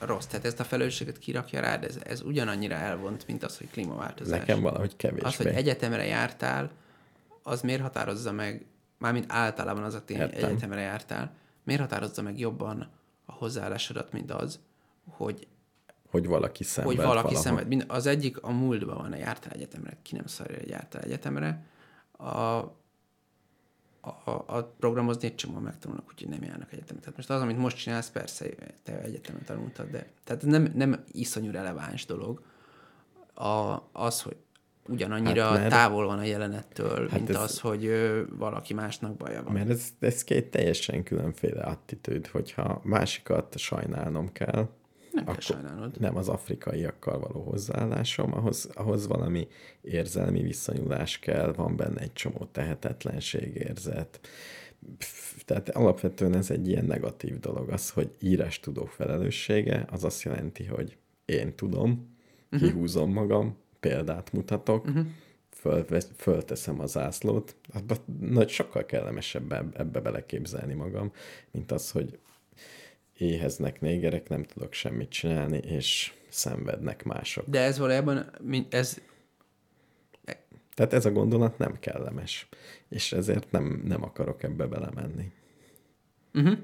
rossz. 0.00 0.26
Tehát 0.26 0.44
ezt 0.46 0.60
a 0.60 0.64
felelősséget 0.64 1.18
kirakja 1.18 1.60
rád, 1.60 1.84
ez, 1.84 1.98
ez 2.04 2.20
ugyanannyira 2.22 2.74
elvont, 2.74 3.26
mint 3.26 3.42
az, 3.42 3.58
hogy 3.58 3.70
klímaváltozás. 3.70 4.38
Nekem 4.38 4.60
valahogy 4.60 4.96
kevésbé. 4.96 5.26
Az, 5.28 5.36
hogy 5.36 5.46
egyetemre 5.46 6.04
jártál, 6.06 6.70
az 7.42 7.60
miért 7.60 7.80
határozza 7.82 8.32
meg, 8.32 8.64
mármint 8.98 9.24
általában 9.28 9.82
az 9.82 9.94
a 9.94 10.04
tény, 10.04 10.16
Értem. 10.20 10.48
egyetemre 10.48 10.80
jártál, 10.80 11.32
miért 11.64 11.80
határozza 11.80 12.22
meg 12.22 12.38
jobban 12.38 12.90
a 13.24 13.32
hozzáállásodat, 13.32 14.12
mint 14.12 14.30
az, 14.30 14.58
hogy 15.08 15.46
hogy 16.10 16.26
valaki 16.26 16.64
szenved 16.64 16.94
hogy 16.94 17.04
valaki 17.04 17.22
valahol. 17.22 17.42
szenved. 17.42 17.68
Mind- 17.68 17.84
Az 17.88 18.06
egyik 18.06 18.42
a 18.42 18.50
múltban 18.50 18.96
van, 18.96 19.12
a 19.12 19.16
jártál 19.16 19.52
egyetemre, 19.52 19.96
ki 20.02 20.14
nem 20.14 20.26
szarja, 20.26 20.58
hogy 20.58 20.68
jártál 20.68 21.02
egyetemre. 21.02 21.64
A, 22.12 22.62
a, 24.00 24.30
a 24.30 24.74
programozni 24.78 25.26
egy 25.26 25.34
csomó 25.34 25.58
megtanulnak, 25.58 26.06
úgyhogy 26.08 26.28
nem 26.28 26.42
járnak 26.42 26.72
egyetemre. 26.72 27.00
Tehát 27.00 27.16
most 27.16 27.30
az, 27.30 27.40
amit 27.40 27.56
most 27.58 27.76
csinálsz, 27.76 28.10
persze 28.10 28.46
te 28.82 29.00
egyetemen 29.00 29.44
tanultad, 29.44 29.90
de 29.90 30.06
tehát 30.24 30.42
nem, 30.42 30.72
nem 30.74 31.04
iszonyú 31.12 31.50
releváns 31.50 32.06
dolog. 32.06 32.42
A, 33.34 33.76
az, 33.92 34.22
hogy 34.22 34.36
ugyanannyira 34.88 35.44
Hát, 35.44 35.58
mert- 35.58 35.70
távol 35.70 36.06
van 36.06 36.18
a 36.18 36.22
jelenettől, 36.24 37.08
Hát 37.08 37.18
mint 37.18 37.30
ez, 37.30 37.36
az, 37.36 37.60
hogy 37.60 37.84
ö, 37.86 38.22
valaki 38.30 38.74
másnak 38.74 39.16
baja 39.16 39.42
van. 39.42 39.52
Mert 39.52 39.68
ez, 39.68 39.88
ez 39.98 40.24
két 40.24 40.50
teljesen 40.50 41.02
különféle 41.02 41.62
attitűd, 41.62 42.26
hogyha 42.26 42.80
másikat 42.84 43.58
sajnálnom 43.58 44.32
kell, 44.32 44.68
nem 45.12 45.24
kell 45.24 45.40
sajnálnod. 45.40 46.00
nem 46.00 46.16
az 46.16 46.28
afrikaiakkal 46.28 47.18
való 47.18 47.42
hozzáállásom, 47.42 48.34
ahhoz, 48.34 48.68
ahhoz 48.74 49.06
valami 49.06 49.48
érzelmi 49.80 50.42
visszanyulás 50.42 51.18
kell, 51.18 51.52
van 51.52 51.76
benne 51.76 52.00
egy 52.00 52.12
csomó 52.12 52.48
tehetetlenség 52.52 53.54
érzet. 53.54 54.20
Pff, 54.98 55.42
Tehát 55.44 55.68
alapvetően 55.68 56.36
ez 56.36 56.50
egy 56.50 56.68
ilyen 56.68 56.84
negatív 56.84 57.38
dolog. 57.38 57.68
Az, 57.68 57.90
hogy 57.90 58.10
írás 58.20 58.60
tudó 58.60 58.84
felelőssége, 58.84 59.86
az 59.90 60.04
azt 60.04 60.22
jelenti, 60.22 60.64
hogy 60.64 60.96
én 61.24 61.54
tudom, 61.56 62.16
uh-huh. 62.50 62.68
kihúzom 62.68 63.12
magam, 63.12 63.56
példát 63.80 64.32
mutatok, 64.32 64.86
uh-huh. 64.86 65.06
fölvesz, 65.50 66.10
fölteszem 66.16 66.80
a 66.80 66.86
zászlót. 66.86 67.56
Abba 67.72 67.96
nagy 68.20 68.48
sokkal 68.48 68.84
kellemesebb 68.84 69.52
eb- 69.52 69.78
ebbe 69.78 70.00
beleképzelni 70.00 70.74
magam, 70.74 71.12
mint 71.50 71.72
az, 71.72 71.90
hogy 71.90 72.18
éheznek 73.20 73.80
négerek, 73.80 74.28
nem 74.28 74.44
tudok 74.44 74.72
semmit 74.72 75.08
csinálni, 75.08 75.58
és 75.58 76.12
szenvednek 76.28 77.04
mások. 77.04 77.44
De 77.48 77.60
ez 77.60 77.78
valójában, 77.78 78.30
ez 78.68 79.00
Tehát 80.74 80.92
ez 80.92 81.04
a 81.04 81.10
gondolat 81.10 81.58
nem 81.58 81.78
kellemes, 81.80 82.48
és 82.88 83.12
ezért 83.12 83.50
nem, 83.50 83.82
nem 83.84 84.02
akarok 84.02 84.42
ebbe 84.42 84.66
belemenni. 84.66 85.32
Uh-huh. 86.34 86.58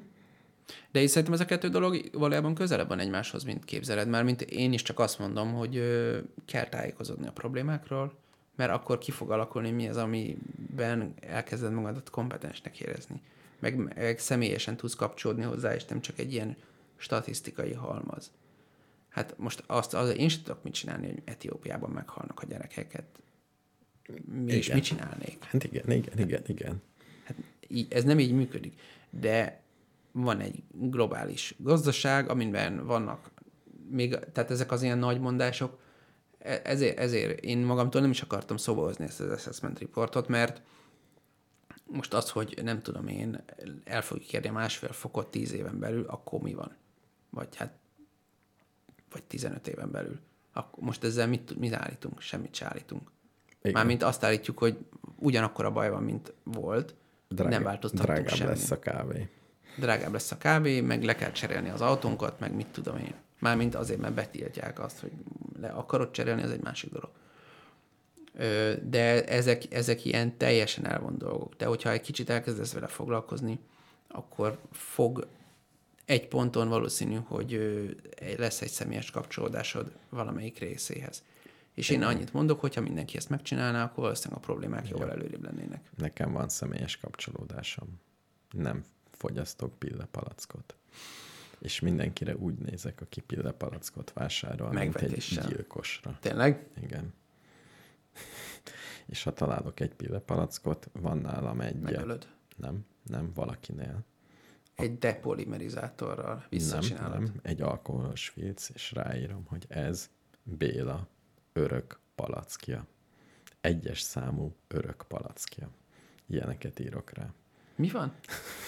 De 0.93 1.01
én 1.01 1.09
szerintem 1.09 1.33
ez 1.33 1.41
a 1.41 1.45
kettő 1.45 1.69
dolog 1.69 2.11
valójában 2.13 2.55
közelebb 2.55 2.89
van 2.89 2.99
egymáshoz, 2.99 3.45
mint 3.45 3.65
képzeled. 3.65 4.09
Már 4.09 4.25
mint 4.25 4.43
én 4.43 4.73
is 4.73 4.83
csak 4.83 4.99
azt 4.99 5.19
mondom, 5.19 5.53
hogy 5.53 5.77
ö, 5.77 6.19
kell 6.45 6.69
tájékozódni 6.69 7.27
a 7.27 7.33
problémákról, 7.33 8.13
mert 8.57 8.73
akkor 8.73 8.99
ki 8.99 9.11
fog 9.11 9.31
alakulni 9.31 9.71
mi 9.71 9.89
az, 9.89 9.97
amiben 9.97 11.15
elkezded 11.21 11.73
magadat 11.73 12.11
kompetensnek 12.11 12.81
érezni. 12.81 13.21
Meg, 13.59 13.77
meg 13.77 14.19
személyesen 14.19 14.77
tudsz 14.77 14.95
kapcsolódni 14.95 15.43
hozzá, 15.43 15.75
és 15.75 15.85
nem 15.85 16.01
csak 16.01 16.19
egy 16.19 16.33
ilyen 16.33 16.57
statisztikai 16.97 17.73
halmaz. 17.73 18.31
Hát 19.09 19.35
most 19.39 19.63
azt, 19.67 19.95
az, 19.95 20.17
én 20.17 20.29
sem 20.29 20.43
tudok 20.43 20.63
mit 20.63 20.75
csinálni, 20.75 21.07
hogy 21.07 21.23
Etiópiában 21.25 21.91
meghalnak 21.91 22.41
a 22.41 22.47
gyerekeket. 22.47 23.05
Mi 24.25 24.53
is 24.53 24.65
Igen. 24.65 24.77
mit 24.77 24.87
csinálnék? 24.87 25.45
Hát 25.45 25.65
igen, 25.65 25.91
igen, 25.91 26.19
igen, 26.19 26.43
igen. 26.47 26.83
Hát 27.25 27.37
így, 27.69 27.93
ez 27.93 28.05
nem 28.05 28.19
így 28.19 28.33
működik. 28.33 28.81
De 29.11 29.61
van 30.13 30.41
egy 30.41 30.63
globális 30.71 31.55
gazdaság, 31.59 32.29
amiben 32.29 32.87
vannak 32.87 33.31
még, 33.91 34.19
tehát 34.33 34.51
ezek 34.51 34.73
az 34.73 34.83
ilyen 34.83 34.99
nagy 34.99 35.21
mondások, 35.21 35.79
E- 36.47 36.61
ezért, 36.65 36.99
ezért 36.99 37.41
én 37.41 37.59
magamtól 37.59 38.01
nem 38.01 38.11
is 38.11 38.21
akartam 38.23 38.57
szóba 38.57 38.83
hozni 38.83 39.05
ezt 39.05 39.21
az 39.21 39.31
assessment 39.31 39.79
reportot, 39.79 40.29
mert 40.29 40.63
most 41.87 42.15
az, 42.15 42.31
hogy 42.31 42.61
nem 42.63 42.83
tudom 42.83 43.07
én, 43.07 43.45
el 43.85 44.03
fogjuk 44.03 44.33
érni 44.33 44.49
a 44.49 44.53
másfél 44.53 44.93
fokot 44.93 45.31
tíz 45.31 45.53
éven 45.53 45.79
belül, 45.79 46.05
akkor 46.07 46.41
mi 46.41 46.55
van? 46.55 46.77
Vagy 47.31 47.57
hát, 47.57 47.73
vagy 49.11 49.23
15 49.23 49.69
éven 49.69 49.91
belül. 49.91 50.19
Akkor 50.53 50.85
most 50.85 51.05
ezzel 51.05 51.29
mit, 51.29 51.59
mit 51.59 51.73
állítunk? 51.73 52.21
Semmit 52.21 52.55
se 52.55 52.67
állítunk. 52.67 53.11
Igen. 53.61 53.73
Mármint 53.73 54.03
azt 54.03 54.25
állítjuk, 54.25 54.59
hogy 54.59 54.79
ugyanakkor 55.17 55.65
a 55.65 55.71
baj 55.71 55.91
van, 55.91 56.03
mint 56.03 56.33
volt, 56.43 56.95
Drága, 57.29 57.51
nem 57.51 57.63
változtattunk 57.63 58.19
Drágább 58.19 58.35
semmit. 58.35 58.55
lesz 58.55 58.71
a 58.71 58.79
kávé. 58.79 59.29
Drágább 59.79 60.13
lesz 60.13 60.31
a 60.31 60.39
kávé, 60.39 60.81
meg 60.81 61.03
le 61.03 61.15
kell 61.15 61.31
cserélni 61.31 61.69
az 61.69 61.81
autónkat, 61.81 62.41
meg 62.41 62.55
mit 62.55 62.67
tudom 62.67 62.97
én. 62.97 63.15
Mármint 63.39 63.75
azért, 63.75 64.01
mert 64.01 64.15
betiltják 64.15 64.79
azt, 64.79 65.01
hogy 65.01 65.13
le 65.61 65.69
akarod 65.69 66.11
cserélni, 66.11 66.43
az 66.43 66.51
egy 66.51 66.63
másik 66.63 66.93
dolog. 66.93 67.11
De 68.83 69.25
ezek, 69.25 69.75
ezek 69.75 70.05
ilyen 70.05 70.37
teljesen 70.37 70.87
elvont 70.87 71.19
dolgok. 71.19 71.55
De 71.55 71.67
hogyha 71.67 71.91
egy 71.91 72.01
kicsit 72.01 72.31
elkezdesz 72.31 72.73
vele 72.73 72.87
foglalkozni, 72.87 73.59
akkor 74.09 74.59
fog 74.73 75.27
egy 76.05 76.29
ponton 76.29 76.69
valószínű, 76.69 77.17
hogy 77.25 77.61
lesz 78.37 78.61
egy 78.61 78.71
személyes 78.71 79.11
kapcsolódásod 79.11 79.93
valamelyik 80.09 80.59
részéhez. 80.59 81.23
És 81.75 81.89
én 81.89 82.03
annyit 82.03 82.33
mondok, 82.33 82.61
hogyha 82.61 82.81
mindenki 82.81 83.17
ezt 83.17 83.29
megcsinálná, 83.29 83.85
akkor 83.85 84.03
valószínűleg 84.03 84.43
a 84.43 84.45
problémák 84.45 84.89
jóval 84.89 85.11
előrébb 85.11 85.45
lennének. 85.45 85.91
Nekem 85.97 86.33
van 86.33 86.49
személyes 86.49 86.97
kapcsolódásom. 86.97 88.01
Nem 88.51 88.85
fogyasztok 89.11 89.79
pillepalackot. 89.79 90.75
És 91.59 91.81
mindenkire 91.81 92.37
úgy 92.37 92.55
nézek, 92.55 93.01
aki 93.01 93.21
pillepalackot 93.21 94.13
vásárol, 94.13 94.73
mint 94.73 94.97
egy 94.97 95.39
gyilkosra. 95.49 96.19
Tényleg? 96.21 96.67
Igen. 96.83 97.15
és 99.07 99.23
ha 99.23 99.33
találok 99.33 99.81
egy 99.81 99.95
pillepalackot, 99.95 100.89
van 100.93 101.19
nálam 101.19 101.61
egy... 101.61 101.81
Megölöd. 101.81 102.29
Nem, 102.57 102.87
nem, 103.03 103.33
valakinél. 103.35 104.05
Egy 104.75 104.99
depolimerizátorral 104.99 106.45
visszacsinálod. 106.49 107.13
Nem, 107.13 107.23
nem, 107.23 107.41
egy 107.43 107.63
alkoholos 107.63 108.29
filc, 108.29 108.69
és 108.75 108.93
ráírom, 108.93 109.45
hogy 109.47 109.65
ez 109.69 110.11
Béla 110.43 111.09
örök 111.53 112.01
palackja. 112.15 112.87
Egyes 113.61 114.01
számú 114.01 114.57
örök 114.69 115.05
palackja. 115.09 115.71
Ilyeneket 116.27 116.79
írok 116.79 117.11
rá. 117.13 117.33
Mi 117.75 117.89
van? 117.89 118.13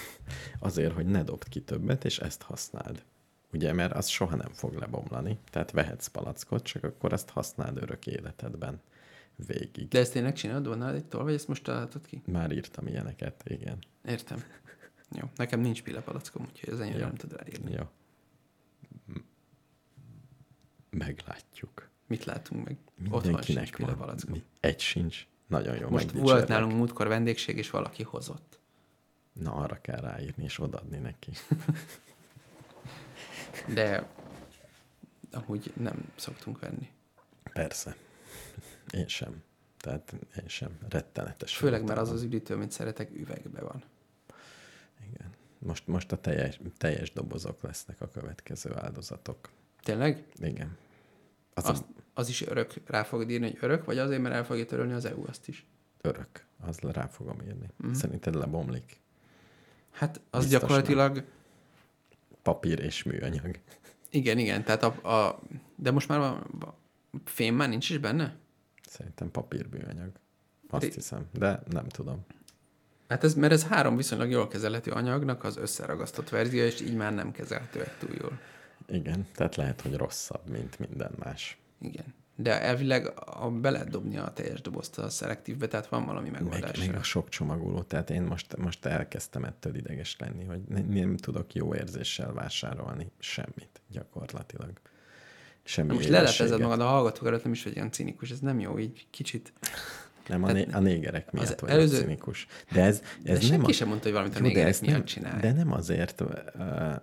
Azért, 0.58 0.92
hogy 0.94 1.06
ne 1.06 1.22
dobd 1.22 1.48
ki 1.48 1.62
többet, 1.62 2.04
és 2.04 2.18
ezt 2.18 2.42
használd. 2.42 3.04
Ugye, 3.52 3.72
mert 3.72 3.92
az 3.92 4.06
soha 4.06 4.36
nem 4.36 4.52
fog 4.52 4.74
lebomlani. 4.74 5.38
Tehát 5.50 5.70
vehetsz 5.70 6.06
palackot, 6.06 6.62
csak 6.62 6.84
akkor 6.84 7.12
ezt 7.12 7.30
használd 7.30 7.76
örök 7.76 8.06
életedben 8.06 8.80
végig. 9.47 9.89
De 9.89 9.98
ezt 9.98 10.12
tényleg 10.12 10.35
csinálod? 10.35 10.66
Van 10.66 10.78
nálad 10.78 10.94
egy 10.94 11.05
toll, 11.05 11.23
vagy 11.23 11.35
ezt 11.35 11.48
most 11.48 11.62
találtad 11.65 12.06
ki? 12.06 12.23
Már 12.27 12.52
írtam 12.52 12.86
ilyeneket, 12.86 13.43
igen. 13.47 13.78
Értem. 14.05 14.39
Jó. 15.10 15.31
Nekem 15.36 15.60
nincs 15.60 15.82
pillepalackom, 15.82 16.47
úgyhogy 16.51 16.73
az 16.73 16.81
enyémre 16.81 17.05
nem 17.05 17.15
tud 17.15 17.32
ráírni. 17.36 17.73
Jó. 17.73 17.82
Meglátjuk. 20.90 21.89
Mit 22.06 22.24
látunk 22.24 22.65
meg? 22.65 22.77
Otthon 23.05 23.20
Mindenkinek 23.20 23.77
van. 23.77 23.86
pillepalackom. 23.86 24.32
Mi- 24.32 24.44
Egy 24.60 24.81
sincs. 24.81 25.27
Nagyon 25.47 25.77
jó, 25.77 25.89
Most 25.89 26.10
volt 26.10 26.48
nálunk 26.48 26.73
múltkor 26.73 27.09
vendégség, 27.09 27.56
és 27.56 27.70
valaki 27.70 28.02
hozott. 28.02 28.60
Na, 29.32 29.52
arra 29.52 29.81
kell 29.81 30.01
ráírni, 30.01 30.44
és 30.44 30.59
odaadni 30.59 30.98
neki. 30.98 31.31
De 33.74 34.09
amúgy 35.32 35.73
nem 35.77 36.12
szoktunk 36.16 36.59
venni. 36.60 36.90
Persze. 37.52 37.97
Én 38.93 39.09
sem. 39.09 39.43
Tehát 39.78 40.15
én 40.36 40.48
sem. 40.48 40.78
Rettenetes. 40.89 41.56
Főleg, 41.56 41.85
mert 41.85 41.98
az 41.98 42.10
az 42.10 42.23
üdítő, 42.23 42.55
amit 42.55 42.70
szeretek, 42.70 43.10
üvegbe 43.16 43.60
van. 43.60 43.82
Igen. 45.12 45.31
Most, 45.59 45.86
most 45.86 46.12
a 46.12 46.16
teljes, 46.16 46.60
teljes 46.77 47.12
dobozok 47.12 47.62
lesznek 47.62 48.01
a 48.01 48.09
következő 48.09 48.74
áldozatok. 48.74 49.48
Tényleg? 49.82 50.24
Igen. 50.40 50.77
Az 51.55 51.65
Azt, 51.65 51.82
a 51.82 52.01
az 52.15 52.28
is 52.28 52.43
örök. 52.43 52.74
Rá 52.86 53.02
fogod 53.02 53.31
írni, 53.31 53.47
hogy 53.47 53.59
örök, 53.60 53.85
vagy 53.85 53.98
azért, 53.98 54.23
mert 54.23 54.35
el 54.35 54.44
fogja 54.44 54.65
törölni 54.65 54.93
az 54.93 55.05
EU 55.05 55.24
azt 55.27 55.48
is? 55.48 55.66
örök. 56.01 56.44
Az 56.60 56.78
rá 56.78 57.06
fogom 57.06 57.40
írni. 57.47 57.66
Mm. 57.86 57.93
Szerinted 57.93 58.35
lebomlik? 58.35 59.01
Hát 59.90 60.20
az 60.31 60.43
Biztos 60.43 60.60
gyakorlatilag... 60.60 61.24
Papír 62.43 62.78
és 62.78 63.02
műanyag. 63.02 63.59
Igen, 64.10 64.39
igen. 64.39 64.65
Tehát 64.65 64.82
a, 64.82 65.27
a, 65.27 65.43
de 65.77 65.90
most 65.90 66.09
már 66.09 66.20
a, 66.20 66.32
a 66.60 66.74
fém 67.24 67.55
már 67.55 67.69
nincs 67.69 67.90
is 67.90 67.98
benne? 67.98 68.36
Szerintem 68.89 69.31
papír 69.31 69.66
műanyag. 69.70 70.10
Azt 70.70 70.82
Ré- 70.82 70.94
hiszem, 70.94 71.27
de 71.32 71.62
nem 71.70 71.89
tudom. 71.89 72.24
Hát 73.09 73.24
ez, 73.24 73.35
mert 73.35 73.52
ez 73.52 73.66
három 73.66 73.97
viszonylag 73.97 74.31
jól 74.31 74.48
kezelhető 74.48 74.90
anyagnak 74.90 75.44
az 75.44 75.56
összeragasztott 75.56 76.28
verzió, 76.28 76.62
és 76.65 76.81
így 76.81 76.94
már 76.97 77.15
nem 77.15 77.32
kezelhető 77.32 77.81
egy 77.81 77.97
túl 77.98 78.15
jól. 78.20 78.39
Igen, 78.86 79.27
tehát 79.35 79.56
lehet, 79.56 79.81
hogy 79.81 79.97
rosszabb, 79.97 80.48
mint 80.48 80.78
minden 80.78 81.12
más. 81.19 81.59
Igen. 81.81 82.15
De 82.36 82.60
elvileg 82.62 83.12
a, 83.27 83.51
be 83.51 83.70
lehet 83.70 83.89
dobni 83.89 84.16
a 84.16 84.32
teljes 84.32 84.60
dobozt 84.60 84.98
a 84.98 85.09
szelektívbe, 85.09 85.69
tehát 85.69 85.89
van 85.89 86.05
valami 86.05 86.31
Meg, 86.31 86.43
megoldás. 86.43 86.78
meg 86.86 86.94
a 86.97 87.02
sok 87.02 87.28
csomagoló, 87.28 87.82
tehát 87.82 88.10
én 88.10 88.23
most, 88.23 88.56
most 88.56 88.85
elkezdtem 88.85 89.44
ettől 89.44 89.74
ideges 89.74 90.16
lenni, 90.19 90.44
hogy 90.44 90.60
ne- 90.69 91.01
nem 91.01 91.16
tudok 91.16 91.55
jó 91.55 91.74
érzéssel 91.74 92.32
vásárolni 92.32 93.10
semmit 93.19 93.81
gyakorlatilag. 93.90 94.73
Semmi 95.69 95.93
Most 95.95 96.09
édességet. 96.09 96.59
magad 96.59 96.81
a 96.81 96.85
hallgatók 96.86 97.27
előtt, 97.27 97.43
nem 97.45 97.53
is 97.53 97.62
vagy 97.65 97.74
ilyen 97.74 97.90
cinikus, 97.93 98.31
ez 98.31 98.39
nem 98.40 98.61
jó, 98.61 98.78
így 98.78 99.07
kicsit. 99.11 99.53
Nem, 100.28 100.45
a, 100.45 100.53
né- 100.53 100.74
a 100.74 100.81
négerek 100.81 101.32
miatt 101.32 101.47
az 101.47 101.61
vagy 101.61 101.70
előző- 101.70 102.01
cinikus. 102.01 102.47
De 102.73 102.82
ez, 102.82 103.03
De 103.23 103.32
ez 103.32 103.39
nem 103.40 103.49
senki 103.49 103.70
a... 103.70 103.74
sem 103.74 103.89
mondta, 103.89 104.05
hogy 104.05 104.12
valamit 104.12 104.35
a 104.35 104.39
Jó, 104.39 104.43
de 104.43 104.49
négerek 104.49 104.81
miatt 104.81 104.93
nem, 104.93 105.05
csinálj. 105.05 105.40
de 105.40 105.53
nem 105.53 105.73
azért, 105.73 106.20
uh, 106.20 106.28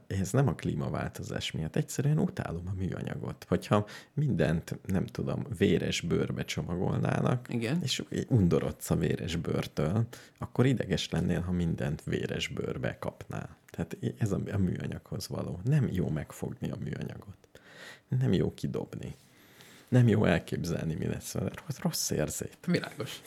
ez 0.08 0.32
nem 0.32 0.48
a 0.48 0.54
klímaváltozás 0.56 1.52
miatt, 1.52 1.76
egyszerűen 1.76 2.20
utálom 2.20 2.64
a 2.68 2.74
műanyagot. 2.78 3.46
Hogyha 3.48 3.86
mindent, 4.14 4.80
nem 4.86 5.06
tudom, 5.06 5.46
véres 5.58 6.02
bőrbe 6.02 6.46
csomagolnának, 6.46 7.48
Igen. 7.54 7.80
és 7.84 8.04
undorodsz 8.28 8.90
a 8.90 8.96
véres 8.96 9.36
bőrtől, 9.36 10.08
akkor 10.38 10.66
ideges 10.66 11.10
lennél, 11.10 11.42
ha 11.42 11.52
mindent 11.52 12.04
véres 12.06 12.48
bőrbe 12.48 12.98
kapnál. 13.00 13.58
Tehát 13.72 13.98
ez 14.18 14.32
a, 14.32 14.40
a 14.52 14.58
műanyaghoz 14.58 15.28
való. 15.28 15.60
Nem 15.64 15.88
jó 15.92 16.10
megfogni 16.10 16.72
a 16.72 16.76
műanyagot. 16.84 17.38
Nem 18.08 18.34
jó 18.34 18.54
kidobni. 18.54 19.16
Nem 19.88 20.08
jó 20.08 20.26
elképzelni, 20.26 20.96
mi 20.96 21.06
lesz 21.06 21.32
vele. 21.34 21.52
Rossz, 21.82 22.10
érzét. 22.10 22.58
Világos. 22.66 23.22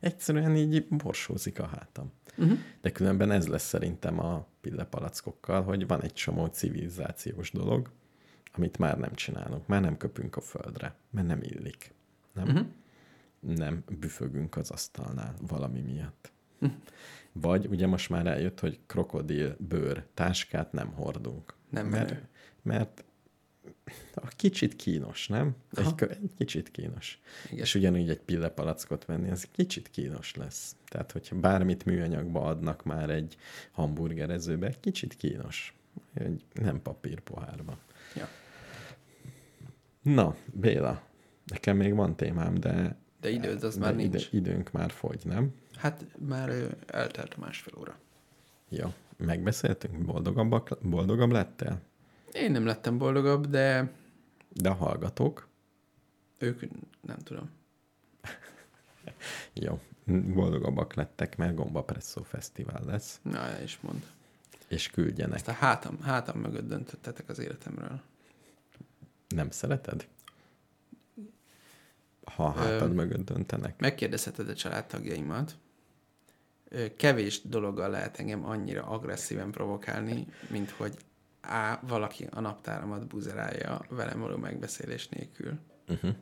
Egyszerűen 0.00 0.56
így 0.56 0.86
borsózik 0.88 1.58
a 1.58 1.66
hátam. 1.66 2.12
Uh-huh. 2.36 2.58
De 2.80 2.92
különben 2.92 3.30
ez 3.30 3.46
lesz 3.48 3.66
szerintem 3.66 4.18
a 4.18 4.46
pillepalackokkal, 4.60 5.62
hogy 5.62 5.86
van 5.86 6.02
egy 6.02 6.12
csomó 6.12 6.46
civilizációs 6.46 7.50
dolog, 7.50 7.90
amit 8.52 8.78
már 8.78 8.98
nem 8.98 9.14
csinálunk, 9.14 9.66
már 9.66 9.80
nem 9.80 9.96
köpünk 9.96 10.36
a 10.36 10.40
földre, 10.40 10.94
mert 11.10 11.26
nem 11.26 11.42
illik. 11.42 11.94
Nem? 12.32 12.48
Uh-huh. 12.48 12.66
Nem 13.40 13.84
büfögünk 13.98 14.56
az 14.56 14.70
asztalnál 14.70 15.34
valami 15.40 15.80
miatt. 15.80 16.32
Vagy 17.32 17.66
ugye 17.66 17.86
most 17.86 18.10
már 18.10 18.26
eljött, 18.26 18.60
hogy 18.60 18.80
krokodil 18.86 19.56
bőr 19.58 20.04
táskát 20.14 20.72
nem 20.72 20.92
hordunk. 20.92 21.54
Nem 21.68 21.86
mert, 21.86 22.10
menő. 22.10 22.28
mert 22.62 23.04
a 24.14 24.26
kicsit 24.28 24.76
kínos, 24.76 25.28
nem? 25.28 25.56
Egy, 25.74 25.94
egy 26.08 26.30
kicsit 26.36 26.70
kínos. 26.70 27.20
Igen. 27.46 27.58
És 27.58 27.74
ugyanúgy 27.74 28.10
egy 28.10 28.20
pillepalackot 28.20 29.04
venni, 29.04 29.30
az 29.30 29.48
kicsit 29.52 29.90
kínos 29.90 30.34
lesz. 30.34 30.76
Tehát, 30.88 31.12
hogyha 31.12 31.36
bármit 31.36 31.84
műanyagba 31.84 32.42
adnak 32.44 32.84
már 32.84 33.10
egy 33.10 33.36
hamburgerezőbe, 33.70 34.66
egy 34.66 34.80
kicsit 34.80 35.16
kínos. 35.16 35.74
Egy 36.14 36.44
nem 36.52 36.82
papírpohárba. 36.82 37.78
Ja. 38.16 38.28
Na, 40.02 40.36
Béla, 40.52 41.02
nekem 41.46 41.76
még 41.76 41.94
van 41.94 42.16
témám, 42.16 42.54
de, 42.54 42.96
De 43.20 43.30
időd 43.30 43.62
az 43.62 43.74
de 43.74 43.80
már 43.80 43.94
nincs. 43.94 44.14
ide, 44.14 44.36
időnk 44.36 44.72
már 44.72 44.90
fogy, 44.90 45.20
nem? 45.24 45.54
Hát 45.74 46.04
már 46.18 46.76
eltelt 46.86 47.34
a 47.34 47.40
másfél 47.40 47.74
óra. 47.78 47.98
Jó, 48.68 48.92
megbeszéltünk? 49.16 50.04
Boldogabbak, 50.04 50.78
boldogabb 50.82 51.30
lettél? 51.30 51.80
Én 52.32 52.50
nem 52.50 52.66
lettem 52.66 52.98
boldogabb, 52.98 53.46
de 53.46 53.92
De 54.48 54.68
a 54.68 54.74
hallgatók? 54.74 55.48
ők 56.38 56.60
nem 57.00 57.18
tudom. 57.18 57.50
Jó, 59.52 59.80
boldogabbak 60.34 60.94
lettek, 60.94 61.36
mert 61.36 61.54
Gomba 61.54 61.82
Presszó 61.84 62.22
Fesztivál 62.22 62.82
lesz, 62.84 63.20
Na, 63.22 63.60
is 63.62 63.78
mond. 63.80 64.06
és 64.68 64.90
küldjenek. 64.90 65.34
Ezt 65.34 65.48
a 65.48 65.52
hátam, 65.52 66.00
hátam 66.00 66.38
mögött 66.40 66.68
döntöttetek 66.68 67.28
az 67.28 67.38
életemről. 67.38 68.00
Nem 69.28 69.50
szereted? 69.50 70.06
Ha 72.24 72.44
a 72.44 72.50
hátad 72.52 72.90
Ö, 72.90 72.94
mögött 72.94 73.24
döntenek. 73.24 73.80
Megkérdezheted 73.80 74.48
a 74.48 74.54
családtagjaimat. 74.54 75.56
Kevés 76.96 77.42
dologgal 77.42 77.90
lehet 77.90 78.18
engem 78.18 78.44
annyira 78.44 78.82
agresszíven 78.86 79.50
provokálni, 79.50 80.26
mint 80.50 80.70
hogy 80.70 80.96
A. 81.42 81.78
Valaki 81.86 82.28
a 82.30 82.40
naptáramat 82.40 83.06
buzerálja 83.06 83.80
velem 83.88 84.20
való 84.20 84.36
megbeszélés 84.36 85.08
nélkül. 85.08 85.58
Uh-huh. 85.88 86.14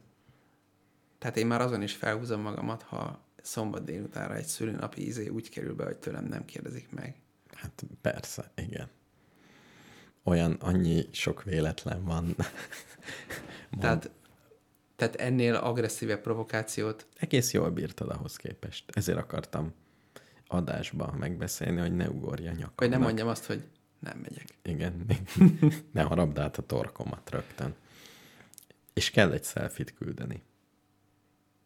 Tehát 1.19 1.37
én 1.37 1.47
már 1.47 1.61
azon 1.61 1.83
is 1.83 1.95
felhúzom 1.95 2.41
magamat, 2.41 2.83
ha 2.83 3.25
szombat 3.43 3.85
délutánra 3.85 4.35
egy 4.35 4.45
szülőnapi 4.45 5.07
izé 5.07 5.29
úgy 5.29 5.49
kerül 5.49 5.75
be, 5.75 5.85
hogy 5.85 5.97
tőlem 5.97 6.25
nem 6.25 6.45
kérdezik 6.45 6.91
meg. 6.91 7.15
Hát 7.55 7.85
persze, 8.01 8.53
igen. 8.57 8.89
Olyan 10.23 10.53
annyi 10.53 11.09
sok 11.13 11.43
véletlen 11.43 12.05
van. 12.05 12.35
Tehát, 13.81 14.11
tehát 14.97 15.17
ennél 15.17 15.55
agresszívebb 15.55 16.21
provokációt 16.21 17.07
egész 17.15 17.53
jól 17.53 17.71
bírtad 17.71 18.09
ahhoz 18.09 18.37
képest. 18.37 18.85
Ezért 18.93 19.19
akartam 19.19 19.75
adásba 20.47 21.15
megbeszélni, 21.19 21.81
hogy 21.81 21.97
ne 21.97 22.09
ugorja 22.09 22.51
nyakamnak. 22.51 22.79
Vagy 22.79 22.91
nem 22.91 23.01
mondjam 23.01 23.29
azt, 23.29 23.45
hogy 23.45 23.63
nem 24.01 24.19
megyek. 24.19 24.47
Igen. 24.63 25.07
ne 25.93 26.03
harabd 26.03 26.39
át 26.39 26.59
a 26.59 26.63
torkomat 26.67 27.31
rögtön. 27.31 27.75
És 28.93 29.11
kell 29.11 29.33
egy 29.33 29.45
selfit 29.45 29.95
küldeni. 29.95 30.43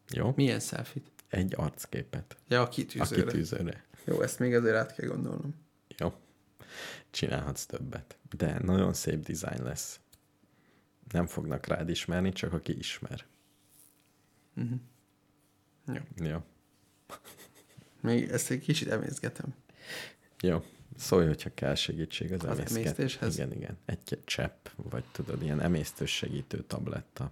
Jó? 0.09 0.33
Milyen 0.35 0.59
selfit? 0.59 1.11
Egy 1.27 1.53
arcképet. 1.57 2.37
Ja, 2.47 2.59
a 2.59 2.63
A 2.63 2.67
kitűzőre. 2.69 3.23
kitűzőre. 3.23 3.85
Jó, 4.03 4.21
ezt 4.21 4.39
még 4.39 4.53
azért 4.55 4.75
át 4.75 4.95
kell 4.95 5.07
gondolnom. 5.07 5.55
Jó. 5.97 6.13
Csinálhatsz 7.09 7.65
többet. 7.65 8.17
De 8.37 8.59
nagyon 8.63 8.93
szép 8.93 9.23
dizájn 9.23 9.63
lesz. 9.63 9.99
Nem 11.11 11.27
fognak 11.27 11.65
rád 11.65 11.89
ismerni, 11.89 12.31
csak 12.31 12.53
aki 12.53 12.77
ismer. 12.77 13.25
Uh-huh. 14.55 14.79
Jó. 15.87 16.25
Jó. 16.27 16.43
Még 18.01 18.29
ezt 18.29 18.51
egy 18.51 18.59
kicsit 18.59 18.87
emészgetem. 18.89 19.55
Jó. 20.39 20.63
Szólj, 20.97 21.25
hogyha 21.27 21.49
kell 21.53 21.75
segítség 21.75 22.31
az, 22.31 22.43
Az 22.43 22.57
emészket. 22.57 22.77
emésztéshez? 22.77 23.35
Igen, 23.37 23.51
igen. 23.53 23.77
Egy 23.85 24.19
csepp, 24.25 24.67
vagy 24.75 25.03
tudod, 25.11 25.41
ilyen 25.41 25.61
emésztős 25.61 26.15
segítő 26.15 26.63
tabletta. 26.67 27.31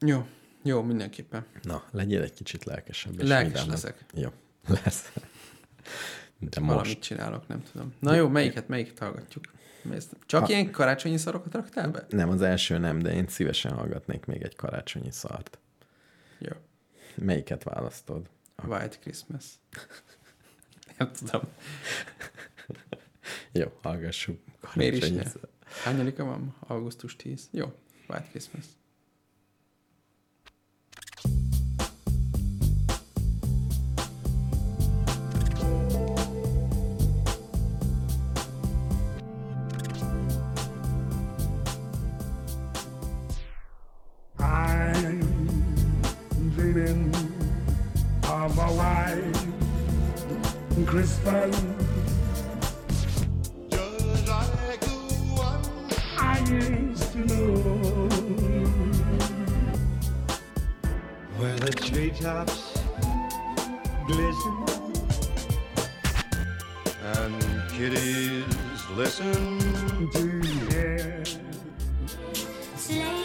Jó. 0.00 0.26
Jó, 0.62 0.82
mindenképpen. 0.82 1.46
Na, 1.62 1.84
legyél 1.90 2.22
egy 2.22 2.32
kicsit 2.34 2.64
lelkesebb. 2.64 3.20
és 3.20 3.28
Lelkes 3.28 3.48
vidámabb. 3.50 3.70
leszek. 3.70 4.04
Jó, 4.14 4.28
lesz. 4.84 5.12
De 6.38 6.60
Valamit 6.60 6.84
most. 6.84 7.00
csinálok, 7.00 7.46
nem 7.48 7.62
tudom. 7.72 7.94
Na 7.98 8.14
jó, 8.14 8.28
melyiket, 8.28 8.68
melyiket 8.68 8.98
hallgatjuk? 8.98 9.44
Csak 10.26 10.40
Ha- 10.40 10.48
ilyen 10.48 10.70
karácsonyi 10.70 11.16
szarokat 11.16 11.54
raktál 11.54 11.90
be? 11.90 12.06
Nem, 12.08 12.28
az 12.28 12.42
első 12.42 12.78
nem, 12.78 12.98
de 12.98 13.12
én 13.14 13.28
szívesen 13.28 13.72
hallgatnék 13.72 14.24
még 14.24 14.42
egy 14.42 14.56
karácsonyi 14.56 15.10
szart. 15.10 15.58
Jó. 16.38 16.52
Melyiket 17.14 17.62
választod? 17.62 18.28
White 18.66 18.98
Christmas. 18.98 19.44
Nem 20.98 21.12
tudom. 21.12 21.42
Jó, 23.52 23.78
hallgassuk. 23.82 24.38
Miért 24.74 24.94
is 24.94 25.00
karácsonyi 25.00 25.24
ne? 25.24 25.30
szart. 25.30 25.48
Hányadika 25.84 26.24
van? 26.24 26.40
ma? 26.40 26.74
Augusztus 26.74 27.16
10. 27.16 27.48
Jó. 27.50 27.72
White 28.08 28.26
Christmas. 28.30 28.64
I'm 44.38 45.20
dreaming 46.54 47.14
of 48.24 48.58
a 48.58 48.66
white 48.72 49.36
Christmas. 50.86 51.64
Just 53.70 54.28
like 54.28 54.80
the 54.80 54.88
one 55.36 55.62
I 56.18 56.38
used 56.48 57.12
to 57.12 57.18
know. 57.18 58.08
where 61.42 61.56
the 61.56 61.72
treetops 61.72 62.78
glisten 64.06 64.56
and 67.16 67.70
kitties 67.72 68.44
listen 68.96 69.58
to 70.12 70.40
hear 70.70 71.24
Sleigh 72.76 73.21